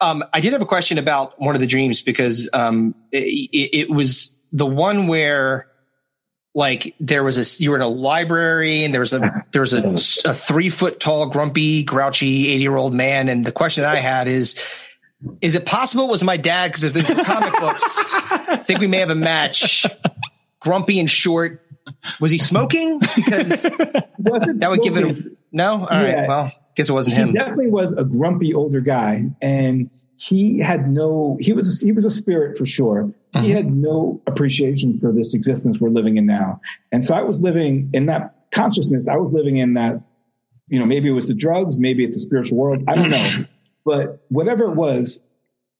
Um, 0.00 0.24
I 0.32 0.40
did 0.40 0.52
have 0.52 0.62
a 0.62 0.66
question 0.66 0.98
about 0.98 1.40
one 1.40 1.54
of 1.54 1.60
the 1.60 1.66
dreams 1.66 2.02
because 2.02 2.48
um, 2.52 2.94
it, 3.12 3.50
it 3.52 3.90
was 3.90 4.34
the 4.52 4.66
one 4.66 5.06
where 5.06 5.69
like 6.54 6.94
there 6.98 7.22
was 7.22 7.38
a 7.38 7.62
you 7.62 7.70
were 7.70 7.76
in 7.76 7.82
a 7.82 7.88
library 7.88 8.84
and 8.84 8.92
there 8.92 9.00
was 9.00 9.12
a 9.12 9.44
there 9.52 9.60
was 9.60 9.72
a, 9.72 10.28
a 10.28 10.34
three 10.34 10.68
foot 10.68 11.00
tall 11.00 11.26
grumpy 11.28 11.82
grouchy 11.82 12.48
80 12.50 12.62
year 12.62 12.76
old 12.76 12.94
man. 12.94 13.28
And 13.28 13.44
the 13.44 13.52
question 13.52 13.82
that 13.82 13.96
i 13.96 14.00
had 14.00 14.28
is 14.28 14.58
is 15.42 15.54
it 15.54 15.66
possible 15.66 16.04
it 16.04 16.10
was 16.10 16.24
my 16.24 16.38
dad? 16.38 16.68
Because 16.68 16.84
if 16.84 16.96
it's 16.96 17.08
comic 17.24 17.52
books 17.60 17.98
i 18.48 18.56
think 18.66 18.80
we 18.80 18.86
may 18.86 18.98
have 18.98 19.10
a 19.10 19.14
match 19.14 19.86
grumpy 20.60 20.98
and 20.98 21.10
short 21.10 21.66
was 22.20 22.30
he 22.30 22.38
smoking? 22.38 22.98
Because 23.00 23.62
that 24.18 24.66
would 24.70 24.82
give 24.82 24.96
it 24.96 25.04
a, 25.04 25.36
no? 25.52 25.72
All 25.72 25.88
yeah. 25.90 26.20
right 26.20 26.28
well 26.28 26.52
guess 26.80 26.88
it 26.88 26.92
wasn't 26.92 27.16
he 27.16 27.22
him. 27.22 27.32
definitely 27.32 27.68
was 27.68 27.92
a 27.92 28.04
grumpy 28.04 28.54
older 28.54 28.80
guy. 28.80 29.24
And 29.42 29.90
he 30.20 30.58
had 30.58 30.90
no 30.90 31.38
he 31.40 31.52
was 31.52 31.82
a, 31.82 31.86
he 31.86 31.92
was 31.92 32.04
a 32.04 32.10
spirit 32.10 32.58
for 32.58 32.66
sure. 32.66 33.12
Uh-huh. 33.32 33.44
he 33.44 33.52
had 33.52 33.70
no 33.70 34.20
appreciation 34.26 34.98
for 34.98 35.12
this 35.12 35.34
existence 35.34 35.78
we're 35.80 35.88
living 35.88 36.16
in 36.16 36.26
now. 36.26 36.60
And 36.92 37.02
so 37.02 37.14
i 37.14 37.22
was 37.22 37.40
living 37.40 37.90
in 37.92 38.06
that 38.06 38.34
consciousness. 38.50 39.08
I 39.08 39.16
was 39.16 39.32
living 39.32 39.56
in 39.56 39.74
that 39.74 40.02
you 40.68 40.78
know 40.78 40.86
maybe 40.86 41.08
it 41.08 41.12
was 41.12 41.28
the 41.28 41.34
drugs 41.34 41.78
maybe 41.78 42.04
it's 42.04 42.16
the 42.16 42.20
spiritual 42.20 42.58
world. 42.58 42.84
I 42.88 42.94
don't 42.94 43.10
know. 43.10 43.30
But 43.82 44.22
whatever 44.28 44.64
it 44.64 44.76
was 44.76 45.22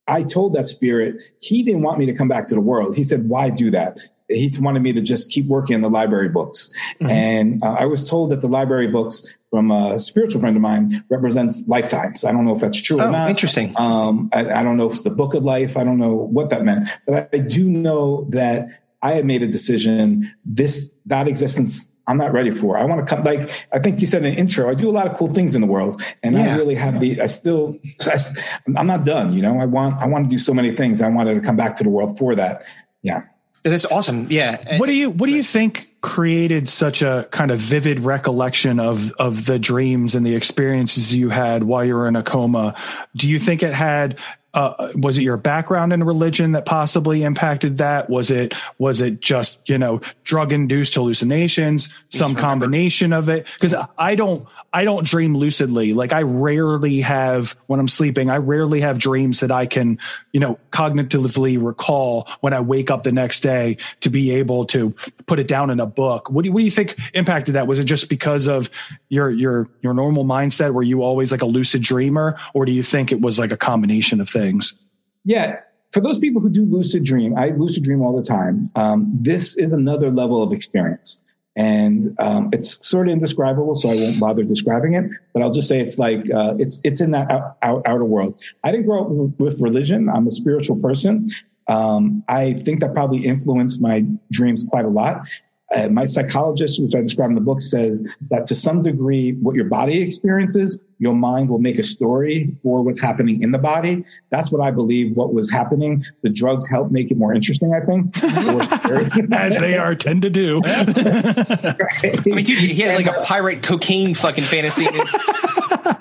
i 0.09 0.23
told 0.23 0.55
that 0.55 0.67
spirit 0.67 1.23
he 1.41 1.63
didn't 1.63 1.83
want 1.83 1.99
me 1.99 2.07
to 2.07 2.15
come 2.15 2.29
back 2.29 2.47
to 2.49 2.55
the 2.55 2.61
world. 2.61 2.97
He 2.97 3.05
said 3.05 3.29
why 3.29 3.51
do 3.51 3.71
that? 3.73 3.99
He 4.29 4.51
wanted 4.59 4.83
me 4.83 4.95
to 4.95 5.03
just 5.03 5.31
keep 5.31 5.47
working 5.47 5.75
on 5.75 5.83
the 5.83 5.91
library 5.91 6.31
books. 6.31 6.73
Mm-hmm. 6.95 7.11
And 7.11 7.63
uh, 7.63 7.77
I 7.79 7.85
was 7.85 8.09
told 8.09 8.31
that 8.31 8.41
the 8.41 8.49
library 8.49 8.87
books 8.87 9.35
from 9.51 9.71
a 9.71 9.99
spiritual 9.99 10.41
friend 10.41 10.57
of 10.57 10.63
mine 10.63 11.05
represents 11.09 11.67
lifetimes. 11.67 12.25
I 12.25 12.33
don't 12.33 12.45
know 12.45 12.55
if 12.55 12.61
that's 12.61 12.81
true 12.81 13.01
oh, 13.01 13.09
or 13.09 13.11
not. 13.11 13.31
Interesting. 13.31 13.75
Um, 13.77 14.31
I, 14.33 14.61
I, 14.61 14.63
don't 14.63 14.77
know 14.77 14.87
if 14.87 14.93
it's 14.93 15.03
the 15.03 15.11
book 15.11 15.35
of 15.35 15.43
life. 15.43 15.77
I 15.77 15.83
don't 15.83 15.99
know 15.99 16.15
what 16.15 16.51
that 16.51 16.65
meant, 16.65 16.89
but 17.05 17.15
I, 17.35 17.37
I 17.37 17.39
do 17.41 17.69
know 17.69 18.27
that 18.31 18.69
I 19.03 19.13
had 19.13 19.27
made 19.27 19.43
a 19.43 19.49
decision. 19.49 20.33
This 20.45 20.95
that 21.07 21.27
existence 21.27 21.91
I'm 22.11 22.17
not 22.17 22.33
ready 22.33 22.51
for. 22.51 22.77
I 22.77 22.85
want 22.85 23.07
to 23.07 23.15
come. 23.15 23.25
Like 23.25 23.49
I 23.73 23.79
think 23.79 24.01
you 24.01 24.07
said 24.07 24.25
in 24.25 24.35
the 24.35 24.39
intro, 24.39 24.69
I 24.69 24.75
do 24.75 24.91
a 24.91 24.93
lot 24.93 25.07
of 25.07 25.17
cool 25.17 25.33
things 25.33 25.55
in 25.55 25.61
the 25.61 25.67
world, 25.67 26.03
and 26.25 26.35
yeah. 26.35 26.53
I'm 26.53 26.59
really 26.59 26.75
happy. 26.75 27.21
I 27.21 27.27
still, 27.27 27.79
I, 28.01 28.19
I'm 28.77 28.87
not 28.89 29.05
done. 29.05 29.33
You 29.33 29.43
know, 29.43 29.61
I 29.61 29.67
want 29.67 30.03
I 30.03 30.07
want 30.07 30.25
to 30.25 30.29
do 30.29 30.39
so 30.39 30.53
many 30.53 30.73
things. 30.73 31.01
I 31.01 31.09
wanted 31.09 31.35
to 31.35 31.41
come 31.41 31.57
back 31.57 31.77
to 31.77 31.85
the 31.85 31.91
world 31.91 32.19
for 32.19 32.35
that. 32.35 32.65
Yeah. 33.03 33.23
That's 33.63 33.85
awesome. 33.87 34.27
Yeah. 34.31 34.79
What 34.79 34.87
do 34.87 34.93
you 34.93 35.11
What 35.11 35.27
do 35.27 35.33
you 35.35 35.43
think 35.43 35.89
created 36.01 36.69
such 36.69 37.03
a 37.03 37.29
kind 37.31 37.51
of 37.51 37.59
vivid 37.59 38.01
recollection 38.01 38.81
of 38.81 39.13
of 39.13 39.45
the 39.47 39.59
dreams 39.59 40.15
and 40.15 40.25
the 40.25 40.35
experiences 40.35 41.15
you 41.15 41.29
had 41.29 41.65
while 41.65 41.85
you 41.85 41.95
were 41.95 42.09
in 42.09 42.17
a 42.17 42.23
coma? 42.23 42.75
Do 43.15 43.29
you 43.29 43.39
think 43.39 43.63
it 43.63 43.75
had 43.75 44.19
uh, 44.53 44.91
was 44.97 45.17
it 45.17 45.23
your 45.23 45.37
background 45.37 45.93
in 45.93 46.03
religion 46.03 46.53
that 46.53 46.67
possibly 46.67 47.23
impacted 47.23 47.79
that? 47.79 48.11
Was 48.11 48.31
it 48.31 48.53
was 48.79 49.01
it 49.01 49.21
just 49.21 49.69
you 49.69 49.79
know 49.79 50.01
drug 50.25 50.53
induced 50.53 50.95
hallucinations, 50.95 51.93
some 52.09 52.35
combination 52.35 53.13
of 53.13 53.29
it? 53.29 53.47
Because 53.55 53.75
I 53.97 54.17
don't 54.17 54.47
I 54.73 54.85
don't 54.85 55.07
dream 55.07 55.37
lucidly. 55.37 55.95
Like 55.95 56.13
I 56.13 56.23
rarely 56.23 57.01
have 57.01 57.55
when 57.67 57.79
I'm 57.79 57.89
sleeping. 57.89 58.29
I 58.29 58.39
rarely 58.39 58.81
have 58.81 58.99
dreams 58.99 59.39
that 59.41 59.53
I 59.53 59.67
can 59.67 59.99
you 60.33 60.41
know 60.41 60.59
cognitively 60.73 61.65
recall 61.65 62.29
when 62.41 62.53
I 62.53 62.61
wake 62.61 62.91
up 62.91 63.05
the 63.05 63.13
next 63.13 63.41
day 63.41 63.77
to 64.01 64.11
be 64.11 64.33
able 64.33 64.65
to 64.67 64.95
put 65.27 65.39
it 65.39 65.47
down 65.47 65.71
in 65.71 65.79
a 65.79 65.87
book. 65.87 66.29
What 66.29 66.43
do 66.43 66.49
you, 66.49 66.53
what 66.53 66.61
do 66.61 66.65
you 66.65 66.73
think 66.73 66.97
impacted 67.15 67.55
that? 67.55 67.69
Was 67.69 67.79
it 67.79 67.85
just 67.85 68.09
because 68.09 68.49
of 68.49 68.69
your 69.11 69.31
your 69.31 69.69
your 69.81 69.95
normal 69.95 70.25
mindset? 70.25 70.75
Were 70.75 70.83
you 70.83 71.05
always 71.05 71.31
like 71.31 71.43
a 71.43 71.47
lucid 71.47 71.83
dreamer, 71.83 72.37
or 72.53 72.65
do 72.65 72.73
you 72.73 72.83
think 72.83 73.13
it 73.13 73.21
was 73.21 73.39
like 73.39 73.53
a 73.53 73.57
combination 73.57 74.21
of 74.21 74.29
things? 74.29 74.40
Things? 74.41 74.75
Yeah. 75.25 75.61
For 75.93 76.01
those 76.01 76.19
people 76.19 76.41
who 76.41 76.51
do 76.51 76.65
lucid 76.65 77.05
dream, 77.05 77.37
I 77.37 77.49
lucid 77.49 77.83
dream 77.83 78.01
all 78.03 78.17
the 78.17 78.23
time. 78.23 78.71
Um, 78.77 79.09
this 79.21 79.57
is 79.57 79.73
another 79.73 80.11
level 80.11 80.43
of 80.43 80.53
experience. 80.53 81.21
And 81.57 82.15
um, 82.21 82.49
it's 82.53 82.79
sort 82.89 83.09
of 83.09 83.13
indescribable, 83.13 83.75
so 83.75 83.91
I 83.91 83.97
won't 83.97 84.21
bother 84.21 84.45
describing 84.45 84.95
it. 84.95 85.05
But 85.35 85.43
I'll 85.43 85.51
just 85.51 85.69
say 85.69 85.81
it's 85.81 85.99
like 85.99 86.31
uh, 86.31 86.55
it's 86.59 86.81
it's 86.85 87.01
in 87.01 87.11
that 87.11 87.31
out, 87.31 87.57
out, 87.63 87.83
outer 87.87 88.05
world. 88.05 88.41
I 88.63 88.71
didn't 88.71 88.87
grow 88.87 89.03
up 89.03 89.41
with 89.41 89.61
religion. 89.61 90.09
I'm 90.09 90.29
a 90.29 90.31
spiritual 90.31 90.81
person. 90.81 91.29
Um, 91.67 92.23
I 92.29 92.53
think 92.53 92.81
that 92.81 92.95
probably 92.95 93.27
influenced 93.27 93.81
my 93.81 94.05
dreams 94.31 94.65
quite 94.71 94.85
a 94.85 94.89
lot. 94.89 95.27
Uh, 95.75 95.89
my 95.89 96.05
psychologist, 96.05 96.83
which 96.83 96.95
I 96.95 97.01
describe 97.01 97.31
in 97.31 97.37
the 97.37 97.41
book, 97.41 97.61
says 97.61 98.05
that 98.31 98.47
to 98.47 98.57
some 98.57 98.83
degree, 98.83 99.33
what 99.35 99.55
your 99.55 99.67
body 99.67 100.03
experiences, 100.03 100.81
your 100.99 101.15
mind 101.15 101.49
will 101.49 101.61
make 101.61 101.79
a 101.79 101.83
story 101.83 102.51
for 102.63 102.83
what's 102.83 103.01
happening 103.01 103.43
in 103.43 103.53
the 103.53 103.59
body. 103.59 104.05
That's 104.31 104.51
what 104.51 104.61
I 104.61 104.73
believe 104.73 105.17
what 105.17 105.33
was 105.33 105.51
happening. 105.51 106.05
The 106.23 106.31
drugs 106.31 106.69
help 106.69 106.91
make 106.91 107.11
it 107.11 107.17
more 107.17 107.33
interesting, 107.33 107.73
I 107.73 107.81
think. 107.87 108.23
As 109.33 109.59
they 109.59 109.79
are 109.79 109.95
tend 109.95 110.23
to 110.23 110.31
do. 110.31 110.61
right. 110.61 110.89
I 112.05 112.23
mean, 112.25 112.45
dude, 112.45 112.59
he 112.59 112.83
had 112.83 112.97
like 112.97 113.07
a 113.07 113.25
pirate 113.25 113.63
cocaine 113.63 114.15
fucking 114.15 114.45
fantasy. 114.45 114.87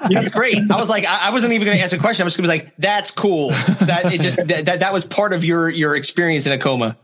That's 0.10 0.32
great. 0.32 0.58
I 0.72 0.78
was 0.78 0.90
like, 0.90 1.06
I, 1.06 1.28
I 1.28 1.30
wasn't 1.32 1.54
even 1.54 1.66
going 1.66 1.78
to 1.78 1.84
ask 1.84 1.96
a 1.96 2.00
question. 2.00 2.24
I 2.24 2.26
was 2.26 2.38
going 2.38 2.50
to 2.50 2.54
be 2.54 2.60
like, 2.60 2.74
that's 2.78 3.12
cool. 3.12 3.50
That 3.82 4.12
it 4.14 4.22
just, 4.22 4.48
that, 4.48 4.66
that, 4.66 4.80
that 4.82 4.94
was 4.94 5.06
part 5.06 5.34
of 5.34 5.44
your, 5.44 5.70
your 5.70 5.96
experience 5.96 6.46
in 6.46 6.52
a 6.54 6.60
coma. 6.60 6.98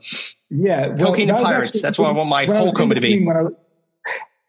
Yeah, 0.49 0.88
well, 0.88 1.07
cocaine 1.07 1.30
and 1.30 1.39
pirates. 1.39 1.69
Actually, 1.69 1.81
That's 1.81 1.99
what 1.99 2.10
I 2.10 2.11
want 2.11 2.30
my 2.30 2.45
whole 2.45 2.73
coma 2.73 2.95
to 2.95 3.02
be. 3.02 3.27
I, 3.27 3.47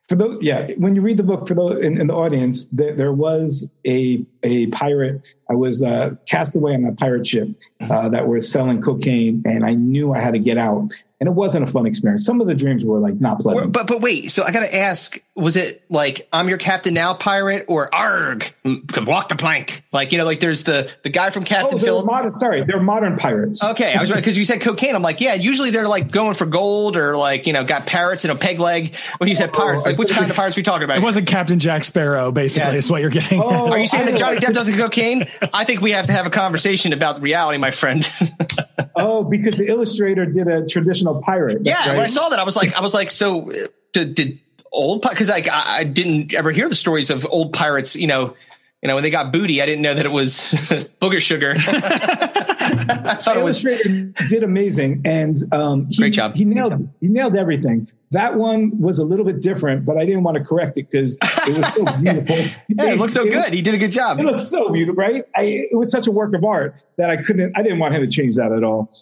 for 0.09 0.15
those, 0.15 0.41
yeah, 0.41 0.71
when 0.77 0.95
you 0.95 1.01
read 1.01 1.17
the 1.17 1.25
book 1.25 1.49
for 1.49 1.55
those 1.55 1.85
in, 1.85 2.01
in 2.01 2.07
the 2.07 2.15
audience, 2.15 2.67
there, 2.67 2.95
there, 2.95 3.13
was 3.13 3.69
a 3.85 4.25
a 4.45 4.69
pirate. 4.69 5.35
I 5.51 5.55
was 5.55 5.83
uh, 5.83 6.15
cast 6.27 6.55
away 6.55 6.75
on 6.75 6.85
a 6.85 6.93
pirate 6.93 7.27
ship 7.27 7.49
uh, 7.81 8.09
that 8.11 8.29
was 8.29 8.51
selling 8.51 8.81
cocaine, 8.81 9.43
and 9.45 9.65
I 9.65 9.75
knew 9.75 10.13
I 10.13 10.21
had 10.21 10.35
to 10.35 10.39
get 10.39 10.59
out. 10.59 10.93
And 11.19 11.29
it 11.29 11.33
wasn't 11.33 11.67
a 11.67 11.67
fun 11.67 11.87
experience. 11.87 12.27
Some 12.27 12.41
of 12.43 12.47
the 12.47 12.55
dreams 12.55 12.85
were 12.85 12.99
like 12.99 13.21
not 13.21 13.41
pleasant. 13.41 13.73
But 13.73 13.87
but 13.87 14.03
wait, 14.03 14.31
so 14.31 14.43
I 14.43 14.53
got 14.53 14.61
to 14.61 14.75
ask: 14.75 15.19
Was 15.35 15.57
it 15.57 15.83
like 15.89 16.29
I'm 16.31 16.49
your 16.49 16.59
captain 16.59 16.93
now, 16.93 17.15
pirate, 17.15 17.65
or 17.69 17.93
arg, 17.95 18.53
walk 18.65 19.31
the 19.31 19.37
plank? 19.37 19.83
Like 19.93 20.13
you 20.13 20.19
know, 20.19 20.25
like 20.25 20.41
there's 20.41 20.65
the 20.65 20.93
the 21.05 21.09
guy 21.09 21.31
from 21.31 21.45
oh, 21.45 21.47
Captain 21.47 21.79
oh, 21.79 21.83
Phil. 21.83 22.05
Modern, 22.05 22.35
sorry, 22.35 22.65
they're 22.65 22.83
modern 22.83 23.17
pirates. 23.17 23.67
Okay, 23.67 23.95
I 23.95 24.01
was 24.01 24.11
right 24.11 24.19
because 24.19 24.37
you 24.37 24.45
said 24.45 24.61
cocaine. 24.61 24.95
I'm 24.95 25.03
like, 25.03 25.23
yeah. 25.23 25.35
Usually 25.35 25.71
they're 25.71 25.89
like 25.89 26.11
going 26.11 26.35
for 26.35 26.45
gold 26.45 26.99
or 26.99 27.17
like 27.17 27.47
you 27.47 27.55
know 27.55 27.65
got 27.65 27.87
parrots 27.87 28.25
and 28.25 28.33
a 28.33 28.37
peg 28.37 28.61
leg. 28.61 28.95
When 29.17 29.31
you 29.31 29.37
said 29.37 29.55
pirates, 29.55 29.87
like 29.87 29.97
which 29.97 30.11
kind 30.11 30.31
of 30.31 30.37
pirates 30.37 30.59
are 30.59 30.61
we 30.61 30.65
talking 30.65 30.85
about? 30.85 30.99
It 30.99 31.03
wasn't 31.03 31.27
Captain 31.27 31.59
Jack 31.59 31.85
Sparrow, 31.85 32.31
basically, 32.31 32.75
yes. 32.75 32.85
is 32.85 32.91
what 32.91 33.01
you're 33.01 33.11
getting. 33.11 33.41
Oh, 33.41 33.71
are 33.71 33.79
you 33.79 33.87
saying 33.87 34.05
that 34.07 34.19
Johnny 34.19 34.39
Depp 34.39 34.53
doesn't 34.55 34.77
cocaine? 34.77 35.27
I 35.55 35.65
think 35.65 35.81
we 35.81 35.93
have 35.93 36.07
to 36.07 36.13
have 36.13 36.27
a 36.27 36.31
conversation 36.31 36.93
about 36.93 37.23
reality, 37.23 37.57
my 37.57 37.71
friend. 37.71 38.07
oh, 38.97 39.25
because 39.25 39.59
the 39.59 39.69
illustrator 39.69 40.27
did 40.27 40.49
a 40.49 40.67
traditional 40.67 41.23
pirate. 41.23 41.61
Yeah, 41.63 41.89
right? 41.89 41.97
when 41.97 42.05
I 42.05 42.09
saw 42.09 42.29
that, 42.29 42.39
I 42.39 42.45
was 42.45 42.57
like, 42.57 42.75
I 42.75 42.81
was 42.81 42.95
like, 42.95 43.11
so 43.11 43.51
uh, 43.51 43.69
did, 43.93 44.15
did 44.15 44.39
old 44.73 45.03
because 45.03 45.29
like 45.29 45.49
I, 45.49 45.79
I 45.79 45.85
didn't 45.85 46.35
ever 46.35 46.51
hear 46.53 46.69
the 46.69 46.77
stories 46.77 47.11
of 47.11 47.27
old 47.31 47.53
pirates. 47.53 47.97
You 47.97 48.07
know, 48.07 48.35
you 48.83 48.89
know 48.89 48.95
when 48.95 49.03
they 49.03 49.11
got 49.11 49.33
booty, 49.33 49.63
I 49.63 49.67
didn't 49.67 49.83
know 49.83 49.95
that 49.95 50.07
it 50.07 50.13
was 50.13 50.35
booger 51.01 51.21
sugar. 51.21 51.55
I 51.59 53.15
thought 53.23 53.37
illustrator 53.37 54.13
was, 54.15 54.29
did 54.29 54.43
amazing, 54.43 55.03
and 55.05 55.39
um, 55.53 55.87
he, 55.89 55.97
great 55.97 56.13
job. 56.13 56.35
He 56.35 56.45
nailed 56.45 56.89
he 57.01 57.09
nailed 57.09 57.37
everything. 57.37 57.89
That 58.13 58.37
one 58.37 58.79
was 58.81 58.99
a 58.99 59.05
little 59.05 59.25
bit 59.25 59.41
different, 59.41 59.85
but 59.85 59.97
I 59.97 60.05
didn't 60.05 60.23
want 60.23 60.37
to 60.37 60.45
correct 60.45 60.79
it 60.79 60.89
because 60.91 61.19
it 61.21 61.57
was 61.57 61.67
so 61.75 61.85
beautiful. 62.01 62.37
yeah, 62.69 62.93
it 62.93 62.99
looks 62.99 63.15
so 63.15 63.27
it, 63.27 63.31
good. 63.31 63.53
He 63.53 63.63
did 63.63 63.75
a 63.75 63.79
good 63.79 63.91
job. 63.91 64.21
It 64.21 64.25
looks 64.25 64.49
so 64.49 64.69
beautiful, 64.71 64.95
right? 64.95 65.25
I, 65.35 65.43
it 65.71 65.77
was 65.77 65.91
such 65.91 66.07
a 66.07 66.13
work 66.13 66.35
of 66.35 66.45
art 66.45 66.77
that 66.99 67.11
I 67.11 67.17
couldn't. 67.17 67.57
I 67.57 67.63
didn't 67.63 67.81
want 67.81 67.95
him 67.95 68.03
to 68.03 68.11
change 68.11 68.37
that 68.37 68.53
at 68.53 68.63
all. 68.63 68.93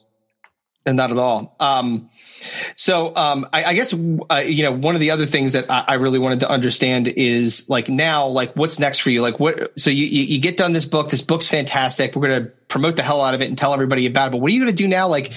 And 0.86 0.96
not 0.96 1.10
at 1.10 1.16
all. 1.16 1.56
Um, 1.60 2.10
so 2.76 3.14
um, 3.16 3.46
I, 3.52 3.64
I, 3.64 3.74
guess 3.74 3.94
uh, 3.94 4.42
you 4.44 4.64
know 4.64 4.72
one 4.72 4.94
of 4.94 5.00
the 5.00 5.12
other 5.12 5.24
things 5.24 5.54
that 5.54 5.70
I, 5.70 5.84
I, 5.88 5.94
really 5.94 6.18
wanted 6.18 6.40
to 6.40 6.50
understand 6.50 7.08
is 7.08 7.68
like 7.70 7.88
now, 7.88 8.26
like 8.26 8.54
what's 8.54 8.78
next 8.78 8.98
for 8.98 9.08
you? 9.08 9.22
Like 9.22 9.40
what? 9.40 9.78
So 9.78 9.88
you, 9.88 10.04
you, 10.04 10.24
you 10.24 10.40
get 10.40 10.58
done 10.58 10.74
this 10.74 10.84
book. 10.84 11.08
This 11.08 11.22
book's 11.22 11.48
fantastic. 11.48 12.14
We're 12.14 12.28
going 12.28 12.44
to 12.44 12.50
promote 12.68 12.96
the 12.96 13.02
hell 13.02 13.22
out 13.22 13.34
of 13.34 13.40
it 13.40 13.48
and 13.48 13.56
tell 13.56 13.72
everybody 13.72 14.06
about 14.06 14.28
it. 14.28 14.30
But 14.32 14.42
what 14.42 14.50
are 14.50 14.54
you 14.54 14.60
going 14.60 14.70
to 14.70 14.76
do 14.76 14.88
now? 14.88 15.08
Like, 15.08 15.32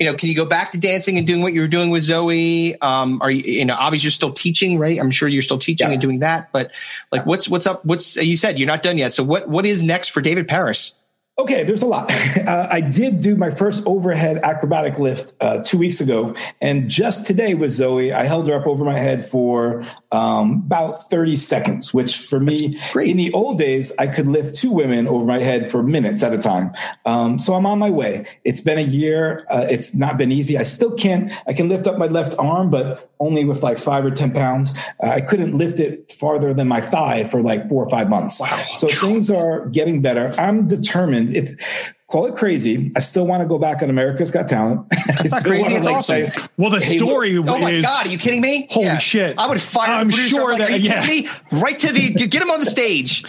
you 0.00 0.06
know, 0.06 0.14
can 0.14 0.30
you 0.30 0.34
go 0.34 0.46
back 0.46 0.72
to 0.72 0.78
dancing 0.78 1.18
and 1.18 1.26
doing 1.26 1.42
what 1.42 1.52
you 1.52 1.60
were 1.60 1.68
doing 1.68 1.90
with 1.90 2.02
Zoe? 2.02 2.80
Um, 2.80 3.20
are 3.20 3.30
you, 3.30 3.42
you 3.42 3.64
know, 3.66 3.76
obviously 3.78 4.06
you're 4.06 4.12
still 4.12 4.32
teaching, 4.32 4.78
right? 4.78 4.98
I'm 4.98 5.10
sure 5.10 5.28
you're 5.28 5.42
still 5.42 5.58
teaching 5.58 5.88
yeah. 5.88 5.92
and 5.92 6.00
doing 6.00 6.20
that. 6.20 6.50
But 6.52 6.70
like, 7.12 7.26
what's 7.26 7.46
what's 7.50 7.66
up? 7.66 7.84
What's 7.84 8.16
you 8.16 8.38
said 8.38 8.58
you're 8.58 8.66
not 8.66 8.82
done 8.82 8.96
yet. 8.96 9.12
So 9.12 9.22
what 9.22 9.46
what 9.46 9.66
is 9.66 9.82
next 9.82 10.08
for 10.08 10.22
David 10.22 10.48
Parris? 10.48 10.94
Okay, 11.40 11.64
there's 11.64 11.82
a 11.82 11.86
lot. 11.86 12.12
Uh, 12.40 12.66
I 12.70 12.80
did 12.80 13.20
do 13.20 13.36
my 13.36 13.50
first 13.50 13.86
overhead 13.86 14.38
acrobatic 14.38 14.98
lift 14.98 15.34
uh, 15.40 15.60
two 15.62 15.78
weeks 15.78 16.00
ago, 16.00 16.34
and 16.60 16.88
just 16.88 17.26
today 17.26 17.54
with 17.54 17.70
Zoe, 17.70 18.12
I 18.12 18.24
held 18.24 18.48
her 18.48 18.54
up 18.54 18.66
over 18.66 18.84
my 18.84 18.94
head 18.94 19.24
for 19.24 19.86
um, 20.10 20.62
about 20.66 21.08
30 21.10 21.36
seconds, 21.36 21.94
which 21.94 22.16
for 22.16 22.40
me, 22.40 22.80
in 22.96 23.16
the 23.16 23.30
old 23.32 23.58
days, 23.58 23.92
I 23.98 24.06
could 24.06 24.26
lift 24.26 24.56
two 24.56 24.72
women 24.72 25.06
over 25.06 25.24
my 25.24 25.38
head 25.38 25.70
for 25.70 25.82
minutes 25.82 26.22
at 26.22 26.32
a 26.32 26.38
time. 26.38 26.72
Um, 27.04 27.38
so 27.38 27.54
I'm 27.54 27.66
on 27.66 27.78
my 27.78 27.90
way. 27.90 28.26
It's 28.42 28.60
been 28.60 28.78
a 28.78 28.82
year. 28.82 29.46
Uh, 29.50 29.66
it's 29.70 29.94
not 29.94 30.16
been 30.16 30.32
easy. 30.32 30.58
I 30.58 30.64
still 30.64 30.96
can't. 30.96 31.30
I 31.46 31.52
can 31.52 31.68
lift 31.68 31.86
up 31.86 31.98
my 31.98 32.06
left 32.06 32.34
arm, 32.38 32.70
but 32.70 33.12
only 33.20 33.44
with 33.44 33.62
like 33.62 33.78
five 33.78 34.04
or 34.04 34.10
10 34.10 34.32
pounds. 34.32 34.76
Uh, 35.02 35.08
I 35.10 35.20
couldn't 35.20 35.56
lift 35.56 35.78
it 35.78 36.10
farther 36.10 36.54
than 36.54 36.66
my 36.66 36.80
thigh 36.80 37.24
for 37.24 37.42
like 37.42 37.68
four 37.68 37.84
or 37.84 37.90
five 37.90 38.08
months. 38.08 38.40
Wow. 38.40 38.64
So 38.76 38.88
things 38.88 39.30
are 39.30 39.66
getting 39.66 40.02
better. 40.02 40.32
I'm 40.38 40.66
determined 40.66 41.29
if 41.36 41.94
call 42.10 42.26
it 42.26 42.34
crazy. 42.34 42.90
I 42.96 43.00
still 43.00 43.26
want 43.26 43.42
to 43.42 43.48
go 43.48 43.58
back 43.58 43.82
on 43.82 43.90
America's 43.90 44.30
Got 44.30 44.48
Talent. 44.48 44.86
That's 45.06 45.30
not 45.30 45.44
crazy. 45.44 45.74
It's 45.74 45.86
like 45.86 45.96
awesome. 45.96 46.30
Say, 46.30 46.42
well, 46.56 46.70
the 46.70 46.80
hey, 46.80 46.96
story 46.96 47.38
look, 47.38 47.56
oh 47.56 47.60
my 47.60 47.80
god, 47.80 48.06
are 48.06 48.08
you 48.08 48.18
kidding 48.18 48.40
me? 48.40 48.66
Holy 48.70 48.86
yeah. 48.86 48.98
shit! 48.98 49.38
I 49.38 49.46
would 49.46 49.60
fire. 49.62 49.90
I'm 49.90 50.10
sure 50.10 50.52
like, 50.52 50.68
that. 50.68 50.80
yeah, 50.80 51.06
me? 51.06 51.28
right 51.52 51.78
to 51.78 51.92
the 51.92 52.12
get 52.12 52.42
him 52.42 52.50
on 52.50 52.60
the 52.60 52.66
stage. 52.66 53.24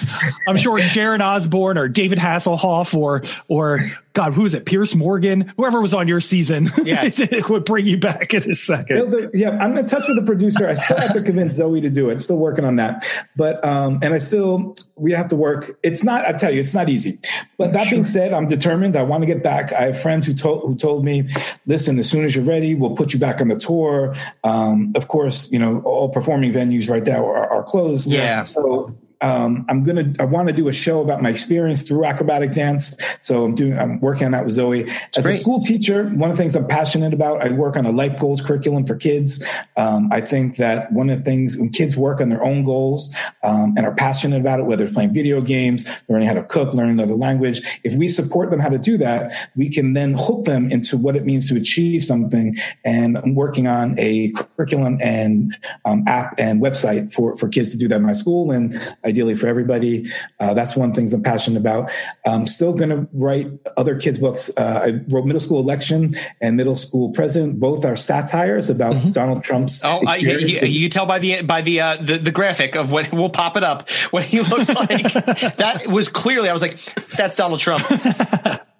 I'm 0.47 0.57
sure 0.57 0.79
Sharon 0.79 1.21
Osbourne 1.21 1.77
or 1.77 1.87
David 1.87 2.17
Hasselhoff 2.17 2.95
or 2.95 3.21
or 3.47 3.79
God, 4.13 4.33
who 4.33 4.45
is 4.45 4.53
it? 4.53 4.65
Piers 4.65 4.95
Morgan, 4.95 5.53
whoever 5.55 5.81
was 5.81 5.93
on 5.93 6.07
your 6.07 6.19
season, 6.19 6.69
yes. 6.83 7.21
would 7.49 7.65
bring 7.65 7.85
you 7.85 7.97
back 7.97 8.33
in 8.33 8.49
a 8.49 8.55
second. 8.55 9.31
Yeah, 9.33 9.51
I'm 9.51 9.77
in 9.77 9.85
touch 9.85 10.07
with 10.07 10.17
the 10.17 10.23
producer. 10.23 10.67
I 10.67 10.73
still 10.73 10.97
have 10.97 11.13
to 11.13 11.21
convince 11.21 11.55
Zoe 11.55 11.81
to 11.81 11.89
do 11.89 12.09
it. 12.09 12.13
I'm 12.13 12.17
still 12.19 12.37
working 12.37 12.65
on 12.65 12.75
that, 12.77 13.05
but 13.35 13.63
um, 13.65 13.99
and 14.01 14.13
I 14.13 14.17
still 14.17 14.75
we 14.95 15.13
have 15.13 15.29
to 15.29 15.35
work. 15.35 15.77
It's 15.83 16.03
not. 16.03 16.25
I 16.25 16.33
tell 16.33 16.53
you, 16.53 16.59
it's 16.59 16.73
not 16.73 16.89
easy. 16.89 17.19
But 17.57 17.73
that 17.73 17.85
sure. 17.85 17.91
being 17.91 18.03
said, 18.03 18.33
I'm 18.33 18.47
determined. 18.47 18.95
I 18.95 19.03
want 19.03 19.21
to 19.21 19.27
get 19.27 19.43
back. 19.43 19.71
I 19.73 19.83
have 19.83 19.99
friends 19.99 20.27
who 20.27 20.33
told 20.33 20.61
who 20.63 20.75
told 20.75 21.05
me, 21.05 21.29
listen, 21.65 21.97
as 21.99 22.09
soon 22.09 22.25
as 22.25 22.35
you're 22.35 22.45
ready, 22.45 22.75
we'll 22.75 22.95
put 22.95 23.13
you 23.13 23.19
back 23.19 23.41
on 23.41 23.47
the 23.47 23.57
tour. 23.57 24.15
Um, 24.43 24.93
of 24.95 25.07
course, 25.07 25.51
you 25.51 25.59
know 25.59 25.81
all 25.81 26.09
performing 26.09 26.51
venues 26.51 26.89
right 26.89 27.05
now 27.05 27.25
are, 27.25 27.49
are 27.49 27.63
closed. 27.63 28.11
Yeah. 28.11 28.41
So 28.41 28.95
um, 29.21 29.65
I'm 29.69 29.83
gonna 29.83 30.13
I 30.19 30.25
want 30.25 30.49
to 30.49 30.53
do 30.53 30.67
a 30.67 30.73
show 30.73 31.01
about 31.01 31.21
my 31.21 31.29
experience 31.29 31.83
through 31.83 32.05
acrobatic 32.05 32.53
dance. 32.53 32.95
So 33.19 33.45
I'm 33.45 33.53
doing 33.53 33.77
I'm 33.77 33.99
working 33.99 34.25
on 34.25 34.31
that 34.31 34.45
with 34.45 34.53
Zoe. 34.53 34.83
That's 34.83 35.19
As 35.19 35.23
great. 35.25 35.35
a 35.35 35.37
school 35.37 35.61
teacher, 35.61 36.09
one 36.09 36.31
of 36.31 36.37
the 36.37 36.41
things 36.41 36.55
I'm 36.55 36.67
passionate 36.67 37.13
about, 37.13 37.45
I 37.45 37.51
work 37.51 37.77
on 37.77 37.85
a 37.85 37.91
life 37.91 38.19
goals 38.19 38.41
curriculum 38.41 38.85
for 38.85 38.95
kids. 38.95 39.45
Um, 39.77 40.09
I 40.11 40.21
think 40.21 40.57
that 40.57 40.91
one 40.91 41.09
of 41.09 41.19
the 41.19 41.23
things 41.23 41.57
when 41.57 41.69
kids 41.69 41.95
work 41.95 42.19
on 42.19 42.29
their 42.29 42.43
own 42.43 42.65
goals 42.65 43.13
um, 43.43 43.75
and 43.77 43.85
are 43.85 43.93
passionate 43.93 44.41
about 44.41 44.59
it, 44.59 44.63
whether 44.63 44.83
it's 44.83 44.93
playing 44.93 45.13
video 45.13 45.39
games, 45.41 45.87
learning 46.09 46.27
how 46.27 46.33
to 46.33 46.43
cook, 46.43 46.73
learning 46.73 46.99
another 46.99 47.15
language, 47.15 47.61
if 47.83 47.93
we 47.93 48.07
support 48.07 48.49
them 48.49 48.59
how 48.59 48.69
to 48.69 48.79
do 48.79 48.97
that, 48.97 49.31
we 49.55 49.69
can 49.69 49.93
then 49.93 50.15
hook 50.17 50.45
them 50.45 50.71
into 50.71 50.97
what 50.97 51.15
it 51.15 51.25
means 51.25 51.47
to 51.49 51.55
achieve 51.57 52.03
something. 52.03 52.57
And 52.83 53.17
I'm 53.17 53.35
working 53.35 53.67
on 53.67 53.95
a 53.99 54.31
curriculum 54.31 54.97
and 55.01 55.55
um, 55.85 56.03
app 56.07 56.39
and 56.39 56.61
website 56.61 57.13
for 57.13 57.35
for 57.35 57.47
kids 57.47 57.69
to 57.71 57.77
do 57.77 57.87
that 57.87 57.97
in 57.97 58.03
my 58.03 58.13
school 58.13 58.49
and. 58.49 58.79
I 59.03 59.10
ideally 59.11 59.35
for 59.35 59.47
everybody. 59.47 60.09
Uh, 60.39 60.53
that's 60.53 60.75
one 60.75 60.93
thing 60.93 61.13
I'm 61.13 61.23
passionate 61.23 61.59
about. 61.59 61.91
I'm 62.25 62.47
still 62.47 62.73
going 62.73 62.89
to 62.89 63.07
write 63.13 63.47
other 63.77 63.95
kids' 63.95 64.19
books. 64.19 64.49
Uh, 64.57 64.81
I 64.85 65.13
wrote 65.13 65.25
Middle 65.25 65.41
School 65.41 65.59
Election 65.59 66.13
and 66.41 66.57
Middle 66.57 66.77
School 66.77 67.11
President. 67.11 67.59
Both 67.59 67.85
are 67.85 67.95
satires 67.95 68.69
about 68.69 68.95
mm-hmm. 68.95 69.11
Donald 69.11 69.43
Trump's. 69.43 69.81
Oh, 69.83 70.01
you, 70.15 70.37
you, 70.39 70.59
you, 70.61 70.89
tell 70.89 71.05
by 71.05 71.19
the 71.19 71.41
by 71.43 71.61
the, 71.61 71.81
uh, 71.81 71.97
the 71.97 72.17
the 72.17 72.31
graphic 72.31 72.75
of 72.75 72.91
what 72.91 73.11
we'll 73.11 73.29
pop 73.29 73.57
it 73.57 73.63
up 73.63 73.89
what 74.11 74.23
he 74.23 74.41
looks 74.41 74.69
like. 74.69 75.13
that 75.57 75.87
was 75.87 76.09
clearly. 76.09 76.49
I 76.49 76.53
was 76.53 76.61
like, 76.61 76.79
that's 77.15 77.35
Donald 77.35 77.59
Trump. 77.59 77.83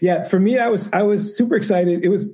yeah, 0.00 0.22
for 0.22 0.38
me, 0.38 0.58
I 0.58 0.68
was 0.68 0.92
I 0.92 1.02
was 1.02 1.34
super 1.34 1.56
excited. 1.56 2.04
It 2.04 2.08
was 2.08 2.26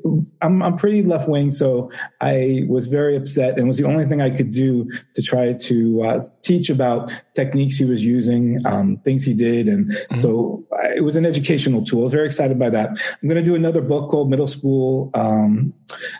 I'm 0.42 0.60
I'm 0.62 0.76
pretty 0.76 1.02
left 1.02 1.28
wing, 1.28 1.50
so 1.50 1.90
I 2.20 2.64
was 2.68 2.86
very 2.86 3.16
upset, 3.16 3.56
and 3.56 3.68
was 3.68 3.78
the 3.78 3.86
only 3.86 4.06
thing 4.06 4.20
I 4.20 4.30
could 4.30 4.50
do 4.50 4.90
to 5.14 5.22
try 5.22 5.52
to 5.52 6.02
uh, 6.02 6.20
teach 6.42 6.68
about 6.68 7.12
techniques 7.34 7.76
he 7.76 7.84
was 7.84 8.04
using, 8.04 8.58
um, 8.66 8.96
things 9.04 9.24
he 9.24 9.34
did, 9.34 9.68
and 9.68 9.86
mm-hmm. 9.86 10.16
so 10.16 10.66
I, 10.82 10.96
it 10.96 11.04
was 11.04 11.14
an 11.14 11.24
educational 11.24 11.84
tool. 11.84 12.00
I 12.00 12.04
was 12.04 12.12
very 12.12 12.26
excited 12.26 12.58
by 12.58 12.70
that. 12.70 12.90
I'm 12.90 13.28
going 13.28 13.42
to 13.42 13.48
do 13.48 13.54
another 13.54 13.82
book 13.82 14.10
called 14.10 14.30
Middle 14.30 14.48
School 14.48 15.10
um, 15.14 15.72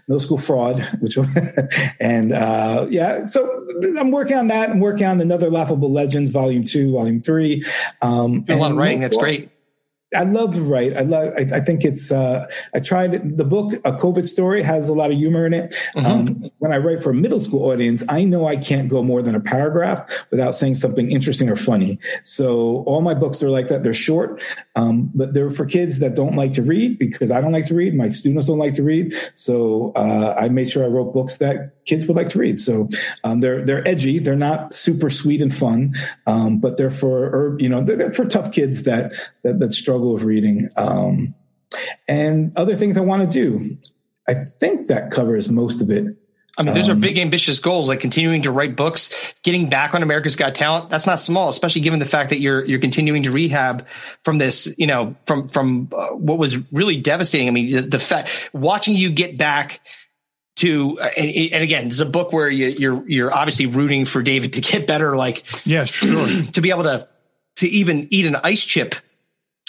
Middle 0.07 0.20
School 0.20 0.39
Fraud, 0.39 0.82
which 1.01 1.19
and 2.01 2.32
uh, 2.32 2.86
yeah, 2.89 3.27
so 3.27 3.66
I'm 3.99 4.12
working 4.12 4.36
on 4.36 4.47
that. 4.49 4.70
I'm 4.70 4.81
working 4.81 5.07
on 5.07 5.20
another 5.20 5.51
Laughable 5.51 5.93
Legends, 5.93 6.31
Volume 6.31 6.62
Two, 6.62 6.93
Volume 6.93 7.20
Three. 7.20 7.65
Um, 8.03 8.45
a 8.49 8.55
lot 8.55 8.70
of 8.70 8.77
writing. 8.77 9.01
That's 9.01 9.16
great. 9.16 9.51
I 10.15 10.23
love 10.23 10.55
to 10.55 10.63
write. 10.63 10.97
I 10.97 11.03
love. 11.03 11.35
I, 11.37 11.57
I 11.57 11.61
think 11.61 11.85
it's. 11.85 12.11
Uh, 12.11 12.47
I 12.75 12.81
tried 12.81 13.37
the 13.37 13.45
book. 13.45 13.75
A 13.85 13.93
COVID 13.93 14.27
story 14.27 14.63
has 14.63 14.89
a 14.89 14.95
lot 14.95 15.11
of 15.11 15.19
humor 15.19 15.45
in 15.45 15.53
it. 15.53 15.75
Mm-hmm. 15.95 16.07
Um, 16.07 16.51
when 16.59 16.73
I 16.73 16.79
write 16.79 17.03
for 17.03 17.11
a 17.11 17.15
middle 17.15 17.41
school 17.41 17.71
audience, 17.71 18.03
I 18.09 18.25
know 18.25 18.47
I 18.47 18.57
can't 18.57 18.89
go 18.89 19.03
more 19.03 19.21
than 19.21 19.35
a 19.35 19.41
paragraph 19.41 20.27
without 20.31 20.53
saying 20.55 20.77
something 20.77 21.11
interesting 21.11 21.51
or 21.51 21.57
funny. 21.57 21.99
So 22.23 22.85
all 22.87 23.03
my 23.03 23.13
books 23.13 23.43
are 23.43 23.51
like 23.51 23.69
that. 23.69 23.83
They're 23.83 23.93
short, 23.93 24.43
um, 24.77 25.11
but 25.15 25.35
they're 25.35 25.51
for 25.51 25.67
kids 25.67 25.99
that 25.99 26.15
don't 26.15 26.37
like 26.37 26.53
to 26.55 26.63
read 26.63 26.99
because 26.99 27.31
I 27.31 27.43
don't 27.43 27.53
like 27.53 27.67
to 27.67 27.75
read. 27.75 27.95
My 27.95 28.09
students 28.09 28.47
don't 28.47 28.59
like 28.59 28.75
to 28.75 28.83
read. 28.83 29.13
So 29.35 29.93
uh, 29.95 30.37
I 30.41 30.49
made 30.49 30.71
sure 30.71 30.85
I 30.85 30.89
wrote 30.89 31.13
books 31.13 31.37
that 31.37 31.85
kids 31.85 32.07
would 32.07 32.17
like 32.17 32.31
to 32.31 32.39
read. 32.39 32.61
So 32.61 32.89
um, 33.25 33.41
they're 33.41 33.63
they're 33.63 33.87
edgy. 33.87 34.21
They're 34.21 34.37
not 34.37 34.73
super 34.73 35.11
sweet 35.11 35.43
and 35.43 35.55
fun, 35.55 35.93
um, 36.27 36.61
but 36.61 36.79
they're 36.79 36.91
for 36.91 37.27
or, 37.27 37.57
you 37.59 37.69
know 37.69 37.83
they're, 37.83 37.97
they're 37.97 38.13
for 38.13 38.25
tough 38.25 38.53
kids 38.53 38.85
that 38.85 39.13
that, 39.43 39.59
that 39.59 39.73
struggle 39.73 39.98
struggle 39.99 40.15
with 40.15 40.23
reading. 40.23 40.69
Um, 40.77 41.35
and 42.07 42.57
other 42.57 42.77
things 42.77 42.97
I 42.97 43.01
want 43.01 43.23
to 43.23 43.29
do. 43.29 43.77
I 44.29 44.35
think 44.35 44.87
that 44.87 45.11
covers 45.11 45.49
most 45.49 45.83
of 45.83 45.91
it. 45.91 46.05
I 46.57 46.62
mean, 46.62 46.75
those 46.75 46.89
um, 46.89 46.97
are 46.97 47.01
big, 47.01 47.19
ambitious 47.19 47.61
goals, 47.61 47.89
like 47.89 48.01
continuing 48.01 48.43
to 48.43 48.51
write 48.51 48.75
books, 48.75 49.12
getting 49.45 49.69
back 49.69 49.95
on 49.95 50.03
America's 50.03 50.35
Got 50.35 50.57
Talent. 50.57 50.91
That's 50.91 51.07
not 51.07 51.20
small, 51.20 51.49
especially 51.49 51.83
given 51.83 52.01
the 52.01 52.07
fact 52.07 52.31
that 52.31 52.41
you're 52.41 52.65
you're 52.65 52.81
continuing 52.81 53.23
to 53.23 53.31
rehab 53.31 53.87
from 54.25 54.39
this. 54.39 54.69
You 54.77 54.89
know, 54.89 55.15
from 55.27 55.47
from 55.47 55.89
uh, 55.97 56.09
what 56.09 56.39
was 56.39 56.57
really 56.73 56.97
devastating. 57.01 57.47
I 57.47 57.53
mean, 57.53 57.70
the, 57.70 57.83
the 57.83 57.99
fact 58.01 58.51
watching 58.53 58.97
you 58.97 59.09
get 59.11 59.39
back 59.39 59.81
to, 60.57 60.99
uh, 60.99 61.11
and, 61.16 61.53
and, 61.53 61.62
again, 61.62 61.87
it's 61.87 62.01
a 62.01 62.07
book 62.07 62.33
where 62.33 62.51
you, 62.51 62.66
you're 62.66 63.09
you're 63.09 63.33
obviously 63.33 63.66
rooting 63.66 64.05
for 64.05 64.20
David 64.20 64.55
to 64.55 64.61
get 64.61 64.87
better. 64.87 65.16
Like, 65.16 65.45
yeah, 65.65 65.85
sure, 65.85 66.27
to 66.55 66.61
be 66.61 66.70
able 66.70 66.85
to 66.85 67.09
to 67.57 67.69
even 67.69 68.09
eat 68.11 68.27
an 68.27 68.35
ice 68.43 68.65
chip 68.65 68.97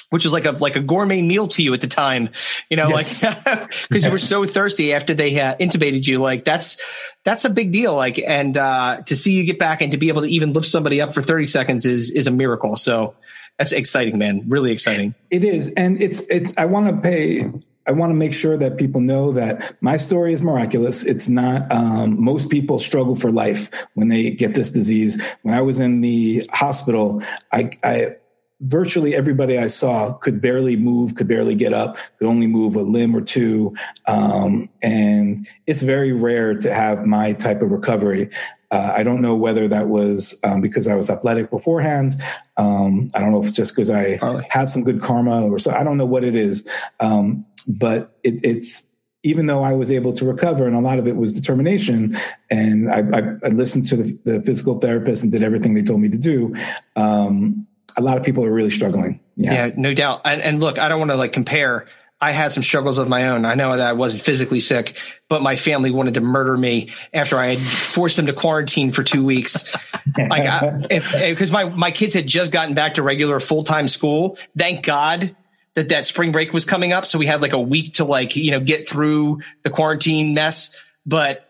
which 0.09 0.23
was 0.23 0.33
like 0.33 0.45
a 0.45 0.51
like 0.51 0.75
a 0.75 0.79
gourmet 0.79 1.21
meal 1.21 1.47
to 1.47 1.63
you 1.63 1.73
at 1.73 1.81
the 1.81 1.87
time, 1.87 2.29
you 2.69 2.77
know, 2.77 2.87
yes. 2.89 3.23
like 3.45 3.67
because 3.89 3.89
yes. 3.91 4.05
you 4.05 4.11
were 4.11 4.17
so 4.17 4.45
thirsty 4.45 4.93
after 4.93 5.13
they 5.13 5.39
uh, 5.39 5.55
intubated 5.57 6.05
you. 6.07 6.19
Like 6.19 6.45
that's 6.45 6.77
that's 7.23 7.45
a 7.45 7.49
big 7.49 7.71
deal. 7.71 7.95
Like 7.95 8.19
and 8.19 8.57
uh, 8.57 9.01
to 9.05 9.15
see 9.15 9.33
you 9.33 9.45
get 9.45 9.59
back 9.59 9.81
and 9.81 9.91
to 9.91 9.97
be 9.97 10.09
able 10.09 10.21
to 10.23 10.29
even 10.29 10.53
lift 10.53 10.67
somebody 10.67 11.01
up 11.01 11.13
for 11.13 11.21
thirty 11.21 11.45
seconds 11.45 11.85
is 11.85 12.11
is 12.11 12.27
a 12.27 12.31
miracle. 12.31 12.75
So 12.75 13.15
that's 13.59 13.73
exciting, 13.73 14.17
man. 14.17 14.45
Really 14.47 14.71
exciting. 14.71 15.13
It 15.29 15.43
is, 15.43 15.67
and 15.73 16.01
it's 16.01 16.21
it's. 16.29 16.53
I 16.57 16.65
want 16.65 16.87
to 16.87 17.01
pay. 17.01 17.51
I 17.85 17.91
want 17.91 18.11
to 18.11 18.15
make 18.15 18.33
sure 18.33 18.55
that 18.55 18.77
people 18.77 19.01
know 19.01 19.33
that 19.33 19.75
my 19.81 19.97
story 19.97 20.33
is 20.33 20.41
miraculous. 20.41 21.03
It's 21.03 21.27
not. 21.27 21.69
Um, 21.71 22.23
most 22.23 22.49
people 22.49 22.79
struggle 22.79 23.15
for 23.15 23.31
life 23.31 23.69
when 23.95 24.07
they 24.07 24.31
get 24.31 24.55
this 24.55 24.69
disease. 24.69 25.21
When 25.41 25.53
I 25.53 25.61
was 25.61 25.79
in 25.79 25.99
the 26.01 26.47
hospital, 26.53 27.21
I, 27.51 27.71
I 27.83 28.15
virtually 28.61 29.15
everybody 29.15 29.57
I 29.57 29.67
saw 29.67 30.13
could 30.13 30.41
barely 30.41 30.75
move, 30.75 31.15
could 31.15 31.27
barely 31.27 31.55
get 31.55 31.73
up, 31.73 31.97
could 32.17 32.27
only 32.27 32.47
move 32.47 32.75
a 32.75 32.81
limb 32.81 33.15
or 33.15 33.21
two. 33.21 33.75
Um, 34.05 34.69
and 34.81 35.47
it's 35.65 35.81
very 35.81 36.11
rare 36.11 36.55
to 36.55 36.73
have 36.73 37.05
my 37.05 37.33
type 37.33 37.61
of 37.61 37.71
recovery. 37.71 38.29
Uh, 38.71 38.93
I 38.95 39.03
don't 39.03 39.21
know 39.21 39.35
whether 39.35 39.67
that 39.67 39.87
was 39.87 40.39
um, 40.43 40.61
because 40.61 40.87
I 40.87 40.95
was 40.95 41.09
athletic 41.09 41.49
beforehand. 41.49 42.15
Um, 42.57 43.09
I 43.15 43.19
don't 43.19 43.31
know 43.31 43.41
if 43.41 43.47
it's 43.47 43.55
just 43.55 43.75
because 43.75 43.89
I 43.89 44.19
had 44.49 44.69
some 44.69 44.83
good 44.83 45.01
karma 45.01 45.47
or 45.47 45.57
so. 45.57 45.71
I 45.71 45.83
don't 45.83 45.97
know 45.97 46.05
what 46.05 46.23
it 46.23 46.35
is. 46.35 46.67
Um, 46.99 47.45
but 47.67 48.17
it, 48.23 48.45
it's, 48.45 48.87
even 49.23 49.47
though 49.47 49.63
I 49.63 49.73
was 49.73 49.91
able 49.91 50.13
to 50.13 50.25
recover, 50.25 50.65
and 50.65 50.75
a 50.75 50.79
lot 50.79 50.99
of 50.99 51.07
it 51.07 51.15
was 51.15 51.33
determination, 51.33 52.15
and 52.49 52.89
I, 52.89 52.99
I, 52.99 53.21
I 53.43 53.49
listened 53.49 53.87
to 53.87 53.97
the, 53.97 54.19
the, 54.23 54.43
physical 54.43 54.79
therapist 54.79 55.23
and 55.23 55.31
did 55.31 55.43
everything 55.43 55.73
they 55.73 55.81
told 55.81 55.99
me 55.99 56.07
to 56.07 56.17
do. 56.17 56.55
Um, 56.95 57.67
a 57.97 58.01
lot 58.01 58.17
of 58.17 58.23
people 58.23 58.45
are 58.45 58.51
really 58.51 58.69
struggling. 58.69 59.19
Yeah, 59.35 59.53
yeah 59.53 59.73
no 59.75 59.93
doubt. 59.93 60.21
And, 60.25 60.41
and 60.41 60.59
look, 60.59 60.77
I 60.77 60.89
don't 60.89 60.99
want 60.99 61.11
to 61.11 61.17
like 61.17 61.33
compare. 61.33 61.87
I 62.21 62.31
had 62.31 62.51
some 62.51 62.63
struggles 62.63 62.97
of 62.97 63.07
my 63.07 63.29
own. 63.29 63.45
I 63.45 63.53
know 63.53 63.75
that 63.75 63.85
I 63.85 63.93
wasn't 63.93 64.21
physically 64.21 64.59
sick, 64.59 64.97
but 65.29 65.41
my 65.41 65.55
family 65.55 65.89
wanted 65.89 66.15
to 66.15 66.21
murder 66.21 66.57
me 66.57 66.91
after 67.13 67.37
I 67.37 67.55
had 67.55 67.59
forced 67.59 68.17
them 68.17 68.25
to 68.25 68.33
quarantine 68.33 68.91
for 68.91 69.03
two 69.03 69.23
weeks. 69.23 69.71
like, 70.17 70.43
eh, 70.91 71.29
because 71.29 71.51
my 71.51 71.65
my 71.65 71.91
kids 71.91 72.13
had 72.13 72.27
just 72.27 72.51
gotten 72.51 72.75
back 72.75 72.95
to 72.95 73.03
regular 73.03 73.39
full 73.39 73.63
time 73.63 73.87
school. 73.87 74.37
Thank 74.57 74.85
God 74.85 75.35
that 75.75 75.89
that 75.89 76.03
spring 76.03 76.33
break 76.33 76.51
was 76.51 76.65
coming 76.65 76.91
up, 76.91 77.05
so 77.05 77.17
we 77.17 77.25
had 77.25 77.41
like 77.41 77.53
a 77.53 77.59
week 77.59 77.93
to 77.93 78.03
like 78.03 78.35
you 78.35 78.51
know 78.51 78.59
get 78.59 78.87
through 78.87 79.39
the 79.63 79.69
quarantine 79.69 80.33
mess. 80.33 80.75
But 81.05 81.48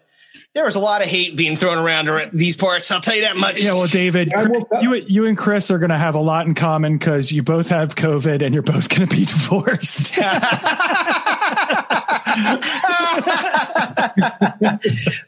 there 0.55 0.65
was 0.65 0.75
a 0.75 0.79
lot 0.79 1.01
of 1.01 1.07
hate 1.07 1.35
being 1.35 1.55
thrown 1.55 1.77
around 1.77 2.31
these 2.33 2.55
parts. 2.55 2.89
I'll 2.89 3.01
tell 3.01 3.15
you 3.15 3.21
that 3.21 3.37
much. 3.37 3.61
Yeah, 3.61 3.73
well, 3.73 3.87
David, 3.87 4.33
you 4.81 4.95
you 4.95 5.25
and 5.27 5.37
Chris 5.37 5.69
are 5.69 5.77
going 5.77 5.91
to 5.91 5.97
have 5.97 6.15
a 6.15 6.19
lot 6.19 6.47
in 6.47 6.55
common 6.55 6.97
because 6.97 7.31
you 7.31 7.43
both 7.43 7.69
have 7.69 7.95
COVID 7.95 8.41
and 8.41 8.53
you're 8.53 8.63
both 8.63 8.89
going 8.89 9.07
to 9.07 9.15
be 9.15 9.25
divorced. 9.25 10.17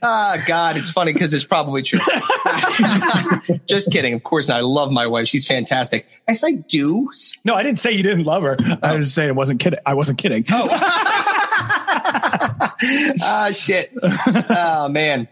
ah, 0.01 0.43
God, 0.47 0.77
it's 0.77 0.91
funny 0.91 1.13
because 1.13 1.33
it's 1.35 1.43
probably 1.43 1.83
true. 1.83 1.99
Just 3.67 3.91
kidding. 3.91 4.13
Of 4.15 4.23
course, 4.23 4.49
I 4.49 4.61
love 4.61 4.91
my 4.91 5.05
wife. 5.05 5.27
She's 5.27 5.45
fantastic. 5.45 6.07
I 6.27 6.33
say 6.33 6.55
do. 6.55 7.11
No, 7.45 7.53
I 7.53 7.61
didn't 7.61 7.79
say 7.79 7.91
you 7.91 8.03
didn't 8.03 8.23
love 8.23 8.41
her. 8.43 8.57
Oh. 8.59 8.77
I 8.81 8.95
was 8.95 9.13
saying 9.13 9.29
it 9.29 9.35
wasn't 9.35 9.59
kidding. 9.59 9.79
I 9.85 9.93
wasn't 9.93 10.17
kidding. 10.17 10.45
Oh. 10.49 11.37
ah, 13.21 13.49
shit. 13.53 13.91
Oh, 14.01 14.87
man. 14.89 15.27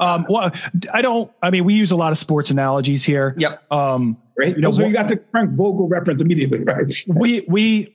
Um, 0.00 0.26
well, 0.28 0.50
I 0.92 1.02
don't. 1.02 1.30
I 1.42 1.50
mean, 1.50 1.64
we 1.64 1.74
use 1.74 1.92
a 1.92 1.96
lot 1.96 2.12
of 2.12 2.18
sports 2.18 2.50
analogies 2.50 3.04
here. 3.04 3.34
Yep. 3.38 3.70
Um, 3.70 4.16
right. 4.36 4.54
You 4.54 4.62
know, 4.62 4.70
so 4.70 4.86
you 4.86 4.92
got 4.92 5.08
the 5.08 5.22
Frank 5.30 5.50
Vogel 5.50 5.88
reference 5.88 6.20
immediately, 6.20 6.60
right? 6.60 6.92
We 7.06 7.44
we 7.46 7.94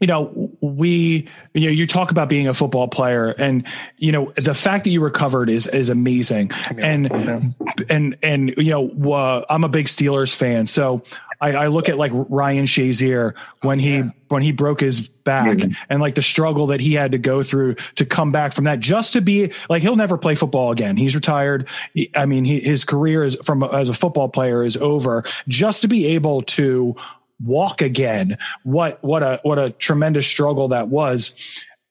you 0.00 0.06
know, 0.06 0.50
we, 0.60 1.28
you 1.54 1.66
know, 1.66 1.70
you 1.70 1.86
talk 1.86 2.10
about 2.10 2.28
being 2.28 2.48
a 2.48 2.54
football 2.54 2.88
player 2.88 3.30
and, 3.30 3.66
you 3.98 4.12
know, 4.12 4.32
the 4.36 4.54
fact 4.54 4.84
that 4.84 4.90
you 4.90 5.00
recovered 5.00 5.50
is, 5.50 5.66
is 5.66 5.90
amazing. 5.90 6.50
And, 6.78 7.54
and, 7.88 8.16
and, 8.22 8.54
you 8.56 8.70
know, 8.70 9.12
uh, 9.12 9.44
I'm 9.50 9.64
a 9.64 9.68
big 9.68 9.86
Steelers 9.86 10.34
fan. 10.34 10.66
So 10.66 11.02
I, 11.40 11.52
I, 11.52 11.66
look 11.68 11.88
at 11.88 11.98
like 11.98 12.12
Ryan 12.14 12.66
Shazier 12.66 13.34
when 13.62 13.78
he, 13.78 13.96
yeah. 13.96 14.10
when 14.28 14.42
he 14.42 14.52
broke 14.52 14.80
his 14.80 15.08
back 15.08 15.58
mm-hmm. 15.58 15.72
and 15.90 16.00
like 16.00 16.14
the 16.14 16.22
struggle 16.22 16.66
that 16.68 16.80
he 16.80 16.94
had 16.94 17.12
to 17.12 17.18
go 17.18 17.42
through 17.42 17.74
to 17.96 18.06
come 18.06 18.32
back 18.32 18.52
from 18.52 18.64
that 18.64 18.80
just 18.80 19.12
to 19.14 19.20
be 19.20 19.52
like, 19.68 19.82
he'll 19.82 19.96
never 19.96 20.16
play 20.16 20.34
football 20.34 20.72
again. 20.72 20.96
He's 20.96 21.14
retired. 21.14 21.68
I 22.14 22.26
mean, 22.26 22.44
he, 22.44 22.60
his 22.60 22.84
career 22.84 23.24
is 23.24 23.36
from 23.44 23.62
as 23.62 23.88
a 23.88 23.94
football 23.94 24.28
player 24.28 24.64
is 24.64 24.76
over 24.76 25.24
just 25.48 25.82
to 25.82 25.88
be 25.88 26.06
able 26.06 26.42
to, 26.42 26.96
walk 27.44 27.82
again. 27.82 28.38
What 28.62 29.02
what 29.02 29.22
a 29.22 29.40
what 29.42 29.58
a 29.58 29.70
tremendous 29.70 30.26
struggle 30.26 30.68
that 30.68 30.88
was. 30.88 31.34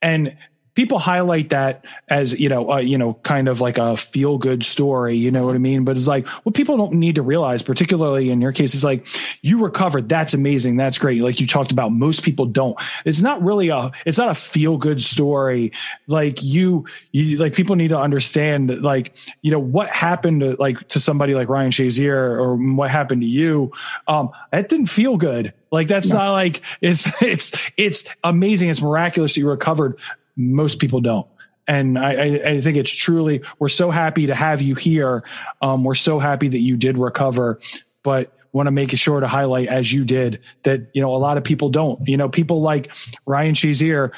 And 0.02 0.36
people 0.76 0.99
highlight 0.99 1.49
that 1.49 1.85
as 2.10 2.38
you 2.39 2.49
know 2.49 2.72
uh, 2.72 2.77
you 2.77 2.97
know 2.97 3.15
kind 3.23 3.47
of 3.47 3.61
like 3.61 3.77
a 3.77 3.97
feel 3.97 4.38
good 4.38 4.64
story 4.64 5.18
you 5.18 5.31
know 5.31 5.45
what 5.45 5.56
i 5.56 5.60
mean? 5.60 5.84
But 5.84 5.97
it's 5.97 6.07
like 6.07 6.27
what 6.27 6.53
people 6.56 6.77
don't 6.77 6.93
need 6.93 7.15
to 7.15 7.22
realize 7.22 7.64
particularly 7.64 8.30
in 8.30 8.41
your 8.41 8.52
case 8.52 8.76
is 8.76 8.84
like 8.84 9.07
you 9.41 9.64
recovered. 9.64 10.10
That's 10.10 10.34
amazing. 10.34 10.77
That's 10.77 10.97
great. 10.97 11.22
Like 11.22 11.39
you 11.39 11.47
talked 11.47 11.72
about 11.72 11.91
most 11.91 12.23
people 12.23 12.45
don't. 12.45 12.77
It's 13.06 13.22
not 13.22 13.41
really 13.41 13.69
a 13.69 13.91
it's 14.06 14.18
not 14.18 14.30
a 14.30 14.35
feel 14.35 14.77
good 14.77 15.02
story. 15.02 15.72
Like 16.07 16.43
you 16.43 16.85
you 17.11 17.38
like 17.38 17.53
people 17.53 17.76
need 17.76 17.89
to 17.89 17.99
understand 17.99 18.81
like 18.81 19.15
you 19.41 19.52
know 19.52 19.60
what 19.60 19.89
happened 19.89 20.41
to 20.41 20.56
like 20.60 20.88
to 20.89 20.99
somebody 20.99 21.34
like 21.34 21.49
ryan 21.49 21.72
shazier 21.72 22.14
or 22.14 22.56
what 22.56 22.91
happened 22.91 23.22
to 23.22 23.27
you 23.27 23.72
um 24.07 24.30
that 24.52 24.69
didn't 24.69 24.88
feel 24.88 25.18
good. 25.18 25.53
Like 25.72 25.88
that's 25.88 26.10
no. 26.10 26.18
not 26.18 26.31
like 26.31 26.61
it's 26.81 27.07
it's 27.22 27.52
it's 27.77 28.06
amazing. 28.23 28.69
It's 28.69 28.81
miraculous 28.81 29.38
you 29.38 29.49
recovered 29.49 29.97
most 30.36 30.80
people 30.80 31.02
don't. 31.02 31.28
And 31.68 31.98
I, 31.98 32.12
I, 32.45 32.62
think 32.62 32.78
it's 32.78 32.94
truly, 32.94 33.41
we're 33.57 33.70
so 33.70 33.90
happy 33.90 34.28
to 34.28 34.36
have 34.36 34.62
you 34.62 34.76
here. 34.76 35.24
Um, 35.62 35.84
we're 35.84 35.95
so 35.95 36.20
happy 36.20 36.48
that 36.48 36.60
you 36.60 36.78
did 36.78 36.98
recover, 36.98 37.60
but 38.03 38.32
want 38.52 38.68
to 38.68 38.72
make 38.72 38.91
sure 38.91 39.20
to 39.20 39.28
highlight 39.28 39.68
as 39.68 39.91
you 39.91 40.06
did 40.06 40.41
that, 40.64 40.88
you 40.94 41.02
know, 41.02 41.14
a 41.16 41.18
lot 41.18 41.38
of 41.38 41.44
people 41.44 41.70
don't, 41.70 42.07
you 42.07 42.18
know, 42.18 42.30
people 42.30 42.62
like 42.62 42.91
Ryan 43.26 43.56
Shazier 43.56 44.12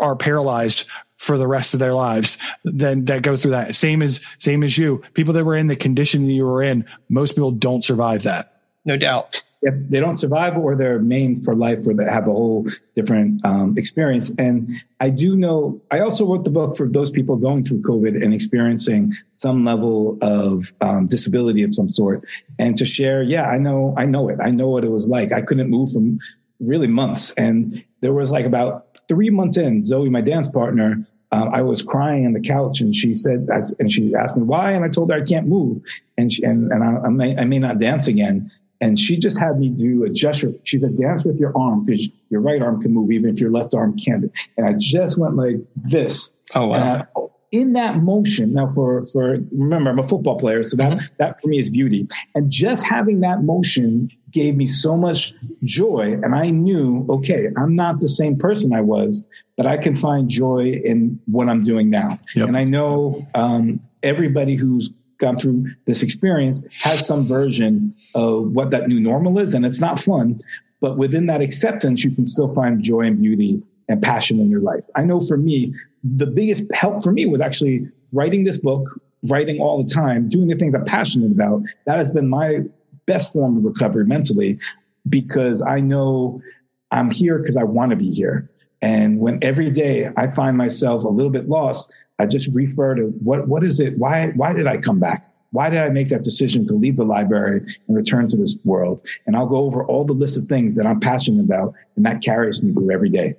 are 0.00 0.16
paralyzed 0.16 0.86
for 1.18 1.36
the 1.36 1.46
rest 1.46 1.74
of 1.74 1.80
their 1.80 1.94
lives 1.94 2.38
then 2.64 3.04
that 3.06 3.22
go 3.22 3.36
through 3.36 3.50
that. 3.50 3.74
Same 3.74 4.02
as 4.02 4.20
same 4.38 4.64
as 4.64 4.78
you. 4.78 5.02
People 5.14 5.34
that 5.34 5.44
were 5.44 5.56
in 5.56 5.66
the 5.66 5.76
condition 5.76 6.26
that 6.26 6.32
you 6.32 6.44
were 6.44 6.62
in 6.62 6.84
most 7.08 7.32
people 7.32 7.50
don't 7.50 7.84
survive 7.84 8.22
that. 8.22 8.60
No 8.84 8.96
doubt 8.96 9.42
if 9.60 9.74
they 9.88 9.98
don't 10.00 10.16
survive 10.16 10.56
or 10.56 10.76
they're 10.76 11.00
maimed 11.00 11.44
for 11.44 11.54
life 11.54 11.86
or 11.86 11.94
they 11.94 12.04
have 12.04 12.28
a 12.28 12.32
whole 12.32 12.68
different 12.94 13.44
um, 13.44 13.76
experience. 13.76 14.30
And 14.38 14.80
I 15.00 15.10
do 15.10 15.36
know, 15.36 15.80
I 15.90 16.00
also 16.00 16.26
wrote 16.26 16.44
the 16.44 16.50
book 16.50 16.76
for 16.76 16.88
those 16.88 17.10
people 17.10 17.36
going 17.36 17.64
through 17.64 17.82
COVID 17.82 18.22
and 18.22 18.32
experiencing 18.32 19.14
some 19.32 19.64
level 19.64 20.18
of 20.22 20.72
um, 20.80 21.06
disability 21.06 21.64
of 21.64 21.74
some 21.74 21.90
sort. 21.90 22.24
And 22.58 22.76
to 22.76 22.86
share, 22.86 23.22
yeah, 23.22 23.48
I 23.48 23.58
know, 23.58 23.94
I 23.96 24.04
know 24.04 24.28
it. 24.28 24.38
I 24.40 24.50
know 24.50 24.68
what 24.68 24.84
it 24.84 24.90
was 24.90 25.08
like. 25.08 25.32
I 25.32 25.42
couldn't 25.42 25.70
move 25.70 25.92
from 25.92 26.20
really 26.60 26.88
months. 26.88 27.32
And 27.34 27.84
there 28.00 28.12
was 28.12 28.30
like 28.30 28.46
about 28.46 29.00
three 29.08 29.30
months 29.30 29.56
in, 29.56 29.82
Zoe, 29.82 30.08
my 30.08 30.20
dance 30.20 30.46
partner, 30.46 31.06
uh, 31.30 31.50
I 31.52 31.62
was 31.62 31.82
crying 31.82 32.26
on 32.26 32.32
the 32.32 32.40
couch 32.40 32.80
and 32.80 32.94
she 32.94 33.14
said, 33.14 33.48
and 33.78 33.92
she 33.92 34.14
asked 34.14 34.36
me 34.36 34.44
why. 34.44 34.72
And 34.72 34.84
I 34.84 34.88
told 34.88 35.10
her 35.10 35.16
I 35.16 35.24
can't 35.24 35.46
move. 35.46 35.80
And 36.16 36.32
she, 36.32 36.42
and, 36.44 36.72
and 36.72 36.82
I, 36.82 37.06
I, 37.06 37.08
may, 37.08 37.36
I 37.36 37.44
may 37.44 37.58
not 37.58 37.78
dance 37.78 38.06
again. 38.06 38.50
And 38.80 38.98
she 38.98 39.18
just 39.18 39.38
had 39.40 39.58
me 39.58 39.70
do 39.70 40.04
a 40.04 40.08
gesture. 40.08 40.52
She 40.64 40.78
said, 40.78 40.96
dance 40.96 41.24
with 41.24 41.38
your 41.38 41.56
arm 41.56 41.84
because 41.84 42.08
your 42.30 42.40
right 42.40 42.62
arm 42.62 42.80
can 42.80 42.92
move 42.92 43.10
even 43.10 43.30
if 43.30 43.40
your 43.40 43.50
left 43.50 43.74
arm 43.74 43.96
can't. 43.96 44.30
And 44.56 44.66
I 44.66 44.74
just 44.78 45.18
went 45.18 45.36
like 45.36 45.56
this. 45.74 46.38
Oh, 46.54 46.66
wow. 46.66 47.06
I, 47.16 47.20
in 47.50 47.72
that 47.72 47.96
motion, 47.96 48.52
now 48.52 48.70
for, 48.70 49.06
for, 49.06 49.38
remember, 49.50 49.90
I'm 49.90 49.98
a 49.98 50.06
football 50.06 50.38
player. 50.38 50.62
So 50.62 50.76
that, 50.76 50.92
mm-hmm. 50.92 51.06
that 51.16 51.40
for 51.40 51.48
me 51.48 51.58
is 51.58 51.70
beauty. 51.70 52.06
And 52.34 52.50
just 52.50 52.84
having 52.84 53.20
that 53.20 53.42
motion 53.42 54.10
gave 54.30 54.54
me 54.54 54.66
so 54.66 54.96
much 54.96 55.32
joy. 55.64 56.12
And 56.22 56.34
I 56.34 56.50
knew, 56.50 57.06
okay, 57.08 57.48
I'm 57.56 57.74
not 57.74 58.00
the 58.00 58.08
same 58.08 58.36
person 58.38 58.72
I 58.72 58.82
was, 58.82 59.24
but 59.56 59.66
I 59.66 59.78
can 59.78 59.96
find 59.96 60.28
joy 60.28 60.80
in 60.84 61.18
what 61.26 61.48
I'm 61.48 61.64
doing 61.64 61.90
now. 61.90 62.20
Yep. 62.36 62.48
And 62.48 62.56
I 62.56 62.64
know, 62.64 63.26
um, 63.34 63.80
everybody 64.02 64.54
who's 64.54 64.90
gone 65.18 65.36
through 65.36 65.66
this 65.84 66.02
experience 66.02 66.66
has 66.82 67.06
some 67.06 67.24
version 67.24 67.94
of 68.14 68.52
what 68.52 68.70
that 68.70 68.88
new 68.88 69.00
normal 69.00 69.38
is. 69.38 69.54
And 69.54 69.66
it's 69.66 69.80
not 69.80 70.00
fun, 70.00 70.40
but 70.80 70.96
within 70.96 71.26
that 71.26 71.40
acceptance, 71.40 72.04
you 72.04 72.10
can 72.10 72.24
still 72.24 72.54
find 72.54 72.82
joy 72.82 73.02
and 73.02 73.20
beauty 73.20 73.62
and 73.88 74.02
passion 74.02 74.38
in 74.38 74.50
your 74.50 74.60
life. 74.60 74.84
I 74.94 75.02
know 75.02 75.20
for 75.20 75.36
me, 75.36 75.74
the 76.04 76.26
biggest 76.26 76.64
help 76.72 77.02
for 77.02 77.12
me 77.12 77.26
was 77.26 77.40
actually 77.40 77.88
writing 78.12 78.44
this 78.44 78.58
book, 78.58 79.00
writing 79.24 79.60
all 79.60 79.82
the 79.82 79.92
time, 79.92 80.28
doing 80.28 80.48
the 80.48 80.56
things 80.56 80.74
I'm 80.74 80.84
passionate 80.84 81.32
about. 81.32 81.62
That 81.86 81.98
has 81.98 82.10
been 82.10 82.28
my 82.28 82.60
best 83.06 83.32
form 83.32 83.56
of 83.56 83.64
recovery 83.64 84.06
mentally 84.06 84.58
because 85.08 85.62
I 85.62 85.80
know 85.80 86.40
I'm 86.90 87.10
here 87.10 87.38
because 87.38 87.56
I 87.56 87.64
want 87.64 87.90
to 87.90 87.96
be 87.96 88.10
here. 88.10 88.50
And 88.80 89.18
when 89.18 89.42
every 89.42 89.70
day 89.70 90.10
I 90.16 90.28
find 90.28 90.56
myself 90.56 91.02
a 91.02 91.08
little 91.08 91.32
bit 91.32 91.48
lost, 91.48 91.92
I 92.18 92.26
just 92.26 92.48
refer 92.52 92.94
to 92.94 93.06
what 93.22 93.48
what 93.48 93.62
is 93.64 93.80
it? 93.80 93.98
Why 93.98 94.28
why 94.30 94.52
did 94.52 94.66
I 94.66 94.78
come 94.78 94.98
back? 94.98 95.24
Why 95.50 95.70
did 95.70 95.80
I 95.80 95.88
make 95.88 96.08
that 96.08 96.24
decision 96.24 96.66
to 96.66 96.74
leave 96.74 96.96
the 96.96 97.04
library 97.04 97.62
and 97.86 97.96
return 97.96 98.28
to 98.28 98.36
this 98.36 98.58
world? 98.64 99.02
And 99.26 99.34
I'll 99.34 99.46
go 99.46 99.58
over 99.58 99.82
all 99.84 100.04
the 100.04 100.12
list 100.12 100.36
of 100.36 100.44
things 100.44 100.74
that 100.74 100.86
I'm 100.86 101.00
passionate 101.00 101.42
about, 101.42 101.74
and 101.96 102.04
that 102.04 102.22
carries 102.22 102.62
me 102.62 102.74
through 102.74 102.90
every 102.90 103.08
day. 103.08 103.36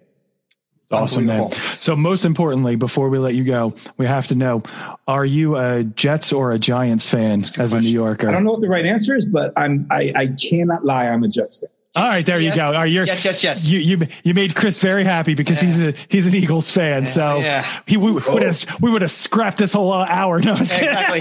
Awesome, 0.92 1.28
man. 1.28 1.52
So, 1.80 1.96
most 1.96 2.26
importantly, 2.26 2.76
before 2.76 3.10
we 3.10 3.20
let 3.20 3.36
you 3.36 3.44
go, 3.44 3.76
we 3.98 4.08
have 4.08 4.28
to 4.30 4.36
know: 4.36 4.64
Are 5.08 5.26
you 5.26 5.56
a 5.56 5.84
Jets 5.84 6.34
or 6.34 6.52
a 6.52 6.58
Giants 6.58 7.08
fan 7.08 7.44
as 7.44 7.52
question. 7.52 7.78
a 7.78 7.82
New 7.82 7.90
Yorker? 7.90 8.28
I 8.28 8.32
don't 8.32 8.44
know 8.44 8.52
what 8.52 8.62
the 8.62 8.70
right 8.70 8.86
answer 8.86 9.16
is, 9.16 9.26
but 9.26 9.54
I'm. 9.56 9.86
I, 9.92 10.12
I 10.16 10.28
cannot 10.50 10.84
lie. 10.84 11.08
I'm 11.08 11.24
a 11.24 11.28
Jets 11.28 11.60
fan. 11.60 11.70
All 12.00 12.08
right, 12.08 12.26
there 12.26 12.40
yes. 12.40 12.56
you 12.56 12.62
go. 12.62 12.76
Are 12.76 12.88
you 12.88 13.04
yes, 13.04 13.26
yes, 13.26 13.44
yes. 13.44 13.66
You 13.66 13.80
you 13.80 14.08
you 14.24 14.34
made 14.34 14.56
Chris 14.56 14.80
very 14.80 15.04
happy 15.04 15.34
because 15.34 15.62
yeah. 15.62 15.70
he's 15.70 15.82
a 15.82 15.94
he's 16.08 16.28
an 16.28 16.36
Eagles 16.36 16.72
fan. 16.72 17.04
Yeah, 17.04 17.10
so 17.10 17.40
yeah. 17.40 17.82
he 17.88 17.98
we 17.98 18.12
would 18.12 18.44
have 18.44 18.66
we 18.80 18.90
would 18.90 19.02
have 19.02 19.12
scrapped 19.12 19.58
this 19.58 19.74
whole 19.74 19.92
uh, 19.92 20.06
hour. 20.08 20.40
No, 20.40 20.56
exactly, 20.56 21.20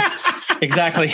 exactly. 0.62 1.10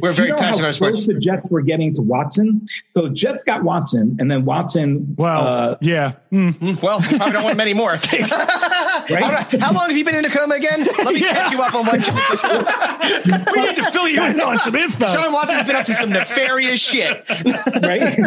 We're 0.00 0.12
very 0.12 0.28
you 0.28 0.34
know 0.34 0.38
passionate 0.38 0.60
about 0.60 0.74
sports. 0.74 1.06
The 1.06 1.14
Jets 1.14 1.50
were 1.50 1.62
getting 1.62 1.92
to 1.94 2.02
Watson. 2.02 2.66
So 2.92 3.08
Jets 3.08 3.44
got 3.44 3.62
Watson, 3.62 4.16
and 4.20 4.30
then 4.30 4.44
Watson. 4.44 5.14
Well, 5.16 5.46
uh, 5.46 5.76
yeah. 5.80 6.14
Mm. 6.32 6.82
Well, 6.82 7.00
you 7.02 7.16
probably 7.16 7.32
don't 7.32 7.44
want 7.44 7.56
many 7.56 7.74
more. 7.74 7.90
right? 8.12 8.30
how, 8.30 9.58
how, 9.58 9.72
long 9.72 9.88
have 9.88 9.96
you 9.96 10.04
been 10.04 10.14
in 10.14 10.24
Tacoma 10.24 10.54
again? 10.54 10.84
Let 10.84 11.14
me 11.14 11.20
yeah. 11.20 11.32
catch 11.32 11.52
you 11.52 11.62
up 11.62 11.74
on 11.74 11.86
one. 11.86 11.98
we 13.54 13.60
need 13.62 13.76
to 13.76 13.90
fill 13.90 14.08
you 14.08 14.24
in 14.24 14.40
on 14.40 14.58
some 14.58 14.74
info. 14.74 15.06
Sean 15.06 15.32
Watson's 15.32 15.64
been 15.64 15.76
up 15.76 15.86
to 15.86 15.94
some 15.94 16.10
nefarious 16.10 16.80
shit. 16.80 17.24
right? 17.28 18.18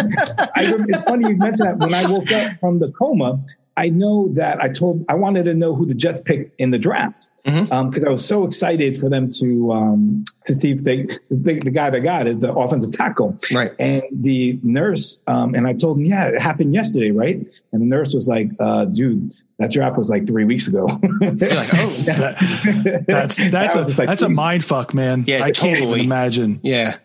I, 0.56 0.74
it's 0.88 1.03
funny 1.03 1.30
you 1.30 1.38
mentioned 1.38 1.68
that. 1.68 1.78
When 1.78 1.94
I 1.94 2.10
woke 2.10 2.32
up 2.32 2.60
from 2.60 2.80
the 2.80 2.91
coma, 2.91 3.40
I 3.78 3.90
know 3.90 4.30
that 4.34 4.62
I 4.62 4.70
told 4.70 5.06
I 5.08 5.14
wanted 5.14 5.44
to 5.45 5.54
know 5.54 5.76
who 5.76 5.86
the 5.86 5.94
Jets 5.94 6.20
picked 6.20 6.52
in 6.58 6.72
the 6.72 6.80
draft 6.80 7.30
because 7.45 7.70
mm-hmm. 7.70 7.74
um, 7.74 7.94
I 8.06 8.10
was 8.10 8.26
so 8.26 8.44
excited 8.44 8.98
for 8.98 9.08
them 9.08 9.30
to 9.40 9.72
um, 9.72 10.26
to 10.48 10.56
see 10.56 10.72
if 10.72 10.84
they 10.84 11.04
the, 11.30 11.60
the, 11.60 11.70
guy 11.70 11.91
they 11.91 11.99
got 11.99 12.28
is 12.28 12.40
the 12.40 12.52
offensive 12.54 12.91
tackle, 12.91 13.38
right? 13.52 13.72
And 13.78 14.02
the 14.12 14.60
nurse 14.64 15.22
um, 15.28 15.54
and 15.54 15.68
I 15.68 15.74
told 15.74 15.99
him, 15.99 16.06
yeah, 16.06 16.28
it 16.30 16.41
happened 16.41 16.74
yesterday, 16.74 17.12
right? 17.12 17.45
And 17.72 17.82
the 17.82 17.86
nurse 17.86 18.14
was 18.14 18.28
like, 18.28 18.49
uh, 18.60 18.86
dude. 18.86 19.34
That 19.60 19.72
draft 19.72 19.98
was 19.98 20.08
like 20.08 20.28
three 20.28 20.45
weeks 20.45 20.68
ago. 20.68 20.86
like, 20.86 21.02
oh, 21.02 21.32
that, 21.32 23.06
that's 23.08 23.49
that's 23.49 23.76
a 23.76 23.82
like, 23.88 24.08
that's 24.08 24.22
a 24.22 24.30
mind 24.30 24.64
fuck, 24.64 24.94
man. 24.94 25.24
Yeah, 25.26 25.44
I 25.44 25.49
can't 25.49 25.80
even 25.80 25.99
imagine. 25.99 26.60
Yeah, 26.62 26.98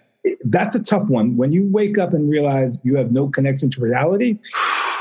that's 0.44 0.77
a 0.77 0.82
tough 0.82 1.09
one. 1.09 1.39
When 1.39 1.53
you 1.53 1.66
wake 1.69 1.97
up 1.97 2.12
and 2.12 2.28
realize 2.28 2.78
you 2.85 2.97
have 2.97 3.11
no 3.11 3.28
connection 3.28 3.70
to 3.70 3.81
reality, 3.81 4.39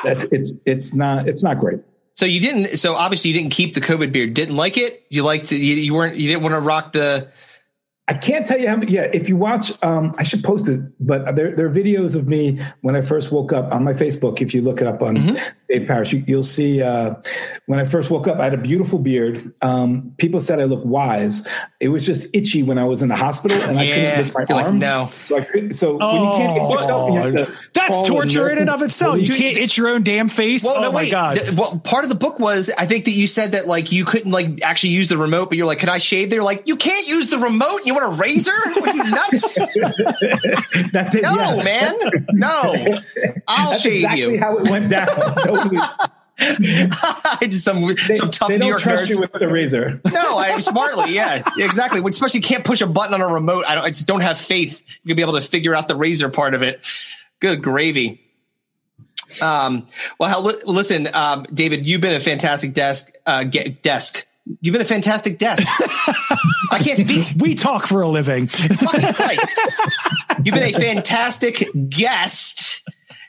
that's 0.03 0.25
it's 0.31 0.55
it's 0.65 0.93
not 0.93 1.27
it's 1.27 1.43
not 1.43 1.59
great. 1.59 1.79
So 2.13 2.25
you 2.25 2.39
didn't. 2.39 2.77
So 2.77 2.95
obviously 2.95 3.31
you 3.31 3.39
didn't 3.39 3.51
keep 3.51 3.73
the 3.73 3.81
COVID 3.81 4.11
beard. 4.11 4.33
Didn't 4.33 4.55
like 4.55 4.77
it. 4.77 5.05
You 5.09 5.23
liked. 5.23 5.51
You, 5.51 5.57
you 5.57 5.93
weren't. 5.93 6.17
You 6.17 6.27
didn't 6.27 6.43
want 6.43 6.53
to 6.53 6.59
rock 6.59 6.91
the 6.91 7.29
I 8.11 8.13
can't 8.15 8.45
tell 8.45 8.59
you 8.59 8.67
how 8.67 8.75
many. 8.75 8.91
Yeah, 8.91 9.07
if 9.13 9.29
you 9.29 9.37
watch, 9.37 9.71
um, 9.85 10.11
I 10.19 10.23
should 10.23 10.43
post 10.43 10.67
it, 10.67 10.81
but 10.99 11.33
there, 11.37 11.55
there 11.55 11.65
are 11.65 11.73
videos 11.73 12.13
of 12.13 12.27
me 12.27 12.59
when 12.81 12.93
I 12.93 13.01
first 13.01 13.31
woke 13.31 13.53
up 13.53 13.71
on 13.71 13.85
my 13.85 13.93
Facebook. 13.93 14.41
If 14.41 14.53
you 14.53 14.59
look 14.59 14.81
it 14.81 14.87
up 14.87 15.01
on 15.01 15.15
mm-hmm. 15.15 15.37
Dave 15.69 15.87
Parrish, 15.87 16.11
you, 16.11 16.25
will 16.27 16.43
see 16.43 16.81
uh, 16.81 17.15
when 17.67 17.79
I 17.79 17.85
first 17.85 18.09
woke 18.09 18.27
up, 18.27 18.37
I 18.39 18.43
had 18.43 18.53
a 18.53 18.57
beautiful 18.57 18.99
beard. 18.99 19.53
Um, 19.61 20.13
people 20.17 20.41
said 20.41 20.59
I 20.59 20.65
looked 20.65 20.85
wise. 20.85 21.47
It 21.79 21.87
was 21.87 22.05
just 22.05 22.27
itchy 22.35 22.63
when 22.63 22.77
I 22.77 22.83
was 22.83 23.01
in 23.01 23.07
the 23.07 23.15
hospital, 23.15 23.57
and 23.61 23.77
yeah. 23.77 23.81
I 23.81 23.85
couldn't 23.85 24.17
lift 24.17 24.33
my 24.33 24.45
You're 24.49 24.65
arms. 24.65 24.83
Like, 24.83 24.91
no. 24.91 25.11
So 25.23 25.37
I 25.37 25.41
could, 25.45 25.75
So 25.77 25.97
oh, 26.01 26.13
when 26.13 26.23
you 26.23 26.31
can't 26.31 26.59
get 26.59 26.69
yourself, 26.69 27.13
you 27.13 27.21
have 27.21 27.33
to 27.33 27.57
that's 27.73 28.07
torture 28.07 28.49
in 28.49 28.57
and 28.57 28.69
of 28.69 28.81
itself. 28.81 29.19
You, 29.19 29.23
you 29.23 29.35
can't 29.35 29.57
itch 29.57 29.77
your 29.77 29.87
own 29.87 30.03
damn 30.03 30.27
face. 30.27 30.65
Well, 30.65 30.75
oh 30.77 30.81
no, 30.81 30.91
my 30.91 31.03
wait. 31.03 31.11
god. 31.11 31.57
well, 31.57 31.79
part 31.79 32.03
of 32.03 32.09
the 32.09 32.17
book 32.17 32.39
was 32.39 32.69
I 32.77 32.85
think 32.85 33.05
that 33.05 33.11
you 33.11 33.27
said 33.27 33.53
that 33.53 33.67
like 33.67 33.93
you 33.93 34.03
couldn't 34.03 34.31
like 34.31 34.61
actually 34.63 34.89
use 34.89 35.07
the 35.07 35.17
remote, 35.17 35.47
but 35.47 35.57
you're 35.57 35.65
like, 35.65 35.79
"Can 35.79 35.87
I 35.87 35.97
shave?" 35.97 36.29
They're 36.29 36.43
like, 36.43 36.67
"You 36.67 36.75
can't 36.75 37.07
use 37.07 37.29
the 37.29 37.37
remote. 37.37 37.81
You 37.85 37.95
want 38.01 38.13
a 38.13 38.21
razor? 38.21 38.51
What 38.51 38.89
are 38.89 38.95
you 38.95 39.03
nuts?" 39.03 39.55
That's 40.91 41.15
it, 41.15 41.23
no, 41.23 41.57
yeah. 41.57 41.63
man. 41.63 41.95
No, 42.31 42.99
I'll 43.47 43.71
That's 43.71 43.81
shave 43.81 44.03
exactly 44.03 44.33
you. 44.33 44.39
How 44.39 44.57
it 44.57 44.69
went 44.69 44.89
down. 44.89 45.07
totally. 45.43 45.77
just 47.41 47.63
some 47.63 47.81
they, 47.81 47.95
some 48.13 48.31
tough 48.31 48.49
they 48.49 48.57
New 48.57 48.67
York 48.67 48.81
trust 48.81 49.09
you 49.09 49.19
with 49.19 49.31
the 49.33 49.47
razor. 49.47 50.01
no, 50.11 50.37
I 50.37 50.59
smartly, 50.59 51.13
yeah, 51.13 51.43
exactly. 51.57 52.01
Especially 52.07 52.39
you 52.39 52.43
can't 52.43 52.65
push 52.65 52.81
a 52.81 52.87
button 52.87 53.13
on 53.13 53.21
a 53.21 53.31
remote. 53.31 53.65
I, 53.67 53.75
don't, 53.75 53.83
I 53.83 53.89
just 53.89 54.07
don't 54.07 54.21
have 54.21 54.39
faith 54.39 54.83
you'll 55.03 55.15
be 55.15 55.21
able 55.21 55.33
to 55.33 55.41
figure 55.41 55.75
out 55.75 55.87
the 55.87 55.95
razor 55.95 56.29
part 56.29 56.55
of 56.55 56.63
it. 56.63 56.85
Good 57.39 57.61
gravy. 57.61 58.21
Um, 59.41 59.87
well, 60.19 60.41
listen, 60.65 61.07
um, 61.13 61.45
David, 61.53 61.87
you've 61.87 62.01
been 62.01 62.13
a 62.15 62.19
fantastic 62.19 62.73
desk, 62.73 63.13
uh, 63.25 63.43
get, 63.43 63.83
desk. 63.83 64.27
You've 64.59 64.73
been 64.73 64.81
a 64.81 64.85
fantastic 64.85 65.39
guest. 65.39 65.61
I 66.71 66.79
can't 66.83 66.97
speak. 66.97 67.27
We 67.37 67.55
talk 67.55 67.87
for 67.87 68.01
a 68.01 68.07
living. 68.07 68.49
You've 70.43 70.53
been 70.55 70.63
a 70.63 70.73
fantastic 70.73 71.69
guest. 71.89 72.81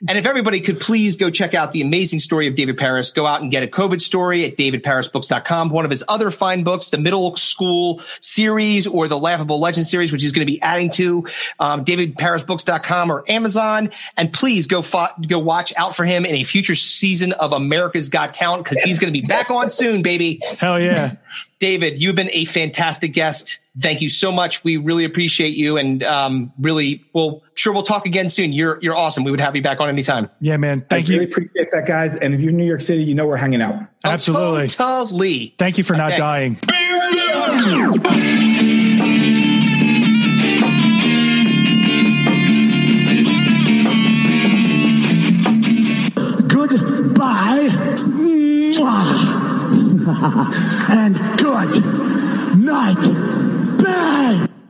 And 0.09 0.19
if 0.19 0.27
everybody 0.27 0.61
could 0.61 0.81
please 0.81 1.17
go 1.17 1.31
check 1.31 1.55
out 1.55 1.71
the 1.73 1.81
amazing 1.81 2.19
story 2.19 2.49
of 2.49 2.57
David 2.57 2.77
Parris, 2.77 3.11
go 3.11 3.25
out 3.25 3.41
and 3.41 3.51
get 3.51 3.63
a 3.63 3.69
COVID 3.69 4.01
story 4.01 4.45
at 4.45 4.57
davidparrisbooks.com. 4.57 5.71
One 5.71 5.85
of 5.85 5.91
his 5.91 6.03
other 6.09 6.31
fine 6.33 6.65
books, 6.65 6.89
the 6.89 6.99
middle 6.99 7.37
school 7.37 8.01
series 8.21 8.89
or 8.89 9.07
the 9.07 9.19
laughable 9.19 9.61
legend 9.61 9.87
series, 9.87 10.11
which 10.11 10.23
he's 10.23 10.33
going 10.33 10.45
to 10.45 10.53
be 10.53 10.61
adding 10.61 10.91
to 10.93 11.27
um, 11.61 11.85
davidparrisbooks.com 11.85 13.11
or 13.13 13.25
Amazon. 13.29 13.91
And 14.17 14.33
please 14.33 14.67
go 14.67 14.83
fo- 14.83 15.15
go 15.27 15.39
watch 15.39 15.73
out 15.77 15.95
for 15.95 16.05
him 16.05 16.27
in 16.27 16.35
a 16.35 16.43
future 16.43 16.75
season 16.75 17.33
of 17.33 17.53
America's 17.53 18.09
Got 18.09 18.35
Talent 18.35 18.65
because 18.65 18.83
he's 18.83 18.99
going 18.99 19.13
to 19.13 19.21
be 19.21 19.27
back 19.27 19.51
on 19.51 19.71
soon, 19.71 20.03
baby. 20.03 20.41
Hell 20.59 20.81
yeah. 20.81 21.15
David, 21.63 22.03
you've 22.03 22.17
been 22.17 22.29
a 22.33 22.45
fantastic 22.45 23.13
guest. 23.13 23.61
Thank 23.79 24.01
you 24.01 24.09
so 24.09 24.33
much. 24.33 24.65
We 24.65 24.79
really 24.79 25.05
appreciate 25.05 25.55
you, 25.55 25.79
and 25.79 26.03
um, 26.03 26.53
really, 26.59 27.05
well, 27.13 27.45
sure, 27.55 27.73
we'll 27.73 27.85
talk 27.85 28.05
again 28.05 28.29
soon. 28.31 28.53
You're 28.53 28.81
you're 28.83 28.97
awesome. 28.97 29.23
We 29.23 29.31
would 29.31 29.39
have 29.39 29.55
you 29.55 29.63
back 29.63 29.81
on 29.81 29.89
anytime. 29.89 30.29
Yeah, 30.41 30.57
man. 30.57 30.85
Thank 30.91 31.07
I 31.07 31.13
you. 31.13 31.21
Really 31.21 31.31
appreciate 31.31 31.71
that, 31.71 31.87
guys. 31.87 32.17
And 32.17 32.35
if 32.35 32.41
you're 32.41 32.51
in 32.51 32.57
New 32.57 32.67
York 32.67 32.81
City, 32.81 33.05
you 33.05 33.15
know 33.15 33.29
we're 33.29 33.37
hanging 33.37 33.63
out. 33.63 33.77
Absolutely. 34.05 34.67
Totally. 34.71 35.55
Thank 35.57 35.79
you 35.79 35.85
for 35.85 35.95
not 35.95 36.19
dying. 36.19 36.59
Goodbye. 46.49 47.69
and 50.89 51.17
good 51.39 51.85
night. 52.57 53.79
Bang! 53.79 54.62